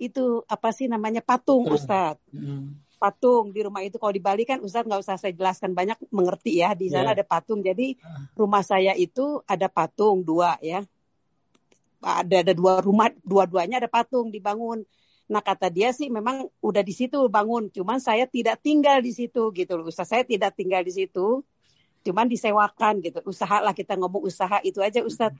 itu 0.00 0.40
apa 0.48 0.72
sih 0.72 0.88
namanya 0.88 1.20
patung, 1.20 1.68
Ustadz. 1.68 2.24
Hmm. 2.32 2.80
Patung 3.04 3.52
di 3.52 3.60
rumah 3.60 3.84
itu 3.84 4.00
kalau 4.00 4.16
di 4.16 4.24
Bali 4.24 4.48
kan 4.48 4.64
Ustadz 4.64 4.88
nggak 4.88 5.02
usah 5.04 5.20
saya 5.20 5.36
jelaskan 5.36 5.76
banyak 5.76 6.00
mengerti 6.08 6.64
ya. 6.64 6.72
Di 6.72 6.88
sana 6.88 7.12
yeah. 7.12 7.16
ada 7.20 7.24
patung. 7.28 7.60
Jadi 7.60 8.00
ah. 8.00 8.32
rumah 8.32 8.64
saya 8.64 8.96
itu 8.96 9.44
ada 9.44 9.68
patung 9.68 10.24
dua 10.24 10.56
ya. 10.64 10.80
Ada 12.00 12.44
ada 12.44 12.52
dua 12.56 12.80
rumah, 12.80 13.12
dua-duanya 13.20 13.80
ada 13.80 13.88
patung 13.92 14.32
dibangun 14.32 14.84
Nah 15.24 15.40
kata 15.40 15.72
dia 15.72 15.88
sih 15.96 16.12
memang 16.12 16.52
udah 16.60 16.84
di 16.84 16.92
situ 16.92 17.16
bangun, 17.32 17.72
cuman 17.72 17.96
saya 17.96 18.28
tidak 18.28 18.60
tinggal 18.60 19.00
di 19.00 19.12
situ 19.12 19.48
gitu 19.56 19.72
loh. 19.80 19.88
Ustaz 19.88 20.12
saya 20.12 20.20
tidak 20.20 20.52
tinggal 20.52 20.84
di 20.84 20.92
situ, 20.92 21.40
cuman 22.04 22.28
disewakan 22.28 23.00
gitu. 23.00 23.24
Usaha 23.24 23.64
lah 23.64 23.72
kita 23.72 23.96
ngomong 23.96 24.20
usaha 24.20 24.60
itu 24.60 24.84
aja 24.84 25.00
Ustaz. 25.00 25.32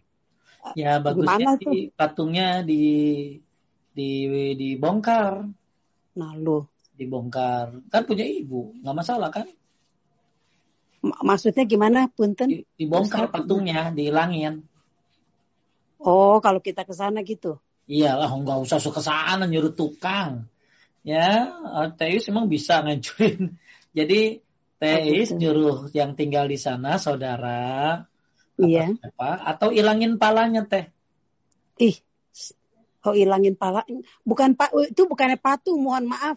Ya 0.73 0.97
bagusnya 0.97 1.61
sih 1.61 1.93
patungnya 1.93 2.65
di 2.65 2.85
di 3.93 4.09
dibongkar. 4.57 5.45
Nah 6.17 6.33
lo 6.41 6.73
dibongkar 6.95 7.75
kan 7.91 8.03
punya 8.07 8.23
ibu 8.27 8.75
nggak 8.83 8.97
masalah 8.97 9.31
kan? 9.35 9.51
Maksudnya 11.05 11.69
gimana 11.69 12.09
punten? 12.09 12.65
Dibongkar 12.81 13.29
patungnya, 13.29 13.93
dihilangin. 13.93 14.65
Oh, 16.01 16.41
kalau 16.41 16.65
kita 16.65 16.89
ke 16.89 16.97
sana 16.97 17.21
gitu. 17.21 17.61
Iyalah, 17.85 18.33
nggak 18.33 18.65
usah 18.65 18.81
suka 18.81 19.05
sana 19.05 19.45
nyuruh 19.45 19.77
tukang. 19.77 20.49
Ya, 21.05 21.53
teis 22.01 22.25
emang 22.33 22.49
bisa 22.49 22.81
ngancurin. 22.81 23.61
Jadi 23.97 24.41
teis 24.81 25.29
oh, 25.33 25.37
nyuruh 25.37 25.79
yang 25.93 26.17
tinggal 26.17 26.49
di 26.49 26.57
sana 26.57 26.97
saudara. 26.97 28.05
Iya. 28.57 28.97
Apa, 29.05 29.45
atau 29.45 29.69
ilangin 29.69 30.17
palanya 30.17 30.65
teh. 30.65 30.89
Ih, 31.77 32.01
oh 33.05 33.13
ilangin 33.13 33.59
pala. 33.59 33.85
Bukan 34.25 34.57
pak, 34.57 34.73
itu 34.89 35.05
bukannya 35.05 35.37
patung. 35.37 35.85
Mohon 35.85 36.17
maaf, 36.17 36.37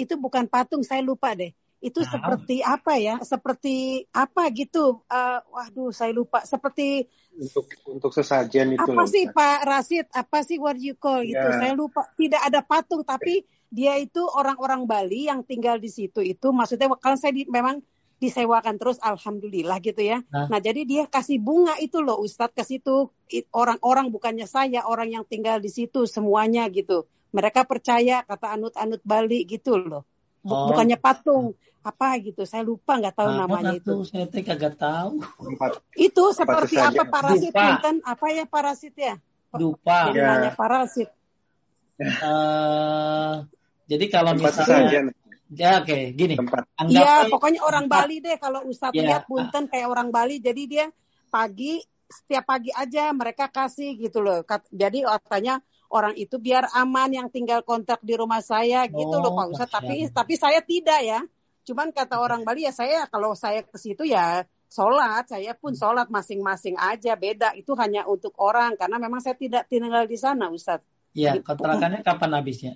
itu 0.00 0.16
bukan 0.16 0.48
patung. 0.48 0.80
Saya 0.80 1.04
lupa 1.04 1.36
deh 1.36 1.52
itu 1.80 2.04
nah. 2.04 2.12
seperti 2.12 2.56
apa 2.60 2.94
ya? 3.00 3.16
Seperti 3.24 4.04
apa 4.12 4.52
gitu? 4.52 5.00
Uh, 5.08 5.40
waduh, 5.48 5.90
saya 5.96 6.12
lupa. 6.12 6.44
Seperti 6.44 7.08
untuk 7.40 7.66
untuk 7.88 8.12
sesajen 8.12 8.76
itu. 8.76 8.84
Apa 8.84 9.08
sih 9.08 9.24
Pak 9.32 9.58
Rasid? 9.64 10.06
Apa 10.12 10.44
sih 10.44 10.60
what 10.60 10.76
you 10.76 10.92
call 10.92 11.24
gitu? 11.24 11.40
Ya. 11.40 11.56
Saya 11.56 11.72
lupa. 11.72 12.04
Tidak 12.20 12.36
ada 12.36 12.60
patung, 12.60 13.00
tapi 13.00 13.48
dia 13.72 13.96
itu 13.96 14.20
orang-orang 14.20 14.84
Bali 14.84 15.32
yang 15.32 15.40
tinggal 15.40 15.80
di 15.80 15.88
situ 15.88 16.20
itu. 16.20 16.52
Maksudnya 16.52 16.92
kalau 17.00 17.16
saya 17.16 17.32
di, 17.32 17.48
memang 17.48 17.80
disewakan 18.20 18.76
terus, 18.76 19.00
alhamdulillah 19.00 19.80
gitu 19.80 20.04
ya. 20.04 20.20
Nah. 20.28 20.52
nah, 20.52 20.60
jadi 20.60 20.84
dia 20.84 21.08
kasih 21.08 21.40
bunga 21.40 21.80
itu 21.80 22.04
loh, 22.04 22.20
Ustadz 22.20 22.52
ke 22.52 22.60
situ. 22.60 23.08
Orang-orang 23.56 24.12
bukannya 24.12 24.44
saya, 24.44 24.84
orang 24.84 25.16
yang 25.16 25.24
tinggal 25.24 25.56
di 25.64 25.72
situ 25.72 26.04
semuanya 26.04 26.68
gitu. 26.68 27.08
Mereka 27.30 27.66
percaya 27.66 28.26
kata 28.26 28.58
anut-anut 28.58 29.02
Bali 29.06 29.46
gitu 29.46 29.78
loh. 29.78 30.02
Oh. 30.42 30.72
Bukannya 30.72 30.98
patung 30.98 31.54
apa 31.80 32.20
gitu 32.20 32.44
saya 32.44 32.60
lupa 32.60 33.00
nggak 33.00 33.16
tahu 33.16 33.30
nah, 33.32 33.48
namanya 33.48 33.72
itu. 33.72 34.04
saya 34.04 34.28
teh 34.28 34.44
kagak 34.44 34.76
tahu. 34.76 35.24
Itu 35.96 36.36
seperti 36.36 36.76
apa 36.76 37.08
parasit 37.08 37.52
punten 37.56 38.04
apa 38.04 38.26
ya 38.32 38.44
parasit 38.44 38.94
ya? 38.96 39.14
Lupa. 39.56 40.12
Ya. 40.12 40.36
namanya 40.36 40.52
parasit. 40.52 41.08
Uh, 42.00 43.44
jadi 43.88 44.04
kalau 44.08 44.32
misalnya 44.36 45.12
ya 45.52 45.82
oke 45.82 45.90
okay, 45.90 46.16
gini 46.16 46.38
iya 46.88 47.28
pokoknya 47.28 47.60
orang 47.60 47.90
Bali 47.90 48.24
deh 48.24 48.40
kalau 48.40 48.64
Ustadz 48.64 48.96
ya. 48.96 49.04
lihat 49.04 49.28
punten 49.28 49.68
kayak 49.68 49.90
orang 49.90 50.08
Bali 50.08 50.40
jadi 50.40 50.62
dia 50.64 50.86
pagi 51.28 51.82
setiap 52.10 52.44
pagi 52.50 52.74
aja 52.74 53.14
mereka 53.14 53.46
kasih 53.46 53.94
gitu 53.94 54.18
loh. 54.18 54.42
Jadi 54.74 55.06
katanya 55.06 55.62
orang 55.90 56.14
itu 56.14 56.38
biar 56.38 56.70
aman 56.72 57.10
yang 57.10 57.28
tinggal 57.28 57.66
kontak 57.66 57.98
di 58.00 58.14
rumah 58.14 58.40
saya 58.40 58.86
gitu 58.86 59.10
oh, 59.10 59.22
loh 59.22 59.32
Pak 59.34 59.46
Ustadz 59.52 59.74
tapi 59.74 60.06
tapi 60.10 60.34
saya 60.38 60.62
tidak 60.62 61.00
ya 61.02 61.20
Cuman 61.70 61.92
kata 61.92 62.18
orang 62.18 62.42
Bali 62.42 62.64
ya 62.64 62.72
saya 62.72 63.06
kalau 63.06 63.36
saya 63.36 63.62
ke 63.62 63.76
situ 63.76 64.08
ya 64.08 64.42
sholat, 64.66 65.28
saya 65.30 65.52
pun 65.54 65.76
sholat 65.76 66.08
masing-masing 66.08 66.74
aja 66.74 67.14
beda. 67.14 67.52
Itu 67.54 67.76
hanya 67.76 68.10
untuk 68.10 68.34
orang 68.40 68.74
karena 68.74 68.96
memang 68.96 69.20
saya 69.20 69.36
tidak 69.36 69.68
tinggal 69.68 70.02
di 70.08 70.16
sana, 70.16 70.48
Ustadz. 70.48 70.82
Iya, 71.14 71.38
gitu. 71.38 71.46
kontrakannya 71.46 72.02
kapan 72.06 72.30
habisnya? 72.38 72.74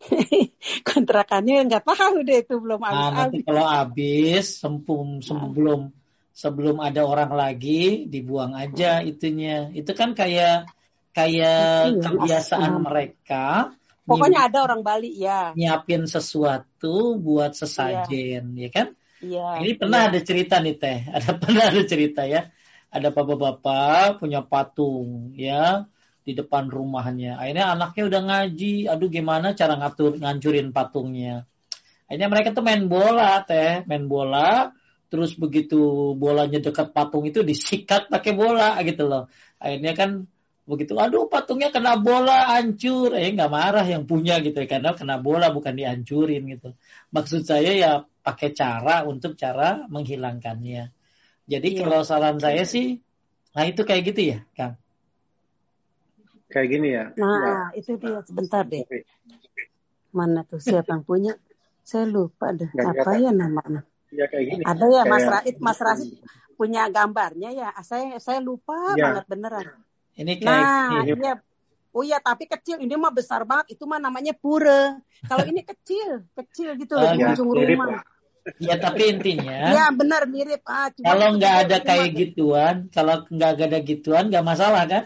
kontrakannya 0.88 1.68
nggak 1.68 1.84
tahu 1.84 2.24
deh 2.24 2.40
itu 2.40 2.56
belum 2.56 2.80
habis. 2.84 3.04
Nah, 3.04 3.10
nanti 3.12 3.38
kalau 3.44 3.66
habis 3.68 4.44
sempum 4.56 5.20
sebelum 5.20 5.92
sebelum 6.32 6.80
ada 6.80 7.04
orang 7.04 7.36
lagi 7.36 8.08
dibuang 8.08 8.56
aja 8.56 9.04
itunya. 9.04 9.68
Itu 9.76 9.92
kan 9.92 10.16
kayak 10.16 10.72
kayak 11.10 11.90
iya, 11.90 12.02
kebiasaan 12.02 12.86
mereka 12.86 13.74
Pokoknya 14.10 14.50
ada 14.50 14.58
orang 14.66 14.82
Bali 14.82 15.14
ya. 15.14 15.54
Nyiapin 15.54 16.10
sesuatu 16.10 17.14
buat 17.22 17.54
sesajen, 17.54 18.58
ya, 18.58 18.66
ya 18.66 18.68
kan? 18.74 18.88
Iya. 19.22 19.46
Ini 19.62 19.72
pernah 19.78 20.00
ya. 20.02 20.06
ada 20.10 20.20
cerita 20.24 20.56
nih 20.58 20.74
teh, 20.80 20.98
ada 21.16 21.30
pernah 21.38 21.64
ada 21.70 21.82
cerita 21.86 22.26
ya. 22.26 22.50
Ada 22.90 23.14
bapak-bapak 23.14 24.18
punya 24.18 24.42
patung 24.42 25.30
ya 25.38 25.86
di 26.26 26.34
depan 26.34 26.66
rumahnya. 26.66 27.38
Akhirnya 27.38 27.70
anaknya 27.70 28.02
udah 28.10 28.20
ngaji, 28.26 28.74
aduh 28.90 29.06
gimana 29.06 29.54
cara 29.54 29.78
ngatur 29.78 30.18
ngancurin 30.18 30.74
patungnya. 30.74 31.46
Akhirnya 32.10 32.26
mereka 32.26 32.50
tuh 32.50 32.66
main 32.66 32.90
bola 32.90 33.46
teh, 33.46 33.86
main 33.86 34.10
bola, 34.10 34.74
terus 35.06 35.38
begitu 35.38 36.10
bolanya 36.18 36.58
dekat 36.58 36.90
patung 36.90 37.22
itu 37.30 37.46
disikat 37.50 38.10
pakai 38.10 38.34
bola 38.34 38.74
gitu 38.82 39.06
loh. 39.06 39.30
Akhirnya 39.62 39.94
kan 39.94 40.26
begitu 40.70 40.94
aduh 40.94 41.26
patungnya 41.26 41.74
kena 41.74 41.98
bola 41.98 42.54
hancur. 42.54 43.18
Eh 43.18 43.34
nggak 43.34 43.50
marah 43.50 43.82
yang 43.82 44.06
punya 44.06 44.38
gitu 44.38 44.54
ya 44.54 44.68
karena 44.70 44.94
kena 44.94 45.18
bola 45.18 45.50
bukan 45.50 45.74
dihancurin 45.74 46.46
gitu. 46.46 46.78
Maksud 47.10 47.42
saya 47.42 47.74
ya 47.74 47.92
pakai 48.22 48.54
cara 48.54 49.02
untuk 49.02 49.34
cara 49.34 49.90
menghilangkannya. 49.90 50.94
Jadi 51.50 51.68
iya. 51.74 51.78
kalau 51.82 52.06
saran 52.06 52.38
saya 52.38 52.62
sih 52.62 53.02
nah 53.50 53.66
itu 53.66 53.82
kayak 53.82 54.14
gitu 54.14 54.38
ya 54.38 54.38
kang. 54.54 54.78
Kayak 56.46 56.68
gini 56.70 56.88
ya? 56.94 57.04
Nah 57.18 57.74
ya. 57.74 57.82
itu 57.82 57.98
dia 57.98 58.22
sebentar 58.22 58.62
deh. 58.62 58.86
Mana 60.14 60.46
tuh 60.46 60.62
siapa 60.62 60.94
yang 60.94 61.02
punya? 61.02 61.34
Saya 61.82 62.06
lupa 62.06 62.54
deh 62.54 62.70
Gak 62.70 62.94
apa 63.02 63.18
ya 63.18 63.34
namanya? 63.34 63.82
Ya, 64.10 64.26
kayak 64.26 64.44
gini. 64.46 64.62
ada 64.66 64.86
ya 64.90 65.02
Mas 65.06 65.26
Raid 65.26 65.56
Mas 65.58 65.78
Raid 65.82 66.18
punya 66.54 66.86
gambarnya 66.86 67.50
ya. 67.50 67.68
Saya 67.82 68.22
saya 68.22 68.38
lupa 68.38 68.94
ya. 68.94 69.10
banget 69.10 69.26
beneran 69.26 69.66
ini 70.18 70.32
kayak 70.38 70.48
Nah, 70.48 71.02
iya. 71.06 71.34
Oh 71.90 72.06
iya, 72.06 72.22
tapi 72.22 72.46
kecil. 72.46 72.78
Ini 72.78 72.94
mah 72.94 73.10
besar 73.10 73.42
banget. 73.42 73.74
Itu 73.74 73.86
mah 73.90 73.98
namanya 73.98 74.30
pura. 74.30 74.94
Kalau 75.26 75.42
ini 75.42 75.66
kecil, 75.66 76.22
kecil 76.38 76.78
gitu 76.78 76.94
loh, 76.94 77.10
di 77.18 77.22
ujung 77.26 77.50
rumah. 77.50 78.06
Ya 78.62 78.78
tapi 78.78 79.10
intinya. 79.10 79.74
Ya 79.74 79.86
benar 79.92 80.24
mirip. 80.30 80.62
Ah, 80.64 80.88
kalau 80.94 81.36
nggak 81.36 81.54
ada 81.66 81.76
kayak 81.82 82.10
gituan, 82.14 82.88
kalau 82.94 83.26
nggak 83.28 83.50
ada 83.68 83.78
gituan 83.82 84.30
nggak 84.30 84.46
masalah 84.46 84.86
kan? 84.86 85.04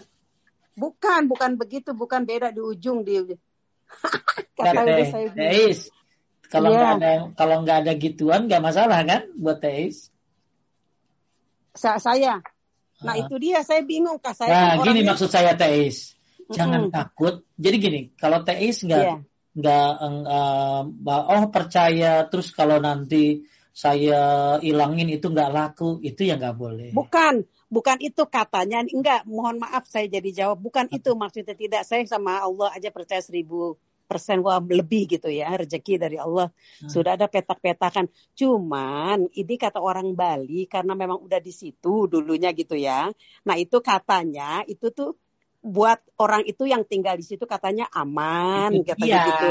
Bukan, 0.74 1.30
bukan 1.30 1.54
begitu, 1.54 1.94
bukan 1.94 2.26
beda 2.26 2.52
di 2.54 2.60
ujung 2.62 3.02
di. 3.02 3.16
Kata 4.58 4.86
saya 4.86 5.28
Teis, 5.34 5.90
kalau 6.50 6.70
nggak 6.74 6.92
ya. 6.94 6.98
ada 6.98 7.12
kalau 7.34 7.56
nggak 7.62 7.78
ada 7.86 7.92
gituan 7.98 8.46
nggak 8.46 8.62
masalah 8.62 9.00
kan 9.02 9.22
buat 9.38 9.58
Teis? 9.58 10.10
Sa 11.74 11.98
saya, 11.98 12.38
Nah 13.02 13.14
itu 13.18 13.34
dia 13.42 13.66
saya 13.66 13.82
bingung 13.82 14.22
kak 14.22 14.38
saya. 14.38 14.52
Nah 14.52 14.70
kan 14.78 14.94
gini 14.94 15.02
maksud 15.02 15.26
saya 15.26 15.58
teis, 15.58 16.14
jangan 16.46 16.86
mm 16.86 16.88
-hmm. 16.90 16.94
takut. 16.94 17.34
Jadi 17.58 17.76
gini, 17.82 18.00
kalau 18.14 18.46
teis 18.46 18.86
nggak 18.86 19.02
yeah. 19.02 19.18
nggak 19.54 19.90
uh, 19.98 21.24
oh 21.34 21.44
percaya 21.50 22.26
terus 22.30 22.54
kalau 22.54 22.78
nanti 22.78 23.42
saya 23.74 24.54
ilangin 24.62 25.10
itu 25.10 25.26
nggak 25.26 25.50
laku 25.50 25.98
itu 26.06 26.30
ya 26.30 26.38
nggak 26.38 26.54
boleh. 26.54 26.90
Bukan, 26.94 27.42
bukan 27.66 27.98
itu 27.98 28.22
katanya. 28.30 28.86
Enggak, 28.86 29.26
mohon 29.26 29.58
maaf 29.58 29.90
saya 29.90 30.06
jadi 30.06 30.30
jawab. 30.30 30.62
Bukan 30.62 30.86
itu 30.94 31.10
maksudnya 31.18 31.58
tidak. 31.58 31.82
Saya 31.82 32.06
sama 32.06 32.38
Allah 32.38 32.70
aja 32.70 32.94
percaya 32.94 33.18
seribu 33.18 33.74
persen 34.04 34.44
wah 34.44 34.60
lebih 34.60 35.08
gitu 35.18 35.32
ya 35.32 35.56
rezeki 35.56 35.98
dari 35.98 36.16
Allah. 36.20 36.52
Hmm. 36.80 36.90
sudah 36.92 37.16
ada 37.16 37.26
petak-petakan. 37.26 38.06
Cuman 38.36 39.28
ini 39.32 39.54
kata 39.56 39.80
orang 39.80 40.12
Bali 40.12 40.68
karena 40.68 40.92
memang 40.92 41.24
udah 41.24 41.40
di 41.40 41.50
situ 41.50 42.06
dulunya 42.06 42.52
gitu 42.52 42.76
ya. 42.76 43.08
Nah 43.48 43.56
itu 43.56 43.80
katanya 43.80 44.62
itu 44.68 44.92
tuh 44.92 45.16
buat 45.64 45.96
orang 46.20 46.44
itu 46.44 46.68
yang 46.68 46.84
tinggal 46.84 47.16
di 47.16 47.24
situ 47.24 47.48
katanya 47.48 47.88
aman 47.96 48.68
itu 48.76 48.84
katanya 48.84 49.16
iya. 49.16 49.24
gitu. 49.24 49.48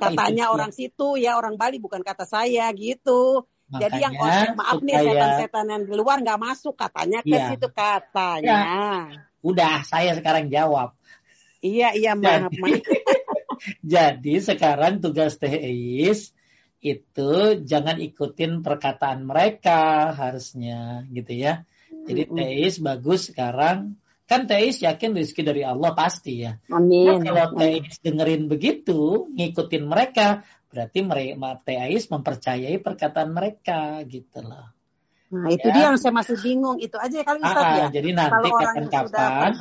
Katanya 0.00 0.44
itu, 0.48 0.54
orang 0.56 0.70
situ 0.72 1.08
ya 1.20 1.36
orang 1.36 1.60
Bali 1.60 1.76
bukan 1.76 2.00
kata 2.00 2.24
saya 2.24 2.72
gitu. 2.72 3.44
Makanya, 3.68 3.80
jadi 3.88 3.98
yang 4.04 4.14
orang 4.16 4.52
maaf 4.56 4.76
supaya... 4.80 4.88
nih 4.88 4.96
setan-setan 5.04 5.66
yang 5.68 5.82
di 5.88 5.94
luar 5.96 6.16
nggak 6.20 6.40
masuk 6.40 6.74
katanya 6.76 7.20
ke 7.20 7.36
iya. 7.36 7.52
situ 7.52 7.68
katanya. 7.72 8.48
Ya. 8.48 8.64
udah 9.44 9.74
saya 9.84 10.16
sekarang 10.16 10.48
jawab. 10.48 10.96
Iya 11.60 11.94
iya 12.00 12.12
maaf 12.16 12.52
maaf 12.56 12.80
Jadi 13.82 14.42
sekarang 14.42 14.98
tugas 14.98 15.38
teis 15.38 16.34
itu 16.82 17.32
jangan 17.62 18.02
ikutin 18.02 18.66
perkataan 18.66 19.22
mereka 19.22 20.10
harusnya 20.12 21.06
gitu 21.14 21.32
ya. 21.32 21.62
Jadi 22.08 22.22
teis 22.34 22.82
bagus 22.82 23.30
sekarang 23.30 23.94
kan 24.26 24.48
teis 24.48 24.80
yakin 24.82 25.14
rezeki 25.14 25.42
dari 25.44 25.62
Allah 25.62 25.92
pasti 25.94 26.42
ya. 26.42 26.58
Amin. 26.72 27.06
Nah, 27.06 27.18
kalau 27.22 27.46
teis 27.60 28.00
dengerin 28.02 28.48
begitu, 28.48 29.28
ngikutin 29.30 29.84
mereka, 29.84 30.42
berarti 30.72 30.98
mereka 31.04 31.60
teis 31.62 32.08
mempercayai 32.08 32.80
perkataan 32.80 33.30
mereka 33.30 34.00
gitu 34.08 34.40
loh. 34.40 34.72
Nah, 35.32 35.48
itu 35.48 35.64
ya. 35.68 35.72
dia 35.72 35.82
yang 35.88 35.96
saya 35.96 36.12
masih 36.12 36.36
bingung. 36.40 36.76
Itu 36.76 37.00
aja 37.00 37.24
kali 37.24 37.40
Ustaz 37.40 37.64
ah, 37.64 37.76
ya. 37.76 37.86
Jadi 37.88 38.10
nanti 38.12 38.48
kapan-kapan 38.52 39.52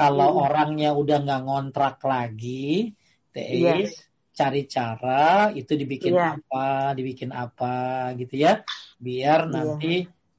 kalau 0.00 0.28
hmm. 0.32 0.44
orangnya 0.48 0.90
udah 0.96 1.18
nggak 1.20 1.42
ngontrak 1.44 1.96
lagi, 2.04 2.96
teis 3.30 3.90
yeah. 3.90 4.08
cari 4.34 4.62
cara 4.66 5.50
itu 5.54 5.72
dibikin 5.74 6.14
yeah. 6.16 6.38
apa 6.38 6.94
dibikin 6.94 7.30
apa 7.30 8.10
gitu 8.18 8.34
ya 8.40 8.62
biar 8.98 9.46
yeah. 9.46 9.52
nanti 9.52 9.94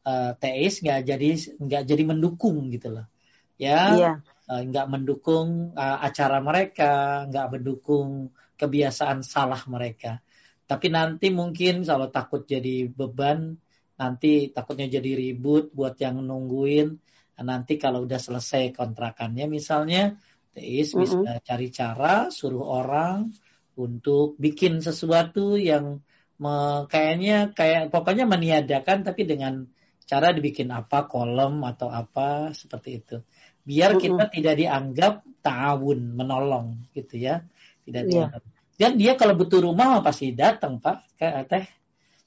uh, 0.08 0.32
teis 0.38 0.80
nggak 0.80 1.02
jadi 1.08 1.30
nggak 1.60 1.84
jadi 1.88 2.04
mendukung 2.04 2.72
gitu 2.72 2.96
loh 2.96 3.08
ya 3.56 3.82
yeah. 3.96 4.16
uh, 4.50 4.62
nggak 4.62 4.88
mendukung 4.90 5.76
uh, 5.76 5.98
acara 6.02 6.40
mereka 6.44 7.26
nggak 7.30 7.48
mendukung 7.60 8.32
kebiasaan 8.60 9.26
salah 9.26 9.62
mereka 9.66 10.22
tapi 10.70 10.88
nanti 10.88 11.34
mungkin 11.34 11.84
kalau 11.84 12.08
takut 12.08 12.48
jadi 12.48 12.88
beban 12.88 13.60
nanti 14.00 14.50
takutnya 14.50 14.88
jadi 14.88 15.14
ribut 15.14 15.70
buat 15.76 16.00
yang 16.00 16.24
nungguin 16.24 16.96
nanti 17.42 17.82
kalau 17.82 18.06
udah 18.06 18.22
selesai 18.22 18.74
kontrakannya 18.74 19.50
misalnya 19.50 20.18
Teis 20.52 20.92
bisa 20.92 21.16
mm 21.16 21.24
-hmm. 21.24 21.44
cari 21.48 21.68
cara 21.72 22.14
suruh 22.28 22.66
orang 22.68 23.32
untuk 23.80 24.36
bikin 24.36 24.84
sesuatu 24.84 25.56
yang 25.56 26.04
me, 26.42 26.86
kayaknya 26.92 27.56
kayak 27.56 27.88
pokoknya 27.94 28.28
meniadakan 28.28 29.08
tapi 29.08 29.24
dengan 29.24 29.64
cara 30.04 30.36
dibikin 30.36 30.68
apa 30.76 31.08
kolom 31.08 31.64
atau 31.64 31.88
apa 31.88 32.52
seperti 32.52 32.90
itu 33.00 33.18
biar 33.64 33.96
mm 33.96 33.98
-hmm. 33.98 34.04
kita 34.04 34.24
tidak 34.28 34.56
dianggap 34.60 35.14
ta'awun 35.40 36.20
menolong 36.20 36.84
gitu 36.92 37.16
ya 37.16 37.48
tidak 37.88 38.04
yeah. 38.10 38.28
dianggap 38.28 38.44
dan 38.76 38.92
dia 38.98 39.14
kalau 39.16 39.38
butuh 39.38 39.62
rumah 39.64 40.04
pasti 40.04 40.36
datang 40.36 40.84
pak 40.84 41.06
kayak 41.16 41.48
teh 41.48 41.66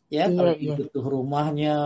ya 0.09 0.25
yeah, 0.25 0.27
kalau 0.33 0.53
yeah. 0.57 0.77
butuh 0.81 1.05
rumahnya 1.05 1.77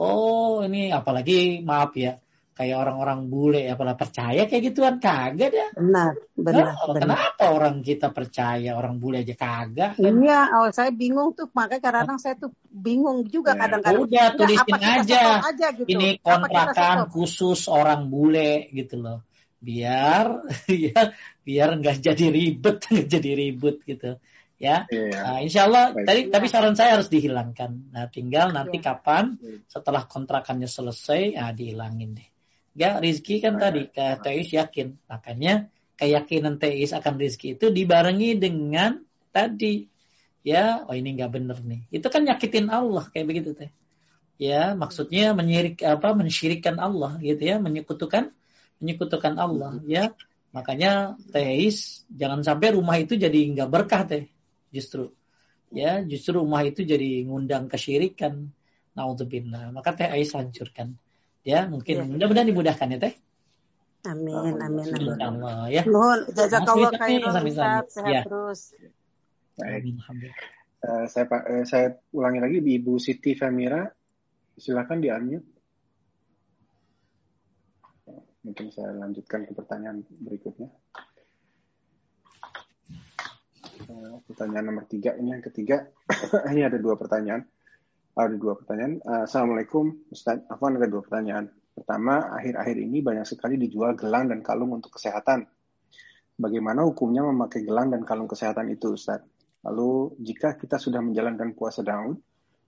oh 0.00 0.64
ini 0.64 0.94
apalagi 0.94 1.60
maaf 1.60 1.92
ya 1.98 2.23
kayak 2.54 2.76
orang-orang 2.86 3.26
bule 3.26 3.66
ya 3.66 3.74
pernah 3.74 3.98
percaya 3.98 4.46
kayak 4.46 4.62
gituan 4.70 5.02
kagak 5.02 5.50
ya 5.50 5.68
benar 5.74 6.14
benar, 6.38 6.70
nah, 6.70 6.74
benar 6.86 7.00
kenapa 7.02 7.44
orang 7.50 7.82
kita 7.82 8.14
percaya 8.14 8.78
orang 8.78 9.02
bule 9.02 9.26
aja 9.26 9.34
kagak 9.34 9.98
kan? 9.98 10.14
iya 10.22 10.54
oh 10.54 10.70
saya 10.70 10.94
bingung 10.94 11.34
tuh 11.34 11.50
makanya 11.50 11.82
kadang-kadang 11.90 12.18
saya 12.22 12.34
tuh 12.38 12.54
bingung 12.70 13.26
juga 13.26 13.58
ya, 13.58 13.66
kadang-kadang 13.66 14.06
udah 14.06 14.26
tulisin 14.38 14.74
aja, 14.78 15.22
aja 15.42 15.66
gitu. 15.74 15.88
ini 15.90 16.22
kontrakan 16.22 17.10
khusus 17.10 17.66
orang 17.66 18.06
bule 18.06 18.70
gitu 18.70 19.02
loh 19.02 19.26
biar 19.58 20.46
ya 20.70 21.10
biar 21.42 21.68
nggak 21.82 21.98
jadi 21.98 22.24
ribet 22.30 22.78
nggak 22.90 23.08
jadi 23.10 23.30
ribut 23.34 23.82
gitu 23.82 24.22
ya. 24.64 24.86
Yeah. 24.88 25.10
Nah, 25.12 25.38
insya 25.42 25.66
Allah 25.68 25.92
Baik. 25.92 26.06
tadi 26.06 26.20
tapi 26.30 26.46
saran 26.48 26.76
saya 26.78 26.96
harus 26.96 27.10
dihilangkan. 27.10 27.92
Nah, 27.92 28.06
tinggal 28.08 28.54
nanti 28.54 28.80
yeah. 28.80 28.94
kapan 28.94 29.36
setelah 29.68 30.06
kontrakannya 30.06 30.70
selesai, 30.70 31.36
ya 31.36 31.50
dihilangin 31.52 32.16
deh. 32.16 32.28
Ya, 32.74 32.98
rizki 32.98 33.38
kan 33.38 33.54
tadi 33.62 33.86
teis 33.94 34.50
yakin. 34.50 34.98
Makanya 35.06 35.70
keyakinan 35.94 36.58
teis 36.58 36.90
akan 36.90 37.14
rizki 37.22 37.54
itu 37.54 37.70
dibarengi 37.70 38.34
dengan 38.34 38.98
tadi 39.30 39.86
ya, 40.42 40.82
oh 40.86 40.94
ini 40.94 41.14
nggak 41.14 41.30
bener 41.30 41.58
nih. 41.62 41.80
Itu 41.94 42.10
kan 42.10 42.26
nyakitin 42.26 42.66
Allah 42.68 43.06
kayak 43.14 43.26
begitu 43.30 43.54
teh. 43.54 43.70
Ya, 44.34 44.74
maksudnya 44.74 45.30
menyirik 45.30 45.78
apa 45.86 46.10
mensyirikan 46.18 46.82
Allah 46.82 47.22
gitu 47.22 47.38
ya, 47.38 47.62
menyekutukan 47.62 48.34
menyekutukan 48.82 49.38
Allah 49.38 49.78
ya. 49.86 50.10
Makanya 50.50 51.14
teis 51.30 52.02
jangan 52.10 52.42
sampai 52.42 52.74
rumah 52.74 52.98
itu 52.98 53.14
jadi 53.14 53.38
nggak 53.54 53.70
berkah 53.70 54.02
teh 54.02 54.26
justru. 54.74 55.14
Ya, 55.74 56.02
justru 56.02 56.42
rumah 56.42 56.62
itu 56.66 56.82
jadi 56.82 57.22
ngundang 57.26 57.70
kesyirikan. 57.70 58.50
Naudzubillah. 58.94 59.74
Maka 59.74 59.90
teh 59.98 60.06
Ais 60.06 60.30
hancurkan. 60.34 60.94
Ya, 61.44 61.68
mungkin 61.68 61.94
ya. 62.00 62.04
mudah-mudahan 62.08 62.48
dimudahkan 62.48 62.88
ya 62.96 62.98
Teh. 63.04 63.14
Amin, 64.04 64.56
amin, 64.60 64.84
amin. 64.88 65.16
Allah 65.20 65.68
ya. 65.68 65.84
Mohon 65.84 66.28
jazakallah 66.32 66.92
khairan 66.96 67.44
sehat 67.48 67.88
ya. 68.04 68.22
terus. 68.24 68.72
Baik. 69.60 69.96
Uh, 70.84 71.08
saya 71.08 71.24
uh, 71.24 71.64
saya 71.64 71.96
ulangi 72.12 72.40
lagi 72.40 72.58
Ibu 72.60 73.00
Siti 73.00 73.32
Famira, 73.32 73.88
silakan 74.56 75.00
di 75.00 75.08
unmute. 75.08 75.48
Mungkin 78.44 78.68
saya 78.68 78.92
lanjutkan 78.92 79.48
ke 79.48 79.56
pertanyaan 79.56 80.04
berikutnya. 80.20 80.68
Uh, 83.88 84.20
pertanyaan 84.28 84.68
nomor 84.68 84.84
tiga 84.84 85.16
ini 85.16 85.32
yang 85.32 85.44
ketiga 85.44 85.88
ini 86.52 86.64
ada 86.64 86.76
dua 86.80 86.96
pertanyaan 86.96 87.44
ada 88.14 88.34
dua 88.38 88.54
pertanyaan. 88.54 89.02
Uh, 89.02 89.22
assalamualaikum 89.26 90.06
Ustaz 90.14 90.42
Afwan 90.46 90.78
ada 90.78 90.86
dua 90.86 91.02
pertanyaan. 91.02 91.50
Pertama 91.74 92.30
akhir-akhir 92.38 92.76
ini 92.78 93.02
banyak 93.02 93.26
sekali 93.26 93.58
dijual 93.58 93.98
gelang 93.98 94.30
dan 94.30 94.40
kalung 94.46 94.78
untuk 94.78 94.94
kesehatan. 94.94 95.50
Bagaimana 96.38 96.86
hukumnya 96.86 97.26
memakai 97.26 97.66
gelang 97.66 97.90
dan 97.90 98.06
kalung 98.06 98.30
kesehatan 98.30 98.70
itu 98.70 98.94
Ustaz 98.94 99.22
lalu 99.64 100.12
jika 100.20 100.60
kita 100.60 100.76
sudah 100.76 101.00
menjalankan 101.00 101.56
puasa 101.56 101.80
Daud 101.80 102.20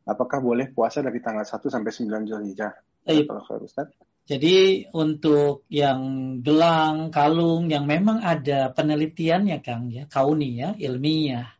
apakah 0.08 0.40
boleh 0.40 0.72
puasa 0.72 1.04
dari 1.04 1.20
tanggal 1.20 1.44
1 1.44 1.60
sampai 1.60 1.92
9 1.92 2.30
Zulhijjah? 2.30 2.72
Kalau 3.04 3.62
Ustaz 3.62 3.90
jadi 4.26 4.90
untuk 4.90 5.62
yang 5.70 6.02
gelang, 6.42 7.14
kalung 7.14 7.70
yang 7.70 7.86
memang 7.86 8.18
ada 8.18 8.74
penelitiannya 8.74 9.62
Kang 9.62 9.86
ya, 9.86 10.10
kauni 10.10 10.58
ya, 10.58 10.74
ilmiah. 10.74 11.54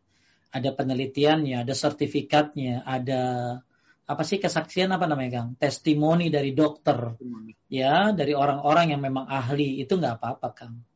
Ada 0.50 0.74
penelitiannya, 0.74 1.62
ada 1.62 1.74
sertifikatnya, 1.78 2.82
ada 2.82 3.22
apa 4.06 4.22
sih 4.22 4.38
kesaksian 4.38 4.94
apa 4.94 5.10
namanya 5.10 5.42
Kang? 5.42 5.48
Testimoni 5.58 6.30
dari 6.30 6.54
dokter. 6.54 7.18
Ya, 7.66 8.14
dari 8.14 8.38
orang-orang 8.38 8.94
yang 8.94 9.02
memang 9.02 9.26
ahli 9.26 9.82
itu 9.82 9.98
nggak 9.98 10.22
apa-apa 10.22 10.48
Kang. 10.54 10.86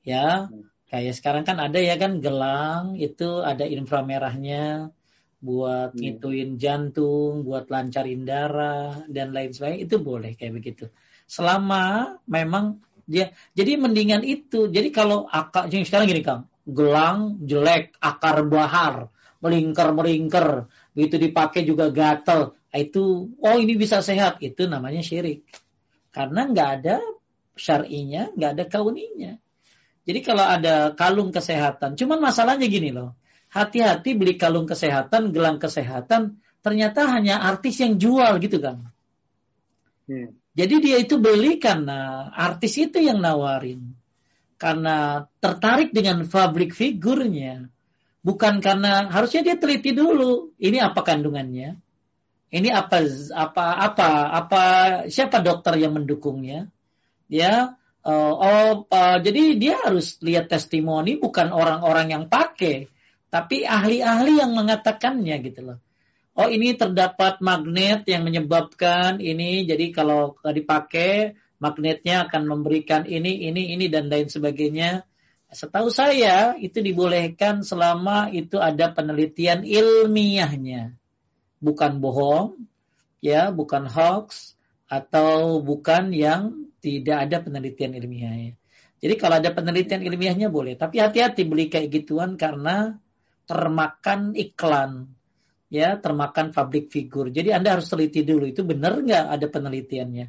Ya, 0.00 0.48
kayak 0.88 1.14
sekarang 1.20 1.44
kan 1.44 1.60
ada 1.60 1.76
ya 1.76 2.00
kan 2.00 2.24
gelang 2.24 2.96
itu 2.96 3.44
ada 3.44 3.68
inframerahnya, 3.68 4.88
buat 5.36 5.92
hmm. 5.92 6.00
ngituin 6.00 6.50
jantung, 6.56 7.44
buat 7.44 7.68
lancarin 7.68 8.24
darah 8.24 9.04
dan 9.06 9.36
lain 9.36 9.52
sebagainya 9.52 9.84
itu 9.84 9.96
boleh 10.00 10.32
kayak 10.34 10.54
begitu. 10.56 10.84
Selama 11.28 12.16
memang 12.24 12.80
dia 13.04 13.36
jadi 13.52 13.76
mendingan 13.76 14.24
itu. 14.24 14.72
Jadi 14.72 14.88
kalau 14.90 15.28
akar 15.28 15.68
sekarang 15.68 16.08
gini 16.08 16.24
Kang, 16.24 16.48
gelang 16.66 17.38
jelek, 17.44 17.94
akar 18.02 18.42
bahar, 18.48 19.12
melingkar-melingkar, 19.44 20.66
begitu 20.96 21.20
dipakai 21.20 21.68
juga 21.68 21.92
gatel. 21.92 22.56
Nah, 22.56 22.78
itu 22.80 23.30
oh 23.36 23.56
ini 23.60 23.76
bisa 23.76 24.00
sehat, 24.00 24.40
itu 24.40 24.64
namanya 24.64 25.04
syirik. 25.04 25.44
Karena 26.10 26.48
nggak 26.48 26.70
ada 26.80 26.96
syar'inya, 27.54 28.32
nggak 28.32 28.50
ada 28.56 28.64
kauninya. 28.64 29.36
Jadi 30.08 30.20
kalau 30.24 30.44
ada 30.48 30.96
kalung 30.96 31.28
kesehatan, 31.30 32.00
cuman 32.00 32.18
masalahnya 32.24 32.64
gini 32.66 32.90
loh 32.90 33.12
hati-hati 33.56 34.12
beli 34.18 34.34
kalung 34.36 34.68
kesehatan, 34.68 35.30
gelang 35.30 35.56
kesehatan, 35.56 36.42
ternyata 36.60 37.08
hanya 37.08 37.40
artis 37.40 37.80
yang 37.80 37.96
jual 37.96 38.36
gitu 38.42 38.58
kan. 38.60 38.90
Hmm. 40.04 40.36
Jadi 40.56 40.74
dia 40.80 40.96
itu 41.00 41.20
beli 41.20 41.60
karena 41.60 42.28
artis 42.32 42.80
itu 42.80 43.00
yang 43.00 43.20
nawarin. 43.20 43.92
Karena 44.56 45.28
tertarik 45.36 45.92
dengan 45.92 46.24
public 46.24 46.72
figurnya. 46.72 47.68
Bukan 48.26 48.58
karena 48.58 49.06
harusnya 49.06 49.46
dia 49.46 49.54
teliti 49.54 49.94
dulu. 49.94 50.50
Ini 50.58 50.82
apa 50.82 51.06
kandungannya? 51.06 51.78
Ini 52.50 52.68
apa 52.74 53.06
apa 53.30 53.66
apa 53.86 54.08
apa 54.34 54.62
siapa 55.06 55.38
dokter 55.38 55.78
yang 55.78 55.94
mendukungnya? 55.94 56.66
Ya, 57.30 57.78
uh, 58.02 58.34
oh, 58.34 58.70
uh, 58.86 59.18
jadi 59.22 59.54
dia 59.58 59.78
harus 59.82 60.18
lihat 60.22 60.50
testimoni 60.50 61.18
bukan 61.22 61.54
orang-orang 61.54 62.14
yang 62.14 62.24
pakai, 62.26 62.90
tapi 63.30 63.62
ahli-ahli 63.62 64.42
yang 64.42 64.54
mengatakannya 64.54 65.36
gitu 65.46 65.60
loh. 65.62 65.78
Oh 66.38 66.50
ini 66.50 66.74
terdapat 66.74 67.38
magnet 67.42 68.06
yang 68.10 68.26
menyebabkan 68.26 69.22
ini, 69.22 69.66
jadi 69.66 69.90
kalau 69.94 70.38
dipakai 70.42 71.34
magnetnya 71.58 72.28
akan 72.28 72.42
memberikan 72.44 73.08
ini, 73.08 73.48
ini, 73.48 73.72
ini 73.74 73.86
dan 73.88 74.12
lain 74.12 74.28
sebagainya. 74.28 75.02
Setahu 75.46 75.94
saya 75.94 76.58
itu 76.58 76.82
dibolehkan 76.82 77.62
selama 77.62 78.26
itu 78.34 78.58
ada 78.58 78.90
penelitian 78.90 79.62
ilmiahnya, 79.62 80.98
bukan 81.62 82.02
bohong, 82.02 82.66
ya, 83.22 83.54
bukan 83.54 83.86
hoax 83.86 84.58
atau 84.90 85.62
bukan 85.62 86.10
yang 86.10 86.66
tidak 86.82 87.30
ada 87.30 87.36
penelitian 87.46 87.94
ilmiahnya. 87.94 88.58
Jadi 88.98 89.14
kalau 89.20 89.38
ada 89.38 89.54
penelitian 89.54 90.02
ilmiahnya 90.02 90.50
boleh, 90.50 90.74
tapi 90.74 90.98
hati-hati 90.98 91.46
beli 91.46 91.70
kayak 91.70 91.94
gituan 91.94 92.34
karena 92.34 92.98
termakan 93.46 94.34
iklan, 94.34 95.14
ya 95.70 95.94
termakan 96.02 96.50
public 96.50 96.90
figure. 96.90 97.30
Jadi 97.30 97.54
Anda 97.54 97.78
harus 97.78 97.86
teliti 97.86 98.26
dulu 98.26 98.50
itu 98.50 98.66
benar 98.66 98.98
nggak 98.98 99.24
ada 99.30 99.46
penelitiannya. 99.46 100.26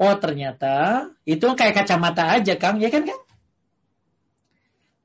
Oh 0.00 0.14
ternyata 0.16 1.06
itu 1.26 1.44
kayak 1.58 1.84
kacamata 1.84 2.38
aja 2.38 2.54
Kang, 2.54 2.78
ya 2.78 2.88
kan 2.88 3.02
kan? 3.02 3.18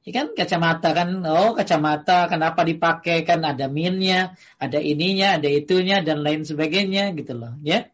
Ya 0.05 0.11
kan 0.21 0.37
kacamata 0.37 0.93
kan, 0.93 1.25
oh 1.25 1.57
kacamata 1.57 2.29
kenapa 2.29 2.61
dipakai? 2.61 3.25
Kan 3.25 3.41
ada 3.41 3.65
minnya, 3.65 4.37
ada 4.61 4.77
ininya, 4.77 5.41
ada 5.41 5.49
itunya 5.49 6.05
dan 6.05 6.21
lain 6.21 6.45
sebagainya 6.45 7.09
gitu 7.17 7.33
loh, 7.33 7.57
ya. 7.65 7.89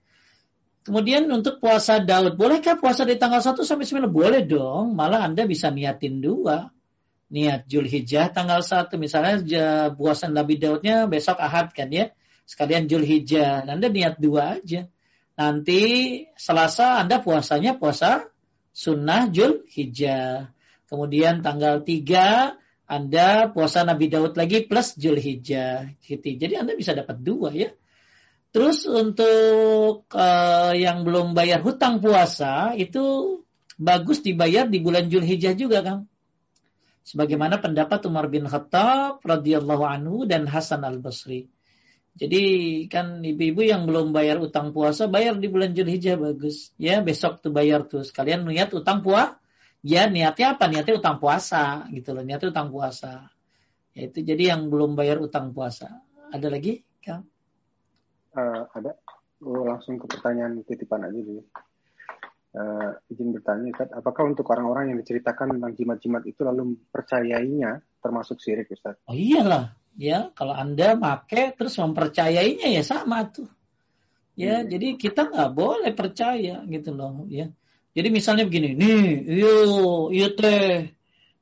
Kemudian 0.83 1.29
untuk 1.31 1.63
puasa 1.63 2.03
Daud, 2.03 2.35
bolehkah 2.35 2.75
puasa 2.75 3.05
di 3.07 3.15
tanggal 3.15 3.39
1 3.39 3.63
sampai 3.63 3.85
9? 3.85 4.11
Boleh 4.11 4.43
dong, 4.43 4.97
malah 4.97 5.23
Anda 5.23 5.45
bisa 5.45 5.69
niatin 5.69 6.19
dua. 6.19 6.73
Niat 7.31 7.71
Julhijjah 7.71 8.35
tanggal 8.35 8.59
1 8.59 8.91
misalnya 8.99 9.95
puasa 9.95 10.27
Nabi 10.27 10.59
Daudnya 10.59 11.07
besok 11.07 11.39
Ahad 11.39 11.71
kan 11.71 11.87
ya. 11.87 12.11
Sekalian 12.43 12.91
Julhijjah 12.91 13.63
Anda 13.63 13.87
niat 13.87 14.19
dua 14.19 14.59
aja. 14.59 14.91
Nanti 15.39 15.79
Selasa 16.35 16.99
Anda 16.99 17.23
puasanya 17.23 17.79
puasa 17.79 18.27
sunnah 18.75 19.31
Julhijjah 19.31 20.51
kemudian 20.91 21.39
tanggal 21.39 21.81
3 21.81 22.59
anda 22.91 23.47
puasa 23.55 23.87
Nabi 23.87 24.11
Daud 24.11 24.35
lagi 24.35 24.67
plus 24.67 24.99
Julhijjah 24.99 25.95
gitu. 26.03 26.27
Jadi 26.35 26.59
Anda 26.59 26.75
bisa 26.75 26.91
dapat 26.91 27.23
dua 27.23 27.55
ya. 27.55 27.71
Terus 28.51 28.83
untuk 28.83 30.11
uh, 30.11 30.75
yang 30.75 31.07
belum 31.07 31.31
bayar 31.31 31.63
hutang 31.63 32.03
puasa 32.03 32.75
itu 32.75 32.99
bagus 33.79 34.19
dibayar 34.19 34.67
di 34.67 34.83
bulan 34.83 35.07
Julhijjah 35.07 35.55
juga, 35.55 35.79
Kang 35.87 36.11
sebagaimana 37.01 37.57
pendapat 37.59 38.05
Umar 38.05 38.29
bin 38.29 38.45
Khattab 38.45 39.19
radhiyallahu 39.25 39.83
anhu 39.83 40.23
dan 40.29 40.45
Hasan 40.45 40.85
al 40.85 41.01
Basri. 41.01 41.49
Jadi 42.11 42.43
kan 42.91 43.23
ibu-ibu 43.23 43.63
yang 43.63 43.87
belum 43.87 44.11
bayar 44.11 44.35
utang 44.43 44.75
puasa 44.75 45.07
bayar 45.07 45.39
di 45.39 45.47
bulan 45.47 45.71
Zulhijjah 45.71 46.19
bagus. 46.19 46.75
Ya 46.75 46.99
besok 46.99 47.39
tuh 47.39 47.55
bayar 47.55 47.87
tuh 47.87 48.03
sekalian 48.03 48.43
niat 48.43 48.71
utang 48.75 48.99
puasa. 48.99 49.39
Ya 49.81 50.05
niatnya 50.05 50.57
apa? 50.57 50.69
Niatnya 50.69 51.01
utang 51.01 51.17
puasa 51.17 51.89
gitu 51.89 52.13
loh. 52.13 52.21
Niatnya 52.21 52.53
utang 52.53 52.69
puasa. 52.69 53.29
Ya, 53.91 54.07
itu 54.07 54.23
jadi 54.23 54.55
yang 54.55 54.71
belum 54.71 54.95
bayar 54.95 55.19
utang 55.19 55.51
puasa. 55.51 56.05
Ada 56.31 56.47
lagi, 56.47 56.79
Kang? 57.03 57.27
Uh, 58.31 58.63
ada. 58.71 58.95
Oh, 59.41 59.65
langsung 59.65 59.97
ke 59.97 60.05
pertanyaan 60.05 60.61
titipan 60.63 61.09
aja 61.09 61.17
dulu 61.17 61.41
uh, 62.55 62.91
izin 63.07 63.31
bertanya, 63.35 63.71
Ustaz, 63.71 63.89
apakah 63.95 64.27
untuk 64.27 64.47
orang-orang 64.51 64.93
yang 64.93 64.97
diceritakan 64.99 65.57
tentang 65.57 65.73
jimat-jimat 65.75 66.23
itu 66.27 66.41
lalu 66.43 66.77
percayainya 66.91 67.83
termasuk 68.03 68.39
syirik, 68.41 68.71
Ustaz? 68.71 68.99
Oh 69.07 69.15
iyalah, 69.15 69.75
ya 69.95 70.31
kalau 70.35 70.55
Anda 70.55 70.95
make 70.99 71.55
terus 71.55 71.75
mempercayainya 71.79 72.67
ya 72.71 72.83
sama 72.83 73.27
tuh. 73.31 73.47
Ya, 74.35 74.63
hmm. 74.63 74.67
jadi 74.71 74.87
kita 74.95 75.27
nggak 75.27 75.51
boleh 75.51 75.91
percaya 75.91 76.63
gitu 76.63 76.91
loh, 76.95 77.27
ya. 77.27 77.51
Jadi 77.91 78.07
misalnya 78.07 78.47
begini, 78.47 78.71
nih, 78.77 79.27
yo, 79.41 79.53
yo 80.15 80.27
teh, 80.31 80.95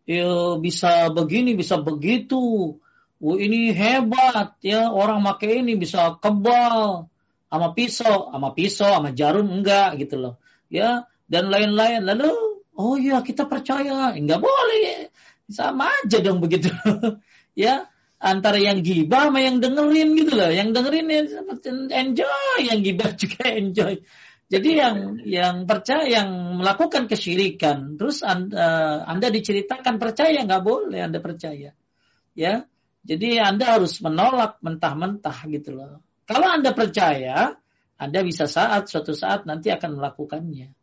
yo 0.10 0.58
bisa 0.58 1.14
begini, 1.14 1.54
bisa 1.54 1.78
begitu. 1.78 2.76
Wah 3.20 3.36
ini 3.36 3.76
hebat 3.76 4.56
ya 4.64 4.96
orang 4.96 5.20
make 5.20 5.44
ini 5.44 5.76
bisa 5.76 6.16
kebal 6.24 7.12
sama 7.52 7.68
pisau, 7.76 8.32
sama 8.32 8.56
pisau, 8.56 8.96
sama 8.96 9.12
jarum 9.12 9.44
enggak 9.60 10.00
gitu 10.00 10.16
loh 10.16 10.36
ya 10.72 11.10
dan 11.28 11.52
lain-lain. 11.52 12.06
Lalu 12.06 12.32
oh 12.80 12.96
ya 12.96 13.20
kita 13.26 13.50
percaya, 13.50 14.16
enggak 14.16 14.40
boleh. 14.40 15.12
Sama 15.50 15.90
aja 15.90 16.22
dong 16.22 16.40
begitu. 16.40 16.70
ya 17.58 17.90
antara 18.22 18.62
yang 18.62 18.86
gibah 18.86 19.28
sama 19.28 19.44
yang 19.44 19.60
dengerin 19.60 20.16
gitu 20.16 20.32
loh. 20.38 20.52
Yang 20.54 20.70
dengerin 20.80 21.08
ya 21.10 21.22
enjoy, 21.92 22.58
yang 22.64 22.80
gibah 22.86 23.12
juga 23.22 23.44
enjoy. 23.52 24.00
Jadi 24.50 24.82
yang 24.82 25.22
yang 25.30 25.56
percaya 25.70 26.10
yang 26.10 26.58
melakukan 26.58 27.06
kesyirikan, 27.06 28.02
terus 28.02 28.26
anda, 28.26 29.06
anda 29.06 29.30
diceritakan 29.30 30.02
percaya 30.02 30.42
nggak 30.42 30.66
boleh 30.66 31.06
anda 31.06 31.22
percaya, 31.22 31.70
ya. 32.34 32.66
Jadi 33.06 33.38
anda 33.38 33.78
harus 33.78 34.02
menolak 34.02 34.58
mentah-mentah 34.66 35.38
gitu 35.54 35.78
loh. 35.78 36.02
Kalau 36.26 36.50
anda 36.50 36.74
percaya, 36.74 37.62
anda 38.02 38.20
bisa 38.26 38.50
saat 38.50 38.90
suatu 38.90 39.14
saat 39.14 39.46
nanti 39.46 39.70
akan 39.70 40.02
melakukannya. 40.02 40.74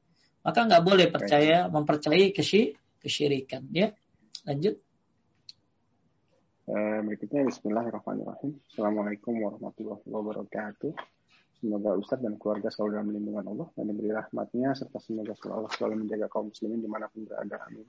Maka 0.46 0.58
nggak 0.62 0.84
boleh 0.86 1.10
percaya 1.10 1.66
mempercayai 1.66 2.30
kesy 2.30 2.78
kesyirikan. 3.02 3.66
Ya, 3.74 3.90
lanjut. 4.46 4.78
Uh, 6.70 7.02
berikutnya 7.02 7.50
Bismillahirrahmanirrahim. 7.50 8.62
Assalamualaikum 8.70 9.34
warahmatullahi 9.42 10.06
wabarakatuh. 10.06 11.15
Semoga 11.56 11.96
Ustadz 11.96 12.20
dan 12.20 12.36
keluarga 12.36 12.68
selalu 12.68 12.90
dalam 13.00 13.08
lindungan 13.16 13.46
Allah 13.48 13.68
dan 13.72 13.84
diberi 13.88 14.12
rahmatnya 14.12 14.76
serta 14.76 15.00
semoga 15.00 15.32
Allah 15.48 15.72
selalu 15.72 16.04
menjaga 16.04 16.28
kaum 16.28 16.52
muslimin 16.52 16.84
di 16.84 16.88
mana 16.88 17.08
pun 17.08 17.24
berada. 17.24 17.56
Amin. 17.64 17.88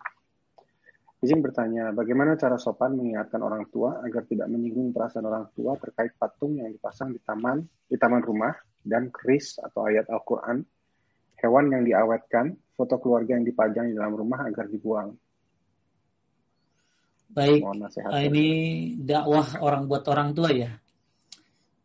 Izin 1.18 1.42
bertanya, 1.42 1.90
bagaimana 1.98 2.38
cara 2.38 2.62
sopan 2.62 2.94
mengingatkan 2.94 3.42
orang 3.42 3.66
tua 3.74 4.06
agar 4.06 4.30
tidak 4.30 4.48
menyinggung 4.54 4.94
perasaan 4.94 5.26
orang 5.26 5.50
tua 5.58 5.74
terkait 5.82 6.14
patung 6.14 6.62
yang 6.62 6.70
dipasang 6.70 7.10
di 7.10 7.18
taman 7.26 7.66
di 7.90 7.98
taman 7.98 8.22
rumah 8.22 8.54
dan 8.86 9.10
keris 9.10 9.58
atau 9.58 9.90
ayat 9.90 10.06
Al-Quran, 10.14 10.62
hewan 11.42 11.74
yang 11.74 11.84
diawetkan, 11.90 12.54
foto 12.78 13.02
keluarga 13.02 13.34
yang 13.34 13.50
dipajang 13.50 13.90
di 13.92 13.98
dalam 13.98 14.14
rumah 14.14 14.46
agar 14.46 14.70
dibuang. 14.70 15.18
Baik, 17.34 17.66
ini 18.24 18.48
dakwah 19.02 19.60
orang 19.60 19.90
buat 19.90 20.06
orang 20.08 20.32
tua 20.38 20.54
ya. 20.54 20.72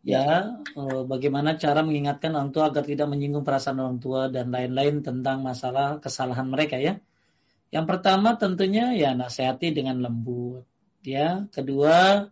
Ya, 0.02 0.58
eh, 0.74 1.02
bagaimana 1.06 1.54
cara 1.62 1.86
mengingatkan 1.86 2.34
orang 2.34 2.50
tua 2.50 2.74
agar 2.74 2.82
tidak 2.82 3.06
menyinggung 3.06 3.46
perasaan 3.46 3.78
orang 3.78 4.02
tua 4.02 4.26
dan 4.26 4.50
lain-lain 4.50 4.98
tentang 4.98 5.46
masalah 5.46 6.02
kesalahan 6.02 6.50
mereka 6.50 6.74
ya. 6.82 6.98
Yang 7.70 7.86
pertama 7.86 8.34
tentunya 8.34 8.90
ya 8.98 9.14
nasihati 9.14 9.70
dengan 9.70 10.02
lembut. 10.02 10.66
Ya, 11.06 11.46
kedua 11.54 12.28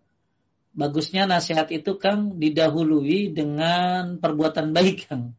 bagusnya 0.74 1.30
nasihat 1.30 1.70
itu 1.70 1.94
Kang 1.98 2.42
didahului 2.42 3.30
dengan 3.30 4.18
perbuatan 4.18 4.74
baik 4.74 5.06
Kang. 5.06 5.38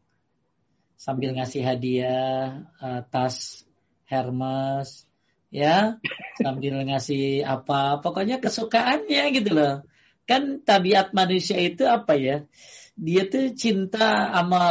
Sambil 0.96 1.36
ngasih 1.36 1.62
hadiah 1.68 2.64
uh, 2.80 3.04
tas 3.12 3.68
Hermes 4.08 5.04
ya, 5.52 6.00
sambil 6.40 6.80
ngasih 6.80 7.44
apa, 7.44 8.00
pokoknya 8.00 8.40
kesukaannya 8.40 9.22
gitu 9.36 9.52
loh. 9.52 9.84
Kan 10.24 10.62
tabiat 10.62 11.10
manusia 11.12 11.58
itu 11.58 11.82
apa 11.86 12.14
ya? 12.14 12.46
Dia 12.94 13.26
tuh 13.26 13.56
cinta 13.56 14.30
sama 14.30 14.62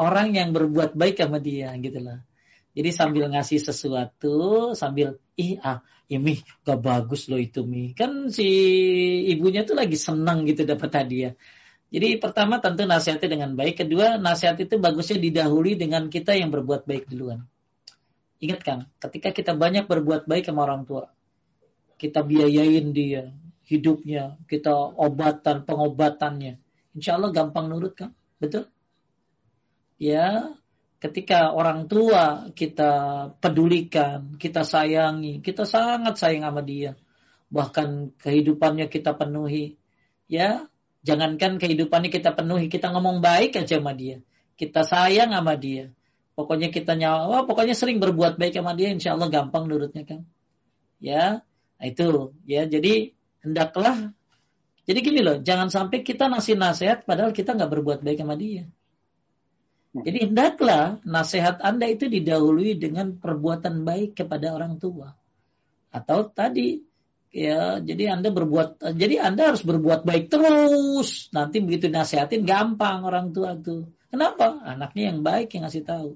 orang 0.00 0.34
yang 0.34 0.50
berbuat 0.50 0.96
baik 0.96 1.20
sama 1.22 1.38
dia 1.38 1.70
gitu 1.78 2.02
loh. 2.02 2.18
Jadi 2.76 2.90
sambil 2.92 3.32
ngasih 3.32 3.60
sesuatu, 3.62 4.72
sambil 4.76 5.16
ih 5.40 5.56
ah, 5.64 5.80
ini 6.12 6.44
gak 6.66 6.80
bagus 6.84 7.30
loh 7.32 7.40
itu 7.40 7.64
mi. 7.64 7.96
Kan 7.96 8.28
si 8.28 8.46
ibunya 9.32 9.64
tuh 9.64 9.78
lagi 9.78 9.96
senang 9.96 10.44
gitu 10.44 10.68
dapat 10.68 10.90
hadiah. 10.92 11.32
Jadi 11.88 12.18
pertama 12.18 12.58
tentu 12.58 12.84
nasihatnya 12.84 13.28
dengan 13.30 13.50
baik. 13.54 13.86
Kedua 13.86 14.18
nasihat 14.18 14.58
itu 14.58 14.76
bagusnya 14.76 15.22
didahului 15.22 15.78
dengan 15.78 16.10
kita 16.10 16.34
yang 16.34 16.50
berbuat 16.50 16.84
baik 16.84 17.08
duluan. 17.08 17.46
Ingat 18.42 18.60
kan, 18.60 18.78
ketika 19.00 19.32
kita 19.32 19.56
banyak 19.56 19.88
berbuat 19.88 20.28
baik 20.28 20.44
sama 20.44 20.68
orang 20.68 20.84
tua, 20.84 21.08
kita 21.96 22.20
biayain 22.20 22.92
dia 22.92 23.32
hidupnya, 23.66 24.38
kita 24.46 24.72
obatan 24.94 25.66
pengobatannya, 25.66 26.62
insya 26.94 27.18
Allah 27.18 27.34
gampang 27.34 27.66
nurut 27.66 27.98
kan, 27.98 28.14
betul? 28.38 28.70
Ya, 29.98 30.54
ketika 31.02 31.50
orang 31.50 31.90
tua 31.90 32.52
kita 32.54 32.92
pedulikan, 33.42 34.38
kita 34.38 34.62
sayangi, 34.62 35.42
kita 35.42 35.66
sangat 35.66 36.20
sayang 36.20 36.46
sama 36.46 36.62
dia. 36.62 36.94
Bahkan 37.48 38.18
kehidupannya 38.20 38.86
kita 38.86 39.16
penuhi. 39.16 39.80
Ya, 40.28 40.68
jangankan 41.02 41.56
kehidupannya 41.56 42.10
kita 42.12 42.34
penuhi, 42.36 42.68
kita 42.68 42.92
ngomong 42.92 43.24
baik 43.24 43.56
aja 43.56 43.80
sama 43.80 43.96
dia. 43.96 44.20
Kita 44.54 44.84
sayang 44.84 45.32
sama 45.32 45.56
dia. 45.56 45.92
Pokoknya 46.36 46.68
kita 46.68 46.92
nyawa, 46.92 47.48
pokoknya 47.48 47.72
sering 47.72 47.96
berbuat 47.96 48.36
baik 48.36 48.60
sama 48.60 48.76
dia, 48.76 48.92
insya 48.92 49.16
Allah 49.16 49.32
gampang 49.32 49.64
nurutnya 49.64 50.04
kan. 50.04 50.28
Ya, 51.00 51.40
nah 51.80 51.86
itu. 51.88 52.36
Ya, 52.44 52.68
jadi 52.68 53.15
hendaklah. 53.46 54.10
Jadi 54.86 54.98
gini 55.02 55.20
loh, 55.22 55.38
jangan 55.42 55.70
sampai 55.70 56.02
kita 56.02 56.30
ngasih 56.30 56.58
nasihat 56.58 56.98
padahal 57.06 57.30
kita 57.30 57.54
nggak 57.54 57.70
berbuat 57.70 57.98
baik 58.02 58.22
sama 58.22 58.34
dia. 58.34 58.66
Jadi 59.96 60.28
hendaklah 60.28 61.00
nasihat 61.08 61.62
Anda 61.64 61.88
itu 61.88 62.10
didahului 62.10 62.76
dengan 62.76 63.16
perbuatan 63.16 63.86
baik 63.86 64.18
kepada 64.18 64.52
orang 64.52 64.76
tua. 64.76 65.16
Atau 65.88 66.28
tadi 66.28 66.84
ya 67.32 67.80
jadi 67.80 68.12
Anda 68.12 68.28
berbuat 68.28 68.92
jadi 68.92 69.24
Anda 69.24 69.54
harus 69.54 69.64
berbuat 69.64 70.04
baik 70.04 70.28
terus. 70.28 71.32
Nanti 71.32 71.64
begitu 71.64 71.88
nasihatin 71.88 72.44
gampang 72.44 73.08
orang 73.08 73.32
tua 73.32 73.56
tuh. 73.56 73.88
Kenapa? 74.12 74.60
Anaknya 74.60 75.14
yang 75.14 75.24
baik 75.24 75.56
yang 75.56 75.64
ngasih 75.64 75.84
tahu. 75.88 76.10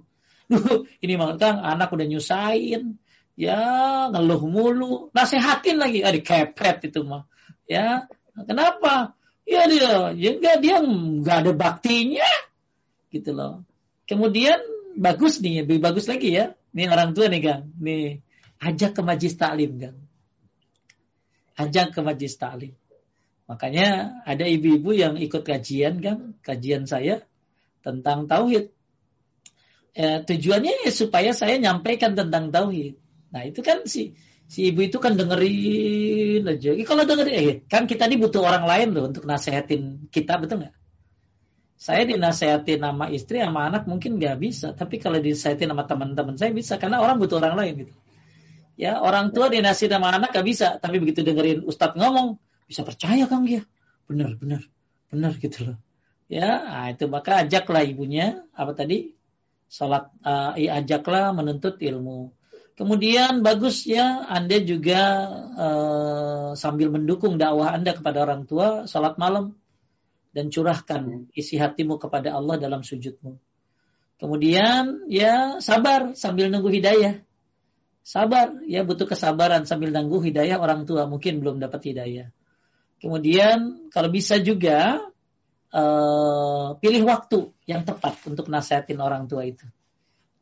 Duh, 0.51 0.85
ini 1.05 1.15
Kang 1.41 1.65
anak 1.65 1.89
udah 1.95 2.07
nyusahin. 2.07 3.01
Ya, 3.41 3.65
ngeluh 4.13 4.45
mulu. 4.45 5.09
Nasihatin 5.17 5.81
lagi. 5.81 6.05
Ah, 6.05 6.13
kepret 6.13 6.85
itu 6.85 7.01
mah. 7.09 7.25
Ya, 7.65 8.05
kenapa? 8.37 9.17
Ya 9.49 9.65
dia, 9.65 10.13
ya 10.13 10.61
dia 10.61 10.77
nggak 10.85 11.37
ada 11.49 11.53
baktinya 11.57 12.29
gitu 13.09 13.33
loh. 13.33 13.65
Kemudian 14.05 14.61
bagus 14.93 15.41
nih, 15.41 15.65
lebih 15.65 15.81
bagus 15.81 16.05
lagi 16.05 16.37
ya. 16.37 16.53
Nih 16.77 16.93
orang 16.93 17.17
tua 17.17 17.33
nih 17.33 17.41
Kang. 17.41 17.73
Nih, 17.81 18.21
ajak 18.61 18.93
ke 18.93 19.01
majlis 19.01 19.35
taklim 19.41 19.73
Kang. 19.81 19.97
Ajak 21.57 21.97
ke 21.97 22.01
majlis 22.05 22.37
taklim. 22.37 22.77
Makanya 23.49 24.21
ada 24.29 24.45
ibu-ibu 24.45 24.93
yang 24.93 25.17
ikut 25.17 25.43
kajian 25.43 25.99
kan, 26.05 26.37
kajian 26.45 26.85
saya 26.85 27.25
tentang 27.81 28.29
tauhid. 28.29 28.69
Eh, 29.97 30.23
tujuannya 30.29 30.87
ya 30.87 30.93
supaya 30.93 31.33
saya 31.35 31.57
nyampaikan 31.57 32.15
tentang 32.15 32.53
tauhid. 32.53 33.00
Nah 33.31 33.43
itu 33.47 33.63
kan 33.63 33.87
si 33.87 34.15
si 34.51 34.75
ibu 34.75 34.83
itu 34.83 34.99
kan 34.99 35.15
dengerin 35.15 36.43
aja. 36.43 36.75
Kalau 36.83 37.07
dengerin, 37.07 37.35
eh, 37.39 37.59
kan 37.71 37.87
kita 37.87 38.11
ini 38.11 38.19
butuh 38.19 38.43
orang 38.43 38.67
lain 38.67 38.89
loh 38.91 39.05
untuk 39.07 39.23
nasehatin 39.23 40.11
kita, 40.11 40.43
betul 40.43 40.67
nggak? 40.67 40.75
Saya 41.81 42.05
dinasehati 42.05 42.77
nama 42.77 43.09
istri 43.09 43.41
sama 43.41 43.71
anak 43.71 43.87
mungkin 43.87 44.19
nggak 44.19 44.37
bisa, 44.43 44.75
tapi 44.75 44.99
kalau 44.99 45.23
dinasehati 45.23 45.65
nama 45.65 45.87
teman-teman 45.87 46.35
saya 46.37 46.51
bisa 46.51 46.77
karena 46.77 46.99
orang 46.99 47.17
butuh 47.23 47.39
orang 47.39 47.57
lain 47.57 47.87
gitu. 47.87 47.95
Ya 48.75 48.99
orang 48.99 49.31
tua 49.31 49.49
dinasihati 49.49 49.95
nama 49.95 50.19
anak 50.19 50.35
nggak 50.35 50.47
bisa, 50.51 50.77
tapi 50.83 50.99
begitu 50.99 51.23
dengerin 51.23 51.63
Ustadz 51.63 51.97
ngomong 51.97 52.37
bisa 52.67 52.83
percaya 52.83 53.25
kang 53.31 53.47
dia, 53.47 53.63
benar 54.11 54.35
benar 54.35 54.67
benar 55.09 55.33
gitu 55.39 55.73
loh. 55.73 55.79
Ya 56.27 56.63
nah, 56.63 56.87
itu 56.91 57.07
maka 57.07 57.47
ajaklah 57.47 57.83
ibunya 57.87 58.43
apa 58.55 58.75
tadi 58.75 59.15
sholat 59.71 60.11
uh, 60.27 60.59
ajaklah 60.59 61.31
menuntut 61.31 61.79
ilmu. 61.79 62.35
Kemudian 62.81 63.45
bagus 63.45 63.85
ya 63.85 64.25
Anda 64.25 64.57
juga 64.65 65.29
uh, 65.53 66.51
sambil 66.57 66.89
mendukung 66.89 67.37
dakwah 67.37 67.77
Anda 67.77 67.93
kepada 67.93 68.25
orang 68.25 68.49
tua 68.49 68.89
sholat 68.89 69.21
malam 69.21 69.53
dan 70.33 70.49
curahkan 70.49 71.29
hmm. 71.29 71.37
isi 71.37 71.61
hatimu 71.61 72.01
kepada 72.01 72.33
Allah 72.33 72.57
dalam 72.57 72.81
sujudmu. 72.81 73.37
Kemudian 74.17 75.05
ya 75.13 75.61
sabar 75.61 76.17
sambil 76.17 76.49
nunggu 76.49 76.73
hidayah. 76.73 77.21
Sabar, 78.01 78.65
ya 78.65 78.81
butuh 78.81 79.05
kesabaran 79.05 79.69
sambil 79.69 79.93
nunggu 79.93 80.33
hidayah 80.33 80.57
orang 80.57 80.89
tua 80.89 81.05
mungkin 81.05 81.45
belum 81.45 81.61
dapat 81.61 81.93
hidayah. 81.93 82.33
Kemudian 82.97 83.93
kalau 83.93 84.09
bisa 84.09 84.41
juga 84.41 85.05
uh, 85.69 86.81
pilih 86.81 87.05
waktu 87.05 87.53
yang 87.69 87.85
tepat 87.85 88.25
untuk 88.25 88.49
nasihatin 88.49 89.05
orang 89.05 89.29
tua 89.29 89.45
itu. 89.45 89.69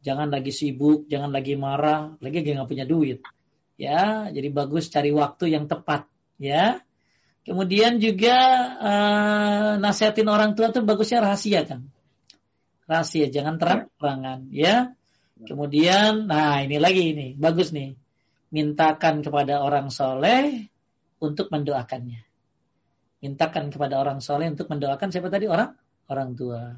Jangan 0.09 0.33
lagi 0.33 0.49
sibuk, 0.49 1.05
jangan 1.13 1.29
lagi 1.29 1.53
marah, 1.61 2.17
lagi 2.25 2.41
nggak 2.41 2.65
punya 2.65 2.89
duit. 2.89 3.21
Ya, 3.77 4.33
jadi 4.33 4.49
bagus 4.49 4.89
cari 4.89 5.13
waktu 5.13 5.53
yang 5.53 5.69
tepat. 5.69 6.09
Ya, 6.41 6.81
Kemudian 7.49 7.97
juga 7.97 8.37
uh, 8.77 9.73
nasihatin 9.81 10.29
orang 10.29 10.53
tua 10.53 10.69
tuh 10.69 10.85
bagusnya 10.85 11.25
rahasia 11.25 11.65
kan. 11.65 11.89
Rahasia, 12.85 13.33
jangan 13.33 13.57
terang-terangan 13.57 14.53
ya. 14.53 14.93
Kemudian, 15.49 16.29
nah 16.29 16.61
ini 16.61 16.77
lagi 16.77 17.17
ini, 17.17 17.33
bagus 17.41 17.73
nih. 17.73 17.97
Mintakan 18.53 19.25
kepada 19.25 19.65
orang 19.65 19.89
soleh 19.89 20.69
untuk 21.25 21.49
mendoakannya. 21.49 22.21
Mintakan 23.25 23.73
kepada 23.73 23.97
orang 23.97 24.21
soleh 24.21 24.53
untuk 24.53 24.69
mendoakan 24.69 25.09
siapa 25.09 25.33
tadi 25.33 25.49
orang? 25.49 25.73
Orang 26.05 26.37
tua. 26.37 26.77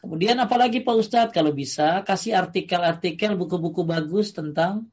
Kemudian 0.00 0.38
apalagi 0.38 0.84
Pak 0.84 0.96
Ustadz 0.96 1.34
kalau 1.34 1.50
bisa 1.50 2.04
kasih 2.04 2.36
artikel-artikel 2.36 3.34
buku-buku 3.34 3.82
bagus 3.82 4.30
tentang 4.36 4.92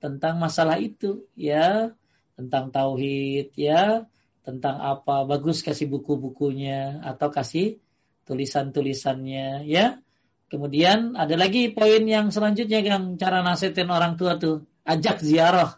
tentang 0.00 0.40
masalah 0.40 0.80
itu 0.80 1.28
ya 1.36 1.92
tentang 2.40 2.72
tauhid 2.72 3.52
ya, 3.52 4.08
tentang 4.40 4.80
apa 4.80 5.28
bagus 5.28 5.60
kasih 5.60 5.92
buku-bukunya 5.92 7.04
atau 7.04 7.28
kasih 7.28 7.76
tulisan-tulisannya 8.24 9.68
ya. 9.68 10.00
Kemudian 10.48 11.14
ada 11.20 11.36
lagi 11.36 11.68
poin 11.70 12.00
yang 12.08 12.32
selanjutnya 12.32 12.80
yang 12.80 13.20
cara 13.20 13.44
nasihatin 13.44 13.92
orang 13.92 14.16
tua 14.16 14.40
tuh, 14.40 14.64
ajak 14.88 15.20
ziarah. 15.20 15.76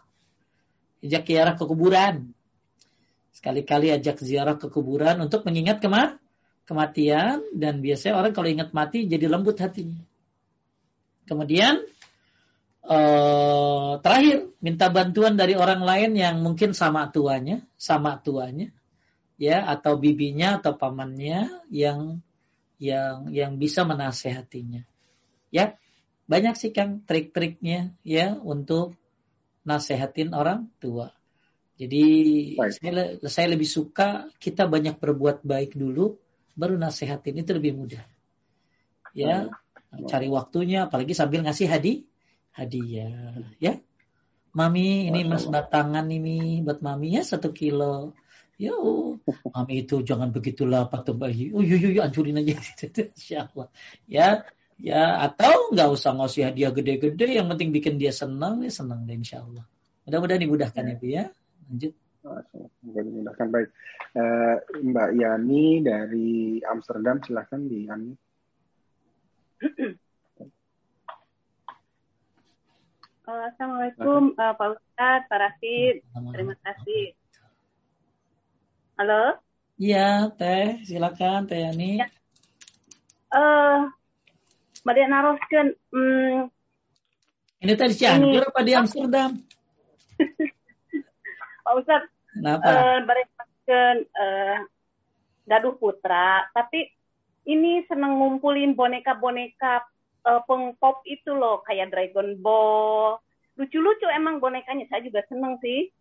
Ajak 1.03 1.27
ziarah 1.27 1.53
ke 1.59 1.63
kuburan. 1.67 2.31
Sekali-kali 3.35 3.91
ajak 3.91 4.23
ziarah 4.23 4.55
ke 4.55 4.71
kuburan 4.71 5.19
untuk 5.19 5.43
mengingat 5.43 5.83
kemar 5.83 6.22
kematian 6.63 7.43
dan 7.51 7.83
biasanya 7.83 8.19
orang 8.19 8.31
kalau 8.31 8.47
ingat 8.47 8.71
mati 8.71 9.05
jadi 9.05 9.27
lembut 9.27 9.59
hatinya. 9.59 9.99
Kemudian 11.23 11.83
uh, 12.87 13.99
terakhir 14.03 14.51
minta 14.59 14.91
bantuan 14.91 15.39
dari 15.39 15.55
orang 15.55 15.83
lain 15.83 16.11
yang 16.15 16.43
mungkin 16.43 16.75
sama 16.75 17.11
tuanya, 17.11 17.63
sama 17.79 18.19
tuanya, 18.19 18.71
ya 19.39 19.63
atau 19.67 19.99
bibinya 19.99 20.59
atau 20.59 20.75
pamannya 20.75 21.51
yang 21.71 22.19
yang 22.79 23.31
yang 23.31 23.55
bisa 23.59 23.87
menasehatinya. 23.87 24.83
Ya, 25.53 25.79
banyak 26.27 26.55
sih 26.59 26.71
Kang 26.75 27.03
trik-triknya 27.05 27.95
ya 28.03 28.35
untuk 28.35 28.95
nasehatin 29.63 30.35
orang 30.35 30.67
tua. 30.79 31.15
Jadi 31.73 32.05
saya, 32.69 33.17
saya 33.25 33.47
lebih 33.49 33.65
suka 33.65 34.29
kita 34.37 34.69
banyak 34.69 34.99
berbuat 34.99 35.41
baik 35.41 35.73
dulu, 35.73 36.19
baru 36.53 36.77
nasehatin 36.77 37.41
itu 37.41 37.51
lebih 37.53 37.73
mudah. 37.77 38.03
Ya, 39.13 39.49
cari 40.09 40.25
waktunya, 40.29 40.89
apalagi 40.89 41.13
sambil 41.13 41.45
ngasih 41.45 41.69
hadi, 41.69 42.05
hadiah. 42.53 43.37
Ya, 43.61 43.77
mami 44.53 45.09
ini 45.09 45.21
mas 45.25 45.45
batangan 45.45 46.05
ini 46.09 46.65
buat 46.65 46.81
mami 46.81 47.17
ya 47.17 47.21
satu 47.25 47.53
kilo. 47.53 48.17
Ya, 48.57 48.73
oh, 48.73 49.17
mami 49.53 49.85
itu 49.85 50.05
jangan 50.05 50.29
begitulah 50.29 50.89
patung 50.89 51.17
bayi. 51.17 51.49
Oh, 51.53 51.61
yuk, 51.61 51.81
yuk, 51.81 52.01
ancurin 52.05 52.37
aja. 52.37 52.57
Insya 53.17 53.49
Allah. 53.49 53.67
Ya, 54.05 54.45
ya 54.77 55.25
atau 55.25 55.73
nggak 55.73 55.89
usah 55.93 56.17
ngasih 56.17 56.53
hadiah 56.53 56.71
gede-gede, 56.73 57.37
yang 57.37 57.49
penting 57.49 57.73
bikin 57.73 57.97
dia 57.97 58.13
senang, 58.13 58.61
ya 58.61 58.69
senang 58.73 59.05
deh 59.09 59.17
insya 59.17 59.41
Allah. 59.45 59.65
Mudah-mudahan 60.05 60.41
dimudahkan 60.41 60.83
ya, 60.85 60.95
Bu 60.97 61.07
ya. 61.09 61.23
Lanjut. 61.69 61.93
Semoga 62.23 63.01
dimudahkan 63.03 63.47
baik. 63.51 63.69
Uh, 64.15 64.55
Mbak 64.79 65.09
Yani 65.19 65.83
dari 65.83 66.63
Amsterdam 66.63 67.19
silahkan 67.19 67.59
di 67.67 67.83
unmute. 67.91 68.23
Uh, 73.23 73.43
Assalamualaikum 73.51 74.35
uh, 74.39 74.55
Pak 74.55 74.67
Ustadz, 74.71 75.27
Pak 75.27 75.39
Rafid. 75.39 76.03
Terima 76.31 76.55
kasih. 76.63 77.11
Halo? 78.95 79.39
Iya, 79.75 80.31
Teh. 80.39 80.79
Silakan, 80.87 81.43
Teh 81.51 81.59
Yani. 81.59 81.99
Ya. 81.99 82.07
Uh, 83.35 83.91
Mbak 84.87 84.93
Dia 84.95 85.07
naroskan. 85.11 85.67
Um, 85.91 86.47
ini 87.63 87.73
tadi 87.79 87.95
Cianjur 87.95 88.47
apa 88.47 88.59
di 88.63 88.75
Amsterdam? 88.75 89.39
Pak 91.63 91.73
Ustadz, 91.79 92.12
Kenapa? 92.33 92.65
Uh, 92.65 92.99
Barengkan 93.05 93.95
uh, 94.17 94.57
gaduh 95.45 95.75
putra, 95.77 96.49
tapi 96.51 96.89
ini 97.43 97.83
seneng 97.85 98.17
ngumpulin 98.17 98.73
boneka-boneka 98.73 99.83
uh, 100.23 100.41
pengpop 100.47 101.03
itu 101.05 101.31
loh, 101.35 101.61
kayak 101.67 101.91
Dragon 101.91 102.39
Ball. 102.39 103.19
Lucu-lucu 103.59 104.07
emang 104.09 104.41
bonekanya, 104.41 104.87
saya 104.89 105.03
juga 105.05 105.21
seneng 105.29 105.59
sih. 105.61 105.91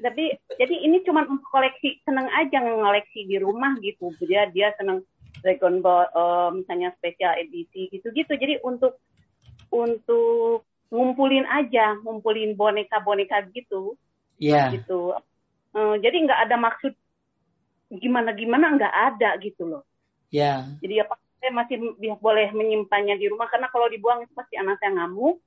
Tapi 0.00 0.32
jadi 0.56 0.74
ini 0.80 1.04
cuma 1.04 1.28
untuk 1.28 1.44
koleksi, 1.52 2.00
seneng 2.08 2.28
aja 2.32 2.64
ngoleksi 2.64 3.28
di 3.28 3.36
rumah 3.36 3.76
gitu. 3.84 4.12
Dia 4.24 4.48
dia 4.48 4.72
seneng 4.80 5.04
Dragon 5.44 5.80
Ball, 5.84 6.08
uh, 6.12 6.48
misalnya 6.52 6.92
spesial 6.96 7.36
edisi 7.36 7.88
gitu-gitu. 7.92 8.36
Jadi 8.36 8.60
untuk 8.64 9.00
untuk 9.72 10.64
ngumpulin 10.90 11.46
aja, 11.48 11.96
ngumpulin 12.02 12.56
boneka-boneka 12.56 13.48
gitu. 13.52 13.96
Iya. 14.40 14.52
Yeah. 14.52 14.66
Gitu. 14.76 15.00
Uh, 15.70 15.94
jadi 16.02 16.16
nggak 16.26 16.40
ada 16.50 16.56
maksud 16.58 16.92
gimana-gimana 17.90 18.74
nggak 18.74 18.94
ada 19.14 19.38
gitu 19.42 19.66
loh. 19.66 19.82
Yeah. 20.30 20.78
Jadi 20.82 21.02
ya 21.02 21.04
saya 21.40 21.52
masih 21.56 21.76
boleh 22.20 22.52
menyimpannya 22.54 23.18
di 23.18 23.26
rumah 23.26 23.50
karena 23.50 23.66
kalau 23.70 23.90
dibuang 23.90 24.22
itu 24.22 24.32
pasti 24.34 24.58
anak 24.58 24.78
saya 24.78 24.94
ngamuk. 24.94 25.42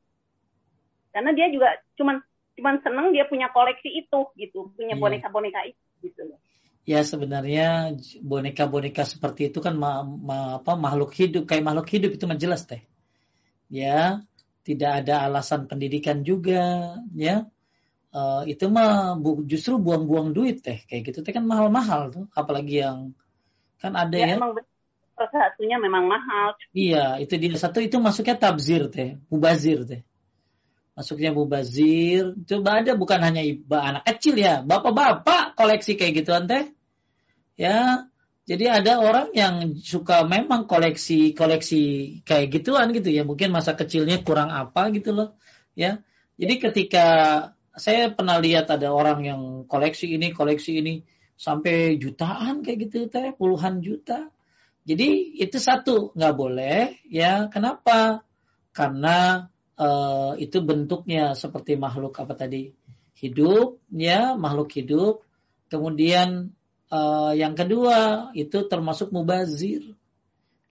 Karena 1.14 1.32
dia 1.32 1.48
juga 1.52 1.78
cuman 1.96 2.20
cuman 2.54 2.76
seneng 2.82 3.14
dia 3.14 3.26
punya 3.30 3.50
koleksi 3.54 3.90
itu 3.90 4.20
gitu, 4.38 4.74
punya 4.74 4.98
iya. 4.98 5.02
boneka-boneka 5.02 5.62
itu 5.70 5.84
gitu 6.02 6.22
loh. 6.34 6.40
Ya 6.84 7.00
sebenarnya 7.00 7.96
boneka-boneka 8.20 9.08
seperti 9.08 9.54
itu 9.54 9.64
kan 9.64 9.80
ma 9.80 10.04
ma 10.04 10.60
apa 10.60 10.76
makhluk 10.76 11.16
hidup 11.16 11.48
kayak 11.48 11.64
makhluk 11.64 11.88
hidup 11.88 12.12
itu 12.12 12.26
menjelas 12.28 12.68
teh. 12.68 12.84
Ya, 13.72 14.22
tidak 14.68 15.02
ada 15.02 15.26
alasan 15.26 15.66
pendidikan 15.66 16.22
juga, 16.22 16.94
ya 17.16 17.48
uh, 18.14 18.42
itu 18.46 18.70
mah 18.70 19.18
bu, 19.18 19.44
justru 19.44 19.82
buang-buang 19.82 20.32
duit 20.32 20.62
teh. 20.62 20.86
Kayak 20.86 21.12
gitu 21.12 21.20
teh 21.26 21.34
kan 21.34 21.44
mahal-mahal 21.44 22.14
tuh. 22.14 22.26
Apalagi 22.38 22.86
yang 22.86 23.18
kan 23.82 23.98
ada 24.00 24.16
ya, 24.16 24.38
ya. 24.38 24.38
emang 24.40 24.56
satunya 25.18 25.78
memang 25.82 26.08
mahal. 26.08 26.56
Iya 26.72 27.20
itu 27.20 27.36
dia. 27.36 27.58
Satu 27.58 27.82
itu 27.82 27.98
masuknya 28.00 28.38
tabzir 28.38 28.88
teh. 28.94 29.20
Mubazir 29.28 29.84
teh. 29.84 30.02
Masuknya 30.94 31.34
mubazir. 31.34 32.38
Coba 32.46 32.86
ada 32.86 32.94
bukan 32.94 33.20
hanya 33.20 33.42
iba 33.42 33.82
anak 33.82 34.06
kecil 34.06 34.38
ya. 34.38 34.62
Bapak-bapak 34.62 35.58
koleksi 35.58 35.98
kayak 35.98 36.24
gituan 36.24 36.46
teh. 36.46 36.70
Ya 37.58 38.08
jadi 38.44 38.84
ada 38.84 39.00
orang 39.00 39.32
yang 39.32 39.80
suka 39.80 40.28
memang 40.28 40.68
koleksi 40.68 41.32
koleksi 41.32 41.82
kayak 42.28 42.52
gituan 42.54 42.92
gitu 42.92 43.10
ya. 43.10 43.26
Mungkin 43.26 43.50
masa 43.54 43.74
kecilnya 43.74 44.22
kurang 44.22 44.54
apa 44.54 44.90
gitu 44.94 45.14
loh. 45.14 45.38
Ya 45.74 46.02
jadi 46.38 46.58
ketika 46.58 47.08
saya 47.74 48.14
pernah 48.14 48.38
lihat 48.38 48.70
ada 48.70 48.94
orang 48.94 49.26
yang 49.26 49.42
koleksi 49.66 50.14
ini, 50.14 50.30
koleksi 50.30 50.78
ini 50.78 51.02
sampai 51.34 51.98
jutaan 51.98 52.62
kayak 52.62 52.90
gitu 52.90 53.10
teh, 53.10 53.34
puluhan 53.34 53.82
juta. 53.82 54.30
Jadi 54.86 55.40
itu 55.42 55.58
satu 55.58 56.14
nggak 56.14 56.36
boleh 56.38 57.02
ya. 57.10 57.50
Kenapa? 57.50 58.22
Karena 58.70 59.50
uh, 59.80 60.38
itu 60.38 60.62
bentuknya 60.62 61.34
seperti 61.34 61.74
makhluk 61.74 62.14
apa 62.22 62.38
tadi 62.38 62.70
hidup 63.18 63.82
ya 63.90 64.38
makhluk 64.38 64.70
hidup. 64.78 65.26
Kemudian 65.72 66.54
uh, 66.94 67.34
yang 67.34 67.58
kedua 67.58 68.30
itu 68.38 68.70
termasuk 68.70 69.10
mubazir 69.10 69.82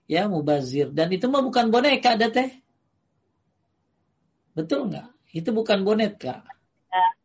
ya 0.07 0.31
mubazir 0.31 0.91
dan 0.95 1.11
itu 1.11 1.27
mah 1.27 1.43
bukan 1.43 1.67
boneka 1.67 2.15
ada 2.15 2.31
teh. 2.31 2.63
Betul 4.55 4.93
nggak? 4.93 5.09
Itu 5.33 5.49
bukan 5.51 5.81
boneka 5.81 6.52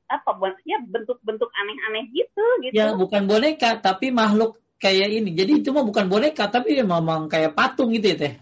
apa 0.09 0.33
ya 0.65 0.81
bentuk-bentuk 0.81 1.53
aneh-aneh 1.53 2.09
gitu 2.17 2.45
gitu. 2.65 2.73
Ya 2.73 2.97
bukan 2.97 3.29
boneka 3.29 3.77
tapi 3.79 4.09
makhluk 4.09 4.57
kayak 4.81 5.13
ini. 5.13 5.37
Jadi 5.37 5.61
itu 5.61 5.69
mah 5.71 5.85
bukan 5.85 6.09
boneka 6.09 6.49
tapi 6.49 6.81
memang 6.81 7.29
kayak 7.29 7.53
patung 7.53 7.93
gitu 7.93 8.17
ya 8.17 8.17
teh. 8.17 8.35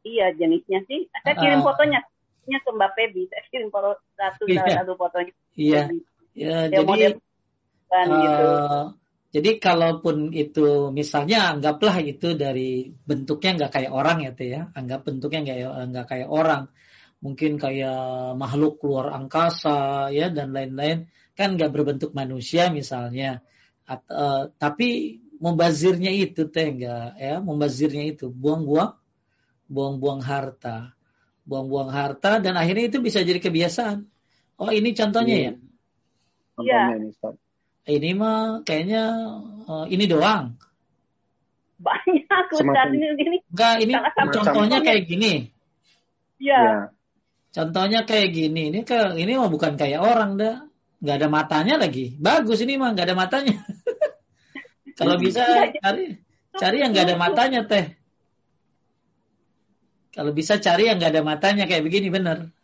Iya 0.00 0.26
jenisnya 0.34 0.80
sih. 0.88 1.04
Saya 1.20 1.36
kirim 1.36 1.60
uh, 1.60 1.64
fotonya 1.68 2.00
ke 2.48 2.70
Mbak 2.72 2.90
Pebi. 2.96 3.22
Saya 3.28 3.42
kirim 3.52 3.68
foto 3.68 4.00
satu 4.16 4.48
iya. 4.48 4.80
satu 4.80 4.96
fotonya. 4.96 5.32
Iya. 5.54 5.82
Ya, 6.32 6.56
ya 6.72 6.80
jadi 6.80 7.20
uh, 7.92 8.06
gitu. 8.08 8.48
Jadi 9.30 9.50
kalaupun 9.62 10.34
itu 10.34 10.90
misalnya 10.90 11.54
anggaplah 11.54 12.02
itu 12.02 12.34
dari 12.34 12.90
bentuknya 12.90 13.62
nggak 13.62 13.72
kayak 13.78 13.92
orang 13.94 14.26
ya 14.26 14.30
teh 14.34 14.48
ya, 14.50 14.62
anggap 14.74 15.06
bentuknya 15.06 15.40
nggak 15.46 15.58
nggak 15.94 16.06
kayak 16.10 16.28
orang 16.32 16.66
mungkin 17.20 17.60
kayak 17.60 18.34
makhluk 18.34 18.80
luar 18.80 19.12
angkasa 19.12 20.08
ya 20.10 20.32
dan 20.32 20.56
lain-lain. 20.56 21.08
Kan 21.36 21.56
nggak 21.56 21.72
berbentuk 21.72 22.16
manusia 22.16 22.72
misalnya. 22.72 23.44
At, 23.84 24.04
uh, 24.08 24.52
tapi 24.56 25.20
membazirnya 25.40 26.12
itu 26.12 26.48
teh 26.48 26.68
enggak 26.72 27.16
ya 27.16 27.40
membazirnya 27.40 28.12
itu. 28.12 28.32
Buang-buang 28.32 28.96
buang-buang 29.68 30.20
harta. 30.24 30.96
Buang-buang 31.44 31.92
harta 31.92 32.40
dan 32.40 32.56
akhirnya 32.56 32.92
itu 32.92 32.98
bisa 33.00 33.24
jadi 33.24 33.40
kebiasaan. 33.40 34.08
Oh 34.60 34.68
ini 34.72 34.92
contohnya 34.92 35.36
ya? 35.36 35.52
Iya. 36.60 36.82
ini 37.88 38.12
mah 38.12 38.60
kayaknya 38.68 39.04
uh, 39.64 39.86
ini 39.88 40.04
doang. 40.04 40.60
Banyak 41.80 42.44
Ustaz. 42.52 42.92
Ini 42.92 43.36
enggak 43.48 43.74
ini 43.80 43.92
contohnya 44.28 44.78
kayak 44.84 45.08
gini. 45.08 45.48
Iya. 46.36 46.60
Ya. 46.60 46.99
Contohnya 47.50 48.06
kayak 48.06 48.30
gini, 48.30 48.70
ini 48.70 48.80
ke 48.86 49.18
ini 49.18 49.34
mah 49.34 49.50
bukan 49.50 49.74
kayak 49.74 49.98
orang 49.98 50.38
dah, 50.38 50.62
nggak 51.02 51.16
ada 51.18 51.28
matanya 51.28 51.74
lagi. 51.82 52.14
Bagus 52.14 52.62
ini 52.62 52.78
mah 52.78 52.94
nggak 52.94 53.06
ada 53.10 53.16
matanya. 53.18 53.58
Kalau 54.98 55.18
bisa 55.18 55.42
cari 55.74 56.20
cari 56.54 56.76
yang 56.78 56.94
nggak 56.94 57.06
ada 57.10 57.16
matanya 57.18 57.60
teh. 57.66 57.98
Kalau 60.14 60.30
bisa 60.30 60.62
cari 60.62 60.86
yang 60.86 61.02
nggak 61.02 61.12
ada 61.18 61.22
matanya 61.26 61.64
kayak 61.66 61.82
begini 61.82 62.06
bener. 62.10 62.54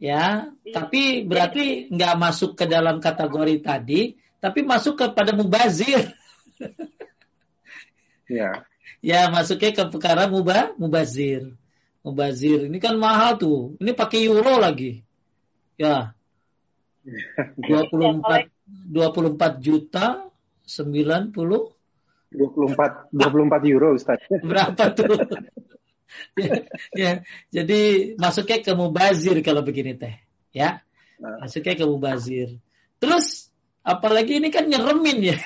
Ya, 0.00 0.48
tapi 0.72 1.28
berarti 1.28 1.90
nggak 1.92 2.14
masuk 2.16 2.56
ke 2.56 2.64
dalam 2.70 3.02
kategori 3.02 3.56
tadi, 3.60 4.16
tapi 4.40 4.64
masuk 4.64 4.96
kepada 4.96 5.34
mubazir. 5.34 6.14
ya. 8.30 8.52
Ya, 9.00 9.32
masuknya 9.32 9.72
ke 9.72 9.84
perkara 9.88 10.28
mubah, 10.28 10.76
mubazir. 10.76 11.56
Mubazir. 12.00 12.66
Ini 12.66 12.78
kan 12.80 12.96
mahal 12.96 13.36
tuh. 13.36 13.76
Ini 13.80 13.92
pakai 13.92 14.24
euro 14.24 14.56
lagi. 14.56 15.00
Ya. 15.76 16.12
24 17.56 18.50
24 18.68 19.64
juta 19.64 20.30
90 20.66 21.32
24 22.30 23.10
24 23.10 23.72
euro 23.74 23.88
Ustaz. 23.98 24.22
Berapa 24.48 24.94
tuh? 24.94 25.18
ya, 26.38 26.66
ya, 26.94 27.12
jadi 27.50 28.14
masuknya 28.18 28.58
ke 28.62 28.72
mubazir 28.74 29.38
kalau 29.42 29.62
begini 29.62 29.94
teh, 29.94 30.18
ya. 30.54 30.82
Nah. 31.18 31.46
Masuknya 31.46 31.74
ke 31.78 31.84
mubazir. 31.86 32.58
Terus 33.02 33.50
apalagi 33.82 34.38
ini 34.38 34.50
kan 34.54 34.66
nyeremin 34.66 35.34
ya. 35.34 35.38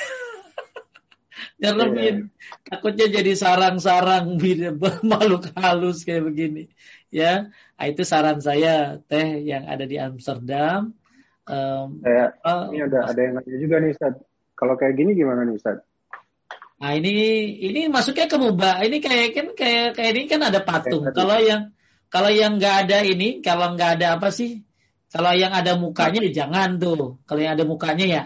Nyermin. 1.59 1.95
Yeah. 1.99 2.17
Takutnya 2.67 3.07
jadi 3.11 3.33
sarang-sarang 3.35 4.39
makhluk 5.11 5.51
halus 5.55 6.03
kayak 6.07 6.27
begini. 6.31 6.71
Ya, 7.15 7.55
nah, 7.79 7.87
itu 7.87 8.03
saran 8.03 8.43
saya 8.43 8.99
teh 9.07 9.39
yang 9.47 9.71
ada 9.71 9.87
di 9.87 9.97
Amsterdam. 10.03 10.99
Um, 11.47 12.01
saya, 12.03 12.35
uh, 12.43 12.73
ini 12.75 12.89
ada 12.89 13.07
ada 13.07 13.21
yang 13.21 13.39
nanya 13.39 13.59
juga 13.61 13.77
nih 13.79 13.95
Ustaz. 13.95 14.15
Kalau 14.59 14.75
kayak 14.75 14.99
gini 14.99 15.15
gimana 15.15 15.47
nih 15.47 15.61
Ustaz? 15.61 15.85
Nah 16.81 16.91
ini 16.99 17.15
ini 17.63 17.87
masuknya 17.87 18.27
ke 18.27 18.35
mubah. 18.35 18.83
Ini 18.83 18.99
kayak 18.99 19.29
kan 19.31 19.47
kayak 19.55 19.89
kayak 19.95 20.11
ini 20.11 20.23
kan 20.27 20.41
ada 20.43 20.61
patung. 20.65 21.07
Kalau 21.15 21.39
yang 21.39 21.71
kalau 22.11 22.31
yang 22.35 22.59
nggak 22.59 22.87
ada 22.87 22.99
ini, 23.07 23.39
kalau 23.45 23.79
nggak 23.79 24.01
ada 24.01 24.19
apa 24.19 24.35
sih? 24.35 24.67
Kalau 25.15 25.31
yang 25.31 25.55
ada 25.55 25.79
mukanya 25.79 26.19
ya 26.27 26.45
jangan 26.45 26.83
tuh. 26.83 27.23
Kalau 27.31 27.41
yang 27.41 27.55
ada 27.55 27.63
mukanya 27.63 28.07
ya. 28.07 28.23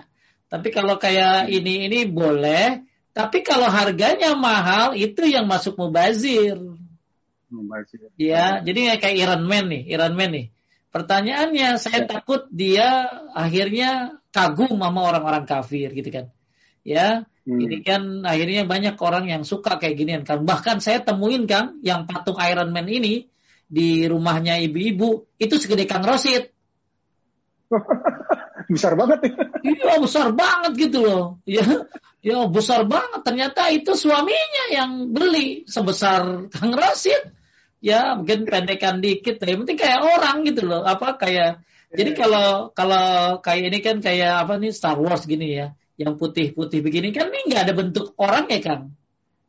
Tapi 0.48 0.72
kalau 0.72 0.96
kayak 0.96 1.52
ini 1.52 1.92
ini 1.92 2.08
boleh. 2.08 2.87
Tapi 3.18 3.42
kalau 3.42 3.66
harganya 3.66 4.38
mahal 4.38 4.94
itu 4.94 5.26
yang 5.26 5.50
masuk 5.50 5.74
mubazir. 5.74 6.54
Mubazir. 7.50 8.14
Ya, 8.14 8.62
jadi 8.62 8.94
kayak 9.02 9.16
Iron 9.18 9.42
Man 9.42 9.74
nih, 9.74 9.90
Iron 9.90 10.14
Man 10.14 10.30
nih. 10.30 10.46
Pertanyaannya, 10.94 11.82
saya 11.82 12.06
ya. 12.06 12.14
takut 12.14 12.46
dia 12.54 13.10
akhirnya 13.34 14.22
kagum 14.30 14.78
sama 14.78 15.00
orang-orang 15.02 15.50
kafir 15.50 15.90
gitu 15.98 16.14
kan. 16.14 16.30
Ya, 16.86 17.26
hmm. 17.42 17.58
ini 17.58 17.76
kan 17.82 18.22
akhirnya 18.22 18.62
banyak 18.70 18.94
orang 19.02 19.26
yang 19.26 19.42
suka 19.42 19.82
kayak 19.82 19.98
ginian 19.98 20.22
kan. 20.22 20.46
Bahkan 20.46 20.78
saya 20.78 21.02
temuin 21.02 21.50
kan 21.50 21.82
yang 21.82 22.06
patung 22.06 22.38
Iron 22.38 22.70
Man 22.70 22.86
ini 22.86 23.26
di 23.66 24.06
rumahnya 24.06 24.62
ibu-ibu 24.62 25.26
itu 25.42 25.54
segede 25.58 25.90
Kang 25.90 26.06
Rosid. 26.06 26.54
besar 28.68 28.92
banget 28.94 29.18
ya. 29.24 29.32
Iya 29.64 29.94
besar 29.98 30.26
banget 30.36 30.72
gitu 30.76 30.98
loh. 31.02 31.24
Ya, 31.48 31.64
ya 32.20 32.46
besar 32.46 32.84
banget. 32.84 33.20
Ternyata 33.24 33.72
itu 33.72 33.96
suaminya 33.96 34.64
yang 34.70 35.10
beli 35.10 35.64
sebesar 35.64 36.52
Kang 36.52 36.72
Rosid. 36.76 37.32
Ya 37.80 38.14
mungkin 38.14 38.44
pendekan 38.44 39.00
dikit. 39.00 39.40
Ya 39.40 39.56
penting 39.56 39.78
kayak 39.80 40.04
orang 40.04 40.44
gitu 40.44 40.68
loh. 40.68 40.84
Apa 40.84 41.16
kayak 41.16 41.64
jadi 41.88 42.12
iya. 42.12 42.18
kalau 42.20 42.48
kalau 42.76 43.40
kayak 43.40 43.64
ini 43.72 43.78
kan 43.80 43.96
kayak 44.04 44.44
apa 44.44 44.60
nih 44.60 44.76
Star 44.76 45.00
Wars 45.00 45.24
gini 45.24 45.56
ya, 45.56 45.72
yang 45.96 46.20
putih-putih 46.20 46.84
begini 46.84 47.16
kan 47.16 47.32
ini 47.32 47.48
nggak 47.48 47.62
ada 47.64 47.74
bentuk 47.74 48.12
orang 48.20 48.44
ya 48.52 48.60
Kang, 48.60 48.92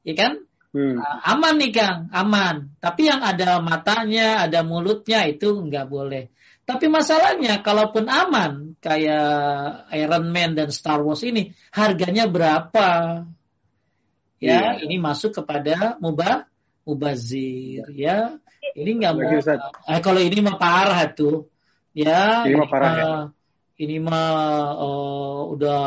ya 0.08 0.16
kan? 0.16 0.34
Hmm. 0.70 1.02
aman 1.02 1.58
nih 1.58 1.74
Kang, 1.74 2.14
aman. 2.14 2.78
Tapi 2.78 3.10
yang 3.10 3.26
ada 3.26 3.58
matanya, 3.60 4.46
ada 4.46 4.62
mulutnya 4.62 5.26
itu 5.26 5.52
nggak 5.52 5.90
boleh. 5.90 6.30
Tapi 6.70 6.86
masalahnya, 6.86 7.66
kalaupun 7.66 8.06
aman, 8.06 8.78
kayak 8.78 9.90
Iron 9.98 10.30
Man 10.30 10.54
dan 10.54 10.70
Star 10.70 11.02
Wars 11.02 11.26
ini, 11.26 11.58
harganya 11.74 12.30
berapa? 12.30 13.26
Ya, 14.38 14.78
yeah. 14.78 14.86
ini 14.86 15.02
masuk 15.02 15.34
kepada 15.34 15.98
mubah, 15.98 16.46
mubazir. 16.86 17.90
Ya, 17.90 18.38
ini 18.78 19.02
nggak 19.02 19.14
mau. 19.18 19.34
Eh, 19.90 20.02
kalau 20.06 20.22
ini 20.22 20.46
mah 20.46 20.62
parah 20.62 21.10
tuh. 21.10 21.50
Ya, 21.98 22.46
ini 22.46 22.54
mah 22.62 22.70
parah. 22.70 22.94
Ya? 22.94 23.14
Ini 23.82 23.98
mah 23.98 24.30
uh, 24.78 25.50
udah, 25.50 25.82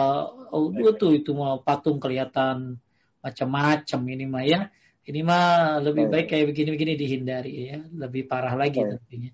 udah 0.51 0.95
tuh 0.99 1.15
itu 1.15 1.31
mah 1.31 1.63
patung 1.63 2.03
kelihatan 2.03 2.83
macam-macam 3.23 4.01
ini 4.11 4.27
mah 4.27 4.43
ya. 4.43 4.61
Ini 5.07 5.21
mah 5.23 5.79
lebih 5.79 6.11
baik 6.11 6.27
kayak 6.27 6.51
begini-begini 6.51 6.99
dihindari 6.99 7.55
ya, 7.71 7.79
lebih 7.95 8.27
parah 8.27 8.59
lagi 8.59 8.83
tentunya. 8.83 9.31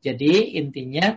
Jadi 0.00 0.56
intinya 0.56 1.12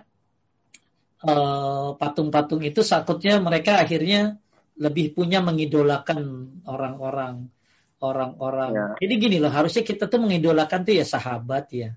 eh, 1.23 1.89
patung-patung 1.95 2.61
uh, 2.64 2.68
itu 2.68 2.84
takutnya 2.84 3.39
mereka 3.39 3.80
akhirnya 3.80 4.38
lebih 4.76 5.15
punya 5.15 5.39
mengidolakan 5.39 6.51
orang-orang 6.68 7.47
orang-orang. 8.03 8.72
Ya. 8.76 8.88
Jadi 8.99 9.14
gini 9.15 9.38
loh, 9.39 9.47
harusnya 9.47 9.88
kita 9.88 10.11
tuh 10.11 10.19
mengidolakan 10.19 10.84
tuh 10.84 10.99
ya 10.99 11.07
sahabat 11.07 11.72
ya. 11.72 11.89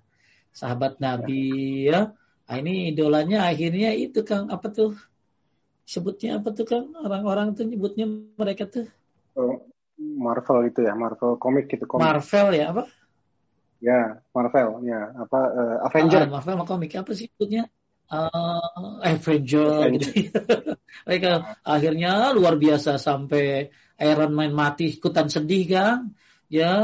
Sahabat 0.54 1.02
Nabi 1.02 1.90
ya. 1.90 1.90
ya. 1.90 2.00
Nah, 2.46 2.56
ini 2.62 2.94
idolanya 2.94 3.50
akhirnya 3.50 3.90
itu 3.90 4.22
Kang 4.22 4.46
apa 4.54 4.70
tuh? 4.70 4.94
Sebutnya 5.82 6.38
apa 6.38 6.54
tuh 6.54 6.62
Kang? 6.62 6.94
Orang-orang 6.94 7.58
tuh 7.58 7.66
nyebutnya 7.66 8.06
mereka 8.38 8.70
tuh. 8.70 8.86
Oh, 9.34 9.66
Marvel 9.98 10.70
itu 10.70 10.86
ya, 10.86 10.94
Marvel 10.94 11.34
komik 11.42 11.66
gitu 11.66 11.90
komik. 11.90 12.06
Marvel 12.06 12.48
ya 12.54 12.70
apa? 12.70 12.86
Ya, 13.86 14.18
Marvel, 14.34 14.82
ya. 14.82 15.14
Apa 15.14 15.40
uh, 15.46 15.86
Avenger? 15.86 16.26
Uh, 16.26 16.30
Marvel 16.34 16.66
komik 16.66 16.98
apa 16.98 17.14
sih 17.14 17.30
sebutnya? 17.30 17.70
Uh, 18.10 18.98
Avenger, 19.06 19.86
Avenger. 19.86 20.10
gitu. 20.10 20.10
Mereka 21.06 21.62
akhirnya 21.62 22.34
luar 22.34 22.58
biasa 22.58 22.98
sampai 22.98 23.70
Iron 24.02 24.34
Man 24.34 24.58
mati 24.58 24.90
ikutan 24.90 25.30
sedih 25.30 25.70
kan? 25.70 26.10
Ya, 26.50 26.74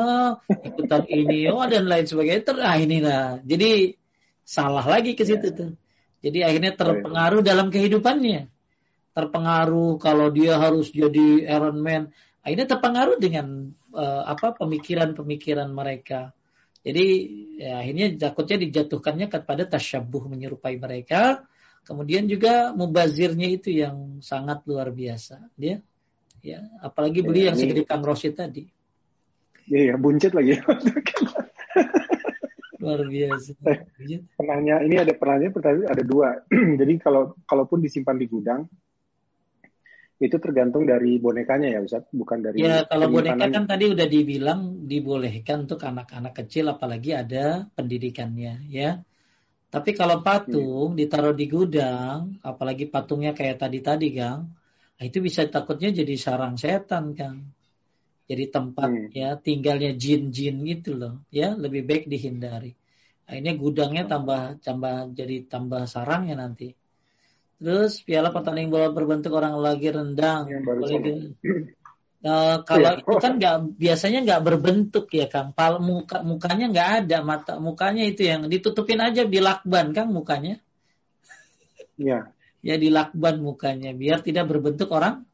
ikutan 0.46 1.02
ini, 1.10 1.50
oh 1.50 1.66
dan 1.66 1.90
lain 1.90 2.06
sebagainya. 2.06 2.42
Ter, 2.46 2.56
ah 2.62 2.78
inilah. 2.78 3.42
Jadi 3.42 3.98
salah 4.46 4.86
lagi 4.86 5.18
ke 5.18 5.26
situ 5.26 5.50
yeah. 5.50 5.58
tuh. 5.58 5.72
Jadi 6.22 6.38
akhirnya 6.46 6.72
terpengaruh 6.78 7.42
dalam 7.42 7.66
kehidupannya. 7.74 8.46
Terpengaruh 9.10 9.98
kalau 9.98 10.30
dia 10.30 10.54
harus 10.54 10.94
jadi 10.94 11.50
Iron 11.50 11.82
Man. 11.82 12.14
Akhirnya 12.46 12.78
terpengaruh 12.78 13.18
dengan 13.18 13.74
uh, 13.90 14.22
apa 14.22 14.54
pemikiran-pemikiran 14.54 15.66
mereka 15.66 16.30
jadi 16.82 17.06
ya, 17.62 17.72
akhirnya 17.78 18.06
takutnya 18.18 18.58
dijatuhkannya 18.66 19.30
kepada 19.30 19.62
tasyabuh 19.70 20.26
menyerupai 20.26 20.74
mereka. 20.82 21.46
Kemudian 21.82 22.30
juga 22.30 22.70
mubazirnya 22.74 23.50
itu 23.50 23.74
yang 23.74 24.22
sangat 24.22 24.62
luar 24.66 24.90
biasa. 24.90 25.50
Dia 25.54 25.78
ya 26.42 26.58
apalagi 26.82 27.22
beli 27.22 27.46
ya, 27.46 27.54
yang 27.54 27.56
segede 27.58 27.82
Kang 27.86 28.02
Rosid 28.02 28.34
tadi. 28.34 28.66
Iya, 29.70 29.94
ya, 29.94 29.96
buncit 29.98 30.34
lagi. 30.34 30.58
luar 32.82 33.06
biasa. 33.06 33.54
Eh, 34.02 34.18
penanya 34.34 34.82
ini 34.82 34.98
ada 34.98 35.14
penanya 35.14 35.54
pertanyaan 35.54 35.86
ada 35.86 36.02
dua. 36.02 36.42
Jadi 36.82 36.98
kalau 36.98 37.38
kalaupun 37.46 37.78
disimpan 37.78 38.18
di 38.18 38.26
gudang, 38.26 38.66
itu 40.22 40.38
tergantung 40.38 40.86
dari 40.86 41.18
bonekanya 41.18 41.74
ya 41.74 41.80
Ustaz, 41.82 42.06
bukan 42.14 42.38
dari 42.46 42.62
Ya, 42.62 42.86
kalau 42.86 43.10
boneka 43.10 43.50
kan 43.50 43.66
tadi 43.66 43.90
udah 43.90 44.06
dibilang 44.06 44.86
dibolehkan 44.86 45.66
untuk 45.66 45.82
anak-anak 45.82 46.38
kecil 46.38 46.70
apalagi 46.70 47.10
ada 47.10 47.66
pendidikannya 47.74 48.70
ya. 48.70 49.02
Tapi 49.72 49.90
kalau 49.98 50.22
patung 50.22 50.94
hmm. 50.94 50.98
ditaruh 51.00 51.34
di 51.34 51.50
gudang, 51.50 52.38
apalagi 52.44 52.86
patungnya 52.86 53.34
kayak 53.34 53.56
tadi-tadi 53.56 54.14
Kang, 54.14 54.52
nah 54.94 55.02
itu 55.02 55.18
bisa 55.18 55.42
takutnya 55.48 55.90
jadi 55.90 56.14
sarang 56.14 56.54
setan 56.54 57.18
Kang. 57.18 57.50
Jadi 58.28 58.44
tempat 58.52 58.90
hmm. 58.92 59.10
ya 59.10 59.34
tinggalnya 59.40 59.96
jin-jin 59.96 60.62
gitu 60.68 60.94
loh, 60.94 61.24
ya 61.34 61.58
lebih 61.58 61.82
baik 61.82 62.06
dihindari. 62.06 62.76
Akhirnya 63.26 63.56
gudangnya 63.58 64.04
tambah 64.06 64.60
tambah 64.62 65.16
jadi 65.16 65.50
tambah 65.50 65.88
sarangnya 65.90 66.38
nanti. 66.38 66.78
Terus 67.62 68.02
piala 68.02 68.34
pertandingan 68.34 68.74
bola 68.74 68.88
berbentuk 68.90 69.30
orang 69.38 69.54
lagi 69.54 69.94
rendang. 69.94 70.50
Boleh 70.66 70.98
uh, 72.26 72.56
kalau 72.66 72.90
ya. 72.90 72.98
itu 72.98 73.14
kan 73.22 73.32
nggak 73.38 73.56
biasanya 73.78 74.18
nggak 74.26 74.42
berbentuk 74.42 75.06
ya 75.14 75.30
Kang. 75.30 75.54
Pal 75.54 75.78
muka 75.78 76.26
mukanya 76.26 76.66
nggak 76.74 76.90
ada 77.06 77.18
mata 77.22 77.52
mukanya 77.62 78.02
itu 78.02 78.26
yang 78.26 78.50
ditutupin 78.50 78.98
aja 78.98 79.22
bilakban 79.22 79.94
Kang 79.94 80.10
mukanya. 80.10 80.58
Ya. 81.94 82.26
ya 82.66 82.74
dilakban 82.78 83.42
mukanya 83.42 83.90
biar 83.90 84.22
tidak 84.22 84.46
berbentuk 84.50 84.90
orang 84.94 85.26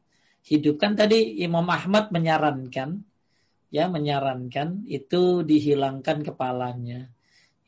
hidup 0.49 0.81
kan 0.81 0.97
tadi 0.97 1.41
Imam 1.45 1.65
Ahmad 1.69 2.09
menyarankan 2.09 3.05
ya 3.69 3.85
menyarankan 3.85 4.89
itu 4.89 5.45
dihilangkan 5.45 6.25
kepalanya 6.25 7.13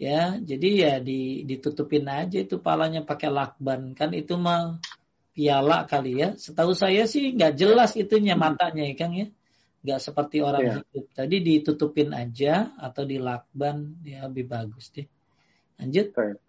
ya 0.02 0.41
jadi 0.41 0.69
ya 0.73 0.94
di, 0.98 1.45
ditutupin 1.45 2.10
aja 2.10 2.41
itu 2.41 2.57
palanya 2.57 3.06
pakai 3.06 3.30
lakban. 3.30 3.94
Kan 3.94 4.18
itu 4.18 4.34
mah 4.34 4.82
piala 5.38 5.86
kali 5.86 6.18
ya. 6.18 6.34
Setahu 6.34 6.73
saya 6.73 7.06
sih 7.06 7.38
nggak 7.38 7.53
jelas 7.53 7.94
itunya 7.94 8.34
matanya 8.34 8.82
ya 8.82 8.95
kang 8.98 9.14
ya. 9.14 9.30
Nggak 9.86 10.02
seperti 10.02 10.41
orang 10.41 10.61
ya. 10.65 10.73
hidup. 10.82 11.06
Tadi 11.14 11.38
ditutupin 11.45 12.10
aja 12.18 12.73
atau 12.82 13.06
dilakban 13.06 14.02
ya 14.02 14.26
lebih 14.26 14.49
bagus 14.49 14.90
deh. 14.90 15.06
Lanjut. 15.78 16.18
Baik. 16.18 16.41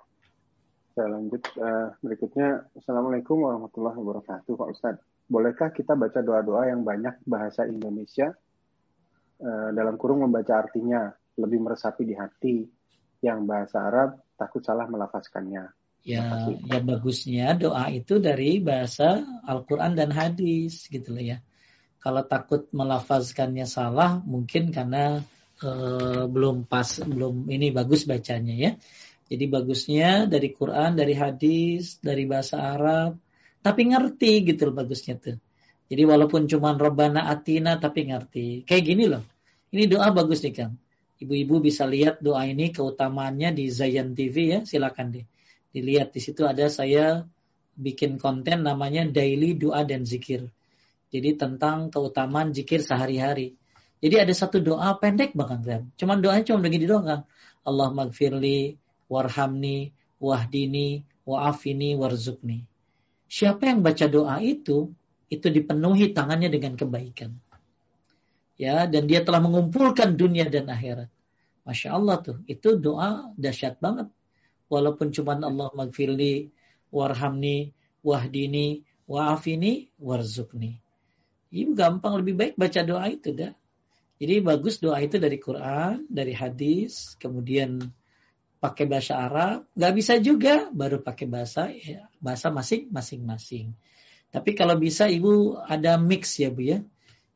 saya 0.93 1.09
lanjut 1.09 1.41
uh, 1.57 1.89
berikutnya. 2.05 2.69
Assalamualaikum 2.77 3.37
warahmatullahi 3.49 3.97
wabarakatuh 3.97 4.53
pak 4.53 4.69
ustadz. 4.77 5.05
Bolehkah 5.25 5.73
kita 5.73 5.97
baca 5.97 6.21
doa-doa 6.21 6.69
yang 6.69 6.85
banyak 6.85 7.17
bahasa 7.25 7.65
Indonesia 7.65 8.37
uh, 9.41 9.69
dalam 9.73 9.97
kurung 9.97 10.21
membaca 10.21 10.53
artinya 10.61 11.09
lebih 11.41 11.65
meresapi 11.65 12.05
di 12.05 12.13
hati 12.13 12.82
yang 13.23 13.47
bahasa 13.47 13.79
Arab 13.87 14.19
takut 14.35 14.61
salah 14.67 14.91
melafazkannya. 14.91 15.71
Ya, 16.03 16.51
ya 16.67 16.83
bagusnya 16.83 17.55
doa 17.55 17.87
itu 17.95 18.19
dari 18.19 18.59
bahasa 18.59 19.23
Al-Quran 19.47 19.95
dan 19.95 20.11
hadis 20.11 20.91
gitu 20.91 21.15
loh 21.15 21.23
ya. 21.23 21.39
Kalau 22.03 22.27
takut 22.27 22.67
melafazkannya 22.75 23.63
salah 23.71 24.19
mungkin 24.27 24.75
karena 24.75 25.23
uh, 25.63 26.27
belum 26.27 26.67
pas, 26.67 26.99
belum 26.99 27.47
ini 27.47 27.71
bagus 27.71 28.03
bacanya 28.03 28.51
ya. 28.59 28.71
Jadi 29.31 29.45
bagusnya 29.47 30.27
dari 30.27 30.51
Quran, 30.51 30.99
dari 30.99 31.15
hadis, 31.15 32.03
dari 32.03 32.27
bahasa 32.27 32.59
Arab, 32.59 33.23
tapi 33.63 33.95
ngerti 33.95 34.43
gitu 34.43 34.69
loh 34.69 34.83
bagusnya 34.83 35.23
tuh. 35.23 35.39
Jadi 35.87 36.03
walaupun 36.03 36.51
cuma 36.51 36.75
Robbana 36.75 37.31
Atina 37.31 37.79
tapi 37.79 38.11
ngerti. 38.11 38.67
Kayak 38.67 38.85
gini 38.91 39.05
loh. 39.07 39.23
Ini 39.71 39.87
doa 39.87 40.11
bagus 40.11 40.43
nih 40.43 40.51
Kang. 40.51 40.82
Ibu-ibu 41.23 41.63
bisa 41.63 41.87
lihat 41.87 42.19
doa 42.19 42.43
ini 42.43 42.75
keutamaannya 42.75 43.55
di 43.55 43.71
Zayan 43.71 44.19
TV 44.19 44.59
ya, 44.59 44.61
silakan 44.67 45.15
deh. 45.15 45.27
Dilihat 45.71 46.11
di 46.11 46.21
situ 46.21 46.43
ada 46.43 46.67
saya 46.67 47.23
bikin 47.79 48.19
konten 48.19 48.67
namanya 48.67 49.07
Daily 49.07 49.55
Doa 49.55 49.87
dan 49.87 50.03
Zikir. 50.03 50.51
Jadi 51.13 51.37
tentang 51.37 51.93
keutamaan 51.93 52.57
zikir 52.57 52.81
sehari-hari. 52.81 53.55
Jadi 54.03 54.17
ada 54.19 54.33
satu 54.33 54.59
doa 54.59 54.97
pendek 54.97 55.37
banget 55.37 55.61
kan. 55.63 55.83
Cuman 55.95 56.19
doanya 56.25 56.43
cuma 56.43 56.65
begini 56.65 56.89
doang 56.89 57.05
kan. 57.05 57.21
Allah 57.63 57.89
magfirli, 57.93 58.81
warhamni, 59.07 59.93
wahdini, 60.19 61.05
wa'afini, 61.29 61.95
warzukni. 61.95 62.65
Siapa 63.29 63.69
yang 63.69 63.85
baca 63.85 64.09
doa 64.09 64.41
itu, 64.41 64.91
itu 65.29 65.47
dipenuhi 65.47 66.11
tangannya 66.17 66.49
dengan 66.51 66.75
kebaikan. 66.75 67.37
Ya, 68.63 68.87
dan 68.87 69.11
dia 69.11 69.27
telah 69.27 69.43
mengumpulkan 69.43 70.15
dunia 70.15 70.47
dan 70.47 70.71
akhirat. 70.71 71.11
Masya 71.67 71.99
Allah 71.99 72.23
tuh, 72.23 72.39
itu 72.47 72.79
doa 72.79 73.35
dahsyat 73.35 73.83
banget. 73.83 74.07
Walaupun 74.71 75.11
cuma 75.11 75.35
Allah 75.35 75.67
magfirli, 75.75 76.55
warhamni, 76.95 77.75
wahdini, 78.07 78.87
wa'afini, 79.11 79.91
warzukni. 79.99 80.79
Ibu 81.51 81.75
gampang 81.75 82.23
lebih 82.23 82.35
baik 82.39 82.55
baca 82.55 82.81
doa 82.87 83.11
itu 83.11 83.35
dah. 83.35 83.51
Jadi 84.23 84.39
bagus 84.39 84.79
doa 84.79 85.03
itu 85.03 85.19
dari 85.19 85.43
Quran, 85.43 86.07
dari 86.07 86.31
hadis, 86.31 87.19
kemudian 87.19 87.83
pakai 88.63 88.87
bahasa 88.87 89.19
Arab, 89.19 89.67
nggak 89.75 89.95
bisa 89.99 90.23
juga 90.23 90.71
baru 90.71 91.03
pakai 91.03 91.27
bahasa 91.27 91.67
ya, 91.75 92.07
bahasa 92.23 92.55
masing 92.55 92.87
masing-masing. 92.95 93.75
Tapi 94.31 94.55
kalau 94.55 94.79
bisa 94.79 95.11
ibu 95.11 95.59
ada 95.59 95.99
mix 95.99 96.39
ya 96.39 96.55
bu 96.55 96.63
ya. 96.63 96.79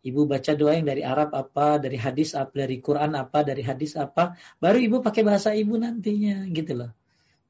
Ibu 0.07 0.31
baca 0.31 0.55
doa 0.55 0.79
yang 0.79 0.87
dari 0.87 1.03
Arab 1.03 1.35
apa, 1.35 1.83
dari 1.83 1.99
hadis 1.99 2.39
apa, 2.39 2.55
dari 2.55 2.79
Quran 2.79 3.19
apa, 3.19 3.43
dari 3.43 3.67
hadis 3.67 3.99
apa, 3.99 4.39
baru 4.63 4.79
ibu 4.79 4.97
pakai 5.03 5.27
bahasa 5.27 5.51
ibu 5.51 5.75
nantinya 5.75 6.47
gitu 6.55 6.79
loh. 6.79 6.91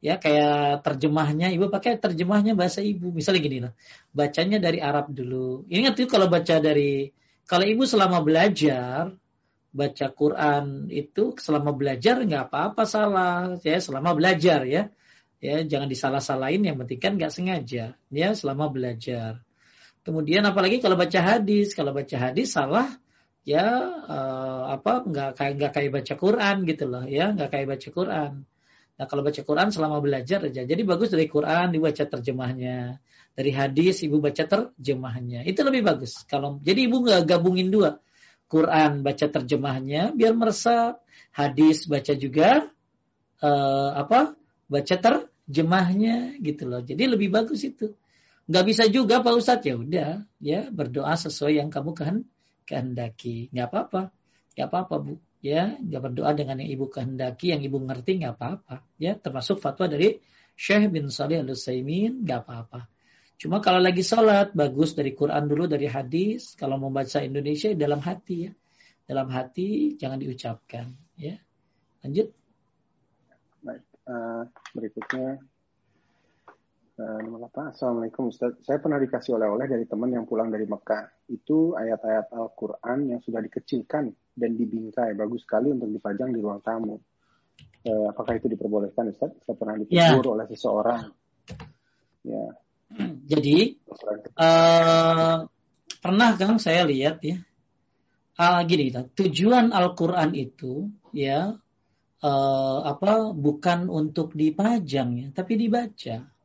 Ya 0.01 0.16
kayak 0.16 0.81
terjemahnya 0.81 1.53
ibu 1.53 1.69
pakai 1.69 2.01
terjemahnya 2.01 2.57
bahasa 2.57 2.81
ibu. 2.81 3.12
Misalnya 3.12 3.41
gini 3.45 3.59
lah 3.61 3.73
bacanya 4.16 4.57
dari 4.57 4.81
Arab 4.81 5.12
dulu. 5.12 5.69
Ingat 5.69 6.01
tuh 6.01 6.09
kalau 6.09 6.33
baca 6.33 6.57
dari 6.57 7.12
kalau 7.45 7.65
ibu 7.69 7.85
selama 7.85 8.24
belajar 8.24 9.12
baca 9.77 10.07
Quran 10.16 10.89
itu 10.89 11.37
selama 11.37 11.77
belajar 11.77 12.16
nggak 12.24 12.49
apa-apa 12.49 12.83
salah 12.89 13.57
ya 13.61 13.77
selama 13.77 14.16
belajar 14.16 14.65
ya. 14.65 14.89
Ya 15.37 15.61
jangan 15.61 15.93
disalah-salahin 15.93 16.65
yang 16.65 16.81
penting 16.81 16.97
kan 16.97 17.12
nggak 17.20 17.33
sengaja 17.33 17.93
ya 18.09 18.28
selama 18.33 18.73
belajar 18.73 19.45
kemudian 20.07 20.47
apalagi 20.47 20.78
kalau 20.78 20.95
baca 20.95 21.19
hadis 21.19 21.74
kalau 21.74 21.91
baca 21.91 22.16
hadis 22.16 22.55
salah 22.55 22.95
ya 23.43 23.66
uh, 24.07 24.62
apa 24.78 25.03
nggak 25.03 25.31
kayak 25.35 25.53
nggak 25.59 25.73
kayak 25.74 25.91
baca 25.91 26.15
Quran 26.15 26.57
gitu 26.62 26.85
loh 26.87 27.05
ya 27.05 27.35
nggak 27.35 27.51
kayak 27.51 27.66
baca 27.74 27.89
Quran 27.91 28.33
Nah 28.97 29.05
kalau 29.05 29.20
baca 29.20 29.41
Quran 29.45 29.69
selama 29.69 30.01
belajar 30.01 30.49
aja. 30.49 30.65
Jadi 30.65 30.83
bagus 30.83 31.12
dari 31.12 31.28
Quran 31.28 31.69
dibaca 31.69 32.05
terjemahnya. 32.09 32.97
Dari 33.37 33.53
hadis 33.53 34.01
ibu 34.09 34.16
baca 34.24 34.49
terjemahnya. 34.49 35.45
Itu 35.45 35.61
lebih 35.69 35.85
bagus. 35.85 36.24
Kalau 36.24 36.57
jadi 36.65 36.89
ibu 36.89 37.05
nggak 37.05 37.28
gabungin 37.28 37.69
dua. 37.69 38.01
Quran 38.49 39.05
baca 39.05 39.27
terjemahnya 39.28 40.16
biar 40.16 40.33
meresap. 40.33 41.05
Hadis 41.37 41.85
baca 41.85 42.16
juga 42.16 42.73
uh, 43.45 43.91
apa? 43.93 44.33
Baca 44.65 44.97
terjemahnya 44.97 46.41
gitu 46.41 46.65
loh. 46.65 46.81
Jadi 46.81 47.05
lebih 47.05 47.28
bagus 47.28 47.69
itu. 47.69 47.93
Nggak 48.47 48.64
bisa 48.66 48.85
juga 48.86 49.23
Pak 49.23 49.35
Ustadz. 49.35 49.66
Ya 49.66 49.74
udah 49.74 50.10
ya 50.39 50.60
berdoa 50.70 51.14
sesuai 51.18 51.59
yang 51.59 51.68
kamu 51.70 51.90
kehendaki. 52.66 53.51
Nggak 53.51 53.66
apa-apa. 53.70 54.02
Nggak 54.55 54.68
apa-apa 54.70 54.94
Bu. 55.02 55.14
Ya 55.43 55.74
nggak 55.78 56.02
berdoa 56.10 56.31
dengan 56.35 56.62
yang 56.62 56.70
ibu 56.70 56.86
kehendaki 56.90 57.55
yang 57.55 57.62
ibu 57.62 57.78
ngerti 57.82 58.23
nggak 58.23 58.35
apa-apa. 58.39 58.86
Ya 59.02 59.18
termasuk 59.18 59.59
fatwa 59.59 59.90
dari 59.90 60.23
Syekh 60.56 60.89
bin 60.94 61.10
Salih 61.10 61.43
al 61.43 61.51
Utsaimin 61.51 62.23
nggak 62.23 62.47
apa-apa. 62.47 62.86
Cuma 63.36 63.60
kalau 63.60 63.82
lagi 63.82 64.01
sholat 64.01 64.56
bagus 64.56 64.97
dari 64.97 65.12
Quran 65.12 65.44
dulu 65.44 65.68
dari 65.68 65.90
hadis. 65.90 66.55
Kalau 66.56 66.78
mau 66.81 66.89
baca 66.89 67.20
Indonesia 67.20 67.68
dalam 67.74 68.01
hati 68.01 68.48
ya. 68.48 68.52
Dalam 69.06 69.28
hati 69.28 69.98
jangan 69.98 70.23
diucapkan. 70.23 70.94
Ya 71.18 71.36
lanjut. 72.06 72.31
Baik 73.66 73.82
uh, 74.06 74.47
berikutnya 74.73 75.43
apa 76.97 77.77
Assalamualaikum 77.77 78.32
Ustaz 78.32 78.56
saya 78.64 78.81
pernah 78.81 78.97
dikasih 78.97 79.36
oleh-oleh 79.36 79.68
dari 79.68 79.85
teman 79.85 80.09
yang 80.16 80.24
pulang 80.24 80.48
dari 80.48 80.64
Mekah 80.64 81.28
itu 81.28 81.77
ayat-ayat 81.77 82.32
Al-Quran 82.32 83.12
yang 83.12 83.20
sudah 83.20 83.44
dikecilkan 83.44 84.09
dan 84.32 84.51
dibingkai 84.56 85.12
bagus 85.12 85.44
sekali 85.44 85.77
untuk 85.77 85.93
dipajang 85.93 86.32
di 86.32 86.40
ruang 86.40 86.64
tamu. 86.64 86.97
Eh, 87.85 88.06
apakah 88.09 88.40
itu 88.40 88.48
diperbolehkan 88.48 89.12
Ustaz? 89.12 89.28
Saya 89.44 89.56
pernah 89.60 89.77
ditegur 89.77 90.24
ya. 90.24 90.32
oleh 90.40 90.47
seseorang. 90.48 91.02
Ya. 92.24 92.44
Jadi 93.36 93.59
uh, 94.40 95.36
pernah 96.01 96.31
kan 96.40 96.56
saya 96.56 96.89
lihat 96.89 97.20
ya. 97.20 97.36
Uh, 98.36 98.60
gini, 98.64 98.93
tujuan 98.93 99.73
Al-Quran 99.73 100.36
itu 100.36 100.93
ya 101.12 101.56
uh, 102.20 102.78
apa 102.85 103.32
bukan 103.36 103.89
untuk 103.93 104.32
dipajang 104.32 105.10
ya, 105.20 105.28
tapi 105.36 105.60
dibaca. 105.60 106.35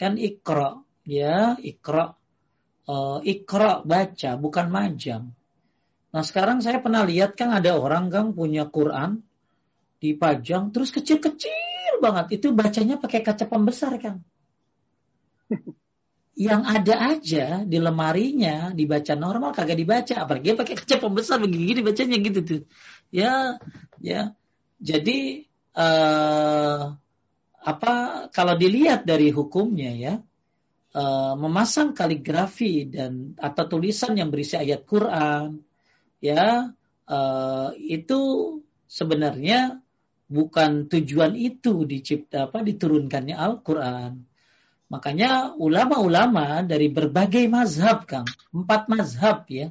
Kan 0.00 0.16
ikra 0.16 0.80
ya, 1.04 1.60
ikra 1.60 2.16
uh, 2.88 3.18
ikra 3.20 3.84
baca 3.84 4.30
bukan 4.40 4.66
majang. 4.72 5.24
Nah 6.10 6.22
sekarang 6.24 6.64
saya 6.64 6.80
pernah 6.80 7.04
lihat 7.04 7.36
kan 7.36 7.52
ada 7.52 7.76
orang 7.76 8.08
kan 8.08 8.32
punya 8.32 8.66
Quran 8.66 9.20
dipajang 10.00 10.72
terus 10.72 10.90
kecil-kecil 10.90 12.00
banget 12.00 12.40
itu 12.40 12.50
bacanya 12.56 12.96
pakai 12.96 13.20
kaca 13.20 13.44
pembesar 13.44 13.94
kan. 14.00 14.24
Yang 16.40 16.62
ada 16.64 16.94
aja 17.12 17.46
di 17.68 17.76
lemarinya 17.76 18.72
dibaca 18.72 19.12
normal 19.12 19.52
kagak 19.52 19.76
dibaca 19.76 20.24
apalagi 20.24 20.56
pakai 20.56 20.74
kaca 20.80 20.96
pembesar 20.96 21.36
begini 21.44 21.84
bacanya 21.84 22.16
gitu 22.16 22.40
tuh. 22.40 22.62
Ya 23.12 23.60
ya 24.00 24.32
jadi 24.80 25.44
uh, 25.76 26.96
apa 27.60 28.26
kalau 28.32 28.56
dilihat 28.56 29.04
dari 29.04 29.28
hukumnya 29.28 29.92
ya 29.92 30.14
uh, 30.96 31.34
memasang 31.36 31.92
kaligrafi 31.92 32.88
dan 32.88 33.36
atau 33.36 33.64
tulisan 33.68 34.16
yang 34.16 34.32
berisi 34.32 34.56
ayat 34.56 34.88
Quran 34.88 35.60
ya 36.24 36.72
uh, 37.04 37.68
itu 37.76 38.20
sebenarnya 38.88 39.80
bukan 40.30 40.86
tujuan 40.86 41.34
itu 41.34 41.82
dicipta 41.82 42.46
apa 42.46 42.62
diturunkannya 42.62 43.34
Al-Qur'an. 43.34 44.14
Makanya 44.90 45.54
ulama-ulama 45.54 46.66
dari 46.66 46.90
berbagai 46.90 47.46
mazhab, 47.46 48.06
Kang, 48.10 48.26
empat 48.50 48.90
mazhab 48.90 49.46
ya, 49.46 49.70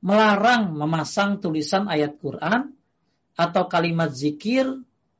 melarang 0.00 0.72
memasang 0.72 1.40
tulisan 1.40 1.88
ayat 1.88 2.16
Quran 2.16 2.72
atau 3.36 3.68
kalimat 3.68 4.12
zikir 4.12 4.64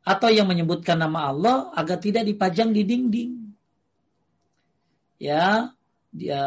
atau 0.06 0.30
yang 0.30 0.46
menyebutkan 0.46 1.02
nama 1.02 1.34
Allah 1.34 1.74
agar 1.74 1.98
tidak 1.98 2.22
dipajang 2.22 2.70
di 2.70 2.86
dinding. 2.86 3.32
Ya, 5.18 5.74
dia 6.14 6.46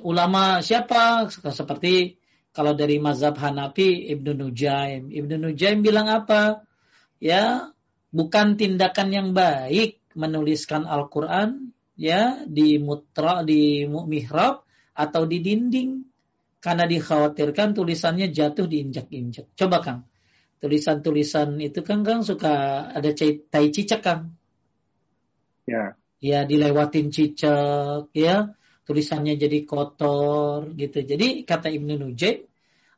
ulama 0.00 0.64
siapa 0.64 1.28
seperti 1.28 2.16
kalau 2.56 2.72
dari 2.72 2.96
mazhab 2.96 3.36
Hanafi 3.36 4.08
Ibnu 4.08 4.32
Nujaim. 4.32 5.12
Ibnu 5.12 5.36
Nujaim 5.36 5.84
bilang 5.84 6.08
apa? 6.08 6.64
Ya, 7.20 7.68
bukan 8.08 8.56
tindakan 8.56 9.12
yang 9.12 9.28
baik 9.36 10.00
menuliskan 10.16 10.88
Al-Qur'an 10.88 11.76
ya 12.00 12.40
di 12.48 12.80
mutra 12.80 13.44
di 13.44 13.84
mihrab 13.84 14.64
atau 14.96 15.28
di 15.28 15.44
dinding 15.44 16.00
karena 16.64 16.88
dikhawatirkan 16.88 17.76
tulisannya 17.76 18.32
jatuh 18.32 18.64
diinjak-injak. 18.64 19.52
Coba 19.52 19.84
Kang. 19.84 20.08
Tulisan-tulisan 20.56 21.60
itu 21.60 21.84
kan 21.84 22.00
Kang 22.00 22.24
suka 22.24 22.88
ada 22.90 23.10
tai 23.12 23.68
cicak 23.70 24.00
Kang. 24.00 24.34
Ya. 25.68 25.98
Ya 26.16 26.48
dilewatin 26.48 27.12
cicak 27.12 28.08
ya 28.16 28.56
tulisannya 28.86 29.36
jadi 29.36 29.66
kotor 29.68 30.72
gitu. 30.78 31.02
Jadi 31.02 31.44
kata 31.44 31.68
Ibnu 31.68 32.00
Nujaim 32.00 32.46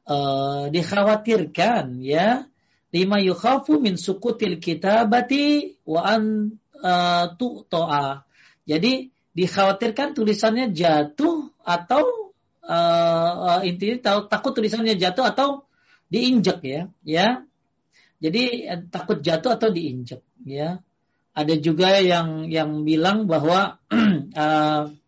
uh, 0.06 0.68
dikhawatirkan 0.70 2.04
ya 2.04 2.46
lima 2.92 3.18
yukhafu 3.20 3.80
min 3.80 4.00
sukutil 4.00 4.60
kitabati 4.60 5.76
wa 5.84 6.00
an 6.04 6.22
uh, 6.78 7.26
tu'to'a. 7.36 8.24
Jadi 8.68 9.12
dikhawatirkan 9.32 10.16
tulisannya 10.16 10.72
jatuh 10.72 11.52
atau 11.64 12.32
uh, 12.64 13.60
intinya 13.64 14.24
takut 14.28 14.52
tulisannya 14.56 14.96
jatuh 14.96 15.24
atau 15.24 15.67
diinjak 16.08 16.60
ya, 16.64 16.88
ya. 17.04 17.44
Jadi 18.18 18.66
takut 18.90 19.22
jatuh 19.22 19.54
atau 19.54 19.70
diinjak 19.70 20.24
ya. 20.42 20.82
Ada 21.38 21.54
juga 21.62 22.02
yang 22.02 22.50
yang 22.50 22.82
bilang 22.82 23.30
bahwa 23.30 23.78
uh, 23.86 24.82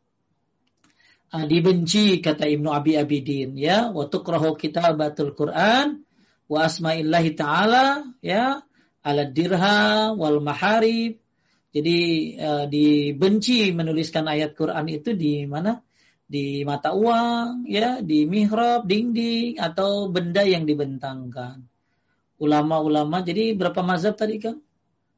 uh, 1.35 1.45
dibenci 1.47 2.19
kata 2.23 2.47
Ibnu 2.47 2.71
Abi 2.71 2.99
Abidin 2.99 3.55
ya 3.59 3.91
wa 3.91 4.07
tukrahu 4.07 4.59
kitabatul 4.59 5.35
Quran 5.35 6.03
wa 6.51 6.59
asma'illahi 6.67 7.31
taala 7.39 8.03
ya 8.23 8.63
ala 9.03 9.23
dirha 9.27 10.13
wal 10.15 10.43
maharib 10.43 11.23
jadi 11.71 11.99
uh, 12.43 12.65
dibenci 12.67 13.71
menuliskan 13.71 14.27
ayat 14.27 14.59
Quran 14.59 14.91
itu 14.91 15.15
di 15.15 15.47
mana 15.47 15.79
di 16.31 16.63
mata 16.63 16.95
uang 16.95 17.67
ya 17.67 17.99
di 17.99 18.23
mihrab 18.23 18.87
dinding 18.87 19.59
atau 19.59 20.07
benda 20.07 20.47
yang 20.47 20.63
dibentangkan 20.63 21.67
ulama-ulama 22.39 23.19
jadi 23.27 23.59
berapa 23.59 23.83
mazhab 23.83 24.15
tadi 24.15 24.39
kan 24.39 24.63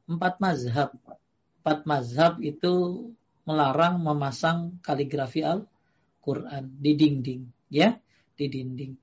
empat 0.09 0.41
mazhab 0.41 0.89
empat 1.61 1.85
mazhab 1.85 2.41
itu 2.41 2.73
melarang 3.43 3.99
memasang 3.99 4.79
kaligrafi 4.79 5.43
Al-Quran 5.43 6.79
di 6.79 6.91
dinding, 6.95 7.41
ya, 7.67 7.95
di 8.35 8.45
dinding. 8.47 8.93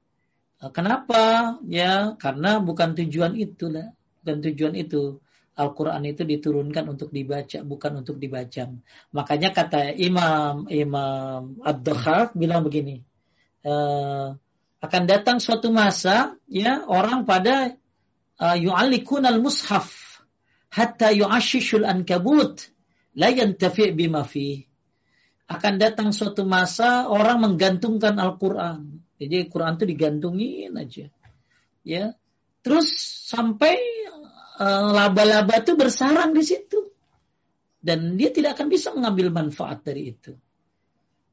Kenapa? 0.72 1.56
Ya, 1.68 2.16
karena 2.20 2.60
bukan 2.60 2.92
tujuan 2.96 3.36
itu 3.36 3.72
lah, 3.72 3.92
bukan 4.20 4.36
tujuan 4.44 4.74
itu. 4.76 5.20
Al-Quran 5.60 6.08
itu 6.08 6.24
diturunkan 6.24 6.88
untuk 6.88 7.12
dibaca, 7.12 7.60
bukan 7.60 8.00
untuk 8.00 8.16
dibaca. 8.16 8.72
Makanya 9.12 9.52
kata 9.52 9.92
Imam 9.92 10.64
Imam 10.72 11.60
Abdul 11.60 12.00
bilang 12.32 12.64
begini, 12.64 13.04
e, 13.60 13.74
akan 14.80 15.02
datang 15.04 15.36
suatu 15.36 15.68
masa, 15.68 16.40
ya 16.48 16.88
orang 16.88 17.28
pada 17.28 17.76
uh, 18.40 18.56
yu'allikun 18.56 19.28
al-mushaf 19.28 19.92
hatta 20.72 21.12
yu'ashishul 21.12 21.84
ankabut 21.84 22.72
la 23.12 23.28
yantafi 23.28 23.92
bima 23.92 24.24
fi. 24.24 24.64
Akan 25.50 25.76
datang 25.82 26.14
suatu 26.14 26.46
masa 26.46 27.10
orang 27.10 27.42
menggantungkan 27.42 28.16
Al-Qur'an. 28.22 29.02
Jadi 29.18 29.50
Quran 29.50 29.74
itu 29.76 29.84
digantungin 29.84 30.72
aja. 30.78 31.10
Ya. 31.82 32.14
Terus 32.62 32.86
sampai 33.26 33.76
laba-laba 34.68 35.56
itu 35.56 35.72
bersarang 35.72 36.36
di 36.36 36.44
situ. 36.44 36.92
Dan 37.80 38.20
dia 38.20 38.28
tidak 38.28 38.60
akan 38.60 38.68
bisa 38.68 38.92
mengambil 38.92 39.32
manfaat 39.32 39.80
dari 39.80 40.12
itu. 40.12 40.36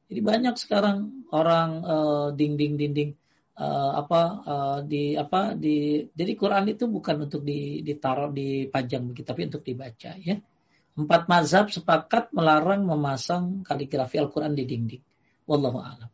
Jadi 0.08 0.20
banyak 0.24 0.56
sekarang 0.56 1.28
orang 1.28 1.70
uh, 1.84 2.28
dinding-dinding 2.32 3.12
uh, 3.60 4.00
apa 4.00 4.22
uh, 4.48 4.78
di 4.80 5.12
apa 5.12 5.52
di 5.52 6.08
jadi 6.08 6.32
Quran 6.32 6.72
itu 6.72 6.88
bukan 6.88 7.28
untuk 7.28 7.44
ditaruh 7.44 8.32
dipajang 8.32 9.12
begitu 9.12 9.28
tapi 9.28 9.52
untuk 9.52 9.60
dibaca 9.60 10.16
ya. 10.16 10.40
Empat 10.98 11.28
mazhab 11.28 11.68
sepakat 11.68 12.32
melarang 12.32 12.88
memasang 12.88 13.60
kaligrafi 13.62 14.16
Al-Quran 14.16 14.56
di 14.56 14.64
dinding. 14.64 15.02
Wallahu 15.44 15.78
a'lam. 15.78 16.10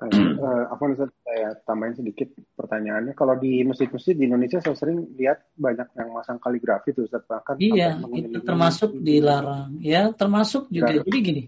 Uh, 0.00 0.64
apa 0.72 0.96
saya 0.96 1.60
tambahin 1.68 1.92
sedikit 1.92 2.32
pertanyaannya. 2.56 3.12
Kalau 3.12 3.36
di 3.36 3.60
masjid-masjid 3.68 4.16
di 4.16 4.24
Indonesia 4.24 4.56
saya 4.64 4.72
sering 4.72 5.12
lihat 5.12 5.44
banyak 5.60 5.92
yang 5.92 6.16
masang 6.16 6.40
kaligrafi 6.40 6.96
tuh 6.96 7.04
Ustaz 7.04 7.28
bahkan 7.28 7.60
Iya, 7.60 8.00
itu 8.16 8.40
termasuk 8.40 8.96
dilarang. 8.96 9.76
Ya, 9.84 10.08
termasuk 10.16 10.72
juga. 10.72 10.96
Jadi 11.04 11.18
gini, 11.20 11.42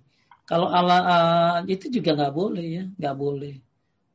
kalau 0.44 0.68
ala 0.68 0.98
uh, 1.00 1.58
itu 1.64 1.88
juga 1.88 2.12
nggak 2.12 2.34
boleh 2.36 2.66
ya, 2.68 2.84
nggak 2.92 3.16
boleh. 3.16 3.56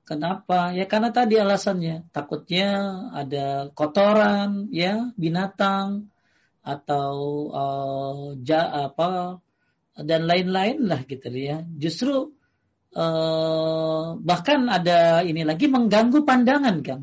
Kenapa? 0.05 0.69
Ya 0.69 0.85
karena 0.85 1.09
tadi 1.09 1.41
alasannya 1.41 2.05
takutnya 2.14 2.69
ada 3.18 3.73
kotoran, 3.73 4.69
ya 4.69 5.09
binatang, 5.18 6.14
atau 6.61 7.14
uh, 7.49 8.38
ja, 8.45 8.85
apa 8.85 9.41
dan 9.97 10.30
lain-lain 10.30 10.85
lah 10.85 11.01
gitu 11.09 11.26
ya. 11.34 11.65
Justru 11.73 12.36
uh, 12.95 14.15
bahkan 14.22 14.69
ada 14.72 15.26
ini 15.26 15.43
lagi 15.43 15.68
mengganggu 15.68 16.23
pandangan 16.23 16.77
kan. 16.85 17.01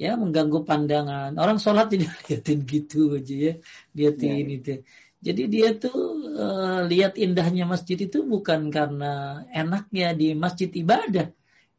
Ya, 0.00 0.16
mengganggu 0.16 0.64
pandangan. 0.64 1.36
Orang 1.36 1.60
sholat 1.60 1.92
tidak 1.92 2.14
liatin 2.28 2.64
gitu 2.64 3.16
aja 3.18 3.34
ya. 3.36 3.54
Liatin 3.96 4.46
ya. 4.46 4.56
itu. 4.56 4.74
Jadi 5.20 5.42
dia 5.52 5.76
tuh 5.76 6.00
uh, 6.32 6.80
lihat 6.88 7.20
indahnya 7.20 7.68
masjid 7.68 8.00
itu 8.00 8.24
bukan 8.24 8.72
karena 8.72 9.44
enaknya 9.52 10.16
di 10.16 10.32
masjid 10.32 10.72
ibadah. 10.72 11.28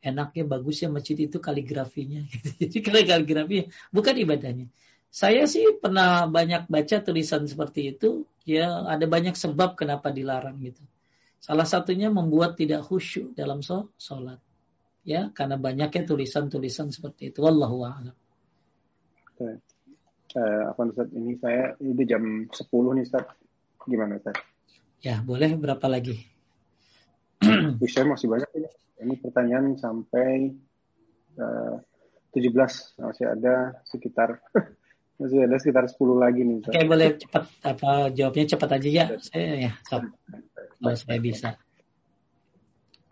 Enaknya 0.01 0.45
bagusnya 0.45 0.89
masjid 0.93 1.17
itu 1.17 1.41
kaligrafinya. 1.41 2.21
Jadi 2.61 2.77
kaligrafinya 2.85 3.65
bukan 3.89 4.15
ibadahnya. 4.17 4.67
Saya 5.11 5.43
sih 5.49 5.75
pernah 5.81 6.23
banyak 6.29 6.71
baca 6.71 6.97
tulisan 7.03 7.43
seperti 7.43 7.97
itu, 7.97 8.23
ya 8.47 8.87
ada 8.87 9.03
banyak 9.09 9.35
sebab 9.35 9.75
kenapa 9.75 10.07
dilarang 10.07 10.55
gitu. 10.63 10.79
Salah 11.41 11.65
satunya 11.65 12.13
membuat 12.13 12.53
tidak 12.53 12.85
khusyuk 12.85 13.33
dalam 13.33 13.65
sholat. 13.97 14.37
Ya, 15.01 15.33
karena 15.33 15.57
banyaknya 15.57 16.05
tulisan-tulisan 16.05 16.93
seperti 16.93 17.33
itu. 17.33 17.41
Wallahu 17.41 17.81
a'lam. 17.81 18.15
Uh, 19.41 19.57
apa 20.69 20.81
Ustaz, 20.85 21.09
ini 21.17 21.33
saya 21.41 21.73
ini 21.81 22.05
jam 22.05 22.45
10 22.45 22.53
nih 22.69 23.03
Ustaz. 23.09 23.25
Gimana 23.89 24.21
Ustaz? 24.21 24.37
Ya, 25.01 25.25
boleh 25.25 25.57
berapa 25.57 25.81
lagi? 25.89 26.21
saya 27.89 28.05
masih 28.05 28.29
banyak 28.29 28.49
ini. 28.53 28.69
Ini 29.01 29.13
pertanyaan 29.17 29.73
sampai 29.81 30.53
uh, 31.41 31.81
17 32.37 32.53
masih 33.01 33.25
ada 33.25 33.81
sekitar 33.89 34.37
Masih 35.21 35.45
ada 35.45 35.57
sekitar 35.61 35.85
10 35.85 36.17
lagi 36.17 36.41
nih. 36.41 36.65
Oke, 36.65 36.81
boleh 36.89 37.13
cepat 37.13 37.45
apa 37.61 38.09
jawabnya 38.09 38.57
cepat 38.57 38.69
aja 38.81 38.89
ya. 38.89 39.05
Saya 39.21 39.69
ya, 39.69 39.71
sob. 39.85 40.09
Kalau 40.81 40.97
saya 40.97 41.19
bisa. 41.21 41.49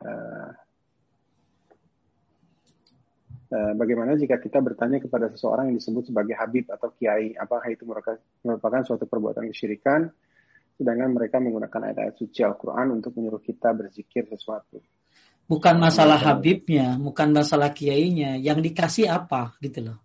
Uh, 0.01 0.49
uh, 3.53 3.73
bagaimana 3.77 4.17
jika 4.17 4.41
kita 4.41 4.57
bertanya 4.57 4.97
kepada 4.97 5.29
seseorang 5.29 5.69
yang 5.69 5.77
disebut 5.77 6.09
sebagai 6.09 6.33
Habib 6.33 6.65
atau 6.73 6.89
Kiai, 6.97 7.37
apakah 7.37 7.69
itu 7.69 7.85
merupakan 7.85 8.81
suatu 8.81 9.05
perbuatan 9.05 9.45
kesyirikan, 9.53 10.09
sedangkan 10.81 11.13
mereka 11.13 11.37
menggunakan 11.37 11.93
ayat-ayat 11.93 12.15
suci 12.17 12.41
Al-Quran 12.41 12.97
untuk 12.97 13.13
menyuruh 13.13 13.43
kita 13.43 13.69
berzikir 13.77 14.25
sesuatu. 14.25 14.81
Bukan 15.45 15.77
masalah 15.77 16.17
Habibnya, 16.17 16.97
bukan 16.97 17.33
masalah 17.33 17.69
Kiainya, 17.69 18.37
yang 18.41 18.65
dikasih 18.65 19.13
apa 19.13 19.53
gitu 19.61 19.93
loh. 19.93 19.97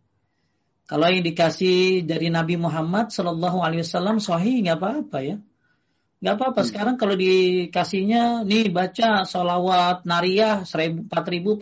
Kalau 0.84 1.08
yang 1.08 1.24
dikasih 1.24 2.04
dari 2.04 2.28
Nabi 2.28 2.60
Muhammad 2.60 3.08
Shallallahu 3.08 3.64
Alaihi 3.64 3.88
Wasallam 3.88 4.20
sahih 4.20 4.60
nggak 4.60 4.76
apa-apa 4.76 5.18
ya, 5.24 5.36
nggak 6.24 6.40
apa-apa. 6.40 6.64
Hmm. 6.64 6.68
Sekarang 6.72 6.94
kalau 6.96 7.20
dikasihnya 7.20 8.48
nih 8.48 8.72
baca 8.72 9.28
solawat 9.28 10.08
nariyah 10.08 10.64
4444 10.64 11.60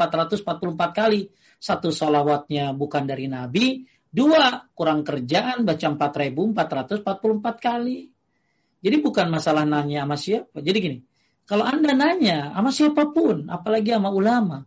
kali, 0.94 1.34
satu 1.58 1.90
solawatnya 1.90 2.70
bukan 2.70 3.10
dari 3.10 3.26
Nabi, 3.26 3.82
dua 4.14 4.70
kurang 4.78 5.02
kerjaan 5.02 5.66
baca 5.66 6.14
4444 6.14 7.58
kali. 7.58 8.06
Jadi 8.82 8.96
bukan 9.02 9.34
masalah 9.34 9.66
nanya 9.66 10.06
sama 10.06 10.14
siapa. 10.14 10.62
Jadi 10.62 10.78
gini, 10.78 10.98
kalau 11.42 11.66
anda 11.66 11.90
nanya 11.98 12.54
sama 12.54 12.70
siapa 12.70 13.10
pun, 13.10 13.50
apalagi 13.50 13.90
sama 13.90 14.14
ulama, 14.14 14.62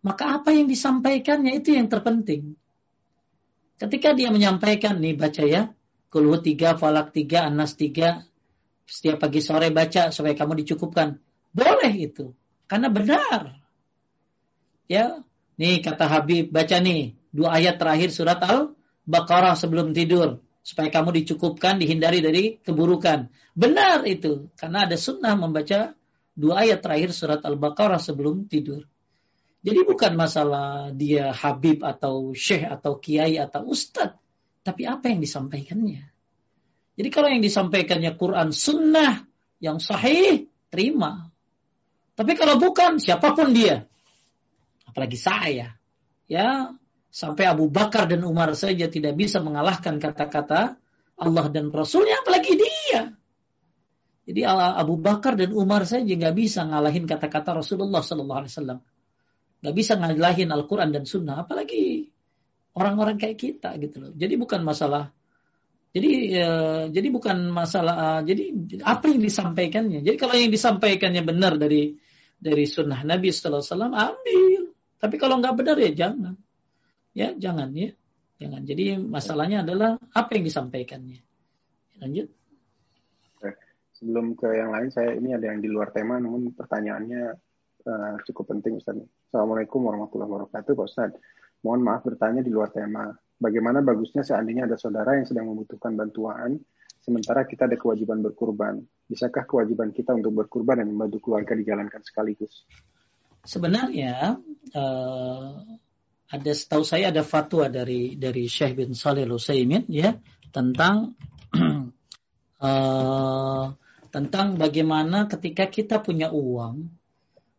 maka 0.00 0.40
apa 0.40 0.48
yang 0.56 0.64
disampaikannya 0.64 1.60
itu 1.60 1.76
yang 1.76 1.92
terpenting. 1.92 2.56
Ketika 3.76 4.16
dia 4.16 4.32
menyampaikan, 4.32 5.00
nih 5.00 5.16
baca 5.16 5.44
ya, 5.44 5.72
kulhu 6.08 6.40
tiga, 6.40 6.76
falak 6.76 7.16
tiga, 7.16 7.48
anas 7.48 7.80
tiga, 7.80 8.28
setiap 8.90 9.22
pagi 9.22 9.38
sore 9.38 9.70
baca 9.70 10.10
supaya 10.10 10.34
kamu 10.34 10.66
dicukupkan. 10.66 11.14
Boleh 11.54 11.94
itu, 11.94 12.34
karena 12.66 12.90
benar. 12.90 13.62
Ya, 14.90 15.22
nih 15.54 15.78
kata 15.78 16.10
Habib, 16.10 16.50
baca 16.50 16.82
nih, 16.82 17.14
dua 17.30 17.62
ayat 17.62 17.78
terakhir 17.78 18.10
surat 18.10 18.42
Al-Baqarah 18.42 19.54
sebelum 19.54 19.94
tidur. 19.94 20.42
Supaya 20.66 20.90
kamu 20.90 21.22
dicukupkan, 21.22 21.78
dihindari 21.78 22.18
dari 22.20 22.58
keburukan. 22.58 23.30
Benar 23.54 24.02
itu, 24.10 24.50
karena 24.58 24.84
ada 24.90 24.98
sunnah 24.98 25.38
membaca 25.38 25.94
dua 26.34 26.66
ayat 26.66 26.82
terakhir 26.82 27.14
surat 27.14 27.40
Al-Baqarah 27.46 28.02
sebelum 28.02 28.50
tidur. 28.50 28.90
Jadi 29.62 29.80
bukan 29.86 30.18
masalah 30.18 30.90
dia 30.90 31.30
Habib 31.30 31.86
atau 31.86 32.32
Syekh 32.32 32.64
atau 32.66 32.98
Kiai 32.98 33.38
atau 33.38 33.68
Ustadz. 33.70 34.18
Tapi 34.66 34.84
apa 34.84 35.08
yang 35.08 35.22
disampaikannya. 35.22 36.09
Jadi 36.98 37.08
kalau 37.08 37.28
yang 37.30 37.42
disampaikannya 37.42 38.12
Quran 38.18 38.50
Sunnah 38.50 39.24
yang 39.60 39.78
sahih, 39.78 40.48
terima. 40.72 41.28
Tapi 42.16 42.32
kalau 42.36 42.56
bukan, 42.56 43.00
siapa 43.00 43.32
pun 43.32 43.52
dia. 43.52 43.84
Apalagi 44.88 45.16
saya. 45.16 45.76
Ya, 46.30 46.74
sampai 47.10 47.48
Abu 47.50 47.66
Bakar 47.68 48.06
dan 48.06 48.22
Umar 48.22 48.54
saja 48.54 48.86
tidak 48.86 49.18
bisa 49.18 49.42
mengalahkan 49.42 49.98
kata-kata 49.98 50.78
Allah 51.20 51.46
dan 51.52 51.68
Rasulnya, 51.68 52.20
apalagi 52.22 52.54
dia. 52.56 53.12
Jadi 54.30 54.46
Abu 54.46 54.94
Bakar 55.00 55.34
dan 55.34 55.50
Umar 55.50 55.82
saja 55.88 56.06
nggak 56.06 56.36
bisa 56.38 56.62
ngalahin 56.62 57.08
kata-kata 57.08 57.60
Rasulullah 57.60 57.98
Sallallahu 57.98 58.40
Alaihi 58.46 58.52
Wasallam. 58.54 58.78
Gak 59.60 59.74
bisa 59.76 59.92
ngalahin 60.00 60.48
Al-Quran 60.48 60.88
dan 60.88 61.04
Sunnah, 61.04 61.44
apalagi 61.44 62.08
orang-orang 62.72 63.20
kayak 63.20 63.36
kita 63.36 63.76
gitu 63.76 63.96
loh. 64.00 64.12
Jadi 64.16 64.40
bukan 64.40 64.64
masalah 64.64 65.12
Jadi 65.90 66.38
uh, 66.38 66.86
jadi 66.86 67.08
bukan 67.10 67.50
masalah 67.50 67.94
uh, 67.98 68.20
jadi 68.22 68.54
apa 68.86 69.10
yang 69.10 69.20
disampaikannya. 69.22 70.06
Jadi 70.06 70.16
kalau 70.16 70.38
yang 70.38 70.54
disampaikannya 70.54 71.22
benar 71.26 71.58
dari 71.58 71.98
dari 72.38 72.64
sunnah 72.70 73.02
Nabi 73.02 73.34
Sallallahu 73.34 73.58
Alaihi 73.58 73.72
Wasallam 73.74 73.94
ambil. 73.94 74.62
Tapi 75.02 75.16
kalau 75.18 75.34
nggak 75.42 75.54
benar 75.58 75.76
ya 75.82 75.90
jangan. 75.90 76.34
Ya 77.10 77.34
jangan 77.34 77.74
ya 77.74 77.90
jangan. 78.38 78.62
Jadi 78.62 79.02
masalahnya 79.02 79.66
adalah 79.66 79.98
apa 80.14 80.30
yang 80.38 80.46
disampaikannya. 80.46 81.20
Lanjut. 81.98 82.30
Sebelum 84.00 84.32
ke 84.32 84.48
yang 84.48 84.72
lain, 84.72 84.88
saya 84.88 85.12
ini 85.12 85.36
ada 85.36 85.52
yang 85.52 85.60
di 85.60 85.68
luar 85.68 85.92
tema, 85.92 86.16
namun 86.16 86.56
pertanyaannya 86.56 87.36
uh, 87.84 88.16
cukup 88.24 88.56
penting 88.56 88.80
Ustaz. 88.80 88.96
Assalamualaikum 89.28 89.84
warahmatullahi 89.84 90.40
wabarakatuh 90.40 90.72
Pak 90.72 90.86
Ustaz. 90.88 91.12
Mohon 91.60 91.80
maaf 91.84 92.02
bertanya 92.08 92.40
di 92.40 92.48
luar 92.48 92.72
tema. 92.72 93.12
Bagaimana 93.40 93.80
bagusnya 93.80 94.20
seandainya 94.20 94.68
ada 94.68 94.76
saudara 94.76 95.16
yang 95.16 95.24
sedang 95.24 95.48
membutuhkan 95.48 95.96
bantuan, 95.96 96.60
sementara 97.00 97.48
kita 97.48 97.64
ada 97.64 97.80
kewajiban 97.80 98.20
berkurban. 98.20 98.84
Bisakah 99.08 99.48
kewajiban 99.48 99.96
kita 99.96 100.12
untuk 100.12 100.44
berkurban 100.44 100.84
dan 100.84 100.92
membantu 100.92 101.24
keluarga 101.24 101.56
dijalankan 101.56 102.04
sekaligus? 102.04 102.68
Sebenarnya 103.40 104.36
uh, 104.76 105.56
ada 106.30 106.52
setahu 106.52 106.84
saya 106.84 107.08
ada 107.08 107.24
fatwa 107.24 107.72
dari 107.72 108.20
dari 108.20 108.44
Syekh 108.44 108.76
bin 108.76 108.92
Salih 108.92 109.24
Utsaimin 109.26 109.88
ya 109.88 110.14
tentang 110.52 111.16
uh, 112.60 113.66
tentang 114.14 114.60
bagaimana 114.60 115.26
ketika 115.32 115.72
kita 115.72 116.04
punya 116.04 116.28
uang 116.28 116.92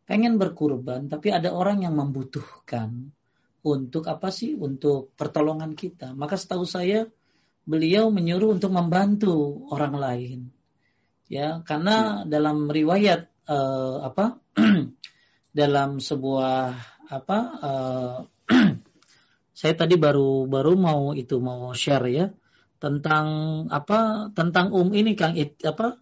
pengen 0.06 0.38
berkurban 0.38 1.10
tapi 1.10 1.34
ada 1.34 1.50
orang 1.52 1.84
yang 1.84 1.96
membutuhkan 1.96 3.12
untuk 3.62 4.10
apa 4.10 4.34
sih? 4.34 4.58
Untuk 4.58 5.14
pertolongan 5.18 5.78
kita. 5.78 6.14
Maka 6.18 6.38
setahu 6.38 6.66
saya 6.66 7.10
beliau 7.66 8.10
menyuruh 8.10 8.58
untuk 8.58 8.74
membantu 8.74 9.66
orang 9.70 9.96
lain. 9.96 10.40
Ya, 11.32 11.64
karena 11.64 12.26
hmm. 12.26 12.28
dalam 12.28 12.58
riwayat 12.68 13.32
uh, 13.48 14.04
apa? 14.12 14.42
dalam 15.62 16.04
sebuah 16.04 16.76
apa? 17.08 17.38
Uh, 17.62 18.18
saya 19.60 19.74
tadi 19.78 19.96
baru 19.96 20.50
baru 20.50 20.74
mau 20.76 21.16
itu 21.16 21.40
mau 21.40 21.72
share 21.72 22.08
ya 22.12 22.26
tentang 22.82 23.26
apa? 23.72 24.34
Tentang 24.36 24.76
um 24.76 24.92
ini 24.92 25.16
Kang 25.16 25.38
it, 25.38 25.62
apa? 25.64 26.02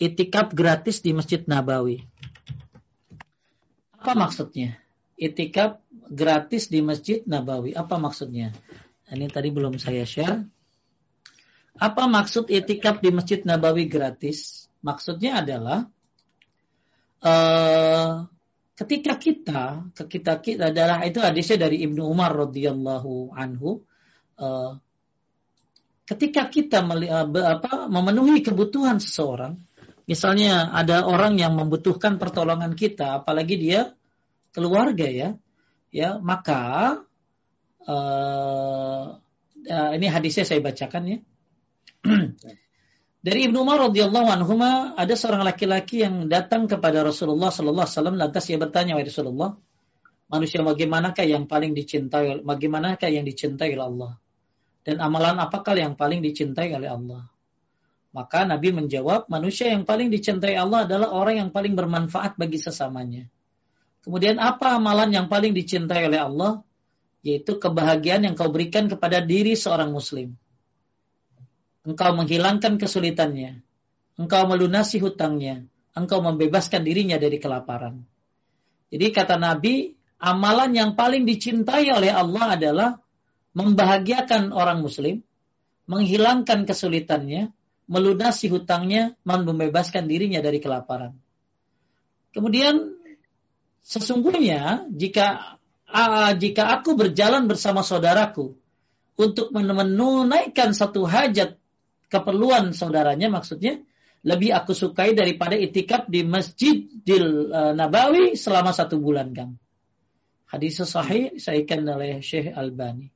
Itikaf 0.00 0.56
gratis 0.56 1.04
di 1.04 1.12
Masjid 1.12 1.44
Nabawi. 1.44 2.00
Apa 4.00 4.16
maksudnya? 4.16 4.80
Itikaf 5.20 5.84
gratis 6.08 6.72
di 6.72 6.80
Masjid 6.80 7.20
Nabawi. 7.28 7.76
Apa 7.76 8.00
maksudnya? 8.00 8.56
Ini 9.12 9.28
tadi 9.28 9.52
belum 9.52 9.76
saya 9.76 10.08
share. 10.08 10.48
Apa 11.76 12.08
maksud 12.08 12.48
itikaf 12.48 13.04
di 13.04 13.12
Masjid 13.12 13.44
Nabawi 13.44 13.84
gratis? 13.84 14.68
Maksudnya 14.80 15.44
adalah 15.44 15.84
uh, 17.20 18.24
ketika 18.80 19.20
kita, 19.20 19.92
ketika 19.92 20.40
kita 20.40 20.72
adalah 20.72 21.04
itu 21.04 21.20
hadisnya 21.20 21.68
dari 21.68 21.84
Ibnu 21.84 22.00
Umar 22.00 22.32
radhiyallahu 22.32 23.36
anhu. 23.36 23.84
Uh, 24.40 24.80
ketika 26.08 26.48
kita 26.48 26.80
uh, 26.80 27.28
apa, 27.28 27.92
memenuhi 27.92 28.40
kebutuhan 28.40 28.96
seseorang, 29.04 29.60
misalnya 30.08 30.72
ada 30.72 31.04
orang 31.04 31.36
yang 31.36 31.60
membutuhkan 31.60 32.16
pertolongan 32.16 32.72
kita, 32.72 33.20
apalagi 33.20 33.60
dia 33.60 33.92
keluarga 34.50 35.06
ya, 35.06 35.28
ya 35.90 36.18
maka 36.18 37.02
uh, 37.86 39.18
uh, 39.66 39.90
ini 39.96 40.06
hadisnya 40.06 40.46
saya 40.46 40.60
bacakan 40.62 41.02
ya. 41.06 41.18
Dari 43.20 43.52
Ibnu 43.52 43.60
Umar 43.60 43.92
radhiyallahu 43.92 44.28
anhu 44.32 44.56
ada 44.96 45.12
seorang 45.12 45.44
laki-laki 45.44 46.00
yang 46.00 46.32
datang 46.32 46.64
kepada 46.64 47.04
Rasulullah 47.04 47.52
sallallahu 47.52 47.84
alaihi 47.84 47.96
wasallam 48.00 48.16
lantas 48.16 48.48
ia 48.48 48.56
bertanya 48.56 48.96
wahai 48.96 49.04
Rasulullah, 49.04 49.50
manusia 50.32 50.64
bagaimanakah 50.64 51.28
yang 51.28 51.44
paling 51.44 51.76
dicintai 51.76 52.40
bagaimanakah 52.40 53.12
yang 53.12 53.28
dicintai 53.28 53.76
oleh 53.76 53.84
Allah? 53.84 54.12
Dan 54.80 54.96
amalan 55.04 55.36
apakah 55.36 55.76
yang 55.76 56.00
paling 56.00 56.24
dicintai 56.24 56.72
oleh 56.72 56.88
Allah? 56.88 57.28
Maka 58.10 58.42
Nabi 58.42 58.74
menjawab, 58.74 59.30
manusia 59.30 59.70
yang 59.70 59.86
paling 59.86 60.10
dicintai 60.10 60.58
Allah 60.58 60.82
adalah 60.88 61.14
orang 61.14 61.46
yang 61.46 61.50
paling 61.54 61.78
bermanfaat 61.78 62.34
bagi 62.34 62.58
sesamanya. 62.58 63.28
Kemudian 64.00 64.40
apa 64.40 64.80
amalan 64.80 65.12
yang 65.12 65.26
paling 65.28 65.52
dicintai 65.52 66.08
oleh 66.08 66.20
Allah? 66.20 66.52
Yaitu 67.20 67.60
kebahagiaan 67.60 68.24
yang 68.24 68.32
kau 68.32 68.48
berikan 68.48 68.88
kepada 68.88 69.20
diri 69.20 69.52
seorang 69.52 69.92
muslim. 69.92 70.32
Engkau 71.84 72.16
menghilangkan 72.16 72.80
kesulitannya. 72.80 73.60
Engkau 74.16 74.48
melunasi 74.48 75.00
hutangnya. 75.00 75.64
Engkau 75.92 76.24
membebaskan 76.24 76.80
dirinya 76.80 77.20
dari 77.20 77.36
kelaparan. 77.36 78.04
Jadi 78.88 79.06
kata 79.12 79.36
Nabi, 79.36 79.92
amalan 80.16 80.72
yang 80.72 80.90
paling 80.96 81.28
dicintai 81.28 81.92
oleh 81.92 82.12
Allah 82.12 82.56
adalah 82.56 82.90
membahagiakan 83.52 84.54
orang 84.54 84.80
muslim, 84.80 85.20
menghilangkan 85.90 86.64
kesulitannya, 86.64 87.50
melunasi 87.90 88.46
hutangnya, 88.48 89.18
membebaskan 89.26 90.06
dirinya 90.06 90.38
dari 90.38 90.62
kelaparan. 90.62 91.18
Kemudian 92.30 92.99
Sesungguhnya 93.80 94.86
jika 94.92 95.56
uh, 95.88 96.32
jika 96.36 96.80
aku 96.80 96.94
berjalan 96.94 97.50
bersama 97.50 97.82
saudaraku 97.82 98.54
untuk 99.18 99.52
menunaikan 99.52 100.72
satu 100.72 101.04
hajat 101.04 101.58
keperluan 102.08 102.72
saudaranya 102.72 103.28
maksudnya 103.28 103.82
lebih 104.20 104.52
aku 104.52 104.76
sukai 104.76 105.16
daripada 105.16 105.56
itikaf 105.56 106.04
di 106.06 106.20
Masjidil 106.24 107.48
uh, 107.48 107.72
Nabawi 107.72 108.36
selama 108.36 108.76
satu 108.76 109.00
bulan 109.00 109.32
Kang. 109.32 109.56
Hadis 110.50 110.82
sahih 110.82 111.32
disahihkan 111.32 111.86
oleh 111.88 112.20
Syekh 112.20 112.52
Albani. 112.52 113.08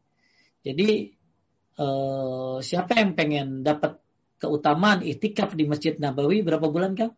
Jadi 0.64 1.12
uh, 1.76 2.56
siapa 2.64 2.96
yang 2.96 3.12
pengen 3.12 3.60
dapat 3.60 4.00
keutamaan 4.40 5.04
itikaf 5.04 5.52
di 5.52 5.68
Masjid 5.68 5.92
Nabawi 6.00 6.40
berapa 6.40 6.72
bulan 6.72 6.96
Kang? 6.96 7.12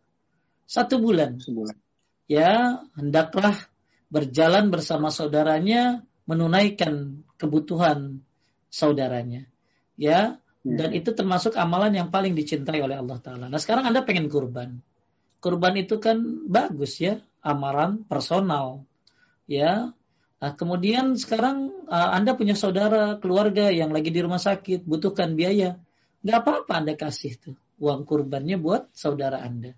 Satu 0.67 0.99
bulan. 0.99 1.39
Sebulan 1.39 1.86
ya 2.27 2.83
hendaklah 2.95 3.55
berjalan 4.11 4.71
bersama 4.71 5.11
saudaranya 5.11 6.03
menunaikan 6.27 7.23
kebutuhan 7.39 8.23
saudaranya 8.67 9.47
ya 9.97 10.37
hmm. 10.63 10.75
dan 10.77 10.89
itu 10.93 11.11
termasuk 11.15 11.55
amalan 11.55 11.95
yang 11.95 12.09
paling 12.13 12.37
dicintai 12.37 12.79
oleh 12.83 12.99
Allah 12.99 13.17
taala. 13.23 13.45
Nah, 13.47 13.59
sekarang 13.59 13.89
Anda 13.89 14.05
pengen 14.05 14.27
kurban. 14.27 14.79
Kurban 15.41 15.73
itu 15.79 15.97
kan 15.97 16.19
bagus 16.49 17.01
ya, 17.01 17.23
amaran 17.41 18.03
personal. 18.05 18.83
Ya. 19.49 19.95
Nah, 20.37 20.53
kemudian 20.53 21.17
sekarang 21.17 21.73
uh, 21.89 22.09
Anda 22.13 22.37
punya 22.37 22.53
saudara, 22.53 23.17
keluarga 23.17 23.73
yang 23.73 23.89
lagi 23.89 24.13
di 24.13 24.21
rumah 24.21 24.41
sakit, 24.41 24.85
butuhkan 24.85 25.33
biaya. 25.33 25.81
Nggak 26.21 26.37
apa-apa 26.45 26.71
Anda 26.77 26.93
kasih 26.93 27.33
tuh 27.41 27.55
uang 27.77 28.05
kurbannya 28.05 28.57
buat 28.57 28.89
saudara 28.93 29.41
Anda. 29.41 29.73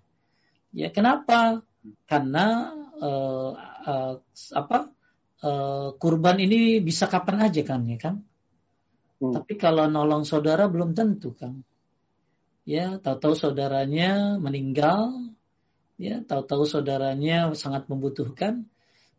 Ya, 0.72 0.88
kenapa? 0.92 1.64
Karena 2.04 2.76
uh, 3.00 3.50
uh, 3.86 4.14
apa 4.52 4.78
uh, 5.44 5.88
kurban 5.96 6.36
ini 6.40 6.84
bisa 6.84 7.08
kapan 7.08 7.48
aja 7.48 7.62
kan 7.64 7.84
ya 7.88 7.96
kan 7.96 8.20
hmm. 9.20 9.32
tapi 9.32 9.56
kalau 9.56 9.88
nolong 9.88 10.28
saudara 10.28 10.68
belum 10.68 10.92
tentu 10.92 11.32
kan 11.32 11.64
ya 12.68 13.00
tahu-tahu 13.00 13.34
saudaranya 13.34 14.36
meninggal 14.36 15.30
ya 16.00 16.24
tahu-tahu 16.24 16.64
saudaranya 16.64 17.52
sangat 17.52 17.84
membutuhkan. 17.92 18.64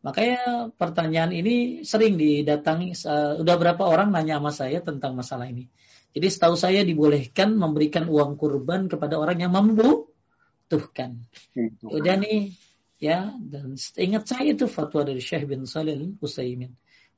Makanya 0.01 0.73
pertanyaan 0.73 1.29
ini 1.29 1.85
sering 1.85 2.17
didatangi 2.17 2.97
uh, 3.05 3.37
udah 3.37 3.55
berapa 3.61 3.85
orang 3.85 4.09
nanya 4.09 4.41
sama 4.41 4.49
saya 4.49 4.81
tentang 4.81 5.13
masalah 5.13 5.45
ini. 5.45 5.69
Jadi 6.11 6.27
setahu 6.27 6.57
saya 6.57 6.81
dibolehkan 6.81 7.53
memberikan 7.53 8.09
uang 8.09 8.33
kurban 8.35 8.89
kepada 8.89 9.21
orang 9.21 9.45
yang 9.45 9.53
mampu 9.53 10.10
butuhkan. 10.71 11.19
Udah 11.83 12.15
nih 12.15 12.55
ya 12.95 13.35
dan 13.35 13.75
ingat 13.99 14.23
saya 14.31 14.55
itu 14.55 14.71
fatwa 14.71 15.03
dari 15.03 15.19
Syekh 15.19 15.51
bin 15.51 15.67
Salih 15.67 16.15
Utsaimin. 16.23 16.71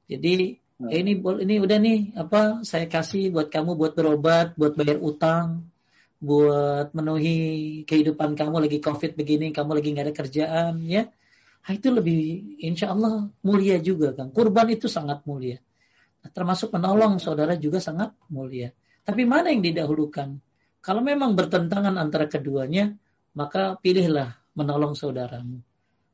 Jadi 0.10 0.58
hmm. 0.82 0.90
ini 0.90 1.14
ini 1.22 1.56
udah 1.62 1.78
nih 1.78 2.00
apa 2.18 2.66
saya 2.66 2.90
kasih 2.90 3.30
buat 3.30 3.54
kamu 3.54 3.78
buat 3.78 3.94
berobat, 3.94 4.58
buat 4.58 4.74
bayar 4.74 4.98
utang, 4.98 5.70
buat 6.18 6.90
memenuhi 6.98 7.86
kehidupan 7.86 8.34
kamu 8.34 8.66
lagi 8.66 8.82
covid 8.82 9.14
begini, 9.14 9.54
kamu 9.54 9.78
lagi 9.78 9.94
nggak 9.94 10.06
ada 10.10 10.16
kerjaan 10.18 10.74
ya. 10.90 11.06
Nah, 11.64 11.72
itu 11.72 11.88
lebih 11.96 12.20
insya 12.60 12.92
Allah 12.92 13.30
mulia 13.40 13.80
juga 13.80 14.12
kan. 14.12 14.34
Kurban 14.34 14.68
itu 14.74 14.92
sangat 14.92 15.24
mulia. 15.24 15.64
Nah, 16.20 16.32
termasuk 16.36 16.76
menolong 16.76 17.24
saudara 17.24 17.56
juga 17.56 17.80
sangat 17.80 18.12
mulia. 18.28 18.76
Tapi 19.08 19.24
mana 19.24 19.48
yang 19.48 19.64
didahulukan? 19.64 20.44
Kalau 20.84 21.00
memang 21.00 21.40
bertentangan 21.40 21.96
antara 21.96 22.28
keduanya, 22.28 22.92
maka 23.34 23.78
pilihlah 23.82 24.38
menolong 24.54 24.94
saudaramu. 24.94 25.62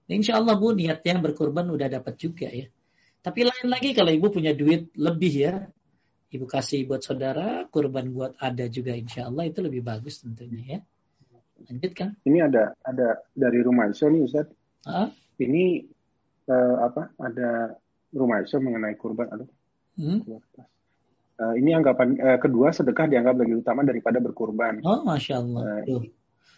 Insya 0.10 0.42
Allah 0.42 0.58
bu 0.58 0.74
niatnya 0.74 1.22
berkorban 1.22 1.70
udah 1.70 1.88
dapat 1.88 2.18
juga 2.18 2.50
ya. 2.50 2.66
Tapi 3.20 3.46
lain 3.46 3.68
lagi 3.68 3.94
kalau 3.94 4.10
ibu 4.10 4.32
punya 4.32 4.56
duit 4.56 4.90
lebih 4.96 5.34
ya, 5.36 5.54
ibu 6.32 6.48
kasih 6.48 6.88
buat 6.88 7.04
saudara, 7.04 7.68
kurban 7.70 8.10
buat 8.16 8.34
ada 8.40 8.66
juga 8.72 8.96
insya 8.96 9.28
Allah 9.28 9.46
itu 9.46 9.60
lebih 9.60 9.86
bagus 9.86 10.24
tentunya 10.24 10.64
ya. 10.66 10.80
Lanjut 11.68 11.92
kan? 11.94 12.16
Ini 12.24 12.48
ada 12.48 12.74
ada 12.82 13.20
dari 13.36 13.60
rumah 13.60 13.92
Iso 13.92 14.08
nih 14.08 14.24
Ustaz. 14.24 14.48
Uh? 14.88 15.12
Ini 15.38 15.84
uh, 16.48 16.76
apa? 16.88 17.12
Ada 17.20 17.76
rumah 18.16 18.40
Iso 18.40 18.58
mengenai 18.64 18.96
kurban. 18.96 19.28
Aduh. 19.36 19.50
Hmm? 20.00 20.24
Uh, 21.40 21.56
ini 21.60 21.76
anggapan 21.76 22.16
uh, 22.20 22.40
kedua 22.40 22.72
sedekah 22.72 23.12
dianggap 23.12 23.36
lebih 23.36 23.60
utama 23.60 23.84
daripada 23.84 24.24
berkurban. 24.24 24.80
Oh, 24.88 25.04
masya 25.04 25.44
Allah. 25.44 25.84
Uh, 25.84 26.08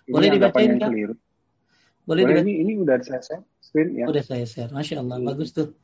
Boleh 0.08 0.28
dibacain 0.34 0.80
kan? 0.80 0.90
Keliru. 0.90 1.16
Boleh, 2.02 2.24
Boleh 2.26 2.42
ini 2.42 2.66
ini 2.66 2.74
udah 2.82 2.98
saya 3.06 3.22
share 3.22 3.46
screen 3.62 3.94
ya. 3.94 4.06
Udah 4.10 4.24
saya 4.26 4.46
share. 4.50 4.74
Masya 4.74 5.06
Allah, 5.06 5.22
hmm. 5.22 5.28
bagus 5.30 5.54
tuh. 5.54 5.78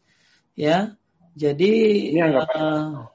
Ya, 0.57 0.98
jadi 1.38 1.72
ini 2.10 2.19
anggapan. 2.19 2.57
Uh, 2.57 3.06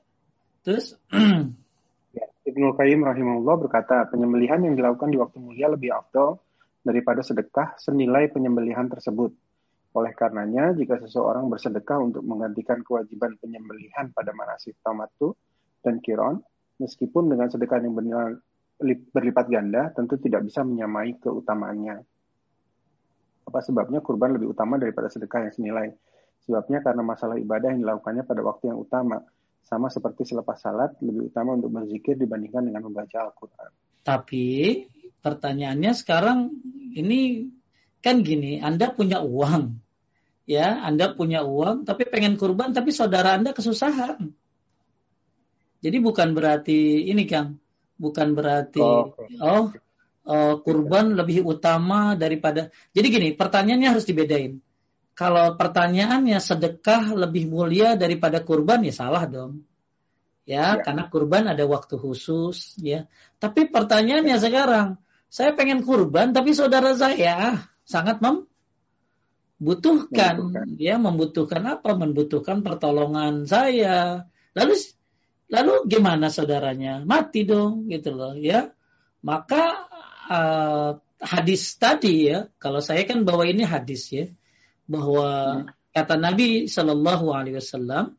Terus 0.63 0.95
ya, 2.17 2.27
Ibnu 2.47 2.79
Qayyim 2.79 3.03
rahimahullah 3.03 3.57
berkata, 3.67 4.07
penyembelihan 4.09 4.63
yang 4.63 4.79
dilakukan 4.79 5.11
di 5.11 5.19
waktu 5.19 5.43
mulia 5.43 5.67
lebih 5.67 5.91
afdol 5.91 6.39
daripada 6.87 7.21
sedekah 7.23 7.75
senilai 7.79 8.31
penyembelihan 8.31 8.87
tersebut. 8.87 9.35
Oleh 9.93 10.13
karenanya, 10.17 10.73
jika 10.73 10.97
seseorang 11.03 11.53
bersedekah 11.53 12.01
untuk 12.01 12.25
menggantikan 12.25 12.81
kewajiban 12.81 13.37
penyembelihan 13.37 14.09
pada 14.15 14.33
manasik 14.33 14.79
tamatu 14.81 15.37
dan 15.85 16.01
kiron, 16.01 16.41
meskipun 16.81 17.29
dengan 17.29 17.51
sedekah 17.53 17.83
yang 17.83 17.93
benar 17.93 18.41
berlipat 18.85 19.47
ganda, 19.49 19.91
tentu 19.95 20.19
tidak 20.19 20.47
bisa 20.47 20.67
menyamai 20.67 21.17
keutamaannya. 21.23 21.97
Apa 23.49 23.59
sebabnya 23.63 24.03
kurban 24.03 24.35
lebih 24.37 24.55
utama 24.55 24.79
daripada 24.79 25.11
sedekah 25.11 25.49
yang 25.49 25.55
senilai? 25.55 25.89
Sebabnya 26.43 26.83
karena 26.83 27.03
masalah 27.07 27.39
ibadah 27.39 27.71
yang 27.71 27.87
dilakukannya 27.87 28.27
pada 28.27 28.43
waktu 28.43 28.75
yang 28.75 28.79
utama, 28.83 29.23
sama 29.63 29.87
seperti 29.89 30.27
selepas 30.27 30.59
salat 30.59 30.99
lebih 30.99 31.31
utama 31.31 31.55
untuk 31.55 31.71
berzikir 31.71 32.19
dibandingkan 32.19 32.67
dengan 32.67 32.83
membaca 32.91 33.31
Al-Quran. 33.31 33.71
Tapi 34.03 34.47
pertanyaannya 35.23 35.93
sekarang 35.95 36.51
ini 36.99 37.47
kan 38.03 38.27
gini, 38.27 38.59
Anda 38.59 38.91
punya 38.91 39.23
uang, 39.23 39.79
ya, 40.51 40.83
Anda 40.83 41.15
punya 41.15 41.47
uang, 41.47 41.87
tapi 41.87 42.11
pengen 42.11 42.35
kurban, 42.35 42.75
tapi 42.75 42.91
saudara 42.91 43.39
Anda 43.39 43.55
kesusahan. 43.55 44.35
Jadi 45.83 45.99
bukan 45.99 46.35
berarti 46.35 47.07
ini 47.11 47.27
Kang, 47.27 47.59
bukan 48.03 48.35
berarti 48.35 48.83
oh, 48.83 49.15
oh 49.39 49.71
uh, 50.27 50.55
kurban 50.59 51.15
lebih 51.15 51.47
utama 51.47 52.19
daripada. 52.19 52.75
Jadi 52.91 53.07
gini, 53.07 53.29
pertanyaannya 53.39 53.89
harus 53.95 54.03
dibedain 54.03 54.59
kalau 55.13 55.61
pertanyaannya 55.61 56.41
sedekah 56.41 57.13
lebih 57.13 57.47
mulia 57.53 57.95
daripada 58.01 58.41
kurban 58.41 58.81
ya 58.83 58.93
salah 58.97 59.29
dong. 59.29 59.63
Ya, 60.43 60.75
ya, 60.75 60.83
karena 60.83 61.07
kurban 61.07 61.47
ada 61.47 61.63
waktu 61.69 61.95
khusus 62.01 62.75
ya. 62.83 63.07
Tapi 63.39 63.71
pertanyaannya 63.71 64.43
sekarang, 64.43 64.99
saya 65.31 65.55
pengen 65.55 65.87
kurban 65.87 66.35
tapi 66.35 66.51
saudara 66.51 66.99
saya 66.99 67.63
sangat 67.87 68.19
membutuhkan, 68.19 68.51
membutuhkan. 70.51 70.67
ya, 70.83 70.99
membutuhkan 70.99 71.63
apa? 71.79 71.95
Membutuhkan 71.95 72.67
pertolongan 72.67 73.47
saya. 73.47 74.27
Lalu 74.59 74.75
lalu 75.53 75.85
gimana 75.85 76.33
saudaranya? 76.33 77.05
Mati 77.05 77.45
dong 77.45 77.93
gitu 77.93 78.17
loh 78.17 78.33
ya. 78.35 78.73
Maka 79.23 79.87
uh, 80.33 80.91
hadis 81.23 81.77
tadi 81.79 82.33
ya, 82.33 82.49
kalau 82.59 82.81
saya 82.81 83.05
kan 83.05 83.23
bawa 83.23 83.47
ini 83.47 83.63
hadis 83.63 84.11
ya 84.11 84.27
bahwa 84.89 85.63
kata 85.93 86.19
Nabi 86.19 86.67
Shallallahu 86.67 87.31
Alaihi 87.31 87.61
Wasallam 87.61 88.17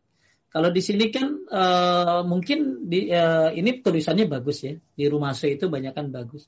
kalau 0.54 0.70
di 0.70 0.86
sini 0.86 1.10
kan 1.10 1.28
uh, 1.50 2.22
mungkin 2.22 2.86
di, 2.86 3.10
uh, 3.10 3.50
ini 3.50 3.82
tulisannya 3.82 4.30
bagus 4.30 4.62
ya 4.62 4.78
di 4.78 5.06
rumah 5.10 5.34
saya 5.34 5.58
itu 5.58 5.66
banyak 5.66 5.98
kan 5.98 6.14
bagus. 6.14 6.46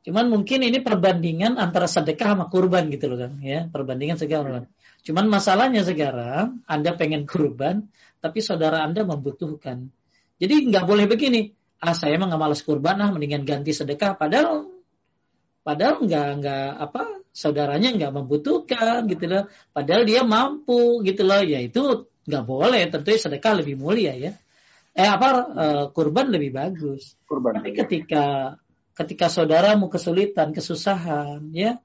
Cuman 0.00 0.32
mungkin 0.32 0.64
ini 0.64 0.80
perbandingan 0.80 1.60
antara 1.60 1.84
sedekah 1.84 2.38
sama 2.38 2.46
kurban 2.48 2.88
gitu 2.88 3.10
loh 3.10 3.18
kan 3.20 3.36
ya 3.42 3.66
perbandingan 3.66 4.16
segala 4.16 4.64
Cuman 5.02 5.26
masalahnya 5.26 5.82
sekarang 5.82 6.62
Anda 6.64 6.94
pengen 6.94 7.26
kurban 7.26 7.90
tapi 8.22 8.38
saudara 8.38 8.86
Anda 8.86 9.02
membutuhkan. 9.02 9.90
Jadi 10.40 10.72
nggak 10.72 10.84
boleh 10.88 11.04
begini. 11.04 11.52
Ah 11.80 11.92
saya 11.92 12.16
emang 12.16 12.32
nggak 12.32 12.42
malas 12.42 12.64
kurban 12.64 12.96
ah 13.04 13.12
mendingan 13.12 13.44
ganti 13.44 13.76
sedekah. 13.76 14.16
Padahal 14.16 14.68
padahal 15.60 16.00
nggak 16.00 16.28
nggak 16.40 16.68
apa 16.80 17.02
saudaranya 17.30 17.92
nggak 17.92 18.12
membutuhkan 18.16 19.04
gitu 19.06 19.28
loh. 19.28 19.44
Padahal 19.76 20.08
dia 20.08 20.24
mampu 20.24 21.04
gitu 21.04 21.22
loh. 21.28 21.44
Ya 21.44 21.60
itu 21.60 22.08
nggak 22.24 22.44
boleh. 22.48 22.88
Tentu 22.88 23.12
sedekah 23.14 23.60
lebih 23.60 23.76
mulia 23.76 24.16
ya. 24.16 24.32
Eh 24.96 25.06
apa 25.06 25.28
uh, 25.52 25.84
kurban 25.92 26.32
lebih 26.32 26.56
bagus. 26.56 27.14
Kurban. 27.28 27.60
Tapi 27.60 27.76
ketika 27.76 28.56
ketika 29.00 29.32
saudaramu 29.32 29.88
kesulitan, 29.88 30.52
kesusahan, 30.52 31.48
ya, 31.56 31.80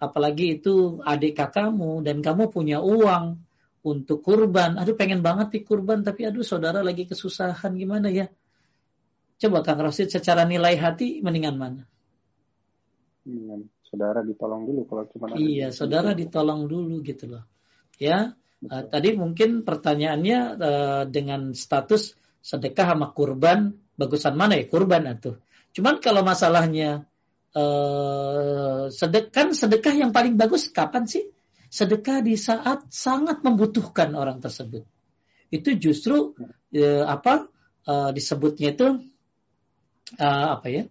apalagi 0.00 0.60
itu 0.60 1.04
adik 1.04 1.36
kakakmu 1.36 2.00
dan 2.00 2.24
kamu 2.24 2.48
punya 2.48 2.80
uang 2.80 3.43
untuk 3.84 4.24
kurban, 4.24 4.80
aduh 4.80 4.96
pengen 4.96 5.20
banget 5.20 5.52
di 5.52 5.60
kurban, 5.60 6.00
tapi 6.00 6.24
aduh 6.24 6.40
saudara 6.40 6.80
lagi 6.80 7.04
kesusahan 7.04 7.76
gimana 7.76 8.08
ya? 8.08 8.32
Coba 9.36 9.60
Kang 9.60 9.84
Rosid 9.84 10.08
secara 10.08 10.48
nilai 10.48 10.80
hati 10.80 11.20
mendingan 11.20 11.60
mana? 11.60 11.82
Mendingan 13.28 13.68
saudara 13.84 14.24
ditolong 14.24 14.64
dulu 14.64 14.80
kalau 14.88 15.04
cuma 15.12 15.24
iya 15.36 15.68
saudara 15.70 16.16
ditolong 16.16 16.64
dulu 16.64 17.04
gitu 17.04 17.28
loh. 17.28 17.44
Ya 18.00 18.32
uh, 18.66 18.84
tadi 18.88 19.14
mungkin 19.14 19.62
pertanyaannya 19.62 20.38
uh, 20.58 21.02
dengan 21.06 21.52
status 21.52 22.16
sedekah 22.40 22.96
sama 22.96 23.12
kurban 23.12 23.76
bagusan 24.00 24.34
mana 24.34 24.56
ya? 24.56 24.64
Kurban 24.66 25.06
itu 25.12 25.36
cuman 25.74 25.98
kalau 25.98 26.22
masalahnya 26.22 27.04
uh, 27.52 28.86
sedekah 28.88 29.50
sedekah 29.50 29.94
yang 29.94 30.10
paling 30.14 30.38
bagus 30.38 30.70
kapan 30.70 31.06
sih 31.06 31.33
sedekah 31.74 32.22
di 32.22 32.38
saat 32.38 32.86
sangat 32.94 33.42
membutuhkan 33.42 34.14
orang 34.14 34.38
tersebut 34.38 34.86
itu 35.50 35.74
justru 35.74 36.38
uh, 36.38 37.04
apa 37.10 37.50
uh, 37.90 38.10
disebutnya 38.14 38.78
itu 38.78 39.02
uh, 40.22 40.46
apa 40.54 40.66
ya 40.70 40.84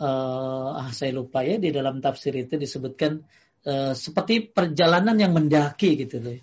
uh, 0.00 0.78
ah 0.84 0.90
saya 0.94 1.16
lupa 1.16 1.42
ya 1.42 1.58
di 1.58 1.72
dalam 1.74 1.98
tafsir 1.98 2.36
itu 2.36 2.60
disebutkan 2.60 3.24
uh, 3.66 3.92
seperti 3.94 4.50
perjalanan 4.50 5.18
yang 5.18 5.34
mendaki 5.34 5.98
gitu 5.98 6.22
loh. 6.22 6.38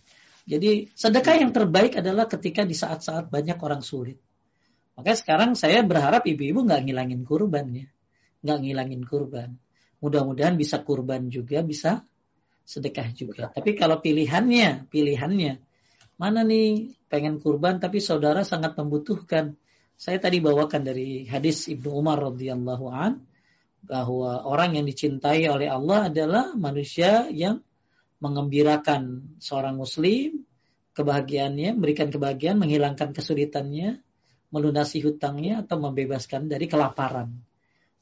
Jadi 0.45 0.94
sedekah 0.94 1.41
yang 1.41 1.49
terbaik 1.49 1.98
adalah 1.98 2.30
ketika 2.30 2.62
di 2.62 2.78
saat-saat 2.78 3.34
banyak 3.34 3.57
orang 3.57 3.82
sulit. 3.82 4.22
Makanya 4.94 5.18
sekarang 5.18 5.49
saya 5.57 5.82
berharap 5.82 6.22
ibu-ibu 6.22 6.62
nggak 6.62 6.86
ngilangin 6.86 7.26
kurban 7.26 7.66
ya, 7.74 7.88
nggak 8.45 8.60
ngilangin 8.62 9.03
kurban. 9.10 9.57
Mudah-mudahan 10.06 10.53
bisa 10.53 10.86
kurban 10.86 11.34
juga, 11.34 11.66
bisa 11.66 12.06
sedekah 12.66 13.14
juga. 13.14 13.54
Tapi 13.54 13.78
kalau 13.78 14.02
pilihannya, 14.02 14.90
pilihannya 14.90 15.62
mana 16.16 16.42
nih 16.48 16.96
pengen 17.12 17.40
kurban 17.44 17.78
tapi 17.78 18.00
saudara 18.00 18.42
sangat 18.42 18.76
membutuhkan. 18.76 19.56
Saya 19.96 20.20
tadi 20.20 20.44
bawakan 20.44 20.84
dari 20.84 21.24
hadis 21.24 21.72
Ibnu 21.72 21.88
Umar 21.88 22.20
radhiyallahu 22.20 22.86
an 22.92 23.24
bahwa 23.86 24.44
orang 24.44 24.76
yang 24.76 24.86
dicintai 24.90 25.48
oleh 25.48 25.72
Allah 25.72 26.12
adalah 26.12 26.52
manusia 26.58 27.32
yang 27.32 27.64
mengembirakan 28.20 29.38
seorang 29.40 29.78
muslim, 29.78 30.44
kebahagiaannya, 30.98 31.78
memberikan 31.78 32.10
kebahagiaan, 32.12 32.60
menghilangkan 32.60 33.14
kesulitannya, 33.14 34.02
melunasi 34.52 35.00
hutangnya 35.06 35.64
atau 35.64 35.80
membebaskan 35.80 36.50
dari 36.50 36.66
kelaparan. 36.66 37.32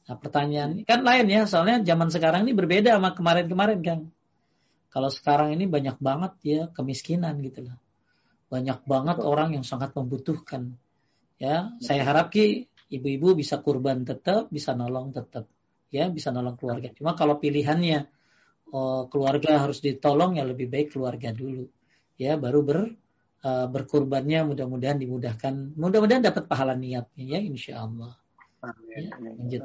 Nah, 0.04 0.16
pertanyaan 0.18 0.82
kan 0.88 1.04
lain 1.04 1.26
ya, 1.30 1.44
soalnya 1.44 1.84
zaman 1.84 2.08
sekarang 2.10 2.48
ini 2.48 2.56
berbeda 2.56 2.96
sama 2.96 3.12
kemarin-kemarin 3.14 3.80
kan. 3.84 4.00
Kalau 4.94 5.10
sekarang 5.10 5.50
ini 5.58 5.66
banyak 5.66 5.98
banget 5.98 6.32
ya 6.46 6.60
kemiskinan 6.70 7.42
gitu 7.42 7.66
loh. 7.66 7.76
Banyak 8.46 8.86
banget 8.86 9.18
orang 9.18 9.58
yang 9.58 9.66
sangat 9.66 9.90
membutuhkan. 9.98 10.78
Ya, 11.42 11.74
saya 11.82 12.06
harap 12.06 12.30
ki 12.30 12.70
ibu-ibu 12.94 13.34
bisa 13.34 13.58
kurban 13.58 14.06
tetap, 14.06 14.46
bisa 14.54 14.70
nolong 14.78 15.10
tetap 15.10 15.50
ya 15.90 16.10
bisa 16.10 16.34
nolong 16.34 16.54
keluarga. 16.54 16.90
Cuma 16.94 17.18
kalau 17.18 17.38
pilihannya 17.42 18.06
oh, 18.74 19.06
keluarga 19.06 19.62
harus 19.62 19.78
ditolong 19.78 20.38
ya 20.38 20.42
lebih 20.42 20.66
baik 20.66 20.94
keluarga 20.94 21.30
dulu 21.30 21.70
ya 22.18 22.34
baru 22.38 22.60
ber 22.62 22.78
uh, 23.42 23.66
berkurbannya 23.70 24.46
mudah-mudahan 24.46 24.98
dimudahkan 24.98 25.74
mudah-mudahan 25.78 26.22
dapat 26.22 26.46
pahala 26.50 26.74
niatnya 26.74 27.38
ya 27.38 27.38
insya 27.38 27.86
Allah. 27.86 28.14
Amin. 28.62 29.10
Ya, 29.10 29.14
lanjut. 29.18 29.60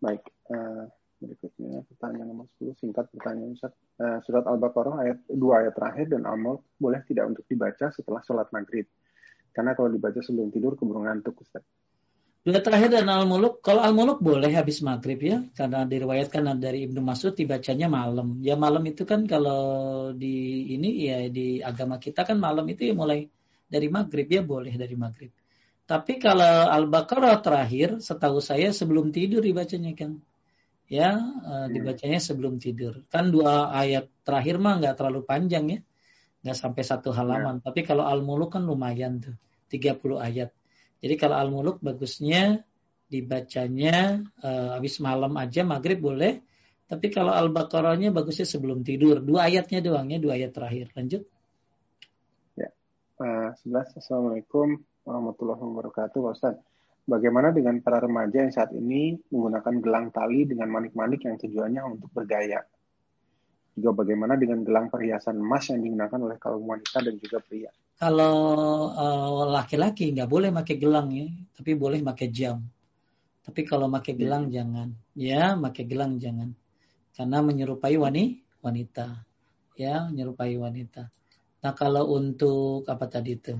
Baik. 0.00 0.22
Uh, 0.50 0.90
berikutnya 1.20 1.84
pertanyaan 1.84 2.28
nomor 2.32 2.46
10 2.58 2.80
singkat 2.80 3.12
pertanyaan 3.12 3.52
Ustaz. 3.52 3.76
Uh, 4.00 4.18
surat 4.24 4.48
Al-Baqarah 4.48 5.04
ayat 5.04 5.18
dua 5.28 5.62
ayat 5.62 5.76
terakhir 5.76 6.16
dan 6.16 6.24
Al-Mulk 6.24 6.80
boleh 6.80 7.04
tidak 7.04 7.28
untuk 7.30 7.44
dibaca 7.44 7.92
setelah 7.92 8.24
sholat 8.24 8.48
maghrib. 8.50 8.88
Karena 9.52 9.76
kalau 9.76 9.92
dibaca 9.92 10.18
sebelum 10.24 10.48
tidur 10.48 10.74
keburu 10.74 11.04
ngantuk 11.04 11.36
Ustaz. 11.44 11.62
Dua 12.40 12.56
terakhir 12.64 12.96
dan 12.96 13.12
Al-Muluk. 13.12 13.60
Kalau 13.60 13.84
Al-Muluk 13.84 14.24
boleh 14.24 14.48
habis 14.56 14.80
maghrib 14.80 15.20
ya. 15.20 15.44
Karena 15.52 15.84
diriwayatkan 15.84 16.56
dari 16.56 16.88
Ibnu 16.88 17.04
Mas'ud 17.04 17.36
dibacanya 17.36 17.92
malam. 17.92 18.40
Ya 18.40 18.56
malam 18.56 18.80
itu 18.88 19.04
kan 19.04 19.28
kalau 19.28 20.08
di 20.16 20.64
ini 20.72 21.04
ya 21.04 21.28
di 21.28 21.60
agama 21.60 22.00
kita 22.00 22.24
kan 22.24 22.40
malam 22.40 22.64
itu 22.72 22.88
ya 22.88 22.94
mulai 22.96 23.28
dari 23.68 23.92
maghrib 23.92 24.24
ya 24.24 24.40
boleh 24.40 24.72
dari 24.72 24.96
maghrib. 24.96 25.28
Tapi 25.84 26.22
kalau 26.22 26.70
Al-Baqarah 26.70 27.42
terakhir, 27.42 27.98
setahu 27.98 28.38
saya 28.38 28.70
sebelum 28.70 29.10
tidur 29.10 29.42
dibacanya 29.42 29.90
kan. 29.92 30.22
Ya, 30.90 31.14
uh, 31.22 31.70
dibacanya 31.70 32.18
sebelum 32.18 32.58
tidur. 32.58 33.06
Kan 33.14 33.30
dua 33.30 33.70
ayat 33.70 34.10
terakhir 34.26 34.58
mah 34.58 34.82
nggak 34.82 34.98
terlalu 34.98 35.22
panjang 35.22 35.64
ya. 35.70 35.78
Nggak 36.42 36.58
sampai 36.58 36.82
satu 36.82 37.14
halaman. 37.14 37.62
Ya. 37.62 37.70
Tapi 37.70 37.86
kalau 37.86 38.02
Al-Muluk 38.10 38.58
kan 38.58 38.66
lumayan 38.66 39.22
tuh. 39.22 39.38
30 39.70 40.18
ayat. 40.18 40.50
Jadi 40.98 41.14
kalau 41.14 41.38
Al-Muluk 41.38 41.78
bagusnya 41.78 42.66
dibacanya 43.06 44.26
uh, 44.42 44.74
habis 44.74 44.98
malam 44.98 45.30
aja 45.38 45.62
maghrib 45.62 46.02
boleh. 46.02 46.42
Tapi 46.90 47.06
kalau 47.14 47.30
Al-Baqarahnya 47.30 48.10
bagusnya 48.10 48.50
sebelum 48.50 48.82
tidur. 48.82 49.22
Dua 49.22 49.46
ayatnya 49.46 49.78
doang 49.78 50.10
ya, 50.10 50.18
dua 50.18 50.34
ayat 50.34 50.50
terakhir. 50.50 50.90
Lanjut. 50.98 51.22
Ya. 52.58 52.74
Uh, 53.14 53.54
Assalamualaikum 53.54 54.82
warahmatullahi 55.06 55.62
wabarakatuh, 55.62 56.18
Pak 56.18 56.34
Ustaz. 56.34 56.58
Bagaimana 57.10 57.50
dengan 57.50 57.82
para 57.82 57.98
remaja 57.98 58.46
yang 58.46 58.54
saat 58.54 58.70
ini 58.70 59.18
menggunakan 59.34 59.82
gelang 59.82 60.14
tali 60.14 60.46
dengan 60.46 60.70
manik-manik 60.70 61.26
yang 61.26 61.34
tujuannya 61.42 61.82
untuk 61.98 62.06
bergaya? 62.14 62.62
Juga 63.74 64.06
bagaimana 64.06 64.38
dengan 64.38 64.62
gelang 64.62 64.86
perhiasan 64.86 65.42
emas 65.42 65.74
yang 65.74 65.82
digunakan 65.82 66.14
oleh 66.22 66.38
kaum 66.38 66.62
wanita 66.62 67.02
dan 67.02 67.18
juga 67.18 67.42
pria? 67.42 67.74
Kalau 67.98 68.36
uh, 68.94 69.42
laki-laki 69.50 70.14
nggak 70.14 70.30
boleh 70.30 70.54
pakai 70.54 70.78
gelang 70.78 71.10
ya, 71.10 71.26
tapi 71.50 71.74
boleh 71.74 71.98
pakai 71.98 72.30
jam. 72.30 72.62
Tapi 73.42 73.60
kalau 73.66 73.90
pakai 73.90 74.14
iya. 74.14 74.20
gelang 74.22 74.44
hmm. 74.46 74.54
jangan, 74.54 74.88
ya, 75.18 75.42
pakai 75.58 75.84
gelang 75.90 76.14
jangan, 76.14 76.54
karena 77.10 77.38
menyerupai 77.42 77.98
wanita, 77.98 79.06
ya, 79.74 80.06
menyerupai 80.06 80.54
wanita. 80.54 81.10
Nah 81.60 81.72
kalau 81.74 82.06
untuk 82.14 82.86
apa 82.86 83.10
tadi 83.10 83.34
itu? 83.34 83.58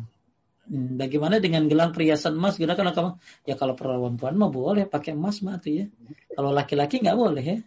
Hmm, 0.70 0.94
bagaimana 0.94 1.42
dengan 1.42 1.66
gelang 1.66 1.90
perhiasan 1.90 2.38
emas? 2.38 2.54
Gunakan 2.54 2.94
kamu 2.94 3.10
ya 3.42 3.58
kalau 3.58 3.74
perempuan 3.74 4.38
mah 4.38 4.54
boleh 4.54 4.86
pakai 4.86 5.18
emas 5.18 5.42
mah 5.42 5.58
tuh 5.58 5.82
ya. 5.82 5.86
Kalau 6.30 6.54
laki-laki 6.54 7.02
nggak 7.02 7.18
boleh 7.18 7.42
ya. 7.42 7.58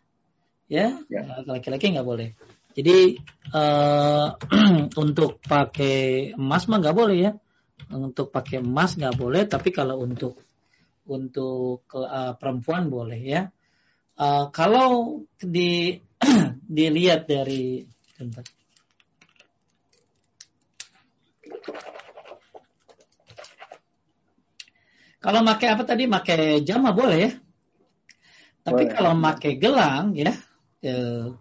Ya, 0.72 0.88
ya. 1.12 1.44
laki-laki 1.44 1.92
nggak 1.92 2.08
boleh. 2.08 2.32
Jadi 2.72 3.20
uh, 3.52 4.32
untuk 5.04 5.44
pakai 5.44 6.32
emas 6.32 6.64
mah 6.72 6.80
nggak 6.80 6.96
boleh 6.96 7.18
ya. 7.28 7.32
Untuk 7.92 8.32
pakai 8.32 8.64
emas 8.64 8.96
nggak 8.96 9.20
boleh, 9.20 9.52
tapi 9.52 9.76
kalau 9.76 10.00
untuk 10.00 10.40
untuk 11.04 11.84
uh, 12.00 12.40
perempuan 12.40 12.88
boleh 12.88 13.20
ya. 13.20 13.52
Uh, 14.16 14.48
kalau 14.56 15.20
di 15.44 16.00
dilihat 16.80 17.28
dari 17.28 17.84
bentar. 18.16 18.63
Kalau 25.24 25.40
pakai 25.48 25.68
apa 25.72 25.84
tadi? 25.88 26.04
Pakai 26.12 26.60
jam 26.68 26.84
boleh 26.84 27.18
ya. 27.18 27.32
Tapi 28.64 28.84
boleh. 28.84 28.92
kalau 28.92 29.12
pakai 29.24 29.52
gelang 29.56 30.12
ya, 30.12 30.36
eh, 30.84 31.32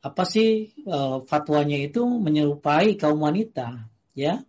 apa 0.00 0.22
sih 0.24 0.72
eh, 0.72 1.16
fatwanya 1.28 1.76
itu 1.76 2.00
menyerupai 2.08 2.96
kaum 2.96 3.20
wanita 3.20 3.84
ya. 4.16 4.40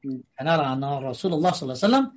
Hmm. 0.00 0.22
Karena 0.32 0.78
Rasulullah 1.02 1.50
SAW 1.50 2.14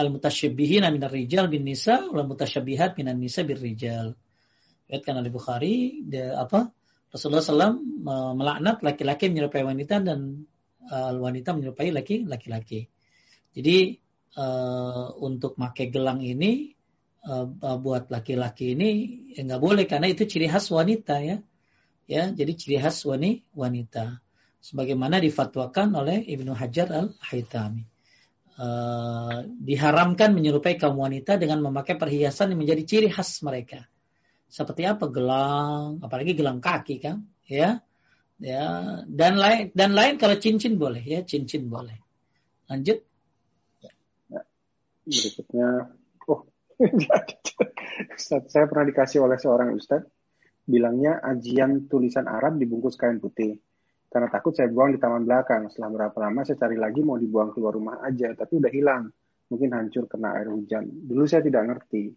al-mutasyabbihin 0.00 0.88
minar 0.88 1.12
rijal 1.12 1.52
bin 1.52 1.68
nisa 1.68 2.08
wal 2.08 2.24
mutasyabihat 2.24 2.96
minan 2.96 3.20
nisa 3.20 3.44
bir 3.44 3.60
rijal. 3.60 4.16
Lihatkan 4.88 5.20
oleh 5.20 5.30
Bukhari 5.30 6.02
de, 6.08 6.34
apa 6.34 6.72
Rasulullah 7.12 7.44
SAW 7.44 7.78
melaknat 8.34 8.82
laki-laki 8.82 9.30
menyerupai 9.30 9.62
wanita 9.62 10.02
dan 10.02 10.46
uh, 10.88 11.14
wanita 11.14 11.54
menyerupai 11.54 11.94
laki-laki. 12.26 12.86
Jadi 13.54 13.98
uh, 14.36 15.14
untuk 15.18 15.58
pakai 15.58 15.90
gelang 15.90 16.22
ini 16.22 16.74
uh, 17.26 17.46
buat 17.80 18.10
laki-laki 18.12 18.76
ini 18.76 18.90
ya 19.34 19.56
boleh 19.58 19.84
karena 19.88 20.10
itu 20.10 20.26
ciri 20.28 20.46
khas 20.46 20.70
wanita 20.70 21.16
ya. 21.22 21.38
Ya 22.10 22.30
jadi 22.30 22.52
ciri 22.54 22.76
khas 22.82 23.06
wanita. 23.06 24.18
Sebagaimana 24.60 25.24
difatwakan 25.24 25.96
oleh 25.96 26.20
Ibnu 26.20 26.52
Hajar 26.52 26.92
al 26.92 27.16
Haytami 27.32 27.88
uh, 28.60 29.40
diharamkan 29.46 30.36
menyerupai 30.36 30.76
kaum 30.76 31.00
wanita 31.00 31.40
dengan 31.40 31.64
memakai 31.64 31.96
perhiasan 31.96 32.52
yang 32.52 32.60
menjadi 32.60 32.82
ciri 32.84 33.08
khas 33.08 33.40
mereka. 33.40 33.88
Seperti 34.50 34.84
apa? 34.84 35.08
Gelang 35.08 36.04
apalagi 36.04 36.36
gelang 36.36 36.60
kaki 36.60 37.00
kan 37.00 37.24
ya. 37.48 37.80
Ya 38.40 39.04
dan 39.04 39.36
lain 39.36 39.68
dan 39.76 39.92
lain 39.92 40.16
kalau 40.16 40.40
cincin 40.40 40.80
boleh 40.80 41.04
ya 41.04 41.20
cincin 41.20 41.68
boleh. 41.68 42.00
Lanjut 42.72 43.04
berikutnya 45.10 45.68
oh 46.30 46.46
Ustaz, 48.16 48.48
saya 48.48 48.64
pernah 48.64 48.88
dikasih 48.88 49.20
oleh 49.20 49.36
seorang 49.36 49.76
Ustadz 49.76 50.08
bilangnya 50.70 51.18
ajian 51.18 51.90
tulisan 51.90 52.30
Arab 52.30 52.56
dibungkus 52.62 52.94
kain 52.94 53.18
putih. 53.18 53.58
Karena 54.10 54.26
takut 54.26 54.54
saya 54.54 54.70
buang 54.70 54.94
di 54.94 54.98
taman 54.98 55.22
belakang. 55.26 55.70
Setelah 55.70 55.90
berapa 55.90 56.16
lama 56.18 56.42
saya 56.42 56.58
cari 56.58 56.78
lagi 56.78 57.02
mau 57.02 57.18
dibuang 57.18 57.54
keluar 57.54 57.74
rumah 57.74 58.02
aja 58.02 58.30
tapi 58.34 58.58
udah 58.58 58.70
hilang. 58.70 59.10
Mungkin 59.50 59.70
hancur 59.74 60.06
kena 60.06 60.38
air 60.38 60.50
hujan. 60.50 60.86
Dulu 60.86 61.26
saya 61.26 61.42
tidak 61.42 61.66
ngerti. 61.66 62.14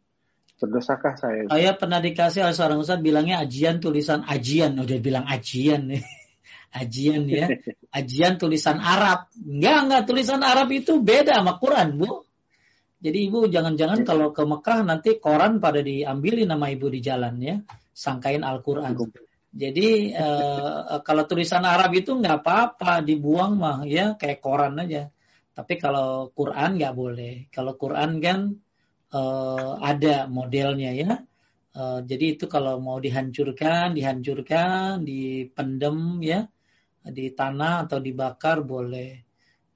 Berdosakah 0.64 1.20
saya 1.20 1.44
saya 1.52 1.76
pernah 1.76 1.99
dikasih 1.99 2.48
oleh 2.48 2.56
seorang 2.56 2.80
Ustadz 2.80 3.03
bilangnya 3.03 3.44
ajian 3.44 3.78
tulisan 3.78 4.26
ajian. 4.26 4.74
Udah 4.80 4.98
bilang 5.02 5.26
ajian. 5.28 5.91
Nih 5.91 6.02
ajian 6.82 7.30
ya. 7.30 7.48
Ajian 7.99 8.41
tulisan 8.41 8.82
Arab. 8.82 9.30
Enggak 9.38 9.78
enggak. 9.86 10.02
Tulisan 10.10 10.41
Arab 10.41 10.65
itu 10.74 10.98
beda 10.98 11.38
sama 11.38 11.61
Quran 11.61 11.94
bu 11.94 12.23
jadi 13.04 13.20
ibu 13.28 13.52
jangan-jangan 13.52 14.08
kalau 14.08 14.32
ke 14.32 14.48
Mekah 14.48 14.80
nanti 14.88 15.20
koran 15.20 15.60
pada 15.60 15.84
diambilin 15.84 16.48
nama 16.48 16.72
ibu 16.72 16.88
di 16.88 17.04
jalan 17.04 17.36
ya, 17.44 17.60
sangkain 17.92 18.48
Al-Quran. 18.48 18.96
Jadi 19.52 20.16
uh, 20.16 21.04
kalau 21.08 21.28
tulisan 21.28 21.68
Arab 21.68 21.92
itu 22.00 22.16
nggak 22.16 22.40
apa-apa 22.40 23.04
dibuang 23.04 23.60
mah 23.60 23.84
ya 23.84 24.16
kayak 24.16 24.40
koran 24.40 24.80
aja. 24.80 25.12
Tapi 25.52 25.76
kalau 25.76 26.32
Quran 26.32 26.80
nggak 26.80 26.96
boleh. 26.96 27.34
Kalau 27.52 27.76
Quran 27.76 28.24
kan 28.24 28.56
uh, 29.12 29.84
ada 29.84 30.32
modelnya 30.32 30.96
ya. 30.96 31.12
Uh, 31.76 32.00
jadi 32.08 32.40
itu 32.40 32.48
kalau 32.48 32.80
mau 32.80 33.04
dihancurkan, 33.04 34.00
dihancurkan, 34.00 35.04
dipendem 35.04 36.24
ya 36.24 36.48
di 37.04 37.36
tanah 37.36 37.84
atau 37.84 38.00
dibakar 38.00 38.64
boleh. 38.64 39.32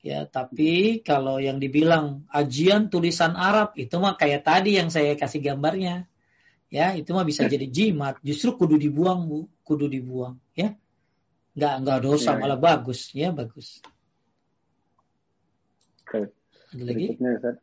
Ya, 0.07 0.23
tapi 0.23 1.03
kalau 1.03 1.35
yang 1.35 1.59
dibilang 1.59 2.23
ajian 2.31 2.87
tulisan 2.87 3.35
Arab 3.35 3.75
itu 3.75 3.91
mah 3.99 4.15
kayak 4.15 4.47
tadi 4.47 4.79
yang 4.79 4.87
saya 4.87 5.19
kasih 5.19 5.43
gambarnya. 5.43 6.07
Ya, 6.71 6.95
itu 6.95 7.11
mah 7.11 7.27
bisa 7.27 7.43
jadi 7.43 7.67
jimat. 7.67 8.15
Justru 8.23 8.55
kudu 8.55 8.79
dibuang, 8.79 9.27
Bu. 9.27 9.51
Kudu 9.67 9.91
dibuang, 9.91 10.39
ya. 10.55 10.79
Enggak 11.59 11.73
enggak 11.83 11.99
dosa, 12.07 12.31
ya, 12.35 12.39
malah 12.39 12.55
ya. 12.55 12.63
bagus, 12.63 12.99
ya, 13.11 13.29
bagus. 13.35 13.83
Oke. 16.07 16.31
Ada 16.71 16.83
lagi? 16.87 17.05
Berikutnya, 17.11 17.29
Ustaz. 17.43 17.55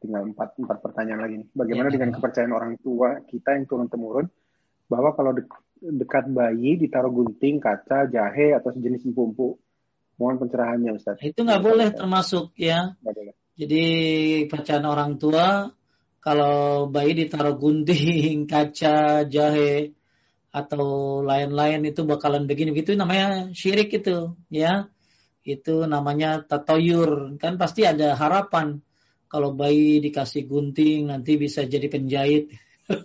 Tinggal 0.00 0.22
empat, 0.32 0.48
empat 0.64 0.78
pertanyaan 0.80 1.20
lagi. 1.28 1.36
Bagaimana 1.52 1.92
ya, 1.92 2.00
dengan 2.00 2.10
kepercayaan 2.16 2.52
orang 2.56 2.72
tua 2.80 3.20
kita 3.28 3.52
yang 3.52 3.68
turun-temurun 3.68 4.32
bahwa 4.88 5.12
kalau 5.12 5.36
de 5.36 5.44
dekat 5.80 6.24
bayi 6.32 6.80
ditaruh 6.80 7.12
gunting, 7.12 7.60
kaca, 7.60 8.08
jahe, 8.08 8.56
atau 8.56 8.72
sejenis 8.72 9.04
empuk-empuk 9.12 9.60
Mohon 10.20 10.36
pencerahannya 10.44 10.90
Ustaz. 11.00 11.16
Itu 11.24 11.48
nggak 11.48 11.64
boleh 11.64 11.88
termasuk 11.96 12.52
ya. 12.60 12.92
boleh. 13.00 13.32
Jadi 13.56 13.84
bacaan 14.52 14.84
orang 14.84 15.16
tua 15.16 15.72
kalau 16.20 16.88
bayi 16.92 17.16
ditaruh 17.16 17.56
gunting, 17.56 18.44
kaca, 18.52 19.24
jahe 19.24 19.96
atau 20.52 21.20
lain-lain 21.24 21.88
itu 21.88 22.04
bakalan 22.04 22.44
begini 22.44 22.76
itu 22.76 22.92
namanya 22.92 23.48
syirik 23.56 23.88
itu 23.96 24.36
ya. 24.52 24.92
Itu 25.40 25.88
namanya 25.88 26.44
tatoyur. 26.44 27.40
Kan 27.40 27.56
pasti 27.56 27.88
ada 27.88 28.12
harapan 28.12 28.84
kalau 29.24 29.56
bayi 29.56 30.04
dikasih 30.04 30.44
gunting 30.44 31.08
nanti 31.08 31.40
bisa 31.40 31.64
jadi 31.64 31.88
penjahit. 31.88 32.52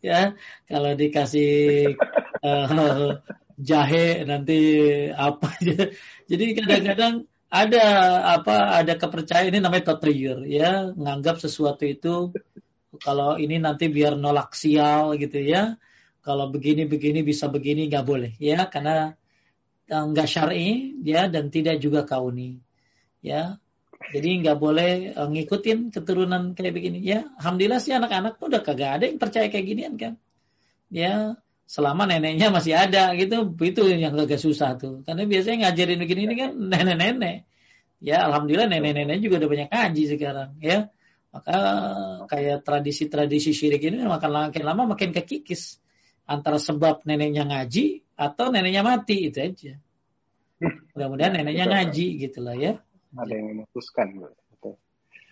ya, 0.00 0.32
kalau 0.64 0.96
dikasih 0.96 1.92
uh, 2.40 3.20
jahe 3.68 4.22
nanti 4.22 4.58
apa 5.12 5.50
jadi 6.28 6.44
kadang-kadang 6.60 7.14
ada 7.48 7.84
apa 8.36 8.76
ada 8.84 8.94
kepercayaan 9.00 9.48
ini 9.48 9.58
namanya 9.64 9.96
tatayur 9.96 10.44
ya. 10.44 10.92
Nganggap 10.92 11.40
sesuatu 11.40 11.88
itu 11.88 12.36
kalau 13.00 13.40
ini 13.40 13.56
nanti 13.56 13.88
biar 13.88 14.20
nolak 14.20 14.52
sial 14.52 15.16
gitu 15.16 15.40
ya. 15.40 15.80
Kalau 16.20 16.52
begini 16.52 16.84
begini 16.84 17.24
bisa 17.24 17.48
begini 17.48 17.88
nggak 17.88 18.04
boleh 18.04 18.32
ya. 18.36 18.68
Karena 18.68 19.16
eh, 19.88 20.04
nggak 20.12 20.28
syar'i 20.28 21.00
ya 21.00 21.32
dan 21.32 21.48
tidak 21.48 21.80
juga 21.80 22.04
kauni 22.04 22.60
ya. 23.24 23.56
Jadi 23.98 24.28
nggak 24.40 24.58
boleh 24.62 24.92
uh, 25.18 25.26
ngikutin 25.26 25.90
keturunan 25.90 26.54
kayak 26.54 26.70
begini 26.76 27.02
ya. 27.02 27.26
Alhamdulillah 27.40 27.80
sih 27.82 27.92
anak-anak 27.92 28.38
udah 28.40 28.60
kagak 28.62 28.90
ada 29.00 29.04
yang 29.10 29.18
percaya 29.18 29.50
kayak 29.50 29.66
ginian 29.66 29.94
kan 29.98 30.14
ya 30.88 31.36
selama 31.68 32.08
neneknya 32.08 32.48
masih 32.48 32.72
ada 32.72 33.12
gitu 33.12 33.52
itu 33.60 33.84
yang 33.92 34.16
agak 34.16 34.40
susah 34.40 34.80
tuh 34.80 35.04
karena 35.04 35.28
biasanya 35.28 35.68
ngajarin 35.68 36.00
begini 36.00 36.20
ini 36.24 36.34
kan 36.40 36.50
nenek-nenek 36.56 37.48
Ya, 37.98 38.30
alhamdulillah 38.30 38.70
nenek-nenek 38.70 39.18
juga 39.18 39.42
udah 39.42 39.50
banyak 39.50 39.68
ngaji 39.74 40.02
sekarang, 40.06 40.50
ya. 40.62 40.86
Maka 41.34 41.58
kayak 42.30 42.64
tradisi-tradisi 42.64 43.52
syirik 43.52 43.84
ini 43.84 44.00
makin 44.06 44.30
makin 44.32 44.64
lama 44.64 44.96
makin 44.96 45.12
kekikis 45.12 45.76
antara 46.24 46.56
sebab 46.56 47.04
neneknya 47.04 47.44
ngaji 47.44 48.00
atau 48.16 48.48
neneknya 48.48 48.86
mati 48.86 49.28
itu 49.28 49.38
aja. 49.42 49.74
Mudah-mudahan 50.94 51.42
neneknya 51.42 51.68
ngaji 51.68 52.06
gitu 52.22 52.38
lah 52.40 52.56
ya. 52.56 52.80
Ada 53.12 53.34
yang 53.34 53.66
memutuskan. 53.66 54.14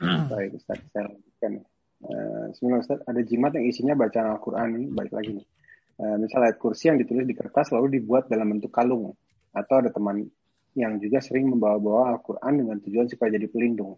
Baik 0.03 0.59
Ustaz, 0.59 0.83
saya 0.93 1.09
lanjutkan. 1.09 1.53
Bismillah 2.53 2.81
Ustaz, 2.83 3.01
ada 3.07 3.21
jimat 3.25 3.57
yang 3.57 3.65
isinya 3.65 3.95
bacaan 3.97 4.37
Al-Quran 4.37 4.93
baik 4.93 5.15
lagi 5.15 5.41
nih. 5.41 5.47
Uh, 5.97 6.21
misal 6.21 6.45
ayat 6.45 6.61
kursi 6.61 6.93
yang 6.93 7.01
ditulis 7.01 7.25
di 7.25 7.33
kertas 7.33 7.73
lalu 7.73 8.01
dibuat 8.01 8.29
dalam 8.29 8.53
bentuk 8.53 8.69
kalung. 8.69 9.17
Atau 9.57 9.81
ada 9.81 9.89
teman 9.89 10.29
yang 10.77 11.01
juga 11.01 11.25
sering 11.25 11.49
membawa-bawa 11.49 12.13
Al-Quran 12.13 12.53
dengan 12.61 12.77
tujuan 12.85 13.09
supaya 13.09 13.33
jadi 13.33 13.49
pelindung. 13.49 13.97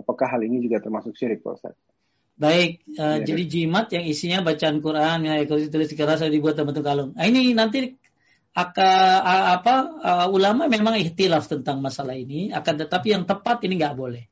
Apakah 0.00 0.32
hal 0.32 0.40
ini 0.48 0.64
juga 0.64 0.80
termasuk 0.80 1.12
syirik, 1.12 1.44
Pak 1.44 1.52
Ustaz? 1.60 1.76
Baik, 2.40 2.80
uh, 2.96 3.20
ya, 3.20 3.28
jadi 3.28 3.42
jimat 3.44 3.92
yang 3.92 4.08
isinya 4.08 4.40
bacaan 4.40 4.80
Quran 4.80 5.28
yang 5.28 5.44
tulis 5.44 5.92
di 5.92 5.96
kertas 5.98 6.24
dibuat 6.32 6.56
dalam 6.56 6.72
bentuk 6.72 6.88
kalung. 6.88 7.12
Nah, 7.12 7.28
ini 7.28 7.52
nanti 7.52 8.00
akan 8.56 9.22
apa 9.60 9.74
uh, 10.00 10.26
ulama 10.32 10.66
memang 10.66 10.96
ikhtilaf 10.98 11.46
tentang 11.52 11.84
masalah 11.84 12.16
ini, 12.16 12.48
akan 12.48 12.74
tetapi 12.80 13.12
yang 13.12 13.28
tepat 13.28 13.60
ini 13.68 13.76
nggak 13.76 13.92
boleh. 13.92 14.24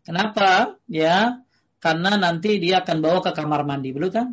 Kenapa? 0.00 0.80
Ya, 0.88 1.44
karena 1.84 2.16
nanti 2.16 2.56
dia 2.56 2.80
akan 2.80 2.96
bawa 3.04 3.20
ke 3.20 3.36
kamar 3.36 3.68
mandi, 3.68 3.92
betul 3.92 4.08
kan? 4.08 4.28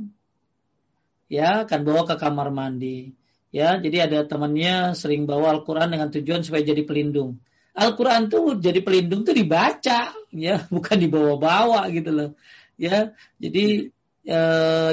Ya, 1.28 1.68
akan 1.68 1.80
bawa 1.84 2.08
ke 2.08 2.16
kamar 2.16 2.50
mandi. 2.56 3.12
Ya, 3.52 3.80
jadi 3.80 4.08
ada 4.08 4.28
temannya 4.28 4.96
sering 4.96 5.28
bawa 5.28 5.56
Al-Quran 5.60 5.92
dengan 5.92 6.08
tujuan 6.12 6.44
supaya 6.44 6.64
jadi 6.64 6.84
pelindung. 6.84 7.40
Al-Quran 7.78 8.28
tuh 8.28 8.58
jadi 8.58 8.80
pelindung 8.82 9.22
tuh 9.28 9.36
dibaca, 9.36 10.12
ya, 10.34 10.56
bukan 10.76 10.98
dibawa-bawa 10.98 11.88
gitu 11.94 12.12
loh. 12.12 12.30
Ya, 12.78 13.14
jadi 13.42 13.90
e, 14.26 14.40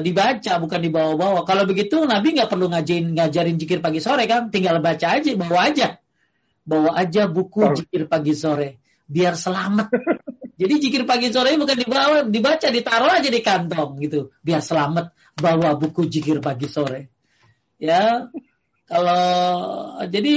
dibaca 0.00 0.52
bukan 0.60 0.80
dibawa-bawa. 0.80 1.44
Kalau 1.44 1.64
begitu 1.68 2.02
Nabi 2.04 2.36
nggak 2.38 2.48
perlu 2.48 2.72
ngajarin 2.72 3.12
ngajarin 3.12 3.56
jikir 3.56 3.78
pagi 3.84 4.00
sore 4.00 4.24
kan, 4.28 4.48
tinggal 4.48 4.78
baca 4.80 5.20
aja, 5.20 5.30
bawa 5.36 5.60
aja, 5.68 5.98
bawa 6.64 6.90
aja 6.96 7.28
buku 7.28 7.84
jikir 7.84 8.08
pagi 8.08 8.32
sore, 8.32 8.80
biar 9.04 9.36
selamat. 9.36 9.88
Jadi 10.54 10.74
jikir 10.78 11.02
pagi 11.02 11.34
sore 11.34 11.58
bukan 11.58 11.76
dibawa, 11.76 12.16
dibaca, 12.26 12.70
ditaruh 12.70 13.10
aja 13.10 13.26
di 13.26 13.42
kantong 13.42 13.98
gitu, 13.98 14.30
biar 14.38 14.62
selamat 14.62 15.10
bawa 15.34 15.74
buku 15.74 16.06
jikir 16.06 16.38
pagi 16.38 16.70
sore 16.70 17.14
ya 17.84 18.30
kalau 18.86 19.24
jadi 20.06 20.34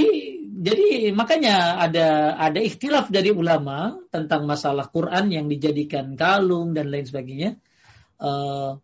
jadi 0.58 1.14
makanya 1.14 1.78
ada 1.78 2.34
ada 2.34 2.58
ikhtilaf 2.58 3.14
dari 3.14 3.30
ulama 3.30 3.94
tentang 4.10 4.42
masalah 4.42 4.90
Quran 4.90 5.30
yang 5.30 5.46
dijadikan 5.46 6.18
kalung 6.18 6.74
dan 6.74 6.90
lain 6.90 7.06
sebagainya. 7.06 7.54
Uh, 8.18 8.82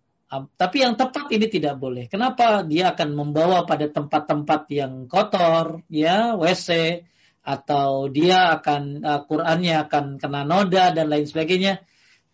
tapi 0.55 0.87
yang 0.87 0.95
tepat 0.95 1.31
ini 1.35 1.51
tidak 1.51 1.79
boleh. 1.79 2.07
Kenapa? 2.07 2.63
Dia 2.63 2.95
akan 2.95 3.11
membawa 3.15 3.67
pada 3.67 3.91
tempat-tempat 3.91 4.71
yang 4.71 5.11
kotor, 5.11 5.83
ya 5.91 6.39
WC, 6.39 7.03
atau 7.45 8.09
dia 8.09 8.57
akan 8.57 9.05
uh, 9.05 9.21
Qurannya 9.29 9.85
akan 9.85 10.17
kena 10.17 10.49
noda 10.49 10.97
dan 10.97 11.13
lain 11.13 11.29
sebagainya. 11.29 11.85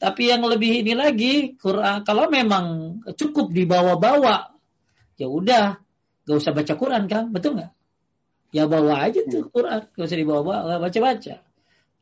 Tapi 0.01 0.33
yang 0.33 0.47
lebih 0.47 0.87
ini 0.87 0.97
lagi, 0.97 1.59
Quran 1.61 2.07
kalau 2.07 2.31
memang 2.33 2.99
cukup 3.19 3.53
dibawa-bawa, 3.53 4.55
ya 5.21 5.29
udah 5.29 5.77
Gak 6.31 6.39
usah 6.47 6.53
baca 6.55 6.75
Quran 6.79 7.05
kan, 7.11 7.35
betul 7.35 7.59
nggak? 7.59 7.73
Ya 8.55 8.71
bawa 8.71 9.03
aja 9.03 9.19
tuh 9.27 9.47
hmm. 9.47 9.51
Quran, 9.51 9.81
gak 9.91 10.07
usah 10.07 10.19
dibawa-bawa, 10.19 10.79
baca-baca. 10.79 11.43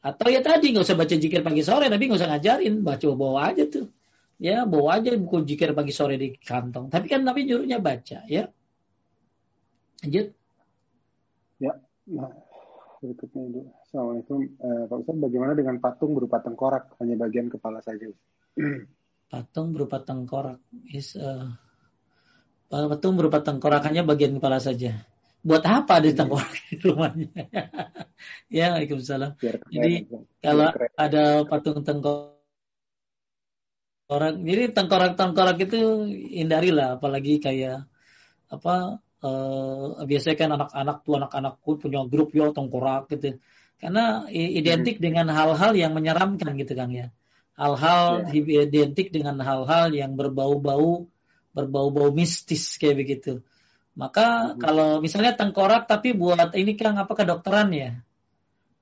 Atau 0.05 0.29
ya 0.29 0.45
tadi 0.45 0.77
gak 0.77 0.85
usah 0.85 1.01
baca 1.01 1.15
jikir 1.17 1.41
pagi 1.41 1.65
sore, 1.65 1.89
tapi 1.89 2.13
gak 2.13 2.21
usah 2.21 2.31
ngajarin, 2.37 2.85
baca 2.85 3.05
bawa 3.17 3.49
aja 3.49 3.65
tuh. 3.65 3.89
Ya 4.37 4.69
bawa 4.69 5.01
aja 5.01 5.17
buku 5.17 5.49
jikir 5.49 5.73
pagi 5.73 5.97
sore 5.97 6.21
di 6.21 6.37
kantong. 6.37 6.93
Tapi 6.93 7.09
kan 7.09 7.25
Nabi 7.25 7.49
nyuruhnya 7.49 7.81
baca, 7.81 8.29
ya. 8.29 8.53
Lanjut. 10.05 10.29
Ya, 11.59 11.73
nah, 12.07 12.33
berikutnya 12.99 13.43
itu. 13.49 13.61
Assalamualaikum. 13.87 14.39
Eh, 14.45 14.85
Pak 14.91 14.97
Ustaz, 15.03 15.17
bagaimana 15.17 15.53
dengan 15.55 15.77
patung 15.79 16.13
berupa 16.15 16.43
tengkorak, 16.43 16.99
hanya 17.03 17.15
bagian 17.19 17.49
kepala 17.49 17.79
saja? 17.81 18.11
patung 19.33 19.73
berupa 19.73 20.03
tengkorak. 20.03 20.59
Is, 20.91 21.15
uh, 21.15 21.49
Patung 22.69 23.17
berupa 23.17 23.41
tengkorakannya 23.41 24.05
bagian 24.05 24.37
kepala 24.37 24.61
saja. 24.61 25.01
Buat 25.41 25.65
apa 25.65 26.05
ada 26.05 26.13
tengkorak 26.13 26.53
di 26.69 26.77
rumahnya? 26.85 27.33
ya, 28.53 28.77
Waalaikumsalam. 28.77 29.41
Jadi 29.73 30.05
kalau 30.45 30.69
ada 30.93 31.49
patung 31.49 31.81
tengkorak 31.81 32.37
jadi 34.45 34.73
tengkorak-tengkorak 34.73 35.57
itu 35.65 36.09
hindarilah 36.33 37.01
apalagi 37.01 37.41
kayak 37.41 37.89
apa 38.49 39.01
uh, 39.25 40.03
biasanya 40.05 40.37
kan 40.37 40.51
anak-anak 40.55 40.97
tuh 41.03 41.15
anak-anakku 41.19 41.71
punya 41.81 42.01
grup 42.07 42.31
yo 42.35 42.51
tengkorak 42.51 43.11
gitu 43.15 43.39
karena 43.79 44.27
identik 44.35 44.99
hmm. 44.99 45.05
dengan 45.05 45.27
hal-hal 45.31 45.73
yang 45.79 45.95
menyeramkan 45.95 46.55
gitu 46.59 46.75
kan 46.75 46.91
ya 46.91 47.07
hal-hal 47.59 48.31
yeah. 48.31 48.63
identik 48.63 49.11
dengan 49.11 49.43
hal-hal 49.43 49.91
yang 49.91 50.15
berbau-bau 50.15 51.11
berbau-bau 51.59 52.15
mistis 52.15 52.79
kayak 52.79 53.03
begitu. 53.03 53.43
Maka 53.99 54.55
hmm. 54.55 54.63
kalau 54.63 54.89
misalnya 55.03 55.35
tengkorak 55.35 55.91
tapi 55.91 56.15
buat 56.15 56.55
ini 56.55 56.79
kan 56.79 56.95
apa 56.95 57.11
kedokteran 57.19 57.75
ya? 57.75 57.91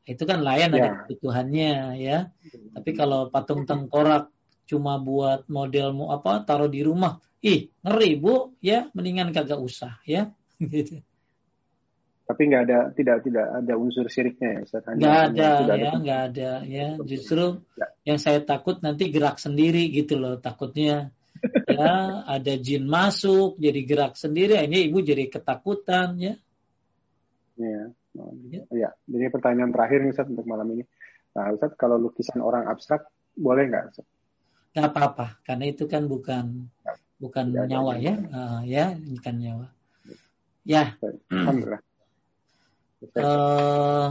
Itu 0.05 0.29
kan 0.29 0.45
layan 0.45 0.77
ya. 0.77 0.77
ada 0.77 0.89
kebutuhannya 1.09 1.73
ya. 1.99 2.19
Tapi 2.77 2.91
kalau 2.93 3.33
patung 3.33 3.65
tengkorak 3.65 4.29
cuma 4.69 5.01
buat 5.01 5.49
model 5.49 5.97
mau 5.97 6.13
apa 6.13 6.45
taruh 6.45 6.69
di 6.69 6.85
rumah, 6.85 7.17
ih 7.47 7.61
ngeri 7.87 8.11
bu 8.19 8.59
ya, 8.59 8.91
mendingan 8.91 9.31
kagak 9.31 9.63
usah 9.63 10.03
ya. 10.03 10.35
Gitu. 10.59 10.99
Tapi 12.27 12.43
nggak 12.51 12.63
ada 12.67 12.79
tidak 12.91 13.23
tidak 13.23 13.47
ada 13.55 13.75
unsur 13.79 14.11
syiriknya 14.11 14.59
ya 14.59 14.61
Ustaz. 14.67 14.83
Nggak 14.91 15.19
ada 15.31 15.51
ya, 15.79 15.91
nggak 15.95 16.21
ada 16.35 16.51
ya. 16.67 16.89
Justru 17.07 17.63
ya. 17.79 17.87
yang 18.03 18.19
saya 18.19 18.43
takut 18.43 18.83
nanti 18.83 19.15
gerak 19.15 19.39
sendiri 19.39 19.87
gitu 19.95 20.19
loh. 20.19 20.35
Takutnya 20.43 21.15
ya 21.79 22.25
ada 22.27 22.55
jin 22.59 22.89
masuk 22.89 23.61
jadi 23.61 23.81
gerak 23.85 24.15
sendiri 24.17 24.59
ini 24.65 24.89
ibu 24.89 25.01
jadi 25.05 25.29
ketakutan 25.29 26.17
ya 26.17 26.35
ya 27.57 27.93
ya, 28.53 28.63
ya. 28.73 28.91
jadi 29.05 29.29
pertanyaan 29.33 29.73
terakhir 29.73 30.05
nih 30.05 30.13
Ustaz 30.13 30.29
untuk 30.29 30.49
malam 30.49 30.69
ini 30.77 30.85
nah 31.37 31.53
Ustaz 31.53 31.77
kalau 31.77 32.01
lukisan 32.01 32.41
orang 32.41 32.69
abstrak 32.69 33.09
boleh 33.37 33.69
nggak 33.69 33.85
Ustaz? 33.93 34.07
nggak 34.77 34.87
apa-apa 34.93 35.27
karena 35.45 35.65
itu 35.73 35.85
kan 35.89 36.05
bukan 36.05 36.69
ya. 36.85 36.95
Bukan 37.17 37.53
ya, 37.53 37.65
nyawa 37.65 37.93
ya? 37.99 38.15
uh, 38.29 38.61
ya 38.65 38.95
bukan 38.97 39.35
nyawa. 39.41 39.67
Ya. 40.67 40.99
Alhamdulillah 41.31 41.81
uh, 43.17 44.11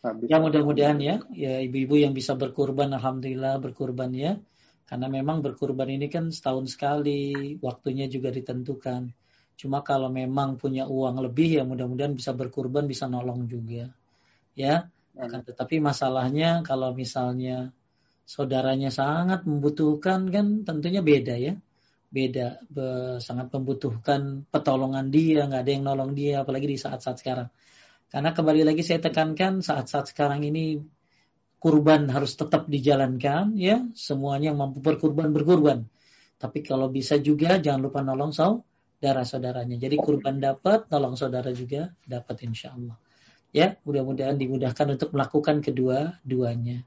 Ya 0.00 0.40
mudah-mudahan 0.40 0.96
ya, 0.96 1.20
ya 1.28 1.60
ibu-ibu 1.60 2.00
yang 2.00 2.16
bisa 2.16 2.32
berkurban, 2.32 2.88
alhamdulillah 2.96 3.60
berkurban 3.60 4.08
ya. 4.16 4.40
Karena 4.88 5.12
memang 5.12 5.44
berkurban 5.44 5.92
ini 5.92 6.08
kan 6.08 6.32
setahun 6.32 6.72
sekali, 6.72 7.60
waktunya 7.60 8.08
juga 8.08 8.32
ditentukan. 8.32 9.12
Cuma 9.60 9.84
kalau 9.84 10.08
memang 10.08 10.56
punya 10.56 10.88
uang 10.88 11.20
lebih 11.20 11.60
ya 11.60 11.68
mudah-mudahan 11.68 12.16
bisa 12.16 12.32
berkurban, 12.32 12.88
bisa 12.88 13.12
nolong 13.12 13.44
juga. 13.44 13.92
Ya, 14.56 14.88
akan 15.20 15.44
tetapi 15.44 15.84
masalahnya 15.84 16.64
kalau 16.64 16.96
misalnya 16.96 17.68
saudaranya 18.24 18.90
sangat 18.92 19.44
membutuhkan 19.44 20.28
kan 20.28 20.66
tentunya 20.66 21.00
beda 21.04 21.36
ya. 21.36 21.54
Beda, 22.10 22.58
be, 22.66 23.18
sangat 23.22 23.54
membutuhkan 23.54 24.42
pertolongan 24.50 25.14
dia, 25.14 25.46
nggak 25.46 25.62
ada 25.62 25.70
yang 25.70 25.84
nolong 25.86 26.10
dia, 26.10 26.42
apalagi 26.42 26.66
di 26.66 26.74
saat-saat 26.74 27.22
sekarang 27.22 27.48
karena 28.10 28.34
kembali 28.34 28.66
lagi 28.66 28.82
saya 28.82 28.98
tekankan 28.98 29.62
saat-saat 29.62 30.10
sekarang 30.10 30.42
ini 30.42 30.82
kurban 31.62 32.10
harus 32.10 32.34
tetap 32.34 32.66
dijalankan 32.66 33.54
ya. 33.54 33.86
Semuanya 33.94 34.50
yang 34.50 34.58
mampu 34.58 34.82
berkurban 34.82 35.30
berkurban. 35.30 35.86
Tapi 36.34 36.66
kalau 36.66 36.90
bisa 36.90 37.22
juga 37.22 37.62
jangan 37.62 37.86
lupa 37.86 38.02
nolong 38.02 38.34
saudara-saudaranya. 38.34 39.78
Jadi 39.78 39.94
kurban 40.02 40.42
dapat, 40.42 40.90
nolong 40.90 41.14
saudara 41.14 41.54
juga 41.54 41.94
dapat 42.02 42.42
insya 42.42 42.74
Allah. 42.74 42.98
Ya, 43.54 43.78
mudah-mudahan 43.86 44.34
dimudahkan 44.34 44.98
untuk 44.98 45.14
melakukan 45.14 45.62
kedua-duanya. 45.62 46.82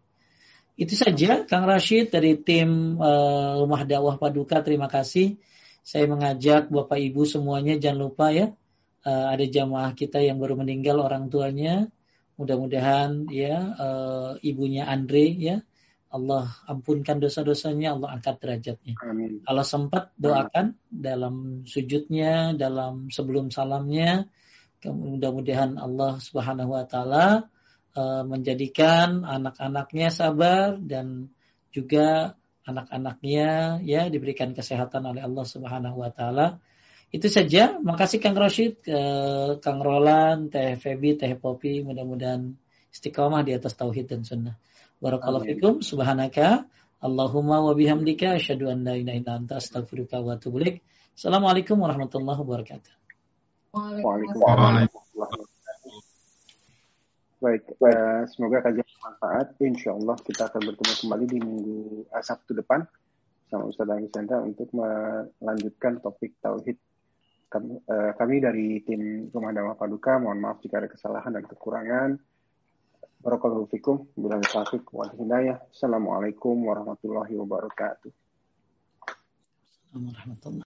Itu 0.74 0.98
saja 0.98 1.45
Kang 1.45 1.69
Rashid 1.69 2.10
dari 2.10 2.38
tim 2.42 2.98
uh, 2.98 3.61
Rumah 3.61 3.84
Dakwah 3.85 4.18
Paduka. 4.18 4.66
Terima 4.66 4.90
kasih. 4.90 5.38
Saya 5.84 6.08
mengajak 6.08 6.72
Bapak 6.72 6.98
Ibu 6.98 7.27
semuanya 7.27 7.76
jangan 7.76 8.08
lupa 8.08 8.32
ya 8.32 8.56
uh, 9.03 9.27
ada 9.35 9.43
jamaah 9.43 9.92
kita 9.93 10.24
yang 10.24 10.40
baru 10.40 10.58
meninggal 10.58 11.03
orang 11.03 11.27
tuanya. 11.27 11.92
Mudah-mudahan 12.40 13.30
ya 13.30 13.77
uh, 13.77 14.32
ibunya 14.42 14.90
Andre 14.90 15.26
ya 15.38 15.58
Allah 16.14 16.50
ampunkan 16.69 17.18
dosa-dosanya, 17.18 17.98
Allah 17.98 18.14
angkat 18.14 18.38
derajatnya. 18.38 18.93
Amin. 19.02 19.42
Kalau 19.42 19.66
sempat 19.66 20.14
doakan 20.14 20.77
Amin. 20.77 20.93
dalam 20.93 21.35
sujudnya, 21.66 22.53
dalam 22.53 23.10
sebelum 23.10 23.50
salamnya, 23.50 24.30
Mudah-mudahan 24.92 25.80
Allah 25.80 26.19
Subhanahu 26.19 26.76
wa 26.76 26.84
taala 26.84 27.48
uh, 27.98 28.24
menjadikan 28.26 29.26
anak-anaknya 29.26 30.10
sabar 30.14 30.78
dan 30.78 31.30
juga 31.74 32.38
anak-anaknya 32.64 33.82
ya 33.84 34.08
diberikan 34.08 34.56
kesehatan 34.56 35.04
oleh 35.04 35.22
Allah 35.26 35.46
Subhanahu 35.46 36.00
wa 36.00 36.12
taala. 36.14 36.62
Itu 37.14 37.30
saja. 37.30 37.78
Makasih 37.78 38.18
Kang 38.18 38.34
Roshid, 38.34 38.82
uh, 38.90 39.62
Kang 39.62 39.86
Roland, 39.86 40.50
Teh 40.50 40.78
Febi, 40.82 41.14
Teh 41.14 41.38
Popi. 41.38 41.86
Mudah-mudahan 41.86 42.58
istiqomah 42.90 43.46
di 43.46 43.54
atas 43.54 43.78
tauhid 43.78 44.10
dan 44.10 44.26
sunnah. 44.26 44.58
Barakallahu 44.98 45.46
fikum. 45.46 45.74
Subhanaka 45.86 46.66
Allahumma 47.04 47.60
wa 47.60 47.76
bihamdika 47.76 48.40
asyhadu 48.40 48.72
an 48.72 48.88
la 48.88 48.96
ilaha 48.96 49.18
illa 49.20 49.32
anta 49.36 49.60
astaghfiruka 49.60 50.24
wa 50.24 50.40
atubu 50.40 50.64
ilaik. 50.64 50.80
Assalamualaikum 51.14 51.76
warahmatullahi 51.78 52.40
wabarakatuh. 52.40 52.94
Waalaikumsalam. 53.76 55.52
Baik, 57.44 57.76
uh, 57.84 58.24
semoga 58.32 58.64
kajian 58.64 58.88
bermanfaat. 58.88 59.60
Insya 59.60 59.92
Allah 59.92 60.16
kita 60.24 60.48
akan 60.48 60.64
bertemu 60.64 60.94
kembali 60.96 61.26
di 61.28 61.38
minggu 61.44 61.78
uh, 62.08 62.24
Sabtu 62.24 62.56
depan 62.56 62.88
sama 63.52 63.68
Ustaz 63.68 63.92
Sendra 64.16 64.40
untuk 64.40 64.72
melanjutkan 64.72 66.00
topik 66.00 66.40
tauhid. 66.40 66.80
Kami, 67.52 67.84
uh, 67.84 68.16
kami 68.16 68.40
dari 68.40 68.80
tim 68.88 69.28
Rumah 69.28 69.52
Damai 69.52 69.76
Paduka, 69.76 70.24
mohon 70.24 70.40
maaf 70.40 70.64
jika 70.64 70.80
ada 70.80 70.88
kesalahan 70.88 71.36
dan 71.36 71.44
kekurangan. 71.44 72.16
Barakallahu 73.20 73.68
fikum. 73.68 74.08
Bila 74.16 74.40
taufiq 74.40 74.88
wal 74.96 75.12
hidayah. 75.12 75.60
Assalamualaikum 75.68 76.56
warahmatullahi 76.64 77.36
wabarakatuh. 77.36 78.12
Warahmatullahi 79.96 80.60